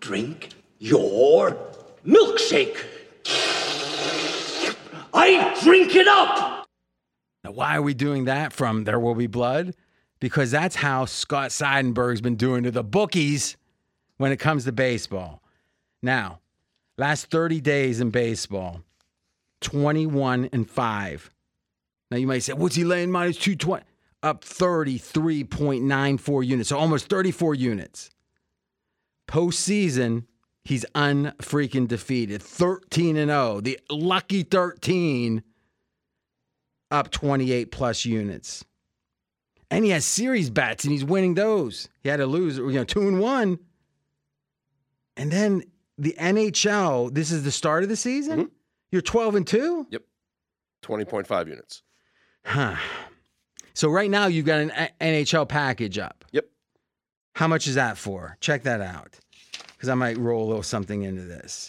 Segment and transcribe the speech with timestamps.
[0.00, 1.56] Drink your
[2.06, 2.76] milkshake.
[5.14, 6.66] I drink it up.
[7.44, 9.74] Now, why are we doing that from There Will Be Blood?
[10.20, 13.56] Because that's how Scott Seidenberg's been doing to the bookies
[14.18, 15.42] when it comes to baseball.
[16.02, 16.40] Now,
[16.96, 18.82] last 30 days in baseball,
[19.62, 21.30] 21 and 5.
[22.10, 23.84] Now you might say, what's he laying minus 220?
[24.22, 28.10] Up 33.94 units, so almost 34 units.
[29.32, 30.26] Postseason,
[30.62, 32.42] he's unfreaking defeated.
[32.42, 33.62] 13 and 0.
[33.62, 35.42] The lucky 13
[36.90, 38.62] up 28 plus units.
[39.70, 41.88] And he has series bets and he's winning those.
[42.02, 43.58] He had to lose, you know, two and one.
[45.16, 45.62] And then
[45.96, 48.44] the NHL, this is the start of the season?
[48.46, 48.50] Mhm.
[48.90, 49.86] You're 12 and 2?
[49.90, 50.02] Yep.
[50.82, 51.82] 20.5 units.
[52.44, 52.76] Huh.
[53.72, 56.26] So right now you've got an NHL package up.
[56.32, 56.44] Yep.
[57.34, 58.36] How much is that for?
[58.40, 59.18] Check that out.
[59.82, 61.68] Because I might roll a little something into this.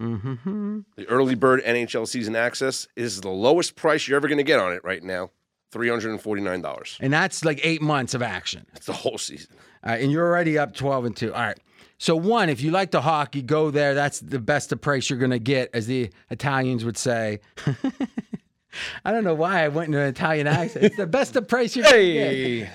[0.00, 0.82] Mm-hmm.
[0.94, 4.60] The early bird NHL season access is the lowest price you're ever going to get
[4.60, 5.30] on it right now
[5.72, 6.96] $349.
[7.00, 8.66] And that's like eight months of action.
[8.72, 9.56] That's the whole season.
[9.84, 11.34] Right, and you're already up 12 and 2.
[11.34, 11.58] All right.
[11.98, 13.94] So, one, if you like the hockey, go there.
[13.94, 17.40] That's the best of price you're going to get, as the Italians would say.
[19.04, 20.84] I don't know why I went into an Italian accent.
[20.84, 22.58] It's the best of price you're going to Hey.
[22.60, 22.70] get.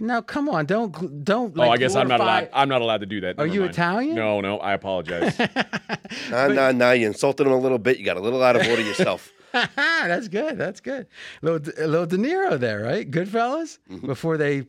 [0.00, 0.64] No, come on.
[0.64, 1.56] Don't, don't.
[1.58, 2.48] oh, I guess I'm not allowed.
[2.52, 3.38] I'm not allowed to do that.
[3.38, 3.72] Are Never you mind.
[3.72, 4.14] Italian?
[4.14, 4.58] No, no.
[4.58, 5.38] I apologize.
[6.28, 6.90] Nah, nah, nah.
[6.90, 7.98] You insulted him a little bit.
[7.98, 9.32] You got a little out of order yourself.
[9.52, 10.58] That's good.
[10.58, 11.06] That's good.
[11.40, 13.08] Little, a little De Niro there, right?
[13.08, 14.06] Goodfellas mm-hmm.
[14.06, 14.64] before they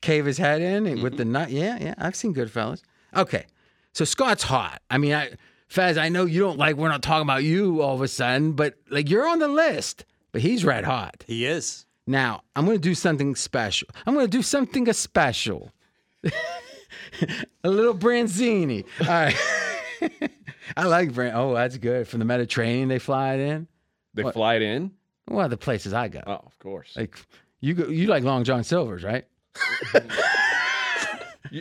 [0.00, 1.32] cave his head in and with the mm-hmm.
[1.32, 1.50] nut.
[1.50, 1.94] Yeah, yeah.
[1.98, 2.82] I've seen Goodfellas.
[3.16, 3.46] Okay,
[3.92, 4.80] so Scott's hot.
[4.90, 5.30] I mean, I,
[5.66, 6.76] Fez, I know you don't like.
[6.76, 10.04] We're not talking about you all of a sudden, but like you're on the list.
[10.30, 11.24] But he's red hot.
[11.26, 11.86] He is.
[12.06, 13.88] Now I'm going to do something special.
[14.06, 15.70] I'm going to do something special.
[17.64, 18.84] a little Branzini.
[19.00, 20.30] All right.
[20.76, 21.36] I like Brand.
[21.36, 22.08] Oh, that's good.
[22.08, 23.68] From the Mediterranean, they fly it in.
[24.14, 24.34] they What?
[24.34, 24.92] fly it in.
[25.28, 26.20] Well, the places I go.
[26.26, 26.94] Oh, of course.
[26.96, 27.16] Like
[27.60, 29.24] you go, you like Long John Silver's, right?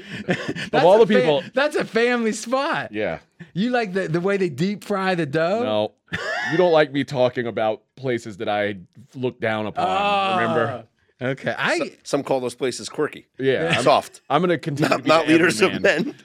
[0.73, 2.91] of all a the fa- people, that's a family spot.
[2.91, 3.19] yeah.
[3.53, 5.63] You like the, the way they deep fry the dough?
[5.63, 6.17] No,
[6.51, 8.77] you don't like me talking about places that I
[9.15, 9.85] look down upon.
[9.87, 10.85] Ah, remember?
[11.21, 11.53] Okay.
[11.57, 13.27] I Some call those places quirky.
[13.37, 13.75] Yeah.
[13.77, 14.21] I'm, Soft.
[14.29, 14.89] I'm going to continue.
[14.89, 16.15] to Not, be not the leaders of men.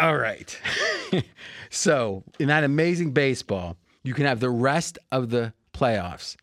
[0.00, 0.58] all right.
[1.70, 6.36] so in that amazing baseball, you can have the rest of the playoffs.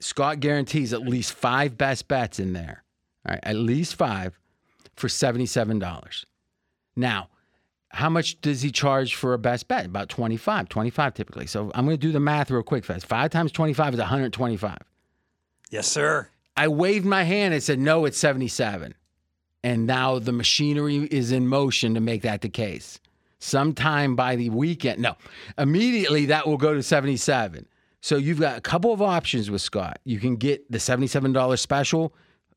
[0.00, 2.84] Scott guarantees at least five best bets in there.
[3.26, 4.38] All right, at least five
[4.98, 6.26] for seventy-seven dollars.
[6.96, 7.28] Now,
[7.90, 9.86] how much does he charge for a best bet?
[9.86, 11.46] About 25, 25 typically.
[11.46, 13.06] So I'm going to do the math real quick fast.
[13.06, 14.78] Five times 25 is 125.
[15.70, 16.28] Yes, sir.
[16.56, 18.94] I waved my hand and said, no, it's 77.
[19.62, 23.00] And now the machinery is in motion to make that the case.
[23.38, 25.16] Sometime by the weekend, no,
[25.56, 27.66] immediately that will go to 77.
[28.00, 30.00] So you've got a couple of options with Scott.
[30.04, 32.14] You can get the $77 special,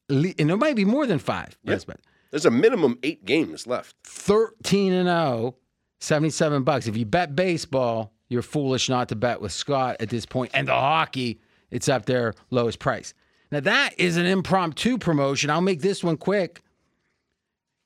[0.09, 1.57] and there might be more than five.
[1.63, 1.99] best but
[2.31, 3.95] There's a minimum eight games left.
[4.05, 5.55] 13 and 0,
[5.99, 6.87] 77 bucks.
[6.87, 10.51] If you bet baseball, you're foolish not to bet with Scott at this point.
[10.53, 13.13] And the hockey, it's up there, lowest price.
[13.51, 15.49] Now, that is an impromptu promotion.
[15.49, 16.61] I'll make this one quick.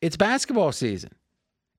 [0.01, 1.11] It's basketball season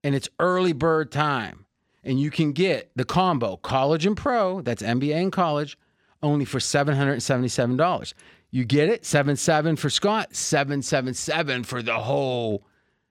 [0.02, 1.66] and it's early bird time.
[2.02, 5.76] And you can get the combo college and pro, that's NBA and college,
[6.22, 8.14] only for $777.
[8.56, 9.04] You get it?
[9.04, 12.64] 77 for Scott, 777 for the whole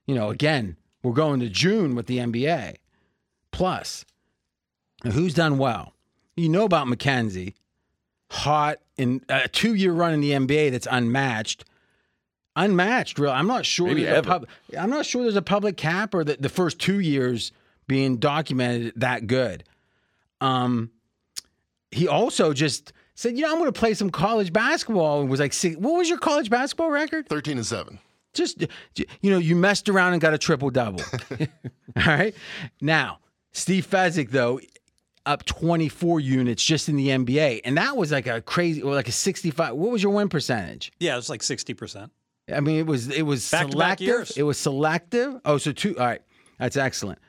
[0.08, 2.78] you know, again, we're going to June with the NBA.
[3.52, 4.06] Plus,
[5.04, 5.94] who's done well?
[6.36, 7.54] You know about Mackenzie,
[8.32, 11.64] hot in a two-year run in the NBA that's unmatched.
[12.56, 13.32] Unmatched, real.
[13.32, 13.90] I'm not sure.
[13.90, 14.28] Maybe ever.
[14.28, 17.52] pub, I'm not sure there's a public cap or the, the first two years
[17.86, 19.64] being documented that good.
[20.42, 20.90] Um,
[21.92, 25.22] he also just said, you know, I'm going to play some college basketball.
[25.22, 27.28] And was like, six- what was your college basketball record?
[27.30, 27.98] 13 and 7.
[28.34, 28.68] just
[29.22, 31.02] you know you messed around and got a triple double
[31.40, 32.36] all right
[32.82, 33.20] now
[33.54, 34.60] steve fezzik though
[35.26, 39.08] up 24 units just in the nba and that was like a crazy or like
[39.08, 42.10] a 65 what was your win percentage Yeah, it was like 60%.
[42.54, 44.32] i mean it was it was Back-to-back selective years.
[44.38, 46.22] it was selective oh so two all right
[46.60, 47.20] that's excellent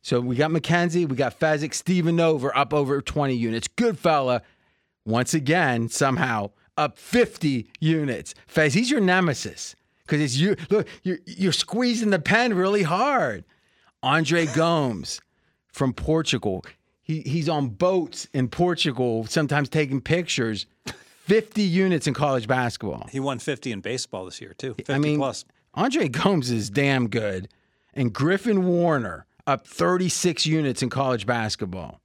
[0.00, 4.40] so we got mackenzie we got fezzik steven over up over 20 units good fella
[5.06, 11.18] once again somehow up 50 units fez he's your nemesis because it's you look you're,
[11.24, 13.44] you're squeezing the pen really hard
[14.02, 15.20] andre gomes
[15.68, 16.62] from portugal
[17.02, 20.66] he, he's on boats in portugal sometimes taking pictures
[21.24, 24.74] 50 units in college basketball He won 50 in baseball this year, too.
[24.74, 25.44] 50 I mean, plus.
[25.74, 27.48] Andre Gomes is damn good.
[27.94, 32.00] and Griffin Warner up 36 units in college basketball.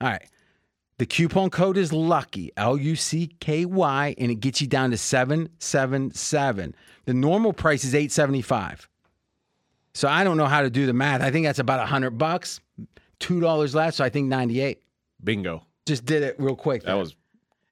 [0.00, 0.28] All right.
[0.98, 4.90] The coupon code is lucky, L U C K Y, and it gets you down
[4.92, 6.74] to 777.
[7.04, 8.88] The normal price is 875.
[9.92, 11.20] So I don't know how to do the math.
[11.20, 12.60] I think that's about 100 bucks,
[13.20, 14.82] $2 less, so I think 98.
[15.22, 15.64] Bingo.
[15.86, 16.82] Just did it real quick.
[16.82, 16.96] That there.
[16.96, 17.14] was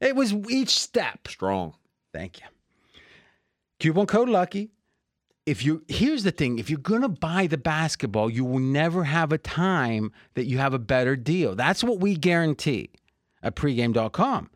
[0.00, 1.26] It was each step.
[1.26, 1.74] strong.
[2.12, 2.46] Thank you.
[3.80, 4.70] Coupon code lucky.
[5.46, 9.32] If you here's the thing, if you're gonna buy the basketball, you will never have
[9.32, 11.54] a time that you have a better deal.
[11.54, 12.90] That's what we guarantee
[13.44, 14.50] at pregame.com.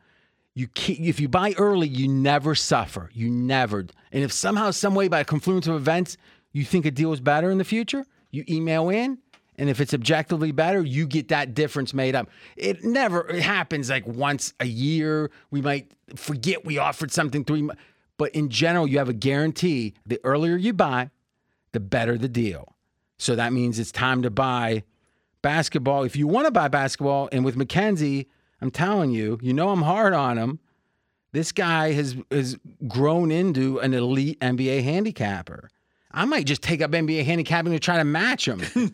[0.54, 3.10] You if you buy early, you never suffer.
[3.12, 3.86] You never.
[4.10, 6.16] And if somehow, some way, by a confluence of events,
[6.52, 9.18] you think a deal is better in the future, you email in,
[9.58, 12.30] and if it's objectively better, you get that difference made up.
[12.56, 15.30] It never it happens like once a year.
[15.50, 17.82] We might forget we offered something three months.
[18.16, 21.10] But in general, you have a guarantee the earlier you buy,
[21.72, 22.74] the better the deal.
[23.16, 24.82] So that means it's time to buy
[25.42, 26.04] basketball.
[26.04, 28.28] If you want to buy basketball, and with Mackenzie,
[28.60, 30.58] I'm telling you, you know I'm hard on him.
[31.32, 32.56] This guy has has
[32.88, 35.70] grown into an elite NBA handicapper.
[36.10, 38.62] I might just take up NBA handicapping to try to match him.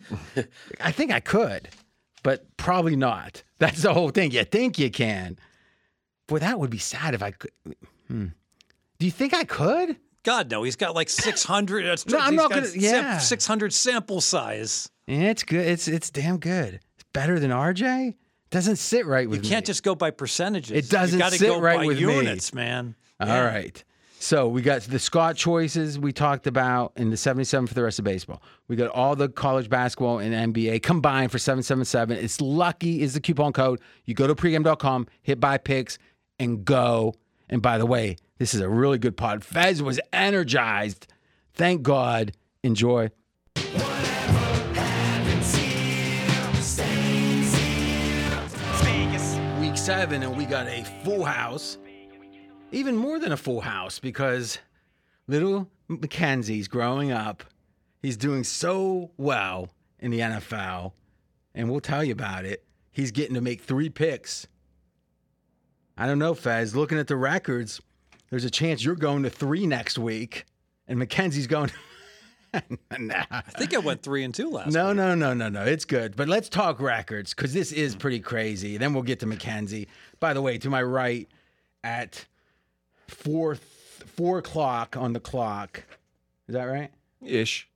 [0.81, 1.69] I think I could,
[2.23, 3.41] but probably not.
[3.57, 4.31] That's the whole thing.
[4.31, 5.39] You think you can.
[6.27, 7.51] Boy, that would be sad if I could.
[8.09, 8.27] Hmm.
[8.99, 9.95] Do you think I could?
[10.23, 11.85] God, no, he's got like 600.
[11.85, 13.17] That's No, I'm not gonna- yeah.
[13.19, 14.89] 600 sample size.
[15.07, 15.65] Yeah, it's good.
[15.65, 16.75] It's it's damn good.
[16.95, 18.15] It's better than RJ.
[18.51, 19.67] Doesn't sit right with You with can't me.
[19.67, 20.71] just go by percentages.
[20.71, 22.15] It doesn't you sit go right by with me.
[22.15, 22.95] units, man.
[23.19, 23.83] All right.
[24.19, 27.99] So we got the Scott choices we talked about in the 77 for the rest
[27.99, 28.41] of baseball.
[28.67, 32.17] We got all the college basketball and NBA combined for 777.
[32.17, 33.81] It's lucky is the coupon code.
[34.05, 35.97] You go to pregame.com, hit buy picks,
[36.39, 37.13] and go.
[37.49, 39.43] And by the way, this is a really good pod.
[39.43, 41.07] Fez was energized.
[41.53, 42.31] Thank God.
[42.63, 43.09] Enjoy.
[49.85, 51.77] Seven, and we got a full house.
[52.71, 54.57] Even more than a full house because
[55.27, 57.43] little Mackenzie's growing up.
[58.01, 60.93] He's doing so well in the NFL,
[61.53, 62.65] and we'll tell you about it.
[62.91, 64.47] He's getting to make three picks.
[65.95, 66.75] I don't know, Fez.
[66.75, 67.79] Looking at the records,
[68.31, 70.45] there's a chance you're going to three next week,
[70.87, 71.71] and Mackenzie's going.
[72.99, 73.25] nah.
[73.31, 74.73] I think I went three and two last.
[74.73, 74.97] No, week.
[74.97, 75.63] no, no, no, no.
[75.63, 76.15] It's good.
[76.15, 78.77] But let's talk records because this is pretty crazy.
[78.77, 79.87] Then we'll get to Mackenzie.
[80.19, 81.27] By the way, to my right
[81.83, 82.25] at
[83.07, 85.83] four four o'clock on the clock.
[86.47, 86.91] Is that right?
[87.21, 87.67] Ish.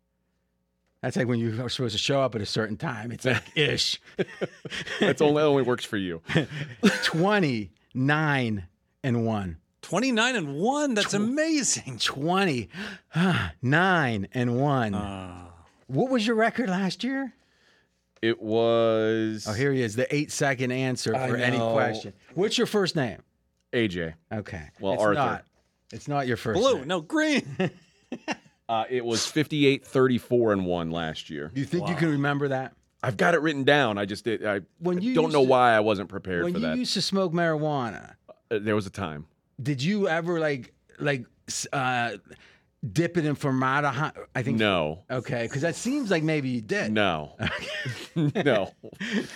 [1.02, 3.12] That's like when you are supposed to show up at a certain time.
[3.12, 4.02] It's like ish.
[5.00, 6.22] That's only only works for you.
[7.04, 8.68] 29
[9.04, 9.58] and 1.
[9.94, 10.94] 29 and one.
[10.94, 11.98] That's amazing.
[11.98, 12.70] 29
[14.34, 14.94] and 1.
[15.88, 17.34] what was your record last year?
[18.22, 22.14] It was Oh, here he is, the eight second answer I for any question.
[22.36, 23.24] What's your first name?
[23.74, 24.14] AJ.
[24.32, 24.62] Okay.
[24.80, 25.14] Well, it's Arthur.
[25.16, 25.46] Not,
[25.92, 26.88] it's not your first Blue, name.
[26.88, 27.46] no green.
[28.68, 31.50] Uh, it was 58 34 and 1 last year.
[31.52, 32.74] Do you think you can remember that?
[33.02, 33.98] I've got it written down.
[33.98, 36.62] I just did, I When you don't know to- why I wasn't prepared for that.
[36.68, 38.14] When you used to smoke marijuana,
[38.52, 39.26] Uh, there was a time.
[39.62, 41.26] Did you ever like like
[41.74, 42.12] uh,
[42.92, 44.14] dip it in formaldehyde?
[44.36, 45.04] I think No.
[45.10, 46.92] Okay, because that seems like maybe you did.
[46.92, 47.36] No.
[48.16, 48.72] no.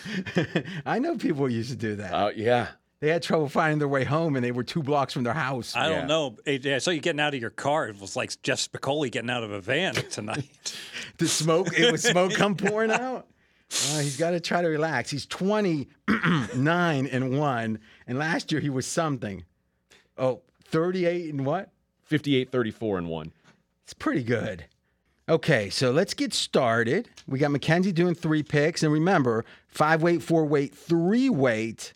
[0.85, 2.13] I know people used to do that.
[2.13, 2.67] Uh, yeah.
[2.99, 5.75] they had trouble finding their way home, and they were two blocks from their house.
[5.75, 5.99] I Yeah.
[5.99, 6.37] don't know.
[6.45, 7.87] AJ, I saw you getting out of your car.
[7.89, 10.75] It was like Jeff Spicoli getting out of a van tonight.
[11.17, 13.27] the smoke, it was smoke come pouring out.
[13.71, 15.09] Uh, he's got to try to relax.
[15.09, 15.87] He's 29
[17.07, 17.79] and 1.
[18.07, 19.43] And last year he was something.
[20.17, 21.69] Oh, 38 and what?
[22.03, 23.31] 58 34 and 1.
[23.83, 24.65] It's pretty good.
[25.29, 27.09] Okay, so let's get started.
[27.27, 28.83] We got Mackenzie doing three picks.
[28.83, 31.93] And remember, five weight, four weight, three weight.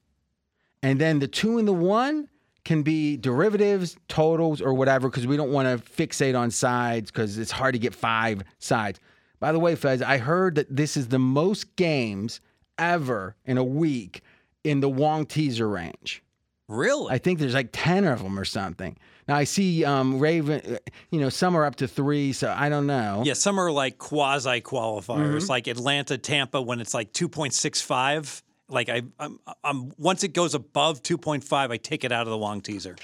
[0.82, 2.30] And then the two and the one
[2.64, 7.38] can be derivatives, totals, or whatever, because we don't want to fixate on sides because
[7.38, 9.00] it's hard to get five sides.
[9.40, 12.42] By the way, Fez, I heard that this is the most games
[12.78, 14.22] ever in a week
[14.64, 16.24] in the Wong teaser range.
[16.68, 17.14] Really?
[17.14, 18.98] I think there's like 10 of them or something.
[19.28, 20.78] Now I see um, Raven, uh,
[21.12, 23.24] you know, some are up to three, so I don't know.
[23.26, 25.50] yeah, some are like quasi qualifiers, Mm-hmm.
[25.50, 28.42] like Atlanta, Tampa, when it's like 2.65.
[28.70, 32.38] Like I, I'm, I'm once it goes above 2.5, I take it out of the
[32.38, 32.96] Wong teaser.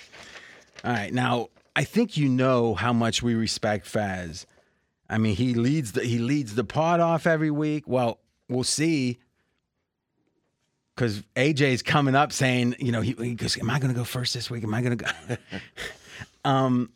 [0.84, 1.14] All right.
[1.14, 4.46] Now, I think you know how much we respect Fez.
[5.10, 7.88] I mean, he leads the he leads the pod off every week.
[7.88, 9.20] Well, we'll see.
[10.96, 14.04] Because AJ's coming up saying, you know, he, he goes, "Am I going to go
[14.04, 14.64] first this week?
[14.64, 15.38] Am I going to go?"
[16.50, 16.92] um,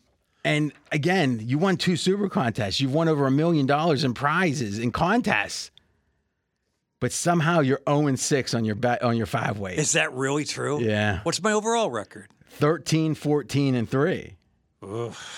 [0.45, 2.79] And again, you won two super contests.
[2.79, 5.71] You've won over a million dollars in prizes in contests.
[6.99, 9.77] But somehow you're 0 and 6 on your bet on your five ways.
[9.77, 10.81] Is that really true?
[10.81, 11.19] Yeah.
[11.23, 12.27] What's my overall record?
[12.53, 14.33] 13, 14, and 3.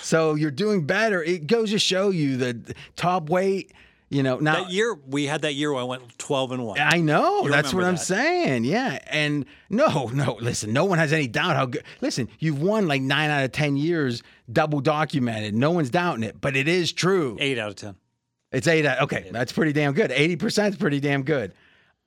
[0.00, 1.22] So you're doing better.
[1.22, 3.72] It goes to show you that top weight,
[4.10, 6.78] you know, now That year we had that year where I went 12 and 1.
[6.80, 7.44] I know.
[7.44, 8.64] You That's what remember I'm saying.
[8.64, 8.98] Yeah.
[9.08, 11.84] And no, no, listen, no one has any doubt how good.
[12.00, 15.54] Listen, you've won like nine out of 10 years, double documented.
[15.54, 17.36] No one's doubting it, but it is true.
[17.40, 17.94] 8 out of 10.
[18.52, 18.84] It's eight.
[18.84, 19.28] out- Okay.
[19.30, 20.10] That's pretty damn good.
[20.10, 21.52] 80% is pretty damn good.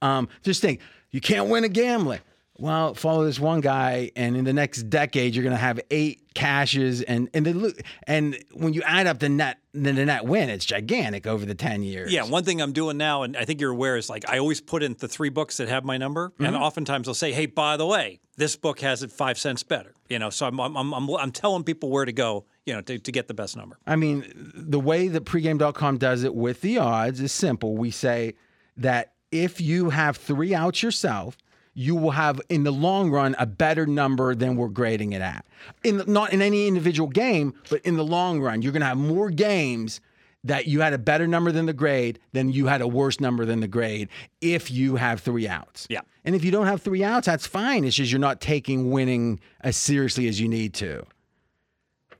[0.02, 2.20] Um, just think, you can't win a gambling.
[2.64, 6.34] Well, follow this one guy, and in the next decade, you're going to have eight
[6.34, 10.64] cashes, and and the and when you add up the net the net win, it's
[10.64, 12.14] gigantic over the ten years.
[12.14, 14.62] Yeah, one thing I'm doing now, and I think you're aware, is like I always
[14.62, 16.64] put in the three books that have my number, and Mm-hmm.
[16.64, 20.20] oftentimes I'll say, "Hey, by the way, this book has it five cents better." You
[20.20, 22.98] know, so I'm I'm I'm, I'm, I'm telling people where to go, you know, to,
[22.98, 23.78] to get the best number.
[23.86, 24.24] I mean,
[24.56, 27.76] the way that pregame.com does it with the odds is simple.
[27.76, 28.36] We say
[28.78, 31.38] that if you have three outs yourself,
[31.74, 35.46] you will have in the long run a better number than we're grading it at.
[35.84, 38.88] In the, not in any individual game, but in the long run, you're going to
[38.88, 40.00] have more games
[40.44, 43.46] that you had a better number than the grade than you had a worse number
[43.46, 44.10] than the grade
[44.42, 45.88] if you have three outs.
[45.90, 46.02] Yeah.
[46.26, 47.86] And if you don't have three outs, that's fine.
[47.86, 51.00] It's just you're not taking winning as seriously as you need to.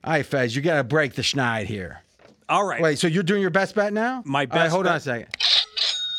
[0.04, 2.02] All right, Fez, you got to break the schneid here.
[2.50, 2.82] All right.
[2.82, 4.22] Wait, so you're doing your best bet now?
[4.26, 5.28] My All right, best hold on a second.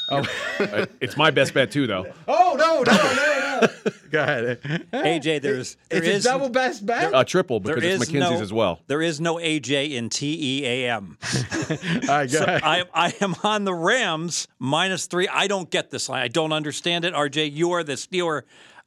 [0.60, 2.06] Uh, it's my best bet too, though.
[2.28, 3.92] Oh no, no, no, no.
[4.10, 4.62] Go ahead.
[4.92, 7.10] AJ, there's there it's is- a double best bet.
[7.12, 8.80] A triple there because it's is Mackenzie's no, as well.
[8.86, 11.18] There is no AJ in T E A M.
[12.08, 12.34] All right.
[12.40, 15.26] I I am on the Rams minus three.
[15.26, 16.22] I don't get this line.
[16.22, 17.12] I don't understand it.
[17.14, 18.42] RJ, you are the Steeler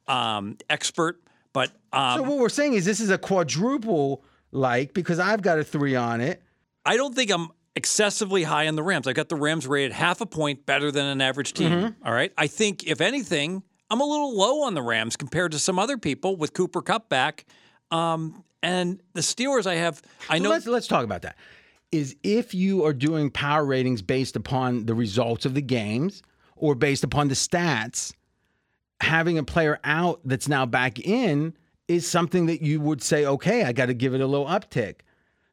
[0.06, 1.20] um, expert,
[1.52, 5.58] but um, so what we're saying is this is a quadruple like because I've got
[5.58, 6.42] a three on it.
[6.86, 7.48] I don't think I'm
[7.78, 9.06] excessively high on the Rams.
[9.06, 11.70] I got the Rams rated half a point better than an average team.
[11.70, 12.06] Mm-hmm.
[12.06, 12.32] all right.
[12.36, 15.96] I think, if anything, I'm a little low on the Rams compared to some other
[15.96, 17.46] people with Cooper Kupp back.
[17.92, 20.50] Um, and the Steelers, I have, I know.
[20.50, 21.36] let's let's talk about that.
[21.92, 26.22] Is if you are doing power ratings based upon the results of the games
[26.56, 28.12] or based upon the stats,
[29.00, 31.54] having a player out that's now back in
[31.86, 34.96] is something that you would say, okay, I got to give it a little uptick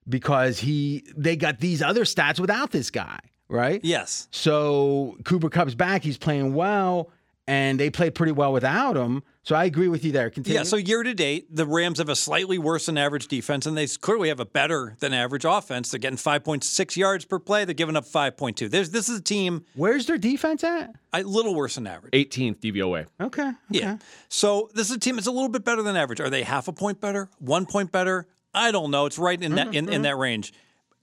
[0.07, 3.19] because he they got these other stats without this guy,
[3.49, 3.79] right?
[3.83, 4.27] yes.
[4.31, 7.09] So Cooper Kupp's back, he's playing well,
[7.47, 9.23] and they played pretty well without him.
[9.43, 10.31] So I agree with you there.
[10.31, 10.57] Continue.
[10.57, 13.77] Yeah, so year to date, the Rams have a slightly worse than average defense, and
[13.77, 15.91] they clearly have a better than average offense.
[15.91, 17.63] They're getting 5.6 yards per play.
[17.63, 18.71] They're giving up 5.2.
[18.71, 20.95] There's, this is a team where's their defense at?
[21.13, 22.11] a little worse than average.
[22.13, 23.05] 18th DVOA.
[23.21, 23.43] Okay.
[23.43, 23.53] okay.
[23.69, 23.97] Yeah.
[24.29, 26.19] So this is a team that's a little bit better than average.
[26.19, 27.29] Are they half a point better?
[27.37, 28.27] One point better?
[28.55, 29.05] I don't know.
[29.05, 30.53] It's right in that in, in that range.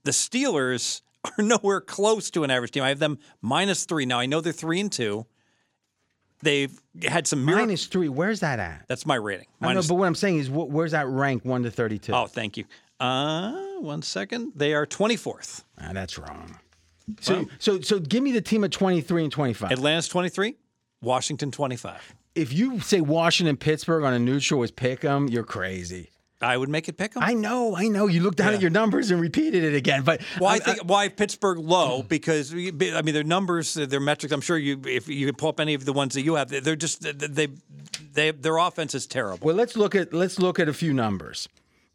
[0.03, 1.01] The Steelers
[1.37, 2.83] are nowhere close to an average team.
[2.83, 4.05] I have them minus three.
[4.05, 5.25] Now I know they're three and two.
[6.41, 7.67] They've had some miracles.
[7.67, 8.09] Minus three.
[8.09, 8.85] Where's that at?
[8.89, 9.47] That's my rating.
[9.61, 12.11] I know, but what I'm saying is, wh- where's that rank one to thirty-two?
[12.13, 12.65] oh, thank you.
[12.99, 14.51] Uh, one second.
[14.55, 15.63] They are 24th.
[15.79, 16.57] Ah, that's wrong.
[17.19, 19.71] So, so, so, give me the team at twenty-three and twenty-five.
[19.71, 20.55] Atlanta's 23.
[21.01, 22.13] Washington 25.
[22.35, 26.09] if you say Washington, Pittsburgh on a neutral was pick 'em, you're crazy.
[26.43, 27.23] I would make it pick 'em.
[27.23, 28.07] I know, I know.
[28.07, 28.55] You looked down Yeah.
[28.55, 32.03] at your numbers and repeated it again, but Why I- I think why Pittsburgh low?
[32.03, 34.33] Because I mean their numbers, their metrics.
[34.33, 36.49] I'm sure you if you can pull up any of the ones that you have,
[36.49, 37.47] they're just they
[38.13, 39.45] they their offense is terrible.
[39.47, 41.47] Well, let's look at let's look at a few numbers.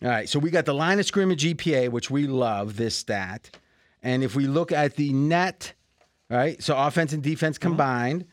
[0.03, 3.51] All right, so we got the line of scrimmage GPA, which we love this stat,
[4.03, 5.73] and if we look at the net,
[6.31, 7.71] all right, so offense and defense mm-hmm.
[7.71, 8.25] combined,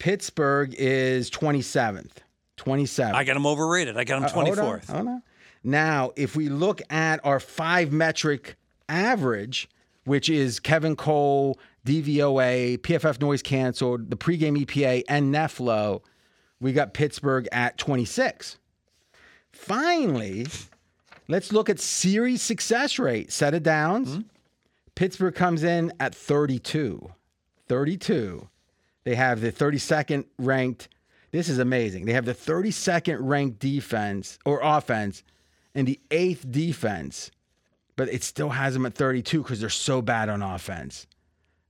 [0.00, 2.20] Pittsburgh is twenty seventh,
[2.56, 3.16] twenty seventh.
[3.16, 3.96] I got them overrated.
[3.96, 4.90] I got them uh, Hold on, 24th.
[4.90, 5.22] hold on.
[5.64, 8.56] Now, if we look at our five metric
[8.88, 9.68] average,
[10.04, 16.02] which is Kevin Cole, DVOA, PFF noise canceled, the pregame EPA, and nfelo,
[16.60, 18.58] we got Pittsburgh at 26.
[19.52, 20.46] Finally,
[21.28, 24.14] let's look at series success rate, set of downs.
[24.14, 24.20] Hmm?
[24.94, 27.12] Pittsburgh comes in at 32.
[27.68, 28.48] 32.
[29.04, 30.88] They have the 32nd ranked.
[31.30, 32.04] This is amazing.
[32.04, 35.22] They have the 32nd ranked defense or offense
[35.74, 37.30] and the eighth defense,
[37.96, 41.06] but it still has them at 32 because they're so bad on offense.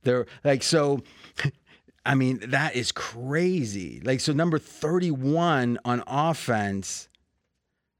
[0.02, 1.02] They're like, so,
[2.06, 4.00] I mean, that is crazy.
[4.04, 7.08] Like, so number 31 on offense,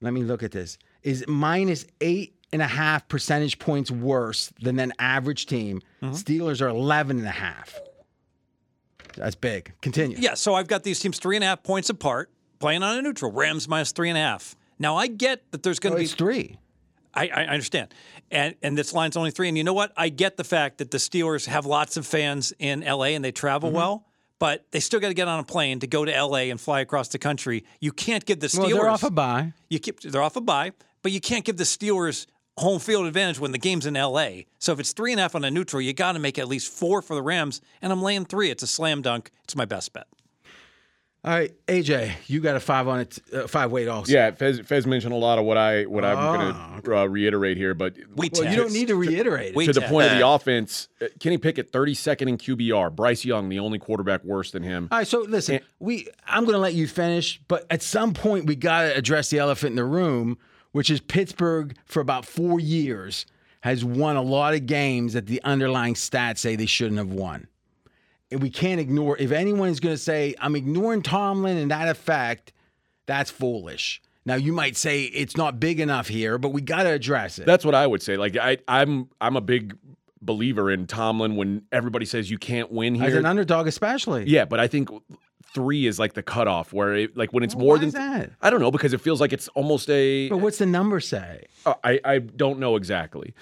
[0.01, 4.79] let me look at this, is minus eight and a half percentage points worse than
[4.79, 5.81] an average team.
[6.03, 6.15] Mm-hmm.
[6.15, 7.79] Steelers are 11 and a half.
[9.17, 9.73] That's big.
[9.81, 10.17] Continue.
[10.21, 13.03] Yeah, so I've got these teams three and a half points apart, playing on a
[13.03, 13.31] neutral.
[13.33, 14.57] Rams minus three and a half.
[14.83, 16.59] Now I get that there's going Oh, to it's be three.
[17.15, 17.95] I, I understand.
[18.31, 19.49] And and this line's only three.
[19.49, 19.93] And you know what?
[19.97, 23.33] I get the fact that the Steelers have lots of fans in LA and they
[23.33, 23.77] travel Mm-hmm.
[23.77, 24.07] well,
[24.39, 26.81] but they still got to get on a plane to go to LA and fly
[26.81, 27.65] across the country.
[27.81, 29.53] You can't give the Steelers Well, they're off a bye.
[29.71, 30.73] you keep they're off a bye,
[31.03, 32.27] but you can't give the Steelers
[32.59, 34.29] home field advantage when the game's in LA.
[34.59, 36.49] So if it's three and a half on a neutral, you got to make at
[36.49, 37.61] least four for the Rams.
[37.81, 38.51] And I'm laying three.
[38.51, 39.31] It's a slam dunk.
[39.45, 40.07] It's my best bet.
[41.25, 44.12] All right, AJ, you got a five on it, uh, five weight also.
[44.12, 47.57] Yeah, Fez, Fez mentioned a lot of what I what I'm going to uh, reiterate
[47.57, 49.67] here, but We Well, you don't need to reiterate it.
[49.67, 52.97] To the point of the offense, uh, Kenny Pickett, 32nd in QBR.
[52.97, 54.88] Bryce Young, the only quarterback worse than him.
[54.91, 58.47] All right, so listen, we I'm going to let you finish, but at some point
[58.47, 60.38] we got to address the elephant in the room,
[60.73, 63.26] which is Pittsburgh for about 4 years
[63.61, 67.47] has won a lot of games that the underlying stats say they shouldn't have won.
[68.33, 71.89] And we can't ignore if anyone is going to say I'm ignoring Tomlin and that
[71.89, 72.53] effect,
[73.07, 74.01] that's foolish.
[74.25, 77.47] Now you might say it's not big enough here, but we got to address it.
[77.47, 78.17] That's what I would say.
[78.17, 79.77] Like I, I'm I'm a big
[80.21, 84.25] believer in Tomlin when everybody says you can't win here As an underdog especially.
[84.29, 84.89] yeah, but I think
[85.53, 88.31] three is like the cutoff where it, like when it's Well, more than is that?
[88.41, 90.29] I don't know because it feels like it's almost a.
[90.29, 91.47] But what's the number say?
[91.67, 93.35] Uh, I I don't know exactly.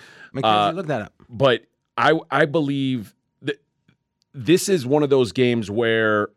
[0.43, 1.13] Uh, look that up.
[1.29, 1.67] but
[1.99, 3.15] I I believe
[4.33, 6.29] this is one of those games where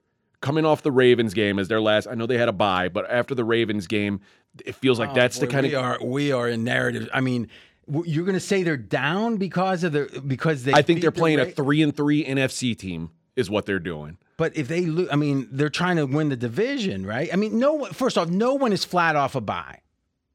[0.42, 3.10] coming off the Ravens game as their last I know they had a bye, but
[3.10, 4.22] after the Ravens game,
[4.66, 6.64] it feels like oh, that's the Oh, Boy, kind we of are we are in
[6.64, 7.10] narrative.
[7.14, 7.50] I mean,
[7.88, 10.74] you're going to say they're down because of the because they.
[10.74, 14.18] I think they're the playing a 3 and 3 NFC team is what they're doing.
[14.38, 17.30] But if they lose, I mean, they're trying to win the division, right?
[17.32, 17.86] I mean, no.
[17.86, 19.80] First off, no one is flat off a bye.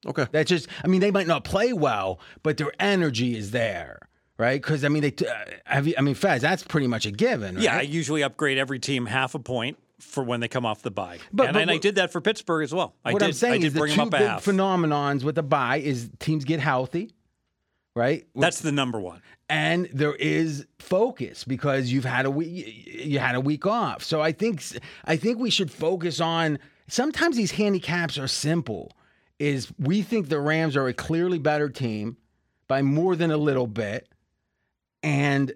[0.06, 0.26] Okay.
[0.30, 0.68] That's just.
[0.84, 4.07] I mean, they might not play well, but their energy is there,
[4.38, 4.60] right?
[4.60, 5.86] Because I mean, they uh, have.
[5.86, 7.56] You, I mean, Fez, that's pretty much a given.
[7.56, 7.64] Right?
[7.64, 10.90] Yeah, I usually upgrade every team half a point for when they come off the
[10.92, 11.18] bye.
[11.32, 12.94] But- and, but and I did that for Pittsburgh as well.
[13.04, 16.44] I what did, I'm saying is the two big phenomenons with the bye is teams
[16.44, 17.10] get healthy,
[17.96, 18.26] right?
[18.34, 19.20] That's the number one.
[19.50, 24.04] and there is focus because you've had a week you had a week off.
[24.04, 24.62] So I think
[25.04, 28.92] I think we should focus on sometimes these handicaps are simple.
[29.38, 32.16] Is we think the Rams are a clearly better team
[32.66, 34.08] by more than a little bit
[35.08, 35.52] and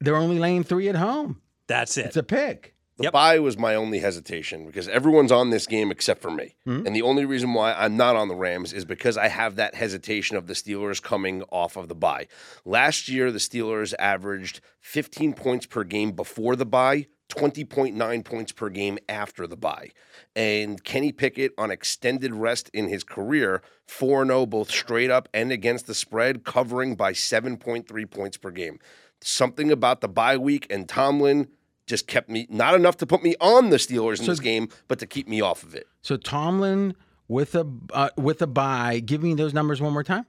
[0.00, 1.40] they're only laying 3 at home.
[1.66, 2.06] That's it.
[2.06, 2.74] It's a pick.
[2.98, 3.12] The Yep.
[3.12, 6.54] bye was my only hesitation because everyone's on this game except for me.
[6.64, 6.86] Hmm.
[6.86, 9.74] And the only reason why I'm not on the Rams is because I have that
[9.74, 12.26] hesitation of the Steelers coming off of the bye.
[12.64, 18.68] Last year, the Steelers averaged 15 points per game before the bye, 20.9 points per
[18.68, 19.90] game after the bye.
[20.34, 25.50] And Kenny Pickett, on extended rest in his career, 4 0 both straight up and
[25.52, 28.78] against the spread, covering by 7.3 points per game.
[29.20, 31.48] Something about the bye week and Tomlin
[31.86, 34.98] just kept me not enough to put me on the Steelers in this game, but
[34.98, 35.86] to keep me off of it.
[36.02, 36.96] So Tomlin
[37.28, 40.26] with a uh, with a bye, give me those numbers one more time.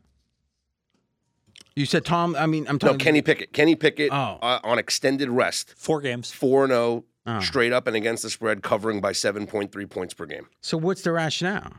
[1.78, 2.88] You said Tom, I mean I'm talking.
[2.88, 3.54] No, talking Kenny Pickett.
[3.54, 4.40] Kenny Pickett Oh.
[4.42, 6.32] uh, on extended rest, Four games.
[6.32, 7.40] 4 0, Oh.
[7.40, 10.48] straight up and against the spread, covering by 7.3 points per game.
[10.62, 11.74] So what's the rationale?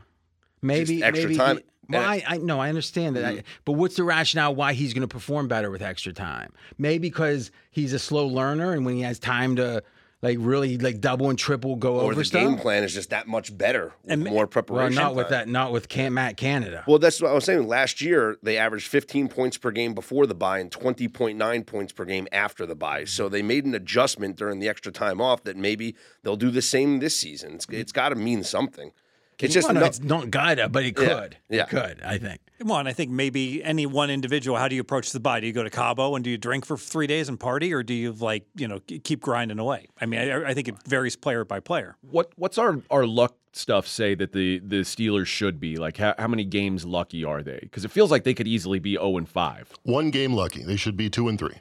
[0.61, 1.57] Maybe Just extra maybe time.
[1.57, 3.25] he- well, I, I no, I understand that.
[3.25, 6.53] I, but what's the rationale why he's going to perform better with extra time?
[6.77, 9.81] Maybe because he's a slow learner, and when he has time to
[10.21, 12.41] like really like double and triple go Or over the stuff.
[12.41, 14.95] game plan is just that much better with And- more well, preparation.
[14.95, 15.31] not with time.
[15.31, 16.83] that, not with Can- Matt Canada.
[16.87, 17.67] Well, that's what I was saying.
[17.67, 22.03] Last year, they averaged 15 points per game before the bye and 20.9 points per
[22.05, 23.05] game after the bye.
[23.05, 26.61] So they made an adjustment during the extra time off that maybe they'll do the
[26.61, 27.53] same this season.
[27.55, 28.91] It's, it's got to mean something.
[29.39, 31.37] It's just Well, no, no- it's not gotta, but it could.
[31.49, 31.63] yeah.
[31.63, 32.01] It could.
[32.03, 32.41] I think.
[32.59, 35.39] Come on, I think maybe any one individual, how do you approach the bye?
[35.39, 37.83] Do you go to Cabo and do you drink for three days and party, or
[37.83, 39.87] do you like you know keep grinding away?
[40.01, 41.95] I mean, I, I think it varies player by player.
[42.01, 45.77] What what's our our luck stuff say that the the Steelers should be?
[45.77, 47.59] Like how, how many games lucky are they?
[47.61, 49.71] Because it feels like they could easily be 0 and 5.
[49.83, 50.63] One game lucky.
[50.63, 51.55] They should be two and three.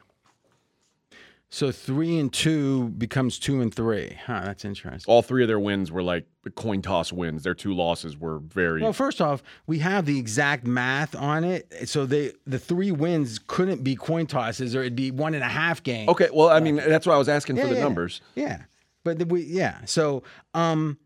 [1.50, 4.18] So three and two becomes two and three.
[4.26, 5.10] Huh, that's interesting.
[5.10, 7.42] All three of their wins were like coin toss wins.
[7.42, 11.88] Their two losses were very Well, first off, we have the exact math on it.
[11.88, 15.48] So they the three wins couldn't be coin tosses, or it'd be one and a
[15.48, 16.08] half game.
[16.10, 17.82] Okay, well, I mean, that's why I was asking Yeah, for the yeah.
[17.82, 18.20] numbers.
[18.34, 18.62] Yeah,
[19.04, 19.78] but the, we yeah.
[19.86, 20.98] So um,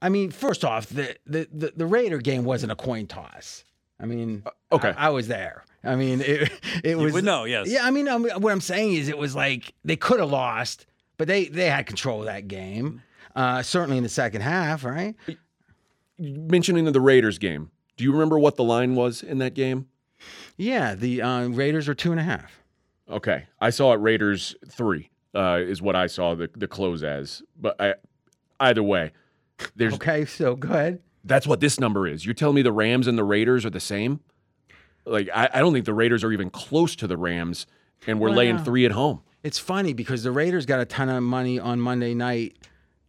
[0.00, 3.64] I mean, first off, the the the, the Raider game wasn't a coin toss.
[4.00, 4.94] I mean, okay.
[4.96, 5.64] I, I was there.
[5.84, 6.50] I mean, it
[6.84, 7.12] it was.
[7.12, 7.68] would know, yes.
[7.68, 10.30] Yeah, I mean, I mean, what I'm saying is, it was like they could have
[10.30, 13.02] lost, but they they had control of that game.
[13.36, 15.16] Uh, certainly in the second half, right?
[16.18, 19.88] Mentioning the Raiders game, do you remember what the line was in that game?
[20.56, 22.62] Yeah, the uh, Raiders are two and a half.
[23.10, 27.42] Okay, I saw it Raiders three uh, is what I saw the the close as.
[27.60, 27.94] But I,
[28.60, 29.10] either way,
[29.74, 31.00] there's Okay, so go ahead.
[31.24, 32.24] that's what this number is.
[32.24, 34.20] You're telling me the Rams and the Raiders are the same?
[35.06, 37.66] Like I, I don't think the Raiders are even close to the Rams,
[38.06, 39.22] and we're laying three at home.
[39.42, 42.56] It's funny because the Raiders got a ton of money on Monday night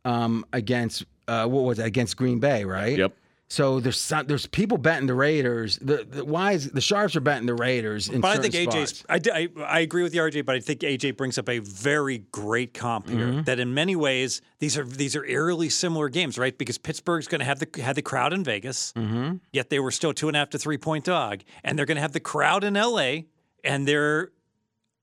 [0.04, 2.98] um, against uh, what was it against Green Bay, right?
[2.98, 3.14] Yep.
[3.48, 5.78] So there's some, there's people betting the Raiders.
[5.78, 9.06] The, the why is the sharps are betting the Raiders in But I think AJ's.
[9.08, 10.46] I, I, I, agree with you, RJ.
[10.46, 13.28] But I think AJ brings up a very great comp here.
[13.28, 13.44] Mm-hmm.
[13.44, 16.58] That in many ways these are these are eerily similar games, right?
[16.58, 19.36] Because Pittsburgh's going to have the had the crowd in Vegas, Mm-hmm.
[19.54, 21.98] yet they were still two and a half to three point dog, and they're going
[21.98, 23.18] to have the crowd in LA,
[23.64, 24.32] and they're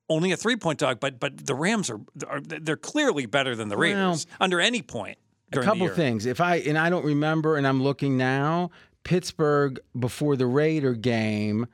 [0.08, 0.98] only a three point dog.
[0.98, 5.18] But but the Rams are, are they're clearly better than the Raiders under any point.
[5.56, 6.26] A couple things.
[6.26, 8.70] If I and I don't remember, and I'm looking now,
[9.04, 11.66] Pittsburgh before the Raider game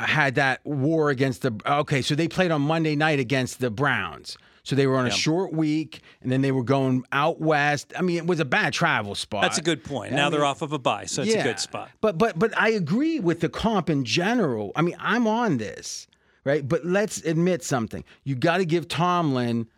[0.00, 1.58] had that war against the.
[1.66, 4.36] Okay, so they played on Monday night against the Browns.
[4.62, 7.92] So they were on a short week, and then they were going out west.
[7.96, 9.42] I mean, it was a bad travel spot.
[9.42, 10.12] That's a good point.
[10.12, 11.88] Now they're off of a bye, so it's a good spot.
[12.00, 14.72] But but but I agree with the comp in general.
[14.74, 16.08] I mean, I'm on this,
[16.42, 16.66] right?
[16.66, 18.02] But let's admit something.
[18.24, 19.68] You got to give Tomlin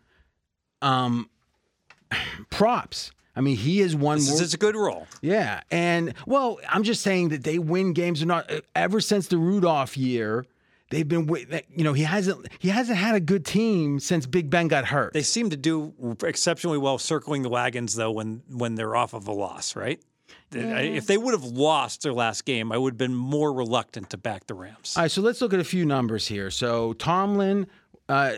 [0.81, 1.29] um
[2.49, 3.11] props.
[3.39, 4.41] I mean, he has won This more.
[4.41, 5.07] is a good role.
[5.21, 8.51] Yeah, and well, I'm just saying that they win games or not.
[8.75, 10.45] Ever since the Rudolph year,
[10.89, 11.25] they've been.
[11.73, 15.13] You know, he hasn't he hasn't had a good team since Big Ben got hurt.
[15.13, 19.25] They seem to do exceptionally well circling the wagons though when when they're off of
[19.29, 20.01] a loss, right?
[20.51, 24.17] If they would have lost their last game, I would have been more reluctant to
[24.17, 24.95] back the Rams.
[24.97, 26.51] All right, so let's look at a few numbers here.
[26.51, 27.67] So Tomlin,
[28.09, 28.33] uh,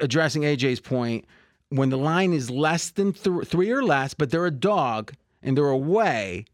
[0.00, 1.24] addressing AJ's point,
[1.70, 5.56] when the line is less than th- three or less, but they're a dog and
[5.56, 6.44] they're away,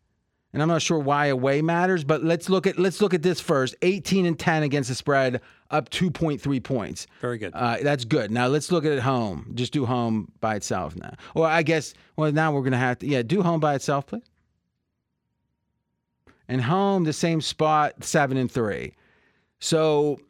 [0.53, 3.41] and I'm not sure why away matters, but let's look at let's look at this
[3.41, 3.75] first.
[3.83, 7.07] 18 and 10 against the spread, up 2.3 points.
[7.21, 7.53] Very good.
[7.55, 8.31] Uh, that's good.
[8.31, 9.51] Now let's look at it home.
[9.55, 11.15] Just do home by itself now.
[11.35, 14.23] Or I guess well now we're gonna have to yeah do home by itself, please.
[16.47, 18.95] And home the same spot seven and three.
[19.59, 20.21] So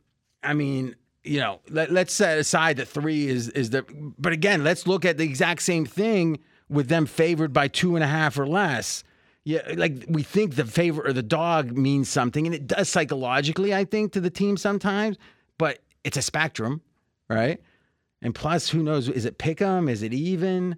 [0.42, 3.84] I mean you know let, let's set aside that three is is the
[4.18, 8.04] but again let's look at the exact same thing with them favored by two and
[8.04, 9.04] a half or less.
[9.44, 13.74] Yeah, like we think the favor or the dog means something, and it does psychologically,
[13.74, 15.18] I think, to the team sometimes.
[15.58, 16.80] But it's a spectrum,
[17.28, 17.60] right?
[18.22, 19.08] And plus, who knows?
[19.08, 19.88] Is it pick 'em?
[19.88, 20.76] Is it even?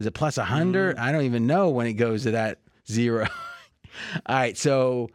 [0.00, 0.96] Is it plus a hundred?
[0.96, 1.04] Mm-hmm.
[1.04, 3.28] I don't even know when it goes to that zero.
[4.26, 5.10] All right, so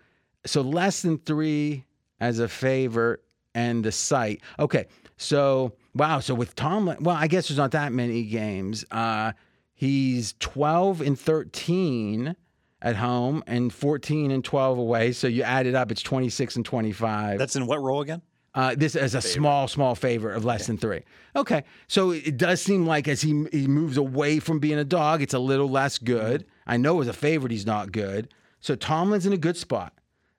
[0.46, 1.86] so less than three
[2.20, 3.22] as a favorite
[3.56, 4.42] and the site.
[4.60, 4.88] Okay,
[5.18, 8.86] so wow, so with Tomlin, well, I guess there's not that many games.
[8.92, 9.34] Uh,
[9.74, 12.36] he's twelve and thirteen
[12.82, 15.12] at home and 14 and 12 away.
[15.12, 17.38] So you add it up, it's 26 and 25.
[17.38, 18.22] That's in what role again?
[18.54, 21.04] Uh, this is a small, small favor of less than three.
[21.38, 25.22] Okay, so it does seem like as he he moves away from being a dog,
[25.22, 26.46] it's a little less good.
[26.68, 28.34] I know as a favorite he's not good.
[28.60, 29.94] So Tomlin's in a good spot.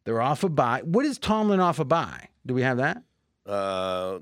[0.04, 0.82] They're off a bye.
[0.84, 2.28] What is Tomlin off a bye?
[2.44, 3.02] Do we have that?
[3.46, 4.20] Uh,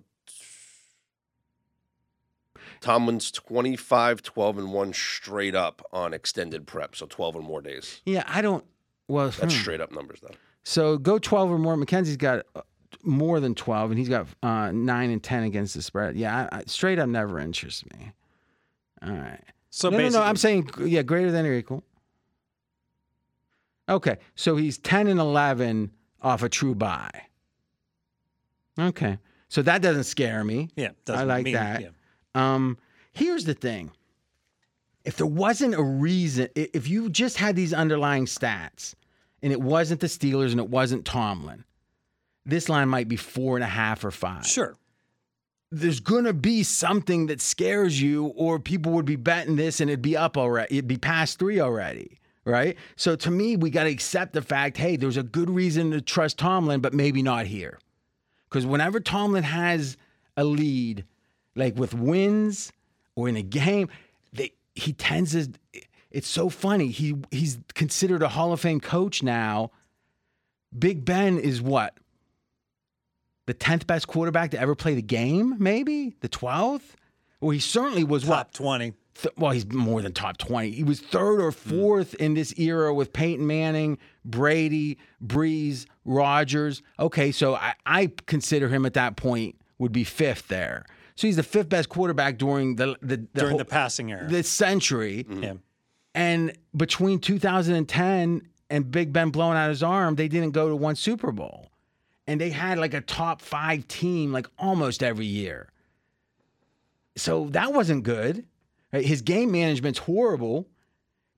[2.81, 6.97] Tomlin's 25, 12, and 1 straight up on extended prep.
[6.97, 8.01] So 12 or more days.
[8.05, 8.65] Yeah, I don't.
[9.09, 9.61] Well, That's hmm.
[9.61, 10.35] straight up numbers, though.
[10.63, 11.77] So go 12 or more.
[11.77, 12.63] Mackenzie's got uh,
[13.03, 16.17] more than 12, and he's got uh, 9 and 10 against the spread.
[16.17, 18.13] Yeah, I, I, straight up never interests me.
[19.03, 19.43] All right.
[19.71, 20.23] So no, no, no.
[20.23, 21.85] I'm saying, yeah, greater than or equal.
[23.91, 24.17] Okay.
[24.37, 25.91] So he's 10 and 11
[26.23, 27.11] off a true bye.
[28.79, 29.19] Okay.
[29.49, 30.69] So that doesn't scare me.
[30.77, 31.81] yeah, I like mean- that.
[31.83, 31.89] yeah.
[32.35, 32.79] Um,
[33.13, 33.91] here's the thing.
[35.05, 38.95] If there wasn't a reason, if you just had these underlying stats
[39.43, 41.65] and it wasn't the Steelers and it wasn't Tomlin,
[42.45, 44.47] this line might be four and a half or five.
[44.47, 44.77] Sure.
[45.73, 50.03] There's gonna be something that scares you, or people would be betting this and it'd
[50.03, 50.77] be up already.
[50.77, 52.20] It'd be past three already.
[52.45, 52.77] Right.
[52.97, 56.01] So to me, we got to accept the fact, hey, there's a good reason to
[56.01, 57.79] trust Tomlin, but maybe not here.
[58.49, 59.97] Because whenever Tomlin has
[60.37, 61.05] a lead,
[61.55, 62.73] like with wins
[63.15, 63.89] or in a game,
[64.33, 65.53] they, he tends to.
[66.11, 66.89] It's so funny.
[66.89, 69.71] He he's considered a Hall of Fame coach now.
[70.77, 71.95] Big Ben is what
[73.47, 76.97] the tenth best quarterback to ever play the game, maybe the twelfth.
[77.41, 78.93] Well, he certainly was what Top 20.
[79.23, 80.71] Th- well, he's more than top 20.
[80.71, 81.71] He was third or hmm.
[81.71, 86.83] fourth in this era with Peyton Manning, Brady, Brees, Rodgers.
[86.99, 90.85] Okay, so I, I consider him at that point would be fifth there.
[91.17, 94.27] So he's the fifth best quarterback during the the, the During whole- the passing era.
[94.27, 95.23] this century.
[95.23, 95.43] Hmm.
[95.43, 95.55] yeah.
[96.15, 100.97] And between 2010 and Big Ben blowing out his arm, they didn't go to one
[100.97, 101.71] Super Bowl.
[102.27, 105.69] And they had like a top five team like almost every year.
[107.17, 108.45] So that wasn't good.
[108.93, 109.05] Right?
[109.05, 110.69] His game management's horrible,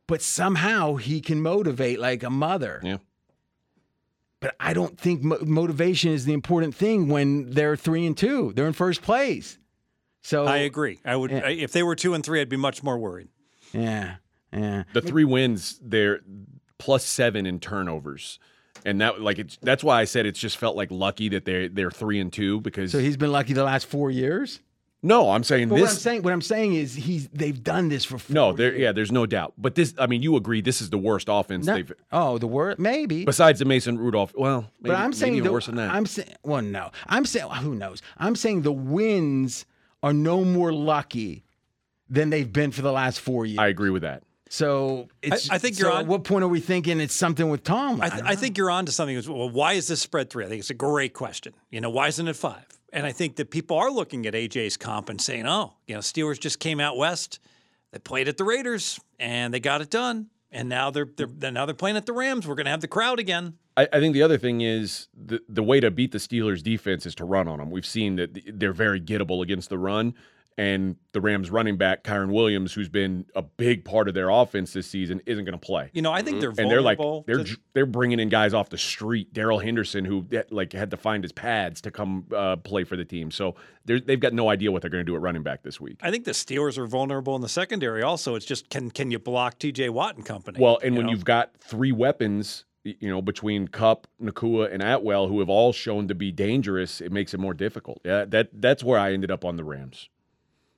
[0.07, 2.81] but somehow he can motivate like a mother.
[2.83, 2.99] Yeah.
[4.41, 8.53] but I don't think mo- motivation is the important thing when they're three and two.
[8.55, 9.59] They're in first place.
[10.23, 11.01] So I agree.
[11.05, 13.29] I would I, if they were two and three, I'd be much more worried.
[13.73, 14.17] Yeah,
[14.53, 14.85] yeah.
[14.93, 16.21] The three wins, they're
[16.79, 18.39] plus seven in turnovers.
[18.85, 21.69] And that like it's that's why I said it's just felt like lucky that they're
[21.69, 24.61] they're three and two because So he's been lucky the last four years.
[25.05, 27.89] No, I'm saying But this what I'm saying, what I'm saying is he's they've done
[27.89, 29.55] this for four no, there yeah, there's no doubt.
[29.59, 32.47] But this I mean you agree this is the worst offense No- they've oh, the
[32.47, 33.25] worst, maybe.
[33.25, 34.33] besides the Mason Rudolph.
[34.37, 35.91] Well, maybe, but I'm maybe saying even the, worse than that.
[35.91, 36.91] I'm saying well, no.
[37.09, 38.01] I'm saying who knows.
[38.19, 39.67] I'm saying the wins
[40.03, 41.45] are no more lucky
[42.09, 43.59] than they've been for the last four years.
[43.59, 44.23] I agree with that.
[44.51, 47.49] so it's, I think so you're At on- what point are we thinking it's something
[47.49, 48.01] with Tom?
[48.01, 49.17] I, th- I think you're on to something.
[49.33, 50.45] Well, why is this spread three?
[50.45, 51.55] I think it's a great question.
[51.71, 52.67] You know, why isn't it five?
[52.93, 56.01] And I think that people are looking at AJ's comp and saying, oh, you know,
[56.01, 57.41] Steelers just came out west.
[57.91, 60.29] They played at the Raiders and they got it done.
[60.51, 62.47] And now they're, they're, now they're playing at the Rams.
[62.47, 63.55] We're going to have the crowd again.
[63.77, 67.07] I, I think the other thing is the the way to beat the Steelers defense
[67.07, 67.71] is to run on them.
[67.71, 70.15] We've seen that they're very gettable against the run,
[70.59, 74.73] and the Rams running back Kyren Williams, who's been a big part of their offense
[74.73, 75.91] this season, isn't going to play.
[75.93, 76.61] You know, I think they're Mm-hmm.
[76.61, 77.25] and they're like vulnerable.
[77.27, 79.33] they're to- they're bringing in guys off the street.
[79.33, 83.05] Darrell Henderson, who like had to find his pads to come uh, play for the
[83.05, 85.63] team, so they're, they've got no idea what they're going to do at running back
[85.63, 85.97] this week.
[86.03, 88.03] I think the Steelers are vulnerable in the secondary.
[88.03, 89.89] Also, it's just can can you block T.J.
[89.89, 90.59] Watt and company?
[90.61, 91.13] Well, and you when know?
[91.13, 96.09] you've got three weapons, you know, between Kupp, Nacua, and Atwell, who have all shown
[96.09, 98.01] to be dangerous, it makes it more difficult.
[98.05, 100.09] Yeah, that that's where I ended up on the Rams.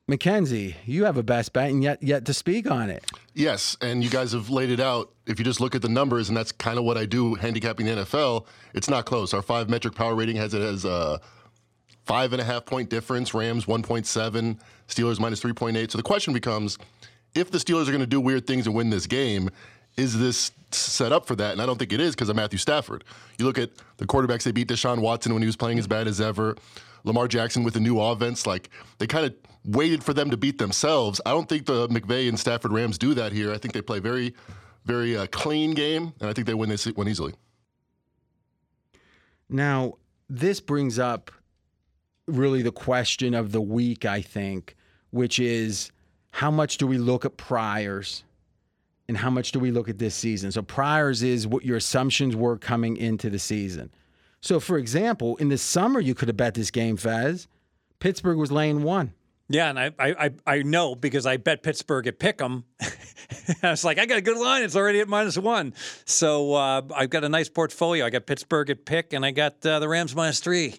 [0.07, 3.05] Mackenzie, you have a best bet and yet yet to speak on it.
[3.33, 5.11] Yes, and you guys have laid it out.
[5.27, 7.87] If you just look at the numbers, and that's kind of what I do handicapping
[7.87, 9.33] the NFL, it's not close.
[9.33, 11.21] Our five metric power rating has it as a
[12.05, 13.33] five and a half point difference.
[13.33, 15.91] Rams 1.7, Steelers minus 3.8.
[15.91, 16.77] So the question becomes
[17.35, 19.49] if the Steelers are going to do weird things and win this game,
[19.97, 21.53] is this set up for that?
[21.53, 23.05] And I don't think it is because of Matthew Stafford.
[23.39, 26.07] You look at the quarterbacks they beat Deshaun Watson when he was playing as bad
[26.07, 26.57] as ever.
[27.05, 29.35] Lamar Jackson with the new offense, like they kind of
[29.65, 31.21] waited for them to beat themselves.
[31.25, 33.53] I don't think the McVay and Stafford Rams do that here.
[33.53, 34.35] I think they play very,
[34.85, 37.35] very uh, clean game, and I think they win this one easily.
[39.49, 39.95] Now,
[40.29, 41.31] this brings up
[42.27, 44.77] really the question of the week, I think,
[45.11, 45.91] which is
[46.31, 48.25] how much do we look at priors
[49.07, 50.51] and how much do we look at this season?
[50.51, 53.91] So, priors is what your assumptions were coming into the season.
[54.41, 57.49] So, for example, in the summer, you could have bet this game, Fez.
[57.99, 59.15] Pittsburgh was laying one.
[59.49, 62.65] Yeah, and I, I I I know because I bet Pittsburgh at Pick'em.
[63.63, 64.63] I was like, I got a good line.
[64.63, 65.75] It's already at minus one.
[66.07, 68.07] So uh, I've got a nice portfolio.
[68.07, 70.77] I got Pittsburgh at pick, and I got uh, the Rams minus three.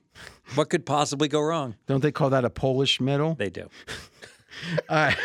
[0.56, 1.76] What could possibly go wrong?
[1.86, 3.36] Don't they call that a Polish middle?
[3.36, 3.70] They do.
[4.90, 5.18] All right.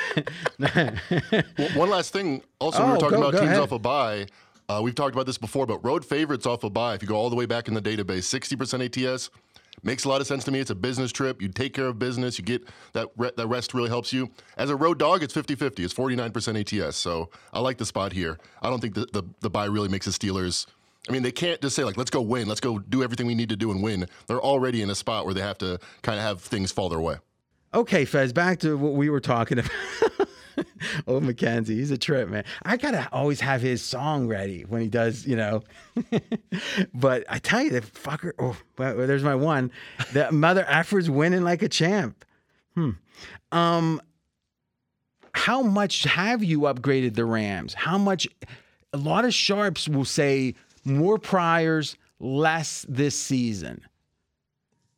[0.59, 2.43] Well, one last thing.
[2.59, 3.61] Also, we Oh, were talking go- about go teams ahead.
[3.63, 4.27] off a bye.
[4.69, 6.95] Uh, we've talked about this before, but road favorites off a bye.
[6.95, 9.31] If you go all the way back in the database, 60% ATS
[9.83, 10.61] makes a lot of sense to me.
[10.61, 11.41] It's a business trip.
[11.41, 12.39] You take care of business.
[12.39, 14.31] You get that re- that rest really helps you.
[14.57, 15.81] As a road dog, it's 50-50.
[15.81, 16.97] It's 49% ATS.
[16.97, 18.39] So I like the spot here.
[18.63, 20.67] I don't think the the, the bye really makes the Steelers.
[21.09, 22.47] I mean, they can't just say like, "Let's go win.
[22.47, 25.25] Let's go do everything we need to do and win." They're already in a spot
[25.25, 27.17] where they have to kind of have things fall their way.
[27.73, 30.29] Okay, Fez, back to what we were talking about.
[31.07, 32.45] oh, Mackenzie, he's a trip, man.
[32.63, 35.63] I gotta always have his song ready when he does, you know.
[36.95, 38.33] but I tell you, the fucker.
[38.39, 39.71] Oh, well, there's my one.
[40.13, 42.25] The mother effort's winning like a champ.
[42.75, 42.91] Hmm.
[43.53, 44.01] Um.
[45.33, 47.75] How much have you upgraded the Rams?
[47.75, 48.27] How much?
[48.93, 53.83] A lot of sharps will say more priors, less this season.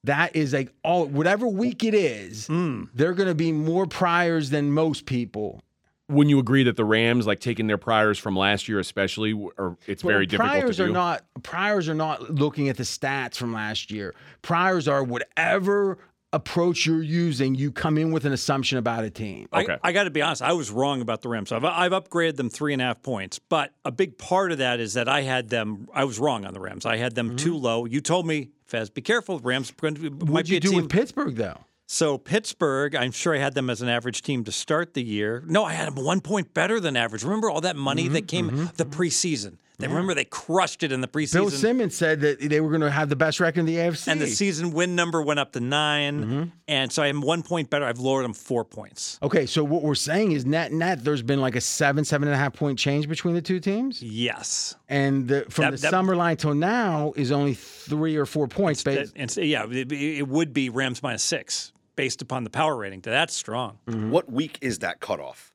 [0.05, 2.49] That is like all whatever week it is,
[2.95, 5.63] they're going to be more priors than most people.
[6.09, 9.79] When you agree that the Rams, like taking their priors from last year, especially, or
[9.87, 13.37] it's very Well, difficult priors to are not priors are not looking at the stats
[13.37, 14.15] from last year.
[14.43, 15.99] Priors are whatever
[16.33, 17.55] approach you're using.
[17.55, 19.49] You come in with an assumption about a team.
[19.53, 19.77] Okay.
[19.83, 20.43] I, I got to be honest.
[20.43, 21.53] I was wrong about the Rams.
[21.53, 24.81] I've, I've upgraded them three and a half points, but a big part of that
[24.81, 25.89] is that I had them.
[25.95, 26.87] I was wrong on the Rams.
[26.87, 27.37] I had them mm-hmm.
[27.37, 27.85] too low.
[27.85, 29.39] You told me, Fez, be careful.
[29.41, 30.83] Rams are going to, might What'd be you a do team.
[30.83, 31.59] with Pittsburgh though?
[31.93, 35.45] So Pittsburgh, I'm sure I had them as an average team to start the year.
[35.47, 37.23] No, I had them one point better than average.
[37.23, 39.59] Remember all that money Mm-hmm, that came the preseason?
[39.79, 41.33] They remember they crushed it in the preseason.
[41.33, 44.07] Bill Simmons said that they were going to have the best record in the AFC.
[44.09, 46.43] and the season win number went up to 9 Mm-hmm.
[46.69, 47.85] and so I'm one point better.
[47.85, 49.19] I've lowered them four points.
[49.23, 52.35] okay, so what we're saying is net net, there's been like a seven, seven and
[52.35, 54.01] a half point change between the two teams.
[54.03, 58.25] Yes, And the, from That- the that- summer line till now is only three or
[58.25, 58.83] four points.
[58.85, 62.77] That- Based, and yeah, it, it would be Rams minus six based upon the power
[62.77, 63.01] rating.
[63.01, 63.79] That's strong.
[63.87, 64.11] Mm-hmm.
[64.11, 65.53] What week is that cutoff?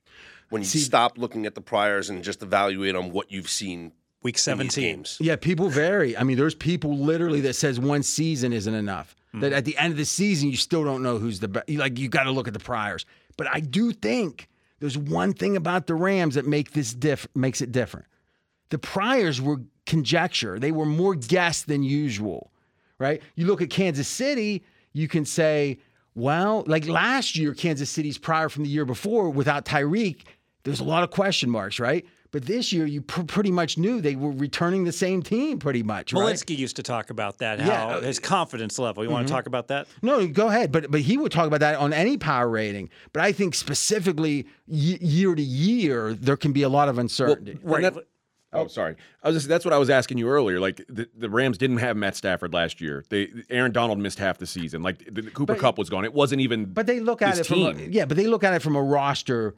[0.50, 3.92] When you stop looking at the priors and just evaluate on what you've seen
[4.24, 5.06] Week in these 17.
[5.20, 6.18] Yeah, people vary.
[6.18, 9.16] I mean, there's people literally that says one season isn't enough.
[9.32, 9.42] Hmm.
[9.42, 11.70] That at the end of the season, you still don't know who's the best.
[11.70, 13.06] Like you got to look at the priors.
[13.38, 17.62] But I do think there's one thing about the Rams that make this diff makes
[17.62, 18.08] it different.
[18.70, 20.60] The priors were conjecture.
[20.60, 22.52] They were more guess than usual,
[23.00, 23.22] right?
[23.36, 25.78] You look at Kansas City, you can say,
[26.18, 30.24] well, like last year, Kansas City's prior from the year before without Tyreek,
[30.64, 32.04] there's a lot of question marks, right?
[32.32, 35.82] But this year, you pr- pretty much knew they were returning the same team, pretty
[35.84, 36.36] much, right?
[36.36, 37.96] Malinsky used to talk about that, how Yeah.
[37.96, 38.06] Mm-hmm.
[38.06, 39.04] his confidence level.
[39.04, 39.88] You want to talk about that?
[40.02, 40.72] No, go ahead.
[40.72, 42.90] But but he would talk about that on any power rating.
[43.14, 47.58] But I think specifically y- year to year, there can be a lot of uncertainty.
[47.64, 47.94] And that-
[48.54, 48.96] Oh, oh, sorry.
[49.24, 50.60] I was just, that's what I was asking you earlier.
[50.60, 53.04] Like the, the Rams didn't have Matt Stafford last year.
[53.10, 54.82] They Aaron Donald missed half the season.
[54.82, 56.06] Like the, the Cooper But- Kupp was gone.
[56.06, 56.66] It wasn't even.
[56.66, 58.76] But they look at his it from a, yeah, but they look at it from
[58.76, 59.56] a roster.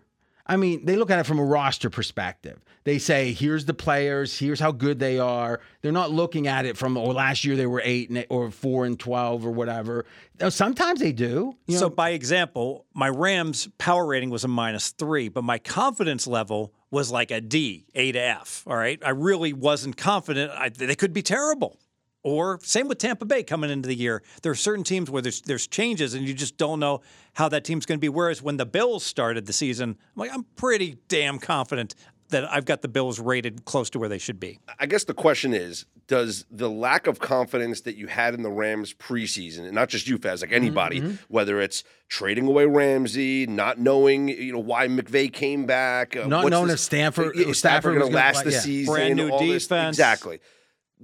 [0.47, 2.59] I mean, they look at it from a roster perspective.
[2.83, 4.39] They say, "Here's the players.
[4.39, 7.67] Here's how good they are." They're not looking at it from, "Oh, last year they
[7.67, 10.05] were eight and or four and twelve or whatever."
[10.49, 11.55] Sometimes they do.
[11.67, 16.25] You so, by example, my Rams power rating was a minus three, but my confidence
[16.25, 18.63] level was like a D, A to F.
[18.67, 18.99] All right.
[19.03, 20.51] I really wasn't confident.
[20.51, 21.79] I, they could be terrible.
[22.21, 24.23] Or same with Tampa Bay coming into the year.
[24.41, 26.99] There are certain teams where there's there's changes and you just don't know
[27.33, 28.09] how that team's going to be.
[28.09, 31.95] Whereas when the Bills started the season, I'm like, I'm pretty damn confident
[32.29, 34.59] that I've got the Bills rated close to where they should be.
[34.79, 38.49] I guess the question is Does the lack of confidence that you had in the
[38.49, 43.77] Rams preseason, and not just you, Fez, like anybody, whether it's trading away Ramsey, not
[43.79, 47.47] knowing you know why McVay came back, uh, Not what's knowing this- if Stanford- yeah,
[47.49, 48.59] if Stafford Stafford going to last play- the yeah.
[48.61, 50.39] season, Brand new all this- exactly.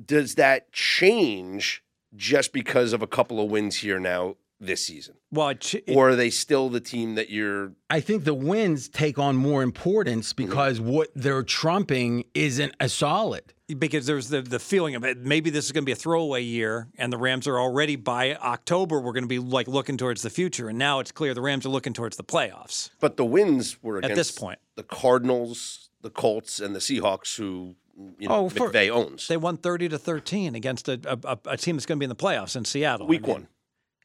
[0.04, 1.84] Does that change
[2.16, 6.15] just because of a couple of wins here now this season, Well, it, or are
[6.15, 7.74] they still the team that you're?
[7.89, 10.46] I think the wins take on more importance Mm-hmm.
[10.48, 13.54] because what they're trumping isn't a solid.
[13.68, 15.18] because there's the the feeling of it.
[15.18, 18.36] Maybe this is going to be a throwaway year, and the Rams are already by
[18.36, 19.00] October.
[19.02, 21.65] We're going to be like looking towards the future, and now it's clear the Rams
[21.65, 22.91] are looking towards the playoffs.
[23.00, 24.60] But the wins were At this point.
[24.76, 27.76] the Cardinals, the Colts, and the Seahawks, who
[28.20, 29.28] you know Oh, for- McVay owns.
[29.28, 32.06] They won thirty to thirteen against a, a, a- a team that's going to be
[32.06, 33.08] in the playoffs in Seattle.
[33.08, 33.48] Week I mean, one.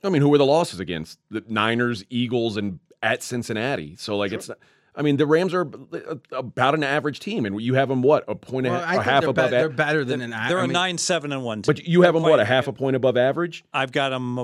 [0.03, 1.19] I mean, who were the losses against?
[1.31, 3.97] The Niners, Eagles, and at Cincinnati.
[3.97, 4.51] So like it's.
[4.93, 8.25] I mean, the Rams are uh, about an average team, and you have them what
[8.27, 9.51] a point and Well, a, I a think half they're, above.
[9.51, 10.33] be- a- they're better than an.
[10.33, 10.49] Average.
[10.49, 11.63] They're I a mean, nine seven and one.
[11.63, 11.75] Team.
[11.75, 13.63] but you have them what a half a point above average.
[13.73, 14.37] I've got them.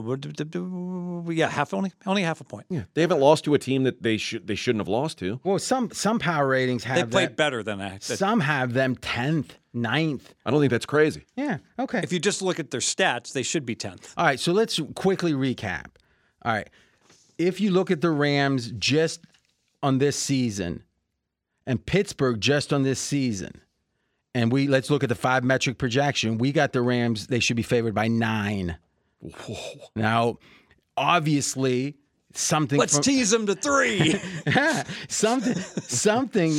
[1.28, 2.66] Yeah, uh, half only only half a point.
[2.70, 5.40] Yeah, they haven't lost to a team that they should they shouldn't have lost to.
[5.42, 8.04] Well, some some power ratings have They played that- better than that.
[8.04, 10.22] Some have them tenth, 9th.
[10.44, 11.24] I don't think that's crazy.
[11.36, 11.58] Yeah.
[11.78, 12.00] Okay.
[12.02, 14.12] If you just look at their stats, they should be tenth.
[14.16, 15.86] All right, so let's quickly recap.
[16.42, 16.68] All right.
[17.38, 19.20] If you look at the Rams just
[19.82, 20.82] on this season
[21.66, 23.60] and Pittsburgh just on this season,
[24.34, 27.56] and we let's look at the five metric projection, we got the Rams, they should
[27.56, 28.76] be favored by nine.
[29.94, 30.38] Now,
[30.96, 31.96] obviously,
[32.34, 34.20] something Let's from- tease them to three.
[35.08, 36.54] something something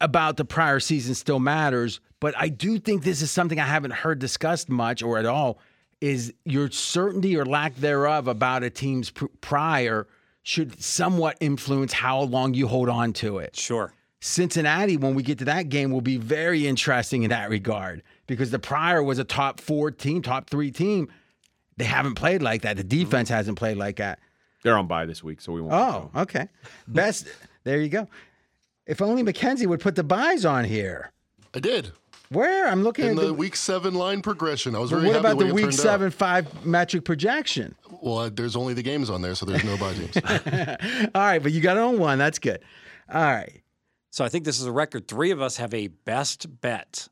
[0.00, 3.90] about the prior season still matters, but I do think this is something I haven't
[3.90, 5.58] heard discussed much or at all
[6.00, 10.06] is your certainty or lack thereof about a team's pr- prior
[10.44, 13.56] should somewhat influence how long you hold on to it.
[13.56, 13.92] sure.
[14.20, 18.52] Cincinnati, when we get to that game, will be very interesting in that regard because
[18.52, 21.08] the prior was a top four team, top three team.
[21.76, 22.76] They haven't played like that.
[22.76, 23.02] The mm-hmm.
[23.02, 24.20] defense hasn't played like that.
[24.62, 25.74] They're on bye this week, so we won't.
[25.74, 26.46] Oh, okay.
[26.86, 27.26] Best.
[27.64, 28.06] there you go.
[28.86, 31.10] If only Mackenzie would put the byes on here.
[31.52, 31.90] I did.
[32.32, 33.34] Where I'm looking In at the the.
[33.34, 35.74] week seven line progression, I was but very what happy about way the week turned
[35.74, 35.80] out.
[35.80, 37.74] seven five metric projection?
[38.00, 40.16] Well, uh, there's only the games on there, so there's no bye teams.
[41.14, 42.18] All right, but you got it on one.
[42.18, 42.60] That's good.
[43.12, 43.62] All right.
[44.10, 45.08] So I think this is a record.
[45.08, 47.08] Three of us have a best bet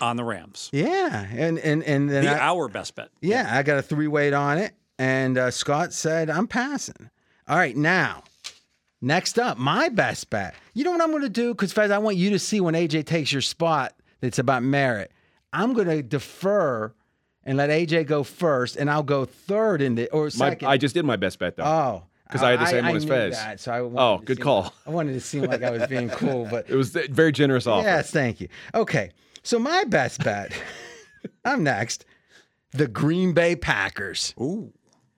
[0.00, 0.70] on the Rams.
[0.72, 3.10] Yeah, and and and then The I, our best bet.
[3.20, 7.10] yeah, I got a three weight on it, and uh, Scott said I'm passing.
[7.48, 8.22] All right, now.
[9.04, 10.54] Next up, my best bet.
[10.74, 11.52] You know what I'm going to do?
[11.52, 15.12] Because, Fez, I want you to see when AJ takes your spot that's about merit.
[15.52, 16.94] I'm going to defer
[17.44, 20.68] and let AJ go first, and I'll go third in the or My, second.
[20.68, 21.64] I just did my best bet though.
[21.64, 23.34] oh, 'Cause I had the same one as Fez.
[23.36, 24.62] that, so I Oh, good call.
[24.62, 27.30] like- I wanted to seem like I was being cool, but it was a very
[27.32, 27.86] generous offer.
[27.86, 28.48] yes, thank you.
[28.74, 29.10] Okay,
[29.42, 30.52] so my best bet.
[31.44, 32.06] I'm next.
[32.70, 34.34] The Green Bay Packers.
[34.40, 34.72] Ooh.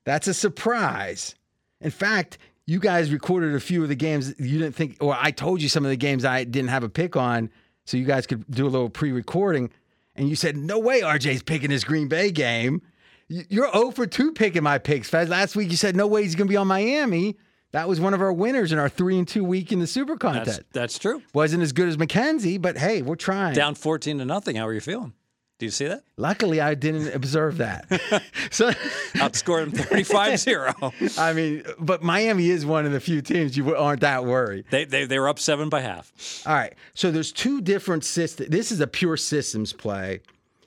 [0.04, 1.36] That's a surprise.
[1.80, 5.30] In fact, you guys recorded a few of the games you didn't think, or I
[5.30, 7.48] told you some of the games I didn't have a pick on,
[7.84, 9.70] so you guys could do a little pre-recording.
[10.16, 12.82] And you said, "No way, RJ's picking this Green Bay game."
[13.28, 15.12] You- You're 0 for 2 picking my picks.
[15.12, 17.36] Last week you said, "No way, he's going to be on Miami."
[17.72, 20.12] That was one of our winners in our three and two week in the Super
[20.14, 20.60] That's contest.
[20.72, 21.22] that's true.
[21.32, 23.54] Wasn't as good as Mackenzie, but hey, we're trying.
[23.54, 24.54] Down 14 to nothing.
[24.54, 25.12] How are you feeling?
[25.58, 26.02] Do you see that?
[26.16, 27.86] Luckily, I didn't observe that.
[28.50, 28.70] so,
[29.14, 30.74] Outscored them 35 0.
[31.18, 34.64] I mean, but Miami is one of the few teams you aren't that worried.
[34.70, 36.12] They, they, they were up seven by half.
[36.44, 36.74] All right.
[36.94, 38.50] So there's two different systems.
[38.50, 40.20] This is a pure systems play,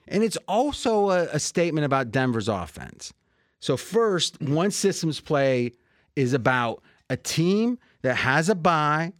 [0.07, 3.13] and it's also a, a statement about Denver's offense.
[3.59, 5.73] So first, one systems play
[6.15, 9.11] is about a team that has a bye,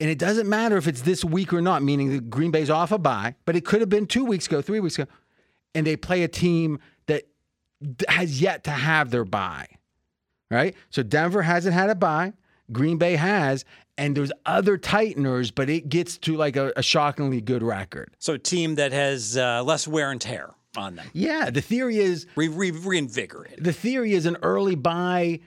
[0.00, 1.82] and it doesn't matter if it's this week or not.
[1.82, 4.60] Meaning the Green Bay's off a bye, but it could have been two weeks ago,
[4.62, 5.10] three weeks ago,
[5.74, 7.24] and they play a team that
[8.08, 9.66] has yet to have their bye
[10.52, 10.74] right?
[10.90, 12.32] So Denver hasn't had a bye.
[12.72, 13.64] Green Bay has,
[13.96, 18.10] and there's other tighteners, but it gets to like a, a shockingly good record.
[18.18, 21.06] So a team that has uh, less wear and tear on them.
[21.12, 23.62] Yeah, the theory is Re- re- reinvigorated.
[23.62, 25.38] the theory is an early bye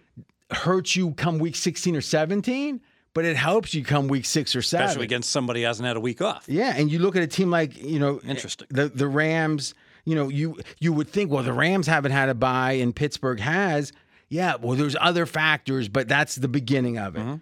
[0.51, 2.80] hurts you come week 16 or 17,
[3.14, 4.88] but it helps you come week six or seven.
[4.88, 6.45] Especially against somebody who hasn't had a week off.
[6.47, 8.68] Yeah, and you look at a team like you know, Interesting.
[8.70, 9.74] The the Rams.
[10.05, 13.39] You know, you you would think, well, the Rams haven't had a bye, and Pittsburgh
[13.39, 13.93] has.
[14.28, 17.20] Yeah, well, there's other factors, but that's the beginning of it.
[17.20, 17.36] Mm-hmm.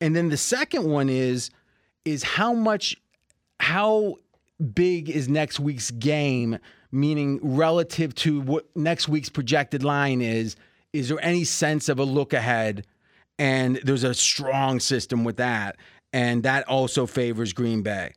[0.00, 1.50] And then the second one is
[2.04, 2.96] is how much
[3.60, 4.16] how
[4.74, 6.58] big is next week's game,
[6.90, 10.56] meaning relative to what next week's projected line is.
[10.92, 12.86] Is there any sense of a look ahead?
[13.38, 15.76] And there's a strong system with that.
[16.12, 18.12] And that also favors Green Bay.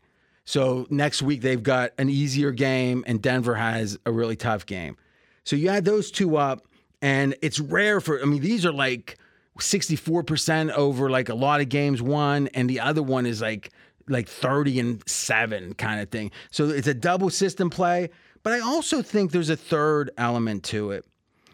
[0.46, 4.96] So next week they've got an easier game, and Denver has a really tough game.
[5.44, 6.66] So you add those two up,
[7.02, 8.22] and it's rare for.
[8.22, 9.18] I mean, these are like
[9.60, 13.72] 64% over like a lot of games won, and the other one is like
[14.08, 16.32] like 30 and 7 kind of thing.
[16.50, 18.10] So it's a double system play,
[18.42, 21.06] but I also think there's a third element to it.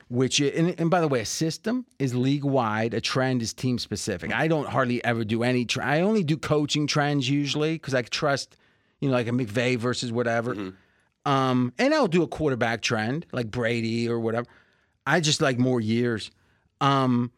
[0.10, 2.94] Which and, and by the way, a system is league wide.
[2.94, 4.34] A trend is team specific.
[4.34, 5.66] I don't hardly ever do any.
[5.66, 8.58] Tre- I only do coaching trends usually because I trust,
[9.00, 10.74] you know, like a McVay versus whatever.
[11.26, 14.48] Um, and I'll do a quarterback trend like Brady or whatever.
[15.08, 16.32] I just like more years.
[16.82, 17.32] Um,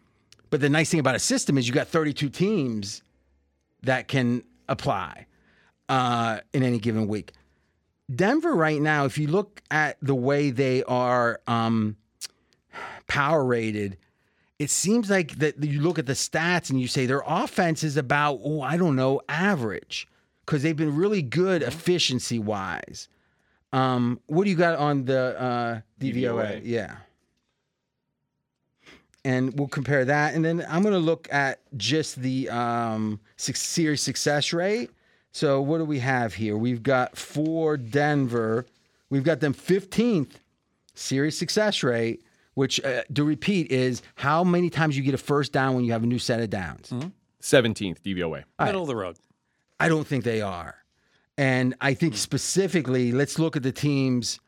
[0.49, 3.03] but the nice thing about a system is you got 32 teams
[3.83, 5.27] that can apply
[5.89, 7.31] uh, in any given week.
[8.13, 11.95] Denver right now, if you look at the way they are um,
[13.07, 13.97] power rated,
[14.57, 17.97] it seems like that you look at the stats and you say their offense is
[17.97, 20.07] about, oh, I don't know, average
[20.45, 23.09] because they've been really good efficiency wise.
[23.73, 26.13] Um, what do you got on the uh, DVOA?
[26.13, 26.61] DVOA.
[26.63, 26.95] Yeah.
[29.25, 30.35] And we'll compare that.
[30.35, 34.91] And then I'm going to look at just the um, series success rate.
[35.31, 36.55] So what do we have here?
[36.55, 38.65] We've got for Denver,
[39.09, 40.35] we've got them 15th
[40.93, 42.23] series success rate,
[42.55, 45.91] which uh, to repeat is how many times you get a first down when you
[45.91, 46.89] have a new set of downs.
[46.89, 47.09] Mm-hmm.
[47.41, 48.43] 17th DVOA.
[48.59, 49.17] Middle of the road.
[49.79, 50.75] I don't think they are.
[51.37, 52.17] And I think mm.
[52.17, 54.39] specifically, let's look at the teams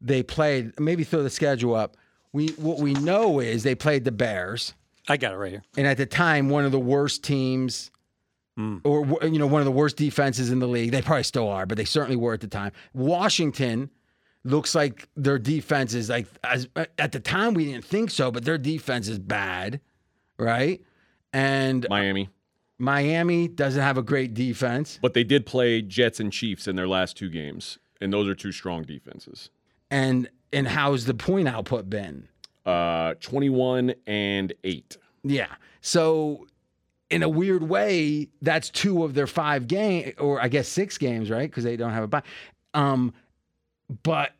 [0.00, 0.78] they played.
[0.78, 1.96] Maybe throw the schedule up.
[2.32, 4.72] We what we know is they played the Bears,
[5.08, 5.62] I got it right here.
[5.76, 7.90] and at the time, one of the worst teams,
[8.56, 8.80] mm.
[8.84, 10.92] or you know, one of the worst defenses in the league.
[10.92, 12.70] They probably still are, but they certainly were at the time.
[12.94, 13.90] Washington
[14.44, 16.68] looks like their defense is like as
[16.98, 19.80] at the time we didn't think so, but their defense is bad,
[20.38, 20.80] right?
[21.32, 22.28] And Miami.
[22.78, 24.98] Miami doesn't have a great defense.
[25.02, 28.34] But they did play Jets and Chiefs in their last two games, and those are
[28.34, 29.50] two strong defenses.
[29.90, 32.28] And and how's the point output been?
[32.66, 34.96] Uh, 21 and 8.
[35.24, 35.46] Yeah.
[35.80, 36.46] So
[37.10, 41.30] in a weird way, that's two of their five game or I guess six games,
[41.30, 41.48] right?
[41.50, 42.22] Because they don't have a bye.
[42.74, 43.12] Um,
[44.02, 44.32] but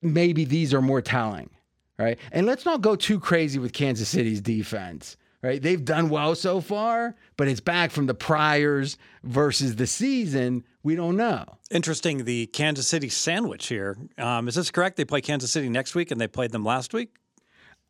[0.00, 1.50] maybe these are more telling,
[1.98, 2.18] right?
[2.30, 5.16] And let's not go too crazy with Kansas City's defense.
[5.44, 10.62] Right, they've done well so far, but it's back from the priors versus the season.
[10.84, 11.44] We don't know.
[11.68, 13.98] Interesting, the Kansas City sandwich here.
[14.18, 14.96] Um, is this correct?
[14.96, 17.16] They play Kansas City next week and they played them last week?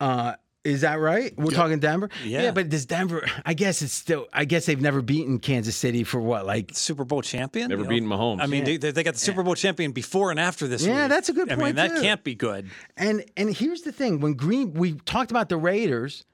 [0.00, 1.32] Uh, is that right?
[1.36, 2.08] We're talking Denver.
[2.24, 2.52] Yeah.
[2.52, 3.26] but does Denver?
[3.44, 4.28] I guess it's still.
[4.32, 7.68] I guess they've never beaten Kansas City for what, like Super Bowl champion?
[7.68, 8.40] Never you beaten Mahomes.
[8.40, 11.08] I mean, they, they got the Super Bowl champion before and after this Yeah, week.
[11.10, 11.52] that's a good point.
[11.60, 12.02] I point, mean, that too.
[12.02, 12.70] can't be good.
[12.96, 16.24] And and here's the thing: when Green, we talked about the Raiders.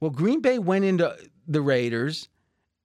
[0.00, 1.16] Well, Green Bay went into
[1.48, 2.28] the Raiders,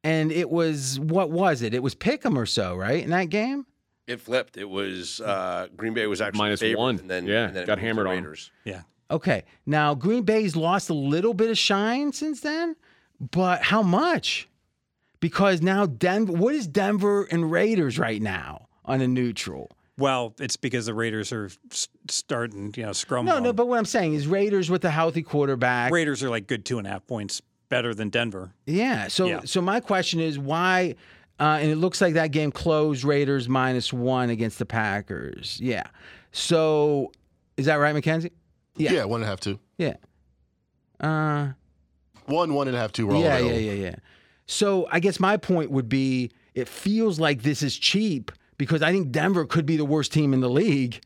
[0.04, 1.74] and it was what was it?
[1.74, 3.04] It was Pick'em or so, right?
[3.04, 3.66] In that game.
[4.08, 4.58] It flipped.
[4.58, 7.00] It was uh, Green Bay was actually Minus favored, one.
[7.00, 8.16] and then Yeah, and then it got moved to hammered on.
[8.16, 8.52] Raiders.
[8.66, 8.82] Yeah.
[9.14, 12.76] Okay, now Green Bay's lost a little bit of shine since then,
[13.20, 14.50] but how much?
[15.20, 19.70] Because now Denver, what is Denver and Raiders right now on a neutral?
[20.00, 21.52] Well, it's because the Raiders are
[22.10, 23.28] starting, you know, scrum.
[23.28, 25.92] No, no, but what I'm saying is Raiders with a healthy quarterback.
[25.92, 27.40] Raiders are like good two and a half points
[27.70, 28.54] better than Denver.
[28.66, 29.08] Yeah.
[29.10, 29.42] So Yeah.
[29.46, 30.96] so my question is why
[31.40, 35.60] uh, and it looks like that game closed Raiders minus one against the Packers.
[35.62, 35.84] Yeah.
[36.32, 37.12] So
[37.58, 38.32] is that right, Mackenzie?
[38.76, 38.92] Yeah.
[38.94, 39.60] Yeah, one and a half, two.
[39.78, 39.96] Yeah.
[41.00, 41.50] Uh
[42.26, 43.08] One, one and a half, two.
[43.08, 43.96] We're all yeah, yeah, yeah, yeah.
[44.46, 48.92] So I guess my point would be it feels like this is cheap because I
[48.92, 51.02] think Denver could be the worst team in the league,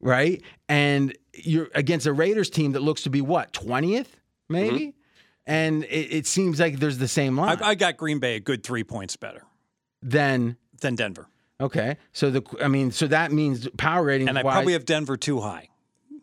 [0.00, 0.42] right?
[0.68, 4.08] And you're against a Raiders team that looks to be what, 20th,
[4.48, 4.94] maybe?
[5.46, 7.58] And it, it seems like there's the same line.
[7.62, 9.42] I, I got Green Bay a good three points better
[10.02, 11.26] then than Denver,
[11.60, 11.96] okay.
[12.12, 15.16] So the I mean, so that means power rating and I wise, probably have Denver
[15.16, 15.68] too high.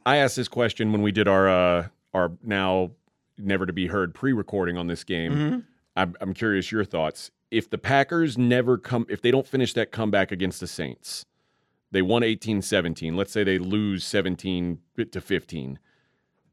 [0.05, 2.91] I asked this question when we did our uh, our now
[3.37, 5.33] never to be heard pre-recording on this game.
[5.33, 5.59] Mm-hmm.
[5.95, 7.31] I'm, I'm curious your thoughts.
[7.51, 11.25] If the Packers never come, if they don't finish that comeback against the Saints,
[11.91, 13.15] they won 18-17.
[13.15, 14.79] Let's say they lose 17
[15.11, 15.79] to 15.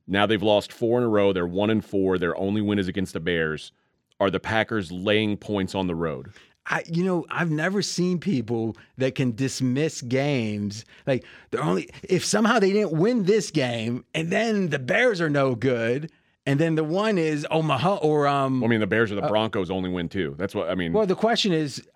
[0.06, 1.32] Now they've lost four in a row.
[1.32, 2.18] They're one and four.
[2.18, 3.72] Their only win is against the Bears.
[4.18, 6.32] Are the Packers laying points on the road?
[6.68, 10.84] I, you know, I've never seen people that can dismiss games.
[11.06, 15.30] Like they're only if somehow they didn't win this game, and then the Bears are
[15.30, 16.10] no good,
[16.44, 18.64] and then the one is Omaha or um.
[18.64, 20.34] I mean, the Bears or the Broncos only win two.
[20.38, 20.92] That's what I mean.
[20.92, 21.86] Well, the question is,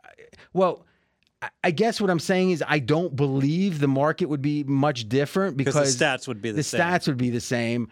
[0.53, 0.87] well,
[1.43, 5.09] I- I guess what I'm saying is I don't believe the market would be much
[5.09, 6.81] different because Because the stats would be the, the same.
[6.81, 7.89] stats would be the same.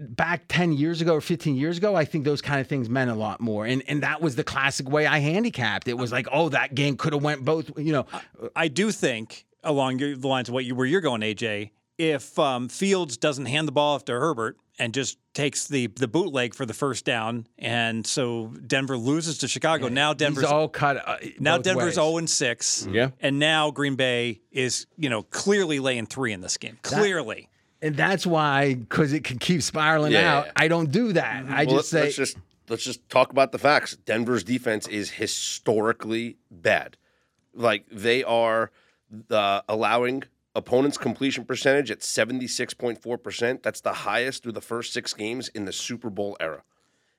[0.00, 3.10] Back 10 years ago or 15 years ago, I think those kind of things meant
[3.10, 3.66] a lot more.
[3.66, 5.88] And and that was the classic way I handicapped.
[5.88, 8.06] It was like, oh, that game could have went both, you know.
[8.56, 11.70] I do think along the lines of what you where you're going, AJ.
[11.98, 16.08] If um, Fields doesn't hand the ball off to Herbert and just takes the the
[16.08, 19.88] bootleg for the first down, and so Denver loses to Chicago.
[19.88, 22.06] now Denver's all cut uh, now Denver's ways.
[22.06, 22.88] 0 and 6.
[22.90, 23.10] Yeah.
[23.20, 26.78] And now Green Bay is, you know, clearly laying three in this game.
[26.82, 27.50] Clearly.
[27.82, 30.38] And that's why, because it can keep spiraling Yeah.
[30.38, 31.46] out, I don't do that.
[31.48, 32.36] I Well, just say, let's just
[32.68, 33.96] let's just talk about the facts.
[33.96, 36.96] Denver's defense is historically bad.
[37.54, 38.70] Like they are
[39.30, 40.24] uh, allowing
[40.54, 43.62] opponents' completion percentage at seventy six point four percent.
[43.62, 46.62] That's the highest through the first six games in the Super Bowl era,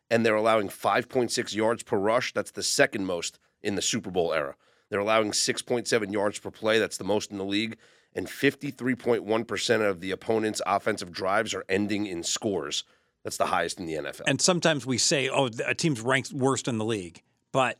[0.10, 2.34] and they're allowing five point six yards per rush.
[2.34, 4.56] That's the second most in the Super Bowl era.
[4.90, 6.78] They're allowing six point seven yards per play.
[6.80, 7.78] That's the most in the league.
[8.14, 12.84] And 53.1% of the opponent's offensive drives are ending in scores.
[13.24, 14.24] That's the highest in the NFL.
[14.28, 17.22] And sometimes we say, oh, a team's ranked worst in the league.
[17.52, 17.78] But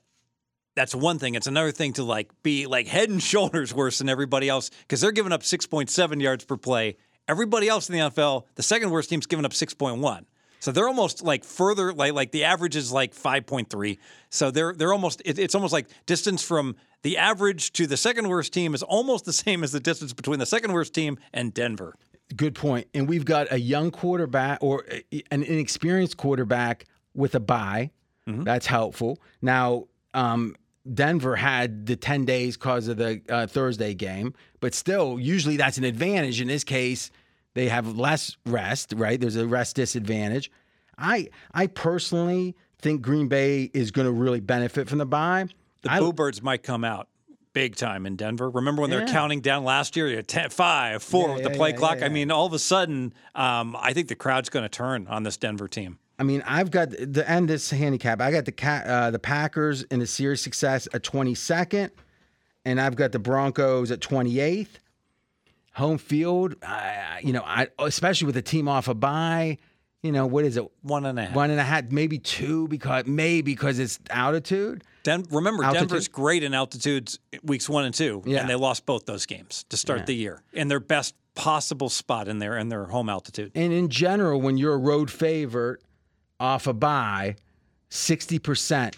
[0.76, 1.36] that's one thing.
[1.36, 5.02] It's another thing to like be like head and shoulders worse than everybody else because
[5.02, 6.98] they're giving up 6.7 yards per play.
[7.28, 10.26] Everybody else in the NFL, the second worst team's giving up 6.1.
[10.62, 13.98] So they're almost like further like like the average is like 5.3.
[14.30, 18.30] So they're they're almost it, it's almost like distance from the average to the second
[18.30, 21.54] worst team is almost the same as the distance between the second worst team and
[21.54, 21.96] Denver.
[22.36, 22.88] Good point.
[22.94, 24.86] And we've got a young quarterback or
[25.32, 27.92] an inexperienced quarterback with a bye.
[28.44, 29.20] That's helpful.
[29.42, 30.56] Now, um,
[30.94, 35.78] Denver had the 10 days because of the uh, Thursday game, but still, usually that's
[35.78, 36.40] an advantage.
[36.40, 37.12] In this case,
[37.54, 39.20] they have less rest, right?
[39.20, 40.52] There's a rest disadvantage.
[40.98, 45.48] I I personally think Green Bay is going to really benefit from the bye.
[45.84, 47.08] The I- Boo Birds might come out
[47.54, 48.50] big time in Denver.
[48.50, 50.08] Remember when they were counting down last year?
[50.18, 52.00] At 10, 5, 4 Yeah, with the yeah, play yeah, clock.
[52.00, 55.06] yeah, I mean, all of a sudden, um, I think the crowd's going to turn
[55.08, 56.00] on this Denver team.
[56.18, 58.22] I mean, I've got the end this handicap.
[58.22, 61.90] I got the cat, uh, the Packers in the series success at 22nd,
[62.64, 64.80] and I've got the Broncos at 28th.
[65.76, 66.56] Home field,
[67.24, 69.58] you know, I especially with a team off a bye,
[70.04, 70.70] you know, what is it?
[70.82, 71.36] One and a half.
[71.36, 74.84] One and a half, maybe two, because maybe because it's altitude.
[75.04, 75.90] Den- remember, Altitude?
[75.90, 78.42] Denver's great in altitudes weeks one and two, Yeah.
[78.42, 82.28] and they lost both those games to start the year in their best possible spot
[82.28, 83.52] in their in their home altitude.
[83.56, 85.82] And in general, when you're a road favorite
[86.40, 87.36] off a bye,
[87.90, 88.96] 60%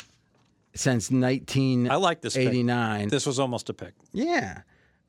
[0.75, 2.45] since I like this pick.
[2.47, 3.09] 1989.
[3.09, 3.93] This was almost a pick.
[4.11, 4.61] Yeah.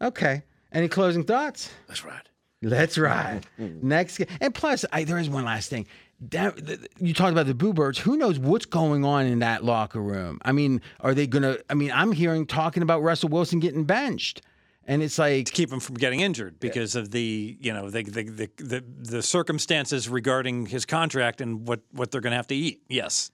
[0.03, 0.43] Okay.
[0.75, 1.70] Any closing thoughts?
[1.87, 2.27] That's right.
[2.62, 3.47] Let's ride.
[3.59, 5.87] Next, and plus, I, there is one last thing.
[6.31, 7.99] That, th- you talked about the Boo Birds.
[7.99, 10.39] Who knows what's going on in that locker room?
[10.45, 11.59] I mean, are they gonna?
[11.68, 14.41] I mean, I'm hearing talking about Russell Wilson getting benched,
[14.87, 18.05] and it's like, to keep him from getting injured because of the you know the
[18.05, 22.47] the, the the the circumstances regarding his contract and what what they're going to have
[22.49, 22.83] to eat.
[22.89, 23.31] Yes.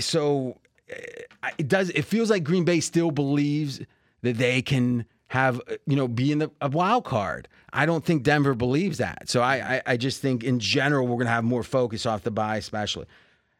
[0.00, 0.58] so
[0.92, 1.90] uh, it does.
[1.90, 3.80] It feels like Green Bay still believes
[4.22, 7.48] that they can have uh, you know be in the a wild card.
[7.72, 9.28] I don't think Denver believes that.
[9.28, 12.30] So I I, I just think in general we're gonna have more focus off the
[12.30, 13.06] bye, especially,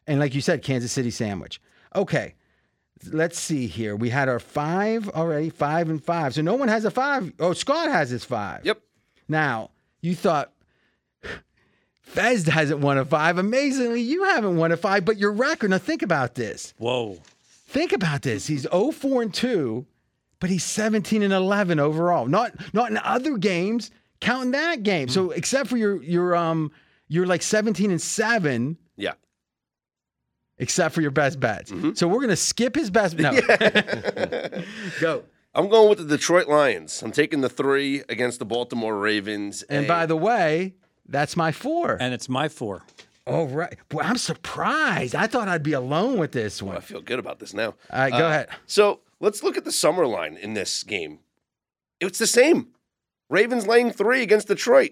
[0.07, 1.61] and like you said, Kansas City sandwich.
[1.93, 2.35] Okay.
[3.11, 3.95] Let's see here.
[3.95, 6.33] We had our five already, five and five.
[6.33, 7.33] So no one has a five.
[7.39, 8.65] Oh, Scott has his five.
[8.65, 8.81] Yep.
[9.27, 9.71] Now,
[10.01, 10.53] you thought
[12.01, 13.37] Fez hasn't won a five.
[13.37, 15.71] Amazingly, you haven't won a five, but your record.
[15.71, 16.73] Now think about this.
[16.77, 17.19] Whoa.
[17.67, 18.47] Think about this.
[18.47, 19.85] He's 0-4 and 2,
[20.39, 22.27] but he's 17 and 11 overall.
[22.27, 25.07] Not not in other games, counting that game.
[25.07, 25.33] So hmm.
[25.35, 26.71] except for your your um
[27.07, 29.13] you're like 17 and 7 Yeah.
[30.57, 31.71] except for your best bets.
[31.71, 31.93] Mm-hmm.
[31.93, 33.17] So we're gonna skip his best.
[33.19, 33.31] No,
[34.99, 35.23] go.
[35.53, 37.01] I'm going with the Detroit Lions.
[37.01, 39.63] I'm taking the three against the Baltimore Ravens.
[39.63, 40.75] And by the way,
[41.07, 41.97] that's my four.
[41.99, 42.83] And it's my four.
[43.27, 45.15] All right, boy, I'm surprised.
[45.15, 46.77] I thought I'd be alone with this one.
[46.77, 47.73] I feel good about this now.
[47.89, 48.49] All right, go uh, ahead.
[48.67, 51.19] So let's look at the summer line in this game.
[51.99, 52.69] It's the same.
[53.29, 54.91] Ravens laying three against Detroit.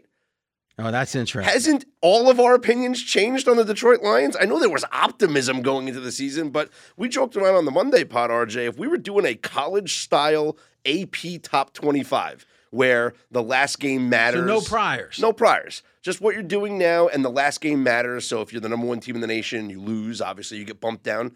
[0.80, 1.52] Oh, that's interesting.
[1.52, 4.36] Hasn't all of our opinions changed on the Detroit Lions?
[4.40, 7.72] I know there was optimism going into the season, but we joked around on the
[7.72, 13.44] Monday pod, RJ, if we were doing a college style AP top 25 where the
[13.44, 14.48] last game matters.
[14.48, 15.20] no priors.
[15.20, 15.84] No priors.
[16.02, 18.28] Just what you're doing now, and the last game matters.
[18.28, 20.82] So if you're the number one team in the nation, you lose, obviously you get
[20.82, 21.36] bumped down.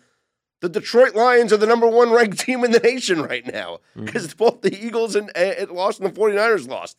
[0.60, 4.34] The Detroit Lions are the number one ranked team in the nation right now because
[4.34, 6.98] both the Eagles and uh, lost and the 49ers lost.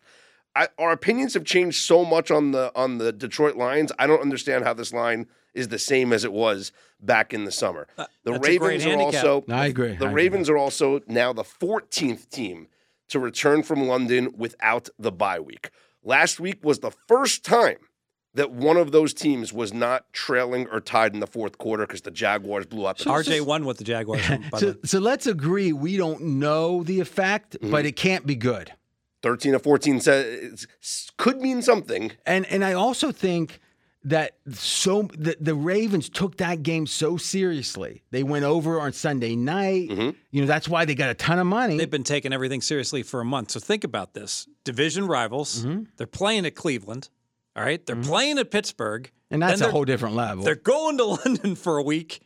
[0.55, 3.93] I, our opinions have changed so much on the on the Detroit Lions.
[3.99, 7.53] I don't understand how this line is the same as it was back in the
[7.53, 7.87] summer.
[7.97, 9.25] the that's Ravens are handicap.
[9.25, 9.97] also I agree.
[9.97, 10.23] the I agree.
[10.23, 12.69] Ravens are also now the 14th team
[13.09, 15.71] to return from London without the bye week.
[16.03, 17.79] Last week was the first time
[18.39, 22.01] that one of those teams was not trailing or tied in the fourth quarter because
[22.01, 22.99] the Jaguars blew up.
[22.99, 24.27] the RJ won with the Jaguars.
[24.51, 24.75] by So, way.
[24.85, 27.71] so let's agree we don't know the effect, Mm-hmm.
[27.71, 28.73] but it can't be good.
[29.23, 30.67] 13 to 14 says
[31.17, 32.13] could mean something.
[32.25, 33.61] And and I also think
[34.05, 38.05] that so the, the Ravens took that game so seriously.
[38.13, 39.89] They went over on Sunday night.
[39.91, 40.11] Mm-hmm.
[40.31, 41.77] You know, that's why they got a ton of money.
[41.77, 43.51] They've been taking everything seriously for a month.
[43.51, 45.65] So think about this division rivals.
[45.65, 45.83] Mm-hmm.
[45.97, 47.09] They're playing at Cleveland.
[47.59, 47.85] All right?
[47.85, 49.11] They're playing at Pittsburgh.
[49.31, 50.45] and that's a they're- whole different level.
[50.45, 52.21] They're going to London for a week.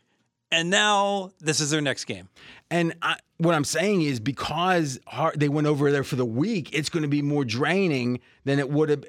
[0.51, 2.29] And now this is their next game.
[2.71, 6.69] And I, what I'm saying is because har they went over there for the week,
[6.75, 9.05] it's going to be more draining than it would have.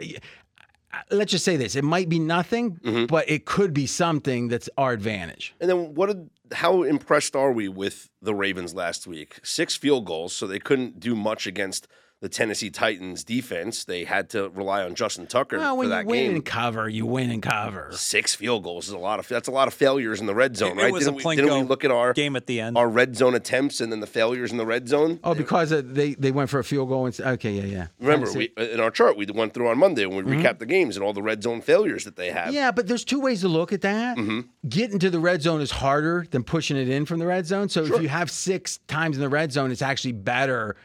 [1.11, 3.05] Let's just say this: it might be nothing, Mm-hmm.
[3.07, 5.53] but it could be something that's our advantage.
[5.59, 9.39] And then what did how impressed are we with the Ravens last week?
[9.43, 11.87] Six field goals, so they couldn't do much against
[12.23, 13.83] the Tennessee Titans defense.
[13.83, 16.35] They had to rely on Justin Tucker Well, for when you win game.
[16.35, 17.89] and cover, you win and cover.
[17.91, 20.55] Six field goals is a lot of that's a lot of failures in the red
[20.55, 20.93] zone, It right?
[20.93, 22.77] was didn't, a we, didn't we look at our game at the end.
[22.77, 25.19] our red zone attempts and then the failures in the red zone?
[25.21, 27.87] Oh, because they they went for a field goal and okay, yeah, yeah.
[27.99, 30.95] Remember, we in our chart we went through on Monday when we recapped the games
[30.95, 32.53] and all the red zone failures that they have.
[32.53, 34.15] Yeah, but there's two ways to look at that.
[34.17, 34.39] Mm-hmm.
[34.69, 37.67] Getting to the red zone is harder than pushing it in from the red zone.
[37.67, 40.77] So if you have six times in the red zone, it's actually better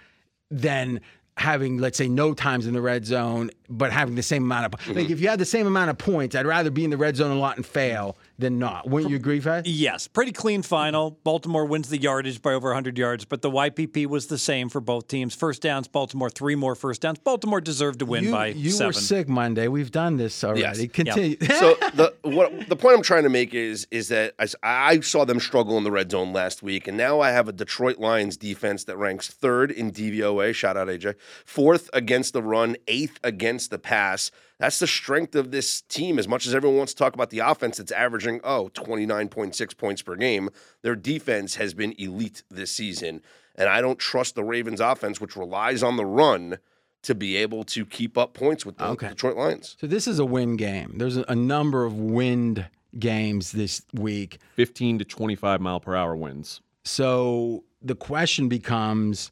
[0.51, 1.01] than
[1.39, 4.81] having, let's say, no times in the red zone, but having the same amount of.
[4.81, 4.93] Mm-hmm.
[4.95, 7.17] Like if you had the same amount of points, I'd rather be in the red
[7.17, 8.89] zone a lot and fail than not.
[8.89, 9.67] Wouldn't you agree, Fez?
[9.67, 11.19] Yes, pretty clean final.
[11.25, 14.81] Baltimore wins the yardage by over 100 yards, but the YPP was the same for
[14.81, 15.35] both teams.
[15.35, 17.19] First downs, Baltimore, three more first downs.
[17.19, 18.89] Baltimore deserved to win You, by you seven.
[18.89, 19.69] were sick Monday.
[19.69, 20.61] We've done this already.
[20.63, 20.87] Yes.
[20.93, 21.37] Continue.
[21.59, 25.41] so the what the point I'm trying to make is is that I saw them
[25.41, 28.85] struggle in the red zone last week, and now I have a Detroit Lions defense
[28.85, 30.55] that ranks third in DVOA.
[30.55, 31.15] Shout out AJ.
[31.45, 34.31] Fourth against the run, eighth against the pass.
[34.61, 36.19] That's the strength of this team.
[36.19, 40.03] As much as everyone wants to talk about the offense, it's averaging oh 29.6 points
[40.03, 40.51] per game.
[40.83, 43.23] Their defense has been elite this season,
[43.57, 46.59] and I don't trust the Ravens offense, which relies on the run.
[47.05, 49.11] To be able to keep up points with the Okay.
[49.11, 49.77] Detroit Lions.
[49.81, 50.95] So this is a win game.
[50.99, 52.67] There's a, a number of wind
[52.99, 54.39] games this week.
[54.57, 56.61] 15 to 25 mile per hour winds.
[56.85, 59.31] So the question becomes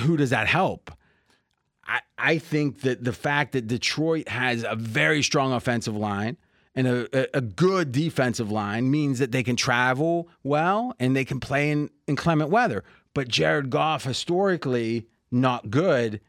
[0.00, 0.90] who does that help?
[1.86, 6.36] I, I think that the fact that Detroit has a very strong offensive line
[6.74, 11.38] and a, a, good defensive line means that they can travel well and they can
[11.38, 12.82] play in inclement weather.
[13.14, 16.20] But Jared Goff, historically, not good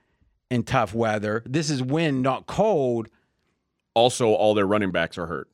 [0.52, 1.42] in tough weather.
[1.46, 3.10] This is wind, not cold.
[3.96, 5.50] Also, all their running backs are hurt.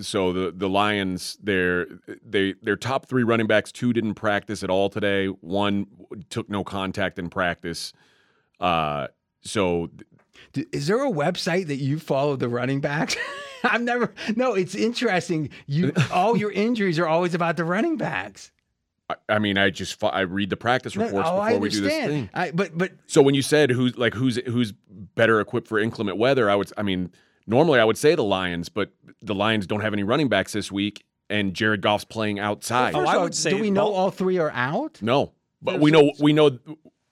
[0.00, 1.86] So the the Lions, their
[2.22, 5.26] they their top three running backs, two didn't practice at all today.
[5.26, 5.86] One
[6.28, 7.94] took no contact in practice.
[8.60, 9.08] Uh,
[9.42, 9.90] so
[10.72, 13.16] Is there a website that you follow the running backs?
[13.64, 14.12] I've never.
[14.36, 15.50] No, it's interesting.
[15.66, 18.52] You all your injuries are always about the running backs.
[19.08, 21.68] I, I mean, I just I read the practice No, reports oh, before I we
[21.68, 22.30] do this thing.
[22.32, 24.72] I, but but So when you said who's like who's who's
[25.14, 27.12] better equipped for inclement weather, I would I mean
[27.46, 30.72] normally I would say the Lions, but the Lions don't have any running backs this
[30.72, 32.94] week, and Jared Goff's playing outside.
[32.94, 35.02] Oh, I of all, would say do we know all three are out?
[35.02, 36.58] no, but we know we know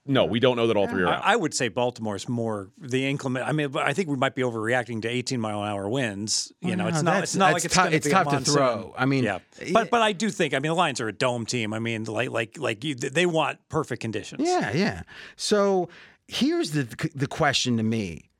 [0.08, 1.24] no, we don't know that all three are out.
[1.24, 3.46] I, I would say Baltimore's more the inclement.
[3.46, 6.50] I mean, I think we might be overreacting to 18 mile an hour winds.
[6.62, 7.22] You know, no, it's not.
[7.22, 8.94] It's not like it's tou- going to it's tough to throw.
[8.96, 9.72] I mean, yeah, yeah.
[9.72, 10.54] but but I do think.
[10.54, 11.74] I mean, the Lions are a dome team.
[11.74, 14.48] I mean, like like like you, they want perfect conditions.
[14.48, 15.02] Yeah, yeah.
[15.36, 15.90] So
[16.26, 16.84] here's the
[17.14, 18.30] the question to me: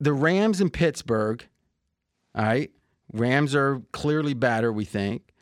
[0.00, 1.46] the Rams in Pittsburgh.
[2.34, 2.70] All right,
[3.12, 4.72] Rams are clearly better.
[4.72, 5.34] We think.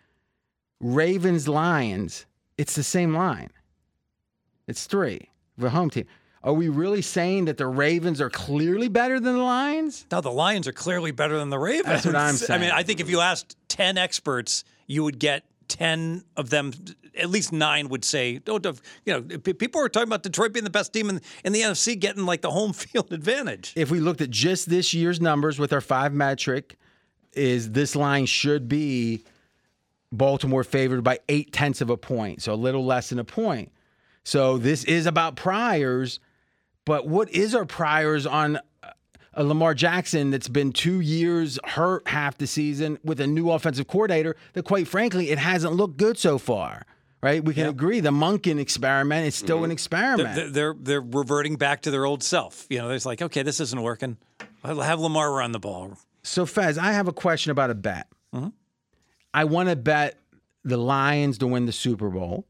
[0.80, 2.26] Ravens Lions.
[2.58, 3.50] It's the same line.
[4.66, 5.30] It's three.
[5.58, 6.06] The home team.
[6.44, 10.06] Are we really saying that the Ravens are clearly better than the Lions?
[10.10, 11.86] No, the Lions are clearly better than the Ravens.
[11.86, 12.60] That's what I'm saying.
[12.60, 12.72] I mean.
[12.72, 16.72] I think if you asked 10 experts, you would get 10 of them.
[17.16, 20.64] At least nine would say, "Oh, don't- you know, people are talking about Detroit being
[20.64, 23.74] the best team in, in the NFC, getting like the home field advantage.
[23.76, 26.76] if we looked at just this year's numbers with our five metric,
[27.34, 29.24] is this line should be
[30.10, 33.70] Baltimore favored by eight tenths of a point, so a little less than a point.
[34.24, 36.20] So this is about priors,
[36.84, 38.90] but what is our priors on uh,
[39.34, 43.86] a Lamar Jackson that's been two years hurt half the season with a new offensive
[43.86, 46.86] coordinator that, quite frankly, it hasn't looked good so far.
[47.22, 47.44] Right?
[47.44, 49.66] We can agree the Monken experiment is still mm-hmm.
[49.66, 50.34] an experiment.
[50.34, 52.66] They're, they're they're reverting back to their old self.
[52.68, 54.16] You know, there's like, okay, this isn't working.
[54.64, 55.96] I'll have Lamar run the ball.
[56.24, 58.08] So Fez, I have a question about a bet.
[58.34, 58.48] Mm-hmm.
[59.32, 60.18] I want to bet
[60.64, 62.44] the Lions to win the Super Bowl,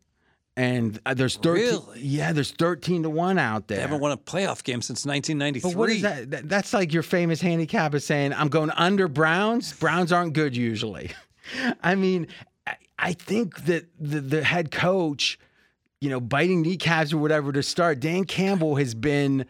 [0.56, 1.64] and uh, there's thirteen.
[1.64, 2.00] Really?
[2.00, 3.76] Yeah, there's thirteen to one out there.
[3.78, 5.70] They haven't won a playoff game since 1993.
[5.70, 6.30] but what is that?
[6.30, 10.56] That- That's like your famous handicap is saying, "I'm going under Browns." Browns aren't good
[10.56, 11.10] usually.
[11.82, 12.26] I mean,
[12.66, 15.38] I- I think that the, the head coach,
[16.00, 17.98] you know, biting kneecaps or whatever to start.
[18.00, 19.46] Dan Campbell has been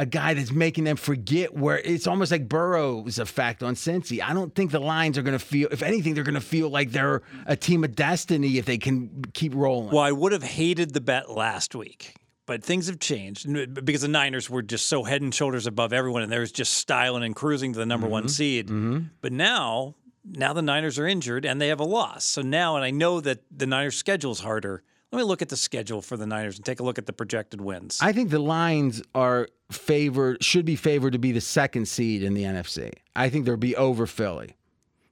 [0.00, 4.22] a guy that's making them forget where it's almost like Burrow's effect on Cincy.
[4.22, 6.70] I don't think the Lions are going to feel, if anything, they're going to feel
[6.70, 9.90] like they're a team of destiny if they can keep rolling.
[9.90, 12.14] Well, I would have hated the bet last week,
[12.46, 13.46] but things have changed
[13.84, 16.72] because the Niners were just so head and shoulders above everyone, and they was just
[16.72, 18.28] styling and cruising to the number one mm-hmm.
[18.28, 18.68] seed.
[18.68, 19.00] Mm-hmm.
[19.20, 22.24] But now, now the Niners are injured and they have a loss.
[22.24, 24.82] So now, and I know that the Niners' schedule is harder.
[25.12, 27.12] Let me look at the schedule for the Niners and take a look at the
[27.12, 27.98] projected wins.
[28.00, 32.34] I think the Lions are favored, should be favored to be the second seed in
[32.34, 32.92] the NFC.
[33.16, 34.56] I think they'll be over Philly.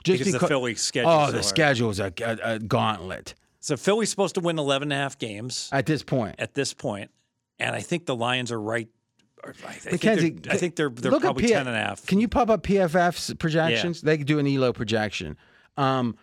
[0.05, 1.44] Just Because the Philly schedule's Oh, the hard.
[1.44, 5.68] schedule's a, a, a gauntlet so Philly's supposed to win 11 and a half games
[5.72, 6.36] at this point.
[6.38, 7.11] at this point,
[7.59, 8.88] and I think the Lions are right.
[9.44, 12.07] I, I think Mackenzie, they're, I think they're, they're probably P- 10 and a half.
[12.07, 14.01] Can you pop up PFF's projections?
[14.01, 15.36] They could do an ELO projection.
[15.76, 16.16] Um,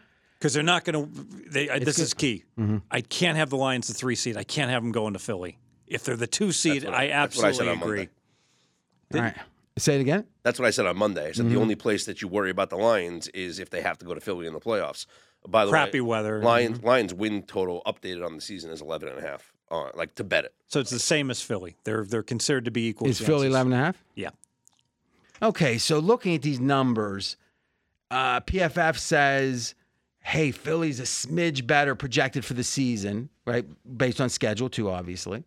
[0.45, 1.25] because they're not going to.
[1.49, 2.43] They uh, this is key.
[2.59, 2.77] Mm-hmm.
[2.91, 4.37] I can't have the Lions the three seed.
[4.37, 5.57] I can't have them going to Philly.
[5.87, 7.73] If they're the two seed, I, I- that's what I said absolutely
[8.03, 8.09] agree.
[9.11, 9.27] Monday.
[9.27, 9.45] all right.
[9.79, 10.25] Say it again.
[10.43, 11.29] That's what I said on Monday.
[11.29, 11.55] I said Mm-hmm.
[11.55, 14.13] the only place that you worry about the Lions is if they have to go
[14.13, 15.07] to Philly in the playoffs.
[15.47, 16.35] By the Crappy way, weather.
[16.37, 16.45] Mm-hmm.
[16.45, 19.51] Lions Lions win total updated on the season is 11 and a half.
[19.71, 20.53] Uh, like to bet it.
[20.67, 21.75] So it's the same as Philly.
[21.85, 23.07] They're they're considered to be equal.
[23.07, 23.49] Is Philly chances.
[23.55, 24.03] 11 and a half?
[24.13, 24.29] Yeah.
[25.41, 27.35] Okay, so looking at these numbers,
[28.11, 29.75] uh, PFF says,
[30.25, 33.63] hey, Philly's a smidge better projected for the season, right?
[33.95, 35.43] Based on schedule, too, obviously.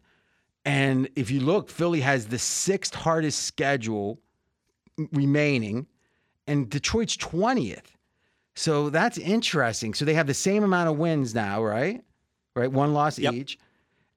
[0.64, 4.20] And if you look, Philly has the sixth hardest schedule
[5.12, 5.88] remaining,
[6.46, 7.86] and Detroit's 20th.
[8.54, 9.94] So that's interesting.
[9.94, 12.04] So they have the same amount of wins now, right?
[12.54, 12.70] Right?
[12.70, 13.34] One loss Yep.
[13.34, 13.58] each.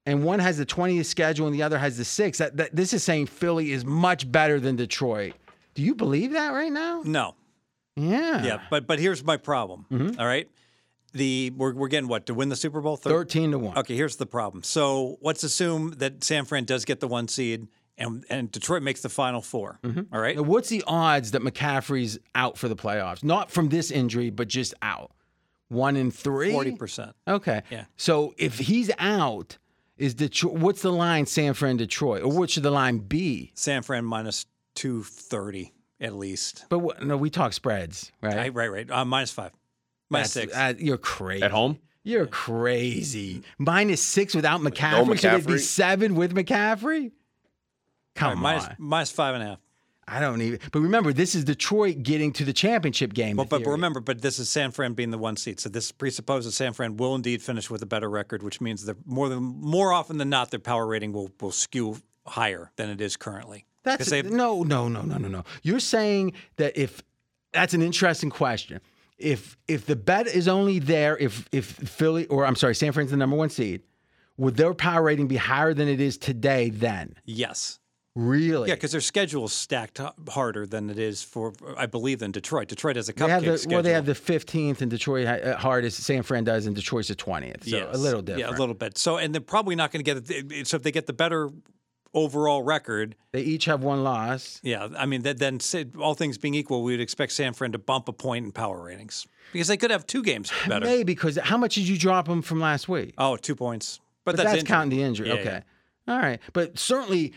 [0.05, 2.37] And one has the 20th schedule and the other has the sixth.
[2.37, 5.33] That, that, this is saying Philly is much better than Detroit.
[5.73, 7.01] Do you believe that right now?
[7.03, 7.33] No.
[7.95, 8.43] Yeah.
[8.43, 8.61] Yeah.
[8.69, 9.85] But but here's my problem.
[9.91, 10.19] Mm-hmm.
[10.19, 10.49] all right.
[11.13, 12.95] The we're we're getting what to win the Super Bowl.
[12.97, 13.77] Thir- 13 to 1.
[13.79, 13.95] Okay.
[13.95, 14.63] Here's the problem.
[14.63, 17.67] So let's assume that San Fran does get the one seed,
[17.97, 20.13] and and Detroit makes the final 4 Mm-hmm.
[20.13, 20.37] All right.
[20.37, 23.23] Now, what's the odds that McCaffrey's out for the playoffs?
[23.25, 25.11] Not from this injury, but just out.
[25.67, 26.51] One in three?
[26.53, 27.13] Forty percent.
[27.27, 27.61] Okay.
[27.69, 27.85] Yeah.
[27.97, 29.57] So if he's out,
[29.97, 32.23] is Detroit, what's the line San Fran Detroit?
[32.23, 33.51] Or what should the line be?
[33.55, 36.65] San Fran minus two thirty at least.
[36.67, 38.35] But what, no, we talk spreads, right?
[38.35, 38.91] Right, right, right.
[38.91, 39.51] Uh, minus five,
[40.09, 40.57] minus That's- six.
[40.57, 41.43] uh, you're crazy.
[41.43, 41.79] At home?
[42.03, 43.43] You're crazy.
[43.59, 45.19] Minus six without McCaffrey.
[45.19, 45.59] So they'd be McCaffrey?
[45.59, 47.11] seven with McCaffrey?
[48.15, 48.75] Come All right, minus, on.
[48.79, 49.59] minus five and a half.
[50.07, 50.59] I don't even.
[50.71, 53.37] But remember, this is Detroit getting to the championship game.
[53.37, 53.71] But, but, but theory.
[53.73, 55.59] remember, but this is San Fran being the one seed.
[55.59, 58.97] So this presupposes San Fran will indeed finish with a better record, which means that
[59.05, 62.99] more than more often than not, their power rating will will skew higher than it
[62.99, 63.65] is currently.
[63.83, 65.43] That's they- no, no, no, no, no, no.
[65.63, 67.01] You're saying that if
[67.53, 68.79] that's an interesting question.
[69.17, 73.11] If if the bet is only there if if Philly or I'm sorry, San Fran's
[73.11, 73.83] the number one seed,
[74.37, 76.69] would their power rating be higher than it is today?
[76.69, 77.77] Then Yes.
[78.13, 78.67] Really?
[78.67, 82.67] Yeah, because their schedule is stacked harder than it is for, I believe, than Detroit.
[82.67, 83.75] Detroit has a they have cupcake the schedule.
[83.77, 87.07] well, they have the 15th, and Detroit uh, hard as San Fran does, and Detroit's
[87.07, 87.69] the 20th.
[87.69, 88.49] So a little different.
[88.51, 88.97] Yeah, a little bit.
[88.97, 90.67] So, and they're probably not going to get it.
[90.67, 91.49] So, if they get the better
[92.13, 94.59] overall record, They each have one loss.
[94.63, 95.59] yeah, I mean, that, then
[95.99, 98.83] all things being equal, we would expect San Fran to bump a point in power
[98.83, 100.85] ratings because they could have two games better.
[100.85, 103.13] Maybe because how much did you drop them from last week?
[103.17, 103.99] Oh, two points.
[104.25, 104.67] But, But that's, that's, injury.
[104.67, 105.27] counting the injury.
[105.29, 105.61] Yeah, okay.
[106.07, 106.13] yeah.
[106.13, 106.39] All right.
[106.53, 107.33] But certainly,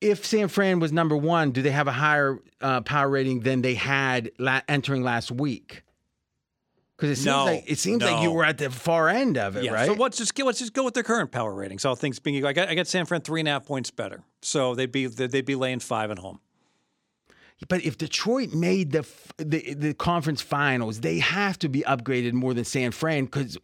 [0.00, 3.62] if San Fran was number one, do they have a higher uh, power rating than
[3.62, 5.82] they had la- entering last week?
[7.02, 9.56] Because it seems No, like it seems like you were at the far end of
[9.56, 9.72] it, Yeah.
[9.72, 9.86] right?
[9.86, 11.84] So let's just go, let's just go with their current power ratings.
[11.84, 13.90] All things being equal, I got I got San Fran three and a half points
[13.90, 14.22] better.
[14.40, 16.38] So they'd be they'd be laying five at home.
[17.68, 19.04] But if Detroit made the,
[19.38, 23.58] the the conference finals, they have to be upgraded more than San Fran because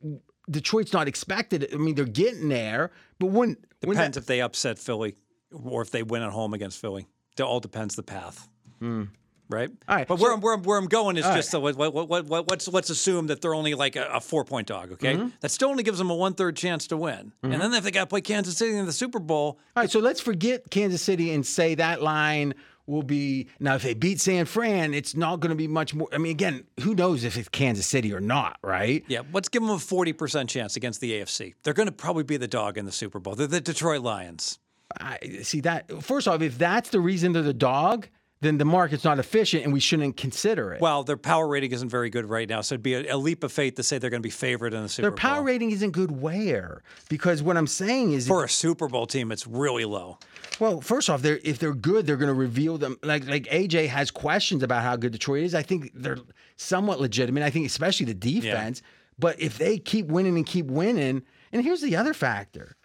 [0.51, 1.69] Detroit's not expected.
[1.73, 5.15] I mean, they're getting there, but when when Depends if they upset Philly
[5.53, 7.07] or if they win at home against Philly.
[7.39, 8.49] It all depends the path.
[8.81, 9.05] Hmm.
[9.51, 9.71] Right.
[9.89, 11.77] All right, But so- where, I'm, where, I'm, where I'm going is just the, what,
[11.77, 14.93] what, what, what, let's let's assume that they're only like a, a four point dog.
[14.93, 15.15] Okay.
[15.17, 15.29] Mm-hmm.
[15.41, 17.33] That still only gives them a one third chance to win.
[17.43, 19.91] And then if they got to play Kansas City in the Super Bowl, All right,
[19.91, 22.55] so let's forget Kansas City and say that line
[22.87, 23.75] will be now.
[23.77, 26.09] If they beat San Fran, it's not going to be much more.
[26.13, 29.05] I mean, again, who knows if it's Kansas City or not, right?
[29.09, 31.55] yeah, let's give them a forty percent chance against the AFC.
[31.63, 33.35] They're going to probably be the dog in the Super Bowl.
[33.35, 34.59] They're the Detroit Lions.
[35.01, 36.03] I see that.
[36.03, 38.09] First off, if that's the reason they're the dog,
[38.41, 40.81] then the market's not efficient, and we shouldn't consider it.
[40.81, 43.43] Well, their power rating isn't very good right now, so it'd be a, a leap
[43.43, 45.17] of faith to say they're going to be favored in the Super Bowl.
[45.17, 45.37] Their Bowl.
[45.37, 46.13] power rating isn't good.
[46.13, 46.83] Where?
[47.09, 50.19] Because what I'm saying is, for a Super Bowl team, it's really low.
[50.61, 52.97] well, first off, they're if they're good, they're going to reveal them.
[53.03, 55.55] Like like AJ has questions about how good Detroit is.
[55.55, 56.19] I think they're
[56.57, 57.43] somewhat legitimate.
[57.43, 58.83] I think especially the defense.
[59.19, 62.77] But if they keep winning and keep winning, and here's the other factor,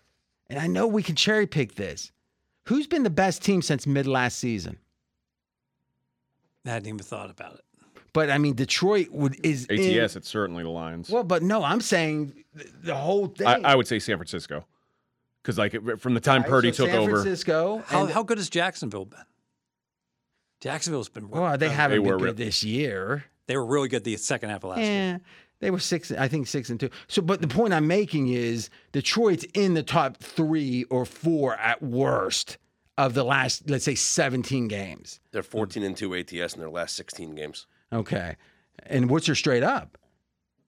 [0.50, 2.12] and I know we can cherry pick this.
[2.68, 4.78] Who's been the best team since mid last season?
[6.66, 7.62] I hadn't even thought about it.
[8.14, 11.10] But I mean, Detroit would is in- ATS, it's certainly the Lions.
[11.10, 13.48] well, but no, I'm saying the, the whole thing.
[13.48, 14.66] I, I would say San Francisco,
[15.42, 17.84] because like it- from the time Right, Purdy so took San over, Francisco.
[17.88, 19.20] How, and- how good has Jacksonville been?
[20.62, 21.30] Jacksonville's been.
[21.30, 23.26] well, they haven't they been were good re- this year.
[23.48, 24.88] They were really good the second half of last year.
[24.88, 25.18] Yeah,
[25.60, 26.12] they were six.
[26.12, 26.90] I think six and two.
[27.08, 31.82] So, but the point I'm making is Detroit's in the top three or four at
[31.82, 32.58] worst
[32.98, 35.20] of the last, let's say, 17 games.
[35.32, 37.66] They're 14 and 2 ATS in their last 16 games.
[37.92, 38.36] Okay,
[38.88, 39.98] and what's your straight up?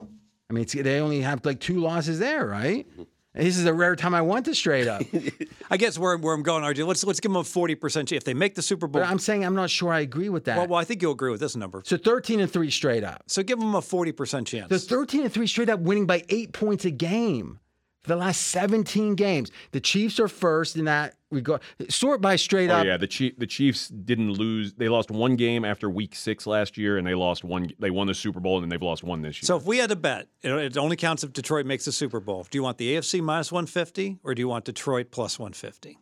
[0.01, 2.87] I mean, it's, they only have like two losses there, right?
[2.91, 3.03] Mm-hmm.
[3.33, 5.01] This is a rare time I want to straight up.
[5.69, 8.19] I guess where, where I'm going, RJ, let's let's give them a forty percent chance
[8.21, 9.01] if they make the Super Bowl.
[9.01, 10.57] but I'm saying I'm not sure I agree with that.
[10.57, 11.81] well, well, I think you'll agree with this number.
[11.83, 13.23] so 13 and three straight up.
[13.27, 14.69] So give them a forty percent chance.
[14.69, 17.59] The 13 and 3 straight up winning by eight points a game
[18.07, 19.51] the last 17 games.
[19.71, 21.61] The Chiefs are first in that regard.
[21.89, 22.85] Sort by straight oh up.
[22.85, 24.73] yeah, the Chief, the Chiefs didn't lose.
[24.73, 27.71] They lost one game after Week Six last year, and they lost one.
[27.79, 29.47] They won the Super Bowl, and then they've lost one this year.
[29.47, 32.19] so if we had to bet, it, it only counts if Detroit makes the Super
[32.19, 32.45] Bowl.
[32.49, 35.53] Do you want the AFC minus one fifty or do you want Detroit plus one
[35.53, 35.97] fifty?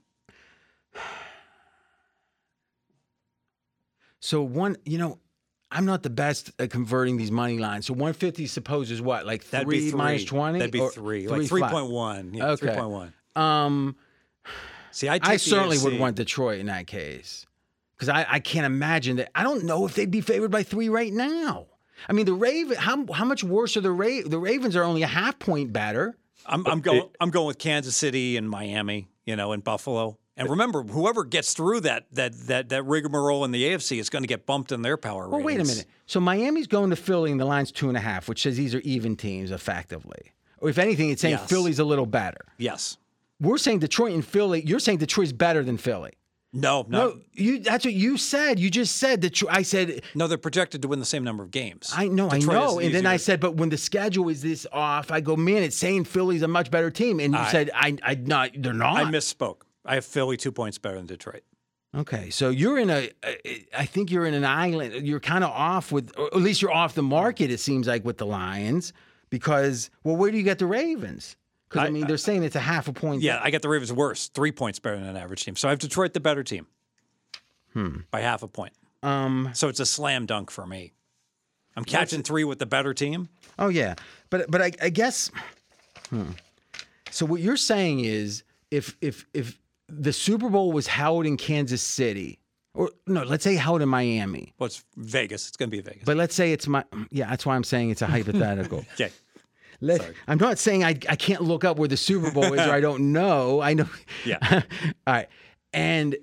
[4.20, 5.20] So one, you know,
[5.74, 7.88] I'm not the best at converting these money lines.
[7.88, 9.26] So 150 supposes what?
[9.26, 10.60] Like That'd three, three minus 20?
[10.60, 12.34] That'd be Or three, like three point one.
[12.34, 12.68] Yeah, Okay.
[12.68, 13.14] three point one.
[13.36, 13.96] Um,
[14.92, 17.48] See, I, I certainly would want Detroit in that case.
[17.96, 19.32] Because I, I can't imagine that.
[19.34, 21.66] I don't know if they'd be favored by three right now.
[22.08, 22.78] I mean, the Raven.
[22.78, 26.16] How how much worse are the Ra- The Ravens are only a half point better.
[26.46, 27.10] I'm, I'm going.
[27.20, 29.08] I'm going with Kansas City and Miami.
[29.26, 30.18] You know, and Buffalo.
[30.36, 34.24] And remember, whoever gets through that that that that rigmarole in the AFC is going
[34.24, 35.30] to get bumped in their power.
[35.30, 35.86] Well, wait a minute.
[36.08, 38.74] So Miami's going to Philly, and the line's two and a half, which says these
[38.74, 40.34] are even teams effectively.
[40.58, 41.50] Or if anything, it's saying Yes.
[41.50, 42.46] Philly's a little better.
[42.58, 42.98] Yes.
[43.40, 44.64] We're saying Detroit and Philly.
[44.66, 46.12] You're saying Detroit's better than Philly.
[46.56, 47.60] No, no, No, you.
[47.60, 48.60] That's what you said.
[48.60, 49.42] You just said that.
[49.50, 50.04] I said.
[50.14, 50.28] no.
[50.28, 51.92] They're projected to win the same number of games.
[51.96, 52.80] I know, I know.
[52.80, 55.76] And then I said, but when the schedule is this off, I go, man, it's
[55.76, 57.20] saying Philly's a much better team.
[57.20, 58.52] And you I- said, I, I not.
[58.56, 58.98] They're not.
[58.98, 59.62] I misspoke.
[59.86, 61.44] I have Philly two points better than Detroit.
[61.96, 63.12] Okay, so you're in a.
[63.78, 65.06] I think you're in an island.
[65.08, 67.52] You're kind of off with, or at least you're off the market.
[67.52, 68.94] It seems like with the Lions,
[69.30, 71.36] because well, where do you get the Ravens?
[71.70, 73.22] Because I, I- mean, they're saying it's a half a point.
[73.22, 75.56] Yeah, I got the Ravens worse, three points better than an average team.
[75.56, 76.66] So I have Detroit the better team
[78.12, 78.74] by half a point.
[79.04, 79.50] Um.
[79.54, 80.94] So it's a slam dunk for me.
[81.76, 83.30] I'm catching three with the better team.
[83.60, 83.96] Oh yeah,
[84.32, 85.30] but but I, I guess.
[86.10, 86.32] Hmm.
[87.12, 91.82] So what you're saying is, if if if the Super Bowl was held in Kansas
[91.82, 92.40] City,
[92.74, 95.48] or no, let's say held in Miami, Well, it's Vegas.
[95.48, 96.04] It's going to be Vegas.
[96.06, 97.30] but let's say it's my yeah.
[97.30, 98.80] That's why I'm saying it's a hypothetical.
[98.94, 99.12] okay.
[99.82, 102.72] Let, I'm not saying I, I can't look up where the Super Bowl is or
[102.72, 103.60] I don't know.
[103.62, 103.90] I know.
[104.24, 104.38] Yeah.
[104.52, 105.28] All right.
[105.74, 106.16] And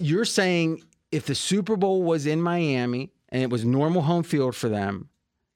[0.00, 4.56] you're saying if the Super Bowl was in Miami and it was normal home field
[4.56, 5.08] for them,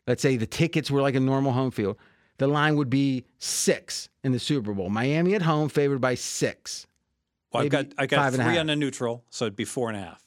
[0.07, 1.97] let's say the tickets were like a normal home field,
[2.39, 4.89] the line would be six in the Super Bowl.
[4.89, 6.87] Miami at home favored by six.
[7.53, 9.89] Well, I've got I got and a three on a neutral, so it'd be four
[9.89, 10.23] and a half.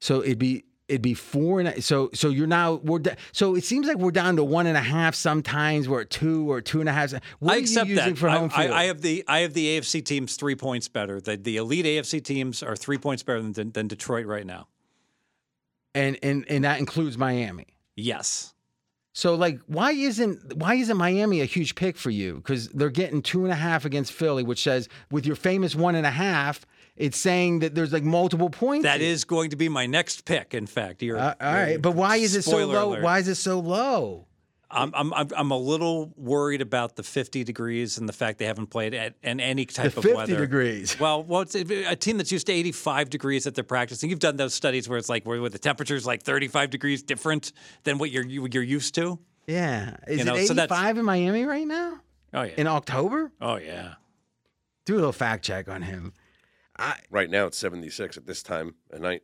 [0.00, 3.54] So it'd be it'd be four and a, so so you're now we're da- so
[3.54, 5.14] it seems like we're down to one and a half.
[5.14, 7.12] Sometimes we're at two or two and a half.
[7.40, 8.18] What I are accept you using that.
[8.18, 8.74] for I, home I, field?
[8.74, 11.20] I have the I have the AFC teams three points better.
[11.20, 14.68] The the elite AFC teams are three points better than than Detroit right now.
[15.94, 17.66] and and and that includes Miami.
[17.96, 18.54] Yes.
[19.18, 22.36] So like, why isn't why isn't Miami a huge pick for you?
[22.36, 25.96] Because they're getting two and a half against Philly, which says with your famous one
[25.96, 26.64] and a half,
[26.96, 28.84] it's saying that there's like multiple points.
[28.84, 30.54] That is going to be my next pick.
[30.54, 32.90] In fact, you're Uh, all right, but why is it so low?
[32.92, 33.02] alert.
[33.02, 34.27] Why is it so low?
[34.70, 38.44] I'm, I'm I'm I'm a little worried about the 50 degrees and the fact they
[38.44, 40.36] haven't played at, in any type The of 50 weather.
[40.36, 41.00] degrees.
[41.00, 44.10] Well, well, it's a, a team that's used to 85 degrees at they're practicing.
[44.10, 47.52] You've done those studies where it's like where, where the temperature's like 35 degrees different
[47.84, 49.18] than what you're you, you're used to.
[49.46, 52.00] Yeah, is You know, it so that's- 85 in Miami right now
[52.34, 52.52] Oh yeah.
[52.58, 53.32] in October?
[53.40, 53.94] oh yeah.
[54.84, 56.12] Do a little fact check on him.
[57.10, 59.22] Right now, it's 76 at this time at night.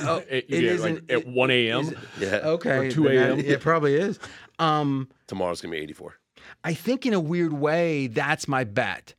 [0.00, 1.96] Oh, It- it yeah, isn't- like at 1 a.m.
[2.18, 2.28] Yeah.
[2.44, 3.38] okay, Or 2 a.m..
[3.38, 4.18] It probably is.
[4.58, 6.18] Um, Tomorrow's going to be 84.
[6.64, 9.14] I think in a weird way, that's my bet.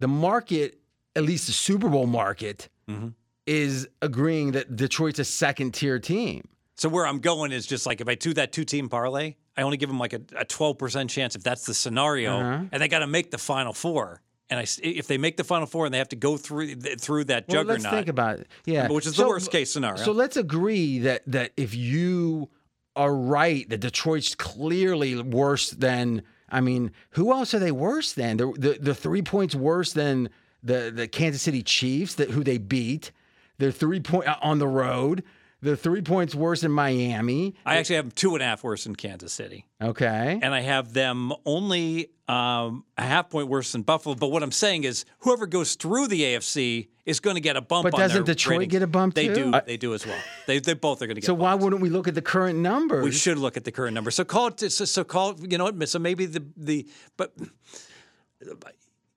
[0.00, 0.78] The market,
[1.14, 3.08] at least the Super Bowl market, Mm-hmm.
[3.46, 6.48] is agreeing that Detroit's a second tier team.
[6.76, 9.62] So where I'm going is just like if I do that two team parlay, I
[9.62, 12.64] only give them like a, a 12% chance if that's the scenario, Uh-huh.
[12.72, 14.20] and they got to make the final four.
[14.50, 16.74] And I s if they make the final four and they have to go through
[16.74, 18.48] through that Well, juggernaut, let's think about it.
[18.66, 20.02] Yeah, Which is the worst case scenario.
[20.02, 22.50] So let's agree that that if you
[22.96, 26.22] are right that Detroit's clearly worse than.
[26.48, 28.36] I mean, who else are they worse than?
[28.36, 30.28] The the, the three points worse than
[30.62, 33.10] the the Kansas City Chiefs that who they beat.
[33.58, 35.22] They're three point uh, on the road.
[35.62, 37.54] They're three points worse in Miami.
[37.64, 39.64] I actually have them two and a half worse in Kansas City.
[39.80, 40.40] Okay.
[40.42, 44.16] and I have them only um, a half point worse than Buffalo.
[44.16, 47.60] But what I'm saying is, whoever goes through the AFC is going to get a
[47.60, 47.84] bump.
[47.84, 48.72] But doesn't Detroit ratings.
[48.72, 49.34] get a bump They too?
[49.34, 49.54] do.
[49.54, 50.18] I- they do as well.
[50.46, 51.26] They they both are going to get.
[51.26, 53.04] so why wouldn't we look at the current numbers?
[53.04, 54.10] we should look at the current number?
[54.10, 54.58] So call it.
[54.72, 55.36] So, so call.
[55.40, 55.88] You know what?
[55.88, 57.32] So maybe the the but.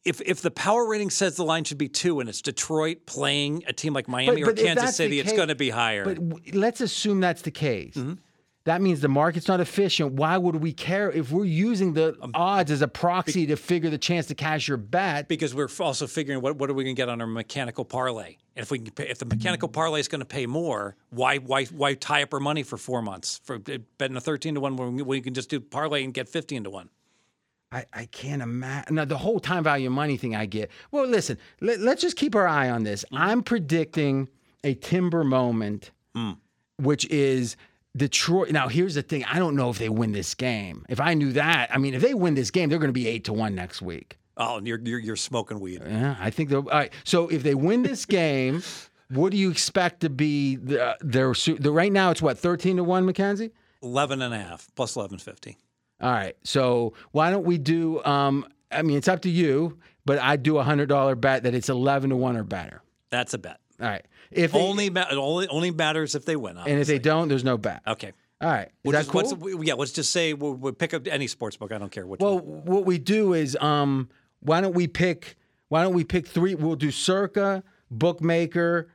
[0.06, 3.64] If, if the power rating says the line should be two and it's Detroit playing
[3.68, 6.06] a team like Miami or if Kansas City, it's going to be higher.
[6.06, 7.96] But w- let's assume that's the case.
[7.96, 8.14] Mm-hmm.
[8.66, 10.14] That means the market's not efficient.
[10.14, 13.92] Why would we care if we're using the Um, odds as a proxy to figure
[13.92, 15.28] the chance to cash your bet?
[15.28, 18.38] because we're also figuring what, what are we going to get on our mechanical parlay?
[18.56, 21.38] And if we can pay, if the mechanical parlay is going to pay more, why
[21.38, 24.62] why why tie up our money for four months for uh, betting a thirteen to
[24.62, 26.90] one when we- we can just do parlay and get fifteen to one?
[27.76, 28.96] I, I can't imagine.
[28.96, 30.72] Now, the whole time value of money thing I get.
[30.92, 33.04] Well, listen, let, us just keep our eye on this.
[33.12, 33.18] Mm.
[33.20, 34.30] I'm predicting
[34.64, 36.38] a timber moment, Mm.
[36.82, 37.58] which is
[37.98, 38.52] Detroit.
[38.52, 40.86] Now, here's the thing I don't know if they win this game.
[40.90, 43.08] If I knew that, I mean, if they win this game, they're going to be
[43.08, 44.18] eight to one next week.
[44.38, 45.82] Oh, you're you're, you're smoking weed.
[45.86, 46.60] Yeah, I think they'll.
[46.70, 46.92] All right.
[47.04, 48.64] So if they win this game,
[49.10, 52.12] what do you expect to be the, their, su- the right now?
[52.12, 53.52] It's what thirteen to one, Mackenzie?
[53.84, 55.58] 11 and a half plus eleven fifty.
[56.02, 56.36] All right.
[56.44, 58.04] So why don't we do?
[58.04, 61.54] Um, I mean, it's up to you, but I'd do a hundred dollar bet that
[61.56, 62.82] it's eleven to one or better.
[63.10, 63.60] That's a bet.
[63.80, 64.06] All right.
[64.32, 66.58] If they, Only ma- only only matters if they win.
[66.58, 67.82] and if they don't, there's no bet.
[67.88, 68.12] okay.
[68.42, 68.68] All right.
[68.68, 69.64] Is We'll that just- cool?
[69.64, 71.72] yeah, let's just say we'll, we'll pick up any sports book.
[71.72, 72.66] I don't care which Well, one.
[72.66, 74.10] what we do is, um,
[74.42, 75.38] why don't we pick?
[75.70, 76.54] Why don't we pick three?
[76.54, 78.90] We'll do Circa, Bookmaker,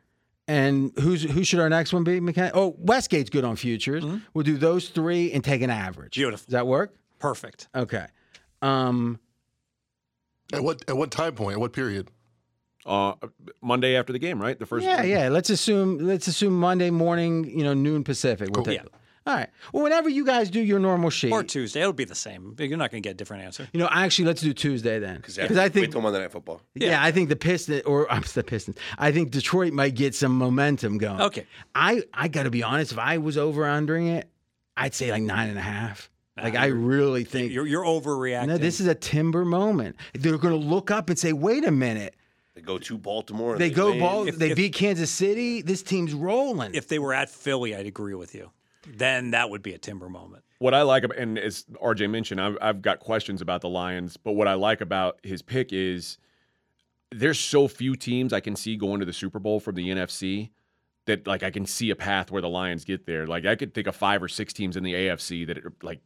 [0.49, 2.20] and who's who should our next one be?
[2.20, 4.05] McKen- oh, Westgate's good on futures.
[4.34, 6.14] We'll do those three and take an average.
[6.14, 6.20] Mm-hmm.
[6.22, 6.45] Beautiful.
[6.47, 6.95] Does that work?
[7.18, 7.68] Perfect.
[7.74, 8.07] Okay.
[8.62, 9.20] Um,
[10.53, 11.55] At what at what time point?
[11.55, 12.09] At what period?
[12.86, 13.12] Uh,
[13.62, 14.59] Monday after the game, right?
[14.59, 14.84] The first.
[14.86, 15.28] yeah, yeah.
[15.28, 18.49] Let's assume let's assume Monday morning, you know, noon Pacific.
[18.55, 18.78] We'll take.
[18.78, 18.88] Yeah.
[19.26, 19.48] All right.
[19.72, 22.56] Well, whenever you guys do your normal sheet, Or Tuesday, it'll be the same.
[22.58, 23.68] You're not going to get a different answer.
[23.72, 26.62] you know, actually, let's do Tuesday then, because I wait think till Monday Night Football.
[26.74, 28.76] Yeah, I think the Pistons or I'm the Pistons.
[28.98, 31.20] I think Detroit might get some momentum going.
[31.20, 31.46] Okay.
[31.74, 32.92] I I got to be honest.
[32.92, 34.28] If I was over undering it,
[34.76, 36.10] I'd say like nine and a half.
[36.36, 38.46] Like I really think You're you're overreacting.
[38.46, 39.96] no, this is a timber moment.
[40.14, 42.14] They're going to look up and say, "Wait a minute."
[42.54, 43.52] They go to Baltimore.
[43.52, 44.00] And They go win.
[44.00, 44.26] ball.
[44.26, 45.60] If- they if- beat Kansas City.
[45.60, 46.74] This team's rolling.
[46.74, 48.50] if they were at Philly, I'd agree with you.
[48.97, 50.45] Then that would be a timber moment.
[50.59, 54.32] What I like, and as RJ mentioned, I've, I've got questions about the Lions, but
[54.32, 56.18] what I like about his pick is
[57.11, 60.51] there's so few teams I can see going to the Super Bowl from the NFC
[61.07, 63.26] that like I can see a path where the Lions get there.
[63.26, 66.01] Like I could think of five or six teams in the AFC that are, like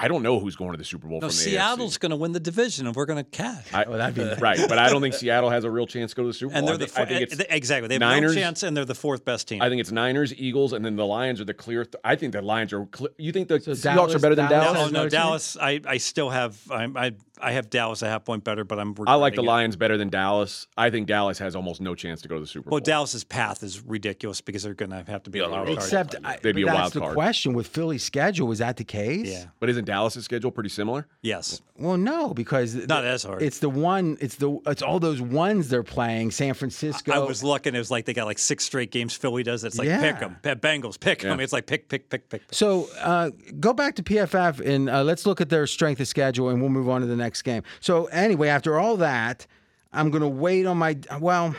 [0.00, 2.10] I, I don't know who's going to the Super Bowl No, from the Seattle's going
[2.10, 3.66] to win the division, and we're going to cash.
[3.72, 6.16] I, Oh, that'd be right, but I don't think Seattle has a real chance to
[6.16, 6.58] go to the Super Bowl.
[6.58, 8.62] and they're I the think, I think it's eh, exactly they have Niners- no chance,
[8.62, 9.62] and they're the fourth best team.
[9.62, 11.84] I think it's Niners, Eagles, and then the Lions are the clear.
[11.84, 12.86] Th- I think the Lions are.
[12.94, 14.88] Cl- you think the Seahawks Dallas- are better than Dallas- Dallas?
[14.88, 15.08] oh no.
[15.08, 15.56] Dallas.
[15.60, 18.94] I, I still have I'm, I I have Dallas a half point better, but I'm.
[19.06, 19.46] I like the it.
[19.46, 20.66] Lions better than Dallas.
[20.76, 22.76] I think Dallas has almost no chance to go to the Super Bowl.
[22.76, 25.56] Well, Dallas's path is ridiculous because they're going to have to be a on the
[25.56, 25.74] wild road.
[25.78, 25.84] card.
[25.86, 28.50] Except I, They'd be but a that's the question with Philly's schedule.
[28.52, 29.26] Is that the case?
[29.28, 31.06] yeah, but isn't Dallas's schedule pretty similar?
[31.22, 33.42] yes, Well, no, because not as hard.
[33.42, 34.16] It's the one.
[34.20, 34.58] It's the.
[34.66, 36.30] It's all those ones they're playing.
[36.30, 37.12] San Francisco.
[37.12, 37.74] I was looking.
[37.74, 39.14] It was like they got like six straight games.
[39.14, 39.64] Philly does.
[39.64, 40.00] It's like Yeah.
[40.00, 40.36] pick them.
[40.42, 41.38] Bengals, pick them.
[41.38, 41.44] Yeah.
[41.44, 42.42] It's like pick, pick, pick, pick.
[42.42, 42.54] pick.
[42.54, 46.48] So uh, go back to PFF and uh, let's look at their strength of schedule,
[46.50, 47.62] and we'll move on to the next game.
[47.80, 49.46] So anyway, after all that,
[49.92, 50.96] I'm going to wait on my.
[51.18, 51.54] Well,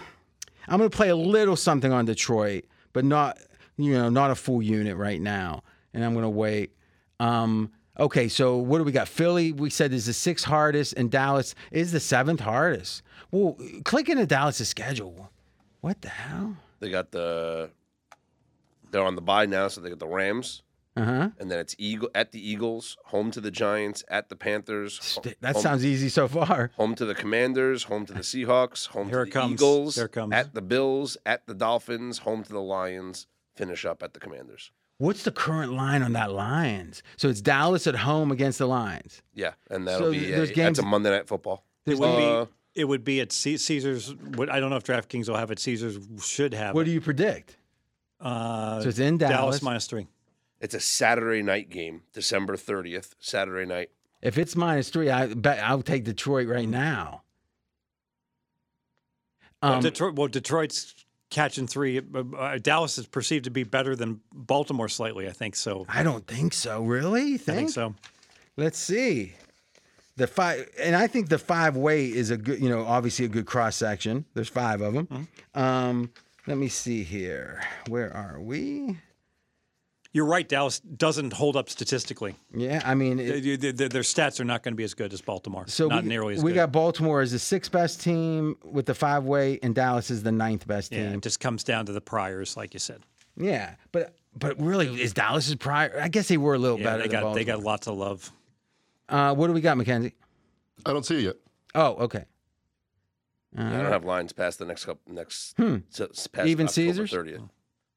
[0.68, 2.64] I'm going to play a little something on Detroit,
[2.94, 3.38] but not
[3.78, 5.64] you know not a full unit right now,
[5.94, 6.72] and I'm going to wait.
[7.20, 7.72] Um,
[8.02, 9.08] okay, so what do we got?
[9.08, 13.04] Philly, we said is the sixth hardest, and Dallas is the seventh hardest.
[13.32, 15.30] Well, click into Dallas' schedule.
[15.80, 16.58] What the hell?
[16.80, 17.70] They got the.
[18.92, 20.64] They're on the bye now, so they got the Rams,
[20.98, 21.30] Uh huh.
[21.40, 25.16] and then it's Eagle at the Eagles, home to the Giants, at the Panthers.
[25.16, 26.72] ho- That home, sounds easy so far.
[26.76, 29.54] home to the Commanders, home to the Seahawks, home Here to the comes.
[29.54, 30.34] Eagles, Here it comes.
[30.34, 33.28] at the Bills, at the Dolphins, home to the Lions.
[33.56, 34.72] Finish up at the Commanders.
[35.02, 37.02] What's the current line on that Lions?
[37.18, 39.24] So it's Dallas at home against the Lions.
[39.34, 41.66] Yeah, and that'll So be th- those a, games- that's a Monday night football.
[41.88, 42.52] It would Uh, be.
[42.76, 44.14] It would be at C- Caesars.
[44.36, 45.58] What I don't know if DraftKings will have it.
[45.58, 46.76] Caesars should have.
[46.76, 46.86] What it.
[46.86, 47.58] do you predict?
[48.20, 49.36] Uh, So it's in Dallas.
[49.36, 50.06] Dallas minus three.
[50.60, 53.90] It's a Saturday night game, December 30th, Saturday night.
[54.22, 57.24] If it's minus three, I bet I'll take Detroit right now.
[59.64, 60.94] Well, Um, Detroit, well, Detroit's
[61.32, 61.98] catching three.
[62.00, 65.28] Uh, uh, Dallas is perceived to be better than Baltimore slightly.
[65.28, 65.86] I think so.
[65.90, 66.84] I don't think so.
[66.84, 67.24] Really?
[67.24, 67.58] You I think?
[67.58, 67.96] think so.
[68.58, 69.34] Let's see.
[70.18, 73.30] The five, and I think the five way is a good, you know, obviously a
[73.30, 74.26] good cross section.
[74.36, 75.08] There's five of them.
[75.08, 75.60] Mm-hmm.
[75.60, 76.12] Um,
[76.46, 77.64] let me see here.
[77.88, 78.98] Where are we?
[80.14, 80.48] You're right.
[80.48, 82.36] Dallas doesn't hold up statistically.
[82.54, 84.94] Yeah, I mean, it, They- they- they- their stats are not going to be as
[84.94, 85.66] good as Baltimore.
[85.68, 86.46] So not we, nearly as good.
[86.46, 86.56] we good.
[86.56, 90.32] got Baltimore as the sixth best team with the five way, and Dallas is the
[90.34, 91.14] ninth best yeah, team.
[91.14, 93.02] it just comes down to the priors, like you said.
[93.38, 95.98] Yeah, but but really, is Dallas's prior?
[96.02, 97.04] I guess they were a little Yeah, better.
[97.04, 98.32] they than got they got lots of love.
[99.08, 100.14] Uh, what do we got, Mackenzie?
[100.86, 101.36] I don't see it yet.
[101.76, 102.26] Oh, okay.
[103.58, 105.78] I don't have lines past the next couple next Hmm.
[105.92, 107.12] s- s- past Even October Caesars?
[107.12, 107.50] 30th.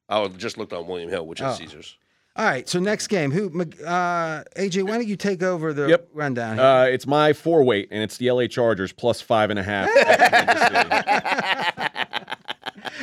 [0.09, 1.55] I just looked on William Hill, which is Oh.
[1.55, 1.97] Caesars.
[2.37, 2.69] All right.
[2.69, 3.47] So next game, who?
[3.85, 6.09] Uh, AJ, why don't you take over the Yep.
[6.13, 6.57] rundown?
[6.57, 6.65] Here?
[6.67, 9.89] Uh, it's my four weight, and it's the LA Chargers plus five and a half.
[9.97, 10.91] at Kansas City.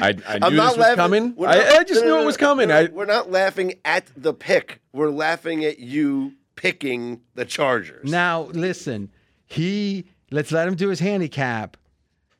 [0.04, 1.36] I, I knew this was coming.
[1.36, 2.68] We're I, I just no, knew no, it was no, coming.
[2.70, 4.82] no, I, we're not laughing at the pick.
[4.94, 8.10] We're laughing at you picking the Chargers.
[8.10, 9.12] now listen,
[9.46, 10.06] he.
[10.34, 11.76] Let's let him do his handicap.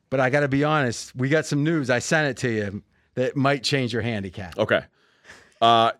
[0.08, 1.14] But I got to be honest.
[1.16, 1.88] We got some news.
[1.90, 2.82] I sent it to you
[3.14, 4.58] that might change your handicap.
[4.58, 4.82] Okay.
[5.60, 5.92] Uh,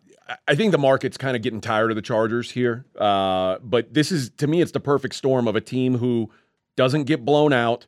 [0.49, 2.85] I- think the market's kind of getting tired of the Chargers here.
[2.99, 6.30] Uh, but this is, to me, it's the perfect storm of a team who
[6.76, 7.87] doesn't get blown out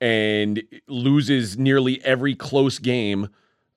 [0.00, 3.28] and loses nearly every close game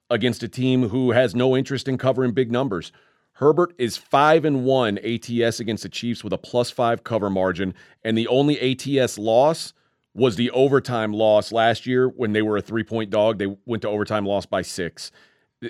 [0.09, 2.91] against a team who has no interest in covering big numbers.
[3.33, 7.73] Herbert is five and one ATS against the Chiefs with a plus five cover margin,
[8.03, 9.73] and the only ATS loss
[10.13, 13.39] was the overtime loss last year when they were a three point dog.
[13.39, 15.11] They went to overtime, loss by six.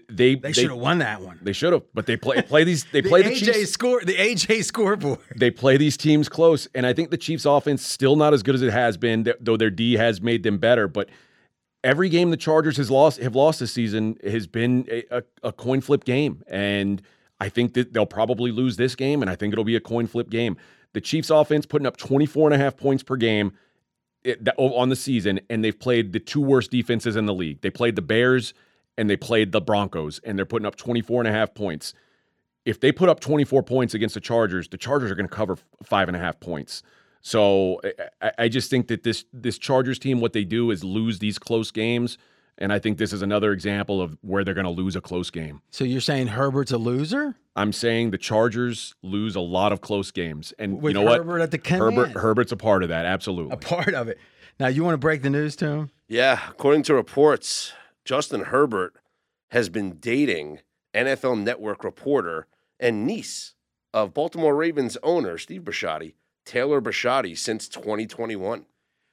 [0.09, 1.39] They They should have won that one.
[1.41, 2.85] They should have, but they play play these.
[2.85, 3.71] They play the, AJ Chiefs.
[3.71, 4.01] score.
[4.01, 5.19] The AJ scoreboard.
[5.35, 8.55] They play these teams close, and I think the Chiefs' offense still not as good
[8.55, 10.87] as it has been, though their D has made them better.
[10.87, 11.09] But
[11.83, 15.51] every game the Chargers has lost have lost this season has been a, a, a
[15.51, 17.01] coin flip game, and
[17.41, 20.07] I think that they'll probably lose this game, and I think it'll be a coin
[20.07, 20.55] flip game.
[20.93, 23.53] The Chiefs' offense putting up 24 and a half points per game
[24.57, 27.59] on the season, and they've played the two worst defenses in the league.
[27.61, 28.53] They played the Bears
[28.97, 31.93] and they played the Broncos, and they're putting up 24 and a half points.
[32.65, 35.57] If they put up 24 points against the Chargers, the Chargers are going to cover
[35.83, 36.83] five and a half points.
[37.21, 40.83] So I- I, I just think that this this Chargers team, what they do is
[40.83, 42.17] lose these close games,
[42.57, 45.29] and I think this is another example of where they're going to lose a close
[45.31, 45.61] game.
[45.71, 47.35] So you're saying Herbert's a loser?
[47.55, 51.31] I'm saying the Chargers lose a lot of close games, and With you know Herbert
[51.39, 51.41] what?
[51.41, 52.11] at the Herbert.
[52.11, 53.53] Herbert's a part of that, absolutely.
[53.53, 54.17] A part of it.
[54.59, 55.91] Now you want to break the news to him?
[56.07, 57.73] Yeah, according to reports,
[58.05, 58.93] Justin Herbert
[59.51, 60.59] has been dating
[60.95, 62.47] NFL Network reporter
[62.79, 63.53] and niece
[63.93, 66.13] of Baltimore Ravens owner Steve Bisciotti,
[66.45, 68.65] Taylor Bisciotti, since 2021.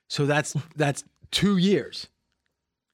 [0.08, 2.08] So that's that's two years.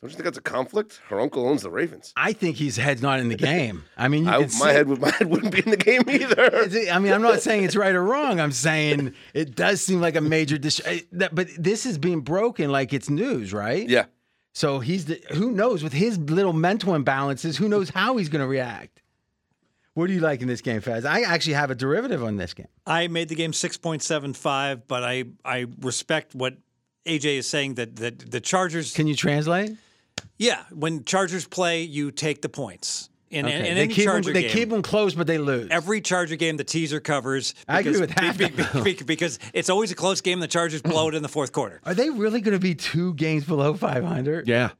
[0.00, 1.00] Don't you think that's a conflict?
[1.08, 2.12] Her uncle owns the Ravens.
[2.14, 3.84] I think his head's not in the game.
[3.96, 6.02] I mean, you I, my see- head would my head wouldn't be in the game
[6.08, 6.90] either.
[6.92, 8.38] I mean, I'm not saying it's right or wrong.
[8.40, 12.20] I'm saying it does seem like a major dis- eh, that- But this is being
[12.20, 13.88] broken like it's news, right?
[13.88, 14.06] yeah.
[14.54, 18.40] So he's the, who knows with his little mental imbalances, who knows how he's going
[18.40, 19.02] to react.
[19.94, 21.04] What do you like in this game, Fez?
[21.04, 22.68] I actually have a derivative on this game.
[22.86, 26.56] I made the game 6.75, but I, I respect what
[27.04, 29.76] AJ is saying that, that the Chargers, Can you translate?
[30.38, 33.10] yeah, when Chargers play, you take the points.
[33.34, 33.68] In, in, Okay.
[33.70, 35.68] in they any keep them, they game, keep them close, but they lose.
[35.70, 37.54] every Charger game, the teaser covers.
[37.68, 40.40] I agree because- with half be- be- be- because it's always a close game.
[40.40, 41.80] The Chargers blow it in the fourth quarter.
[41.84, 44.46] Are they really going to be two games below 500?
[44.48, 44.70] Yeah.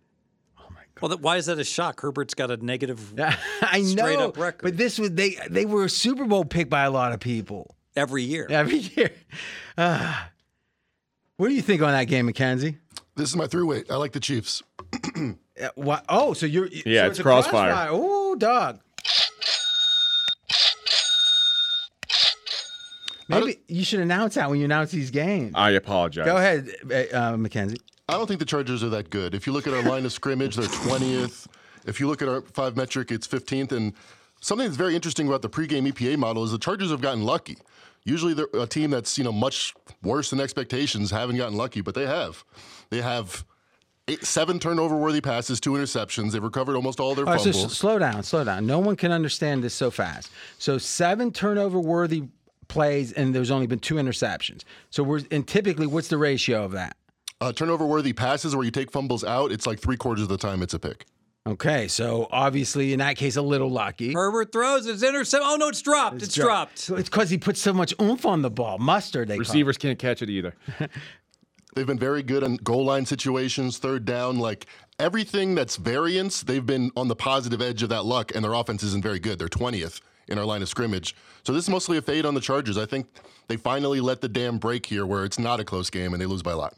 [0.59, 1.01] Oh my God.
[1.02, 2.01] Well, that, why is that a shock?
[2.01, 3.12] Herbert's got a negative
[3.62, 3.85] I know.
[3.86, 4.62] Straight up record.
[4.62, 7.74] But this was they they were a Super Bowl pick by a lot of people
[7.97, 8.47] every year.
[8.48, 9.10] every year.
[9.76, 10.31] Ah.
[11.36, 12.78] what do you think on that game, Mackenzie?
[13.16, 13.85] This is my three way.
[13.90, 14.62] I like the Chiefs.
[15.60, 16.05] Uh, what?
[16.09, 17.89] Oh, so you're Yeah, so it's a crossfire.
[17.90, 18.81] Oh, dog.
[23.28, 25.52] Maybe you should announce that when you announce these games.
[25.55, 26.26] I apologize.
[26.26, 27.78] Go ahead, uh, uh, Mackenzie.
[28.09, 29.35] I don't think the Chargers are that good.
[29.35, 31.47] If you look at our line of scrimmage, they're 20th.
[31.86, 33.72] If you look at our five metric, it's 15th.
[33.72, 33.94] And
[34.40, 37.56] something that's very interesting about the pregame EPA model is the Chargers have gotten lucky.
[38.05, 41.94] Usually, they're a team that's you know much worse than expectations haven't gotten lucky, but
[41.94, 42.44] they have.
[42.90, 43.47] They have
[44.09, 46.32] eight, seven turnover worthy passes, two interceptions.
[46.32, 47.72] They've recovered almost all their All right, so fumbles.
[47.72, 48.66] s- slow down, slow down.
[48.66, 50.31] No one can understand this so fast.
[50.59, 52.24] So seven turnover worthy
[52.68, 54.62] plays, and there's only been two interceptions.
[54.90, 56.97] So we're and typically, what's the ratio of that?
[57.40, 60.39] uh, turnover worthy passes where you take fumbles out, it's like three quarters of the
[60.39, 61.05] time it's a pick.
[61.47, 64.14] Okay, so obviously in that case, a little lucky.
[64.14, 65.43] Herbert throws, it's intercept.
[65.44, 66.22] Oh no, it's dropped.
[66.22, 66.78] It's, dropped.
[66.78, 68.78] So it's because he puts so much oomph on the ball.
[68.78, 69.48] Mustard, they call it.
[69.48, 70.55] Receivers can't catch it either.
[71.75, 74.67] They've been very good on goal line situations, third down, like
[74.99, 78.83] everything that's variance, they've been on the positive edge of that luck, and their offense
[78.83, 79.39] isn't very good.
[79.39, 81.15] They're 20th in our line of scrimmage.
[81.45, 82.79] So this is mostly a fade on the Chargers.
[82.79, 83.07] I think
[83.49, 86.27] they finally let the dam break here where it's not a close game and they
[86.27, 86.75] lose by a lot.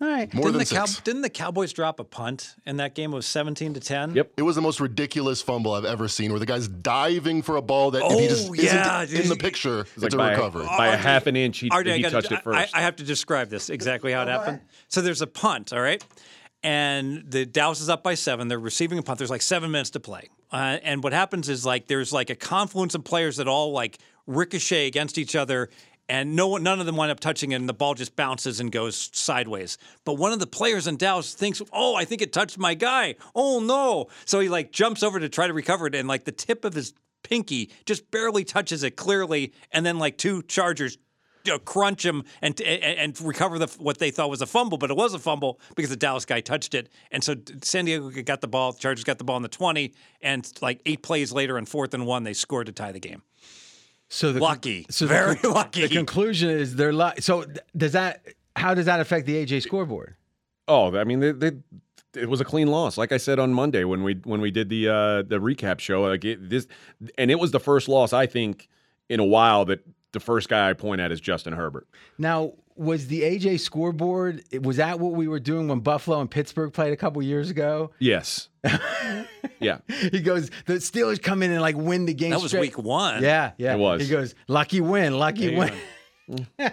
[0.00, 0.32] All right.
[0.34, 3.12] More Didn't than the, Cow- didn't the Cowboys drop a punt in that game?
[3.12, 4.14] It was 17 to 10.
[4.16, 4.32] Yep.
[4.36, 7.62] It was the most ridiculous fumble I've ever seen where the guy's diving for a
[7.62, 10.30] ball that if he just Oh, yeah, isn't in the picture, it's, Like a by,
[10.32, 10.66] recovery.
[10.66, 12.74] by a half an inch, he, RJ, I he gotta- touched it first.
[12.74, 14.60] I, I have to describe this exactly how it happened.
[14.88, 16.04] So there's a punt, all right?
[16.62, 18.48] And the Dallas is up by seven.
[18.48, 19.18] They're receiving a punt.
[19.18, 20.28] There's like seven minutes to play.
[20.50, 23.98] Uh, and what happens is like there's like a confluence of players that all like
[24.26, 25.68] ricochet against each other.
[26.08, 28.60] And no one, none of them wind up touching it, and the ball just bounces
[28.60, 29.78] and goes sideways.
[30.04, 33.14] But one of the players in Dallas thinks, "Oh, I think it touched my guy.
[33.34, 36.32] Oh no!" So he like jumps over to try to recover it, and like the
[36.32, 40.98] tip of his pinky just barely touches it clearly, and then like two Chargers
[41.64, 44.96] crunch him and, and and recover the what they thought was a fumble, but it
[44.96, 46.88] was a fumble because the Dallas guy touched it.
[47.10, 50.50] And so San Diego got the ball, Chargers got the ball in the 20, and
[50.60, 53.22] like eight plays later on fourth and one, they scored to tie the game.
[54.08, 54.86] So the Lucky.
[54.90, 55.82] So Very the, lucky.
[55.82, 57.20] The conclusion is they're lucky.
[57.20, 57.44] So
[57.76, 58.24] does that?
[58.56, 60.14] How does that affect the AJ scoreboard?
[60.68, 61.52] Oh, I mean, they, they,
[62.14, 62.96] it was a clean loss.
[62.96, 66.02] Like I said on Monday when we when we did the uh, the recap show,
[66.02, 66.66] like it, this,
[67.18, 68.68] and it was the first loss I think
[69.08, 71.86] in a while that the first guy I point at is Justin Herbert.
[72.18, 74.42] Now, was the AJ scoreboard?
[74.62, 77.90] Was that what we were doing when Buffalo and Pittsburgh played a couple years ago?
[77.98, 78.48] Yes.
[79.60, 79.78] yeah.
[79.88, 82.30] He goes, the Steelers come in and like win the game.
[82.30, 82.76] That was straight.
[82.76, 83.22] week one.
[83.22, 83.74] Yeah, yeah.
[83.74, 84.02] It was.
[84.02, 85.72] He goes, lucky win, lucky you win.
[86.58, 86.70] All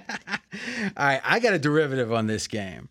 [0.97, 2.89] right, I got a derivative on this game.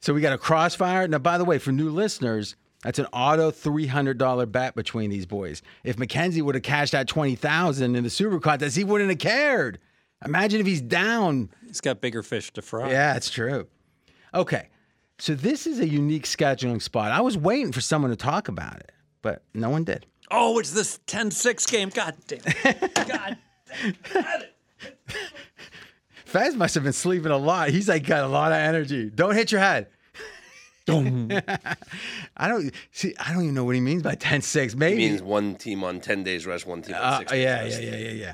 [0.00, 1.06] So we got a crossfire.
[1.08, 5.10] Now, by the way, for new listeners, that's an auto three hundred dollar bet between
[5.10, 5.62] these boys.
[5.84, 9.18] If Mackenzie would have cashed out twenty thousand in the Super Contest, he wouldn't have
[9.18, 9.78] cared.
[10.24, 11.50] Imagine if he's down.
[11.66, 12.90] He's got bigger fish to fry.
[12.90, 13.66] Yeah, it's true.
[14.34, 14.68] Okay,
[15.18, 17.12] so this is a unique scheduling spot.
[17.12, 18.92] I was waiting for someone to talk about it,
[19.22, 20.06] but no one did.
[20.30, 21.88] Oh, it's this 10-6 game.
[21.90, 22.40] God damn.
[22.44, 22.94] it.
[22.94, 23.38] God.
[24.12, 24.54] Damn it.
[26.24, 27.70] Fez must have been sleeping a lot.
[27.70, 29.08] He's like got a lot of energy.
[29.10, 29.88] Don't hit your head.
[30.90, 33.14] I don't see.
[33.20, 34.56] I don't even know what he means by 10-6.
[34.72, 34.96] It Maybe.
[34.96, 37.84] means one team on 10 days rest, one team on Uh, six yeah, days yeah,
[37.90, 38.00] rest.
[38.00, 38.32] yeah, yeah, yeah,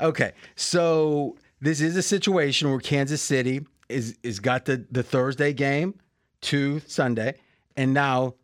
[0.00, 0.06] Yeah.
[0.06, 5.52] Okay, so this is a situation where Kansas City is is got the the Thursday
[5.52, 5.94] game
[6.42, 7.34] to Sunday,
[7.76, 8.34] and now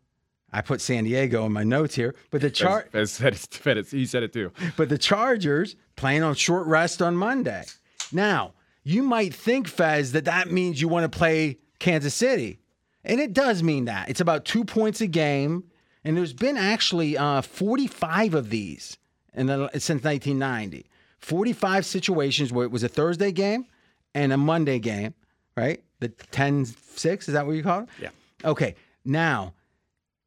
[0.53, 2.91] I put San Diego in my notes here, but the chart.
[2.91, 4.51] Said, said it, he said it too.
[4.77, 7.63] but the Chargers playing on short rest on Monday.
[8.11, 8.53] Now,
[8.83, 12.59] you might think, Fez, that that means you want to play Kansas City.
[13.03, 14.09] And it does mean that.
[14.09, 15.65] It's about two points a game.
[16.05, 18.97] And there's been actually uh, 45 of these
[19.33, 20.85] in the, since 1990.
[21.19, 23.65] 45 situations where it was a Thursday game
[24.13, 25.13] and a Monday game,
[25.55, 25.81] right?
[25.99, 27.89] The 10 6, is that what you call it?
[28.01, 28.09] Yeah.
[28.43, 28.75] Okay.
[29.05, 29.53] Now,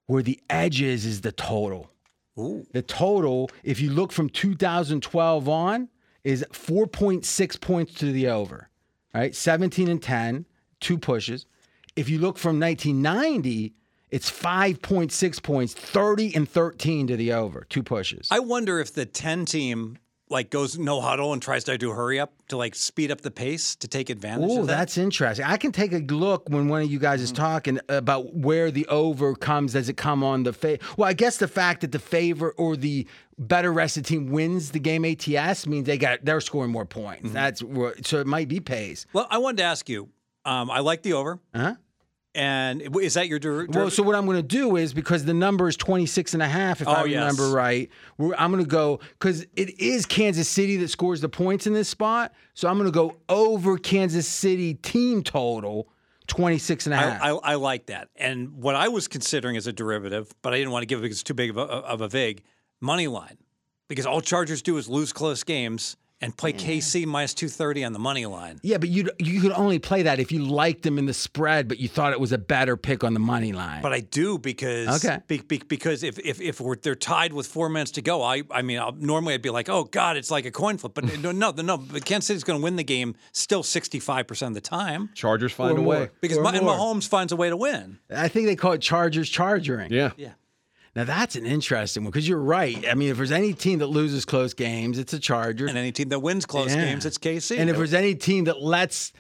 [0.07, 1.91] Where the edge is is the total.
[2.39, 2.66] Ooh.
[2.73, 5.89] The total, if you look from 2012 on,
[6.23, 8.69] is 4.6 points to the over.
[9.15, 10.45] Right, 17 and 10,
[10.81, 11.47] two pushes.
[11.95, 13.73] If you look from 1990,
[14.11, 18.28] it's 5.6 points, 30 and 13 to the over, two pushes.
[18.31, 22.19] I wonder if the 10 team like goes no huddle and tries to do hurry
[22.19, 24.77] up to like speed up the pace to take advantage Oh, of that.
[24.78, 25.44] that's interesting.
[25.47, 27.36] I can take a look when one of you guys is Mm.
[27.36, 29.74] talking about where the over comes.
[29.74, 32.77] Does it come on the fa Well, I guess the fact that the favor or
[32.77, 33.07] the
[33.39, 37.27] better rested team wins the game ATS means they got they're scoring more points.
[37.27, 37.35] Mm-hmm.
[37.35, 37.61] That's
[38.09, 39.07] so it might be pays.
[39.12, 40.09] Well, I wanted to ask you.
[40.44, 41.40] Um, I like the over.
[41.55, 41.74] Uh-huh.
[42.37, 45.33] And is that your der- Well, so what I'm going to do is because the
[45.33, 47.19] number is 26 and a half, if oh, I Oh, yes.
[47.19, 47.89] remember right,
[48.19, 51.73] we're, I'm going to go because it is Kansas City that scores the points in
[51.73, 52.35] this spot.
[52.53, 55.89] So I'm going to go over Kansas City team total
[56.27, 57.23] 26 and a half.
[57.23, 58.11] I, I, I like that.
[58.17, 61.03] And what I was considering as a derivative, but I didn't want to give it
[61.03, 62.43] because it's too big of a, of a vig,
[62.83, 63.39] money line.
[63.89, 66.59] Because all Chargers do is lose close games and play mm.
[66.59, 68.59] KC minus 230 on the money line.
[68.63, 71.69] Yeah, but you you could only play that if you liked them in the spread,
[71.69, 73.83] but you thought it was a better pick on the money line.
[73.83, 75.19] But I do because Okay.
[75.29, 78.43] be, be, because if if, if we're, they're tied with four minutes to go, I
[78.51, 80.95] I mean I'll, normally I'd be like, oh God, it's like a coin flip.
[80.95, 81.77] But no, no, no.
[81.77, 85.53] But Kansas City's going to win the game still 65 percent of the time Chargers
[85.53, 85.95] find Or a more.
[86.01, 86.11] way.
[86.23, 86.75] because Or Ma- and more.
[86.77, 87.99] Mahomes finds a way to win.
[88.11, 89.93] I think they call it Chargers chargering.
[89.93, 90.13] Yeah.
[90.17, 90.31] Yeah.
[90.97, 92.85] Now that's an interesting one because you're right.
[92.89, 95.68] I mean, if there's any team that loses close games, it's a Chargers.
[95.68, 96.86] And any team that wins close Yeah.
[96.86, 97.59] games, it's KC.
[97.59, 99.12] And if there's any team that lets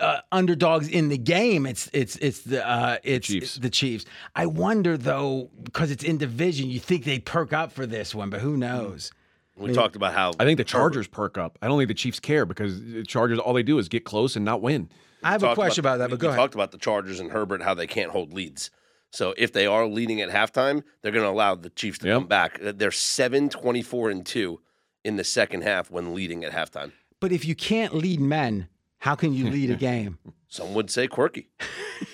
[0.00, 3.56] uh, underdogs in the game, it's it's it's the uh, it's Chiefs.
[3.56, 4.04] the Chiefs.
[4.36, 8.30] I wonder though because it's in division, you think they perk up for this one,
[8.30, 9.10] but who knows?
[9.56, 11.58] We talked about how I think the Chargers perk up.
[11.60, 14.36] I don't think the Chiefs care because the Chargers all they do is get close
[14.36, 14.88] and not win.
[15.24, 16.38] I have a question about, that, we- but go we ahead.
[16.40, 18.70] talked about the Chargers and Herbert, how they can't hold leads.
[19.10, 22.14] So if they are leading at halftime, they're going to allow the Chiefs to Yep.
[22.16, 22.58] come back.
[22.62, 24.60] They're 7 24 and 2
[25.04, 26.92] in the second half when leading at halftime.
[27.18, 28.68] But if you can't lead men,
[28.98, 30.18] how can you lead a game?
[30.48, 31.48] Some would say quirky.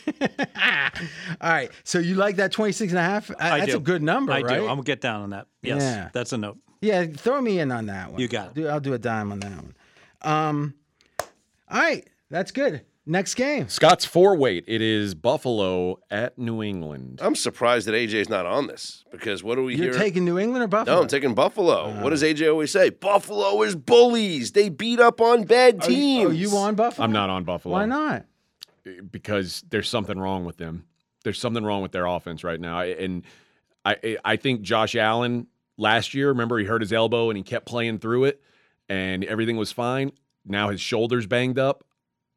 [0.20, 1.70] All right.
[1.85, 3.31] So you like that 26 and a half?
[3.39, 3.77] I That's do.
[3.78, 4.56] a good number, I right?
[4.56, 4.62] do.
[4.62, 5.47] I'm gonna get down on that.
[5.62, 6.09] Yes, Yeah.
[6.12, 6.59] that's a note.
[6.81, 8.20] Yeah, throw me in on that one.
[8.20, 8.66] You got it.
[8.66, 9.74] I'll do a dime on that one.
[10.23, 10.74] Um,
[11.70, 12.82] all right, that's good.
[13.09, 13.69] Next game.
[13.69, 14.65] Scott's four weight.
[14.66, 17.20] It is Buffalo at New England.
[17.23, 19.99] I'm surprised that AJ's not on this because what do we You're hear?
[20.01, 20.97] taking New England or Buffalo?
[20.97, 21.95] no, I'm taking Buffalo.
[21.97, 22.03] Oh.
[22.03, 22.91] what does AJ always say?
[22.91, 24.53] Buffalo is bullies.
[24.53, 26.31] They beat up on bad Are you, teams.
[26.31, 27.05] are you on Buffalo?
[27.05, 27.74] I'm not on Buffalo.
[27.74, 28.24] Why not?
[29.11, 30.85] Because there's something wrong with them.
[31.23, 32.81] There's something wrong with their offense right now.
[32.81, 33.23] And
[33.85, 35.47] I I think Josh Allen
[35.77, 38.43] last year, remember he hurt his elbow and he kept playing through it
[38.89, 40.11] and everything was fine.
[40.45, 41.85] Now his shoulder's banged up.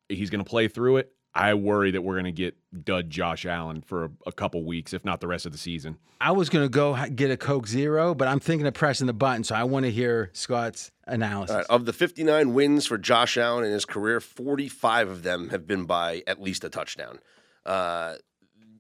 [0.10, 1.14] He's going to play through it.
[1.34, 4.94] I worry that we're going to get dud Josh Allen for a, a couple weeks,
[4.94, 5.98] if not the rest of the season.
[6.19, 9.14] I was going to go get a Coke Zero, but I'm thinking of pressing the
[9.14, 11.52] button, so I want to hear Scott's analysis.
[11.52, 15.49] All right, of the 59 wins for Josh Allen in his career, 45 of them
[15.49, 17.19] have been by at least a touchdown.
[17.65, 18.15] Uh,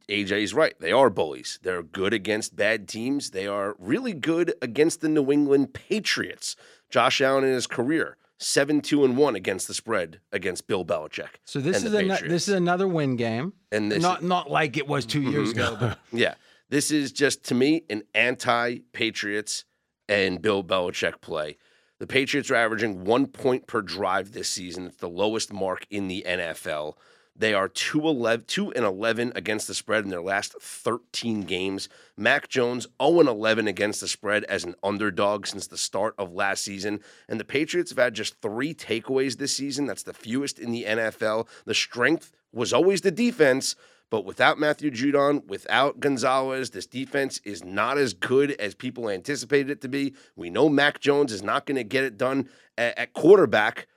[0.09, 0.73] AJ's right.
[0.79, 1.59] They are bullies.
[1.61, 3.29] They're good against bad teams.
[3.29, 6.55] They are really good against the New England Patriots.
[6.89, 11.35] Josh Allen in his career, 7 2 and 1 against the spread against Bill Belichick.
[11.45, 14.77] So this is the a this is another win game, And this- not not like
[14.77, 15.59] it was 2 years mm-hmm.
[15.59, 15.77] ago.
[15.79, 16.35] But Yeah.
[16.69, 19.65] This is just to me an anti Patriots
[20.07, 21.57] and Bill Belichick play.
[21.99, 24.87] The Patriots are averaging one point per drive this season.
[24.87, 26.93] It's the lowest mark in the NFL.
[27.39, 31.87] They are 2, 11, 2 and 11 against the spread in their last 13 games.
[32.17, 36.33] Mac Jones 0 and 11 against the spread as an underdog since the start of
[36.33, 36.99] last season.
[37.29, 39.85] And the Patriots have had just three takeaways this season.
[39.85, 41.47] That's the fewest in the NFL.
[41.63, 43.77] The strength was always the defense,
[44.09, 49.69] but without Matthew Judon, without Gonzalez, this defense is not as good as people anticipated
[49.69, 50.13] it to be.
[50.35, 53.87] We know Mac Jones is not going to get it done at, at quarterback.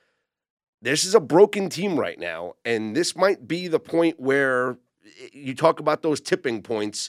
[0.83, 4.79] This is a broken team right now, and this might be the point where
[5.33, 7.09] you talk about those tipping points.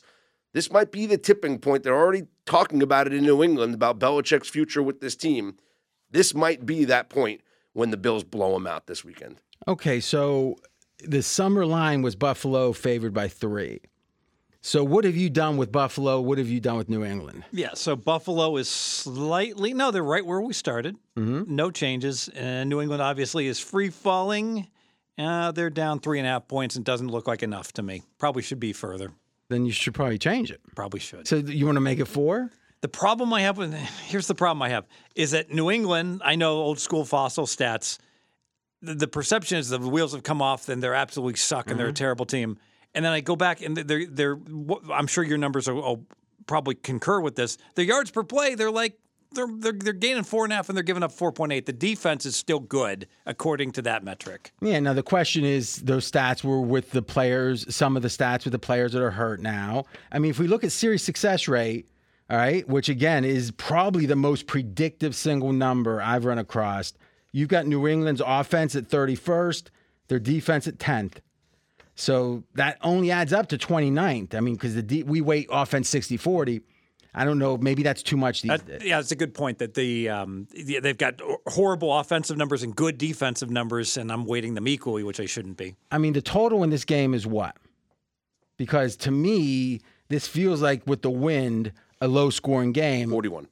[0.53, 1.81] This might be the tipping point.
[1.81, 5.57] They're already talking about it in New England about Belichick's future with this team.
[6.11, 7.41] This might be that point
[7.73, 9.37] when the Bills blow them out this weekend.
[9.67, 10.55] okay, so
[10.99, 13.81] the summer line was Buffalo favored by 3.
[14.65, 16.21] So what have you done with Buffalo?
[16.21, 17.43] What have you done with New England?
[17.51, 20.95] Yeah, so Buffalo is slightly no, they're right where we started.
[21.17, 21.53] Mm-hmm.
[21.53, 24.69] No changes, and New England obviously is free falling.
[25.17, 28.03] Uh, they're down three and a half points and doesn't look like enough to me.
[28.17, 29.11] Probably should be further.
[29.49, 30.61] Then you should probably change it.
[30.75, 31.27] Probably should.
[31.27, 32.49] So you want to make it 4?
[32.79, 36.21] The problem I have with here's the problem I have is that New England.
[36.23, 37.99] I know old school fossil stats.
[38.81, 41.89] The, the perception is the wheels have come off, and they're absolutely suck, and they're
[41.89, 42.57] a terrible team.
[42.95, 44.39] And then I go back and they're they're.
[44.91, 46.05] I'm sure your numbers will, will
[46.45, 47.57] probably concur with this.
[47.75, 48.97] The yards per play, they're like
[49.33, 51.65] they're they're they're gaining four and a half and they're giving up four point eight.
[51.65, 54.51] The defense is still good according to that metric.
[54.61, 54.79] Yeah.
[54.79, 57.73] Now the question is, those stats were with the players.
[57.73, 59.85] Some of the stats with the players that are hurt now.
[60.11, 61.87] I mean, if we look at series success rate,
[62.29, 66.93] all right, which again is probably the most predictive single number I've run across.
[67.31, 69.69] You've got New England's offense at 31st,
[70.07, 71.15] their defense at 10th.
[71.95, 74.33] So that only adds up to 29th.
[74.35, 76.61] I mean, because the D, we weight offense 60 40.
[77.15, 77.57] I don't know.
[77.57, 78.81] Maybe that's too much these That, days.
[78.83, 82.97] yeah, it's a good point that the um, they've got horrible offensive numbers and good
[82.97, 85.75] defensive numbers, and I'm weighting them equally, which I shouldn't be.
[85.91, 87.55] I mean, the total in this game is what?
[88.57, 91.71] Because to me, this feels like with the wind,
[92.01, 93.11] a low scoring game.
[93.11, 93.47] 41.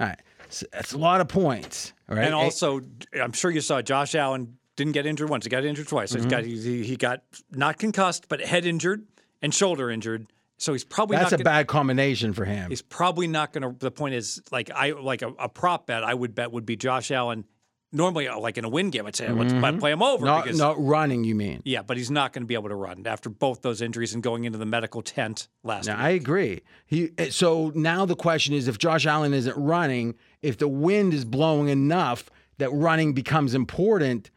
[0.00, 0.20] All right.
[0.50, 1.94] So that's a lot of points.
[2.10, 2.24] All right.
[2.26, 2.80] And also,
[3.20, 6.10] I'm sure you saw Josh Allen didn't get injured once; he got injured twice.
[6.10, 9.06] So he's got he, he got not concussed, but head injured
[9.42, 10.26] and shoulder injured.
[10.58, 12.70] So he's probably that's not a gonna, bad combination for him.
[12.70, 13.78] He's probably not going to.
[13.78, 16.02] The point is, like I like a, a prop bet.
[16.02, 17.44] I would bet would be Josh Allen.
[17.92, 20.58] Normally, uh, like in a win game, I'd say let's play him over Not, because
[20.58, 21.62] not running, you mean?
[21.64, 24.22] yeah, but he's not going to be able to run after both those injuries and
[24.22, 26.04] going into the medical tent last Now, week.
[26.04, 26.62] I agree.
[26.86, 31.14] He eh, so now the question is if Josh Allen isn't running, if the wind
[31.14, 32.28] is blowing enough
[32.58, 34.30] that running becomes important,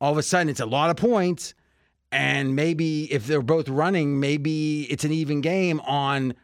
[0.00, 1.54] all of a sudden it's a lot of points.
[2.12, 6.34] And maybe if they're both running, maybe it's an even game on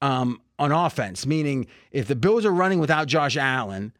[0.00, 1.26] um on offense.
[1.26, 3.92] Meaning if the Bills are running without Josh Allen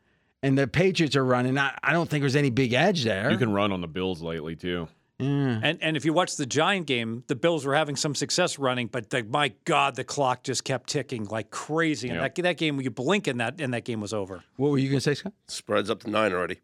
[0.43, 3.31] and the Patriots are running, I, I don't think there's any big edge there.
[3.31, 4.89] You can run on the Bills lately too.
[5.21, 8.87] And and if you watch the Giant game, the Bills were having some success running,
[8.87, 12.09] but the, my God, the clock just kept ticking like crazy.
[12.09, 12.23] And Yeah.
[12.29, 14.45] that that game, you blink and that and that game was over.
[14.57, 15.33] what were you gonna say, Scott?
[15.49, 16.61] Spreads up to nine already.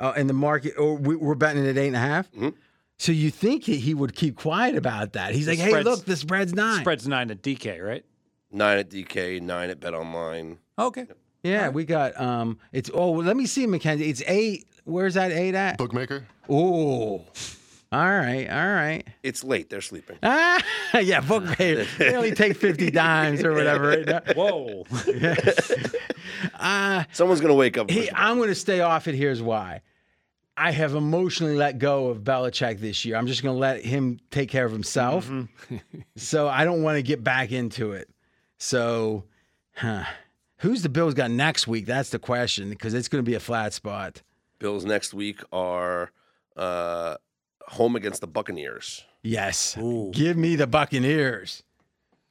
[0.00, 2.30] Uh, and the market, or we, we're betting it at eight and a half?
[2.32, 2.48] Mm-hmm.
[2.98, 5.34] So you think he, he would keep quiet about that?
[5.34, 6.80] He's like, "Hey, look, the spread's nine.
[6.80, 8.04] Spreads nine at DK, right?
[8.50, 10.58] Nine at DK, nine at Bet Online.
[10.78, 11.06] Okay.
[11.42, 12.58] Yeah, we got um.
[12.72, 14.10] It's oh, let me see, Mackenzie.
[14.10, 14.66] It's eight.
[14.84, 15.78] Where's that eight at?
[15.78, 16.26] Bookmaker.
[16.48, 17.24] Oh,
[17.92, 19.04] all right, all right.
[19.22, 19.68] It's late.
[19.68, 20.16] They're sleeping.
[20.22, 20.62] Ah,
[21.00, 21.86] yeah, book pay.
[21.98, 23.88] They only take fifty dimes or whatever.
[23.88, 24.20] Right now.
[24.36, 24.84] Whoa.
[27.12, 27.90] Someone's gonna wake up.
[27.90, 29.14] He, I'm going to stay off it.
[29.14, 29.80] Here's why.
[30.60, 33.16] I have emotionally let go of Belichick this year.
[33.16, 35.26] I'm just going to let him take care of himself.
[35.26, 35.76] Mm-hmm.
[36.16, 38.10] so I don't want to get back into it.
[38.58, 39.24] So,
[39.74, 40.04] huh.
[40.58, 41.86] who's the Bills got next week?
[41.86, 44.20] That's the question because it's going to be a flat spot.
[44.58, 46.12] Bills next week are
[46.56, 47.16] uh,
[47.68, 49.02] home against the Buccaneers.
[49.22, 49.78] Yes.
[50.12, 51.62] Give me the Buccaneers.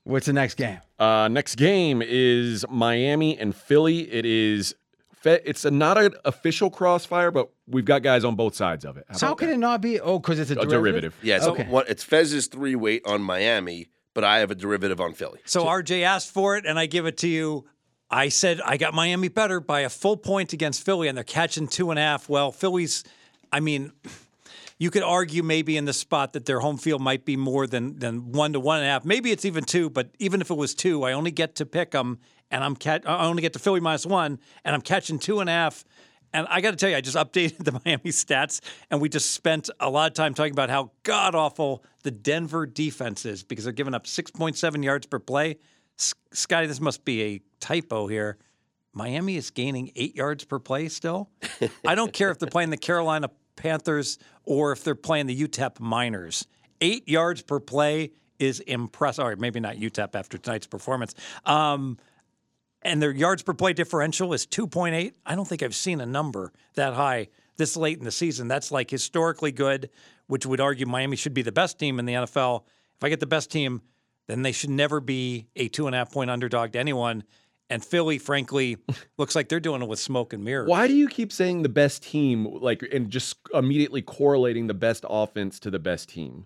[0.03, 0.79] What's the next game?
[0.99, 4.01] Uh, next game is Miami and Philly.
[4.11, 4.77] It is fe-
[5.25, 9.05] it's a, not an official crossfire, but we've got guys on both sides of it.
[9.09, 9.99] How So how about can it not be?
[9.99, 10.69] Oh, because it's a that?
[10.69, 11.13] derivative.
[11.13, 11.15] a derivative?
[11.23, 11.65] Yeah, so Okay.
[11.65, 15.39] what, it's Fez's three weight on Miami, but I have a derivative on Philly.
[15.45, 17.65] So RJ asked for it, and I give it to you.
[18.11, 21.67] I said I got Miami better by a full point against Philly, and they're catching
[21.67, 22.27] two and a half.
[22.27, 23.03] Well, Philly's,
[23.51, 23.91] I mean,
[24.79, 27.99] you could argue maybe in the spot that their home field might be more than
[27.99, 29.05] than one to one and a half.
[29.05, 31.91] Maybe it's even two, but even if it was two, I only get to pick
[31.91, 32.17] them,
[32.51, 32.77] and I'm.
[32.85, 35.83] I only get to Philly minus one, and I'm catching two and a half.
[36.31, 39.31] And I got to tell you, I just updated the Miami stats, and we just
[39.31, 43.63] spent a lot of time talking about how god awful the Denver defense is because
[43.63, 45.57] they're giving up 6.7 yards per play.
[45.97, 48.37] S- Scotty, this must be a typo here.
[48.93, 51.29] Miami is gaining eight yards per play still.
[51.85, 55.79] I don't care if they're playing the Carolina Panthers or if they're playing the UTEP
[55.79, 56.47] Miners.
[56.81, 59.25] Eight yards per play is impressive.
[59.25, 61.13] Right, maybe not UTEP after tonight's performance.
[61.45, 61.97] Um,
[62.81, 65.13] and their yards per play differential is 2.8.
[65.25, 67.27] I don't think I've seen a number that high
[67.57, 68.47] this late in the season.
[68.47, 69.89] That's like historically good,
[70.27, 72.63] which would argue Miami should be the best team in the NFL.
[72.97, 73.81] If I get the best team,
[74.27, 77.23] then they should never be a two and a half point underdog to anyone.
[77.71, 78.77] And Philly, frankly,
[79.17, 80.67] looks like they're doing it with smoke and mirrors.
[80.69, 85.05] Why do you keep saying the best team, like, and just immediately correlating the best
[85.07, 86.45] offense to the best team?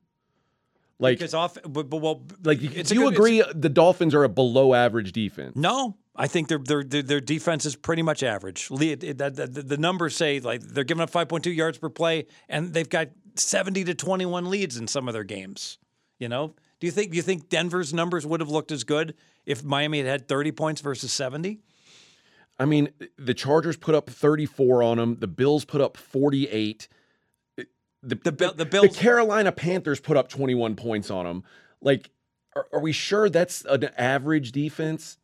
[0.99, 4.29] Like, Because off, but, but well, like, do you good- agree the Dolphins are a
[4.29, 5.55] below average defense?
[5.55, 8.69] No, I think their their their, defense is pretty much average.
[8.69, 11.89] Le- it- it- that- that- the numbers say like they're giving up 5.2 yards per
[11.89, 15.79] play, and they've got 70 to 21 leads in some of their games.
[16.19, 19.15] You know, do you think do you think Denver's numbers would have looked as good
[19.45, 21.59] if Miami had had 30 points versus 70?
[22.59, 25.17] I mean, the Chargers put up 34 on them.
[25.19, 26.87] The Bills put up 48.
[27.57, 27.65] The,
[28.03, 31.43] the, Bill- the the Bills- Carolina Panthers put up 21 points on them.
[31.81, 32.11] Like,
[32.55, 35.17] are, are we sure that's an average defense?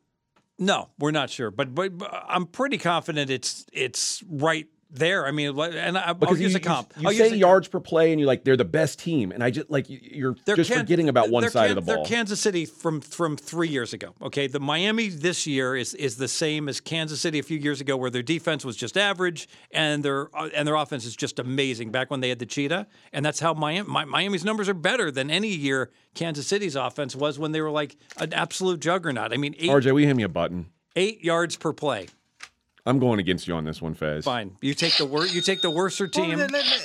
[0.60, 5.26] No, we're not sure, but, but but I'm pretty confident it's it's right there.
[5.26, 6.94] I mean, and I, I'll Because use you, a comp.
[6.98, 9.44] You, I'll you say yards per play, and you're like they're the best team, and
[9.44, 12.04] I just like you- you're They're just forgetting about one side of the ball.
[12.04, 14.14] They're Kansas City from from three years ago.
[14.22, 17.82] Okay, the Miami this year is is the same as Kansas City a few years
[17.82, 21.40] ago, where their defense was just average and their uh, and their offense is just
[21.40, 21.92] amazing.
[21.92, 25.12] Back when they had the cheetah, and that's how Miami Mi- Miami's numbers are better
[25.12, 29.32] than any year Kansas City's offense was when they were like an absolute juggernaut.
[29.34, 30.68] I mean, eight, RJ, we hit me a button.
[30.96, 32.08] eight yards per play.
[32.86, 34.26] I'm going against you on this one, Fez.
[34.26, 36.40] Fine, you take the wor- you take the worser team.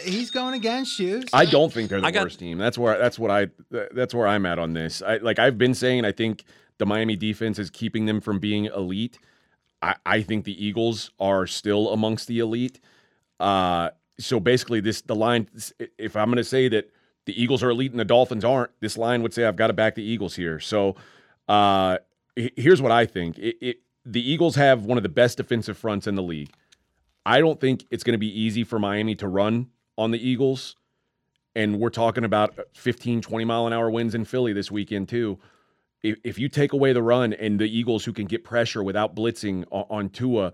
[0.05, 1.23] He's going against you.
[1.33, 2.59] I don't think they're the got- worst team.
[2.59, 5.03] That's where that's what I that's where I'm at on this.
[5.03, 6.45] I like I've been saying I think
[6.79, 9.19] the Miami defense is keeping them from being elite.
[9.81, 12.81] I, I think the Eagles are still amongst the elite.
[13.39, 15.49] Uh, so basically, this the line.
[15.99, 16.91] If I'm going to say that
[17.27, 19.73] the Eagles are elite and the Dolphins aren't, this line would say I've got to
[19.73, 20.61] back the Eagles here.
[20.61, 20.97] So
[21.49, 21.99] uh,
[22.35, 26.07] here's what I think: it, it, the Eagles have one of the best defensive fronts
[26.07, 26.53] in the league.
[27.27, 30.77] I don't think it's going to be easy for Miami to run on the Eagles
[31.55, 35.39] and we're talking about 15 20 mile an hour winds in philly this weekend too.
[36.03, 39.15] If, if you take away the run and the eagles who can get pressure without
[39.15, 40.53] blitzing on, on tua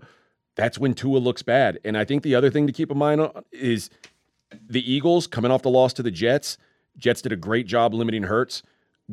[0.55, 1.79] that's when tua looks bad.
[1.83, 3.89] And i think the other thing to keep in mind uh, is
[4.69, 6.57] the eagles coming off the loss to the jets
[6.97, 8.63] jets did a great job limiting hurts.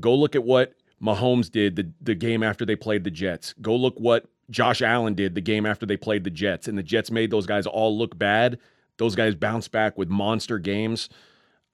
[0.01, 3.75] Go look at what mahomes did the, the game after they played the jets go
[3.77, 7.11] look what josh allen did the game after they played the jets and the jets
[7.11, 8.59] made those guys all look bad
[8.97, 11.09] those guys bounce back with monster games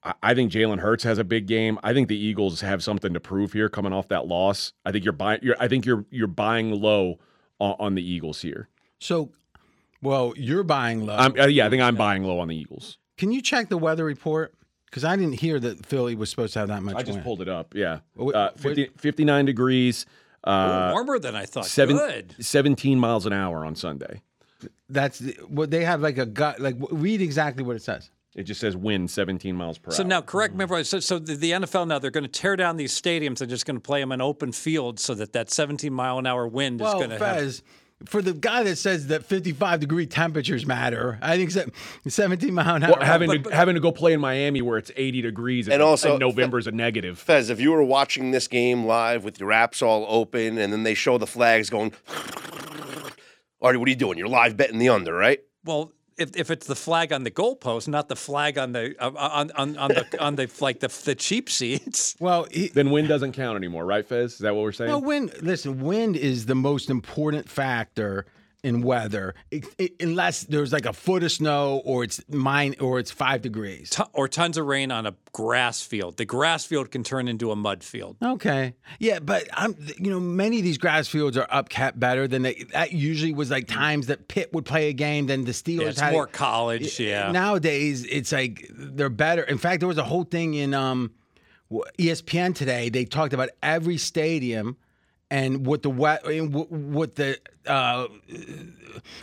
[0.02, 1.78] I- I think Jalen Hurts has a big game.
[1.82, 4.74] I think the Eagles have something to prove here coming off that loss.
[4.84, 5.40] I think you're buying.
[5.42, 7.18] You're, I think you're you're buying low
[7.58, 8.68] on, on the Eagles here.
[8.98, 9.32] So,
[10.02, 11.16] well, you're buying low.
[11.16, 12.98] I'm, uh, yeah, I think I'm buying low on the Eagles.
[13.16, 14.52] Can you check the weather report?
[14.94, 17.24] Because I didn't hear that Philly was supposed to have that much I just wind.
[17.24, 17.74] pulled it up.
[17.74, 20.06] Yeah, uh, 50, 59 degrees,
[20.44, 21.66] uh, warmer than I thought.
[21.66, 22.36] seven, Good.
[22.38, 24.22] 17 miles an hour on Sunday.
[24.88, 26.60] That's the- what they have like a gut.
[26.60, 28.08] Like read exactly what it says.
[28.36, 29.96] It just says wind 17 miles per So hour.
[29.96, 32.30] So now, correct me if I so, so the, the NFL now they're going to
[32.30, 35.32] tear down these stadiums and just going to play them in open fields so that
[35.32, 37.62] that 17 mile an hour wind is going to have.
[38.04, 41.66] Fez, for the guy that says that 55 degree temperatures matter, I think se-
[42.06, 42.98] 17 mile an hour.
[43.00, 46.18] Or having to having to go play in Miami where it's 80 degrees And also-
[46.18, 47.18] November's a negative.
[47.18, 50.82] Fez, if you were watching this game live with your apps all open and then
[50.82, 51.92] they show the flags going,
[53.62, 54.18] Artie, what are you doing?
[54.18, 55.40] You're live betting the under, right?
[55.64, 59.10] Well, if, if it's the flag on the goalpost, not the flag on the uh,
[59.16, 62.16] on on, on the on the like the the cheap seats.
[62.20, 64.34] well, he, Then wind doesn't count anymore, right, Fez?
[64.34, 64.90] Is that what we're saying?
[64.90, 65.32] no wind.
[65.42, 68.26] Listen, wind is the most important factor
[68.64, 72.98] in weather, it, it- unless there's like a foot of snow or it's mine or
[72.98, 73.90] it's five degrees.
[73.90, 76.16] Ton- or tons of rain on a grass field.
[76.16, 78.16] The grass field can turn into a mud field.
[78.22, 78.74] Okay.
[78.98, 82.64] Yeah, but I'm you know many of these grass fields are upkept better than they.
[82.72, 85.88] That usually was like times that Pitt would play a game, then the Steelers Yeah,
[85.88, 86.98] it's had more college.
[86.98, 87.30] Yeah.
[87.30, 89.42] Nowadays, it's like they're better.
[89.42, 91.12] In fact, there was a whole thing in um,
[91.98, 92.88] ESPN today.
[92.88, 94.76] They talked about every stadium
[95.30, 98.06] and what the wet, what the uh,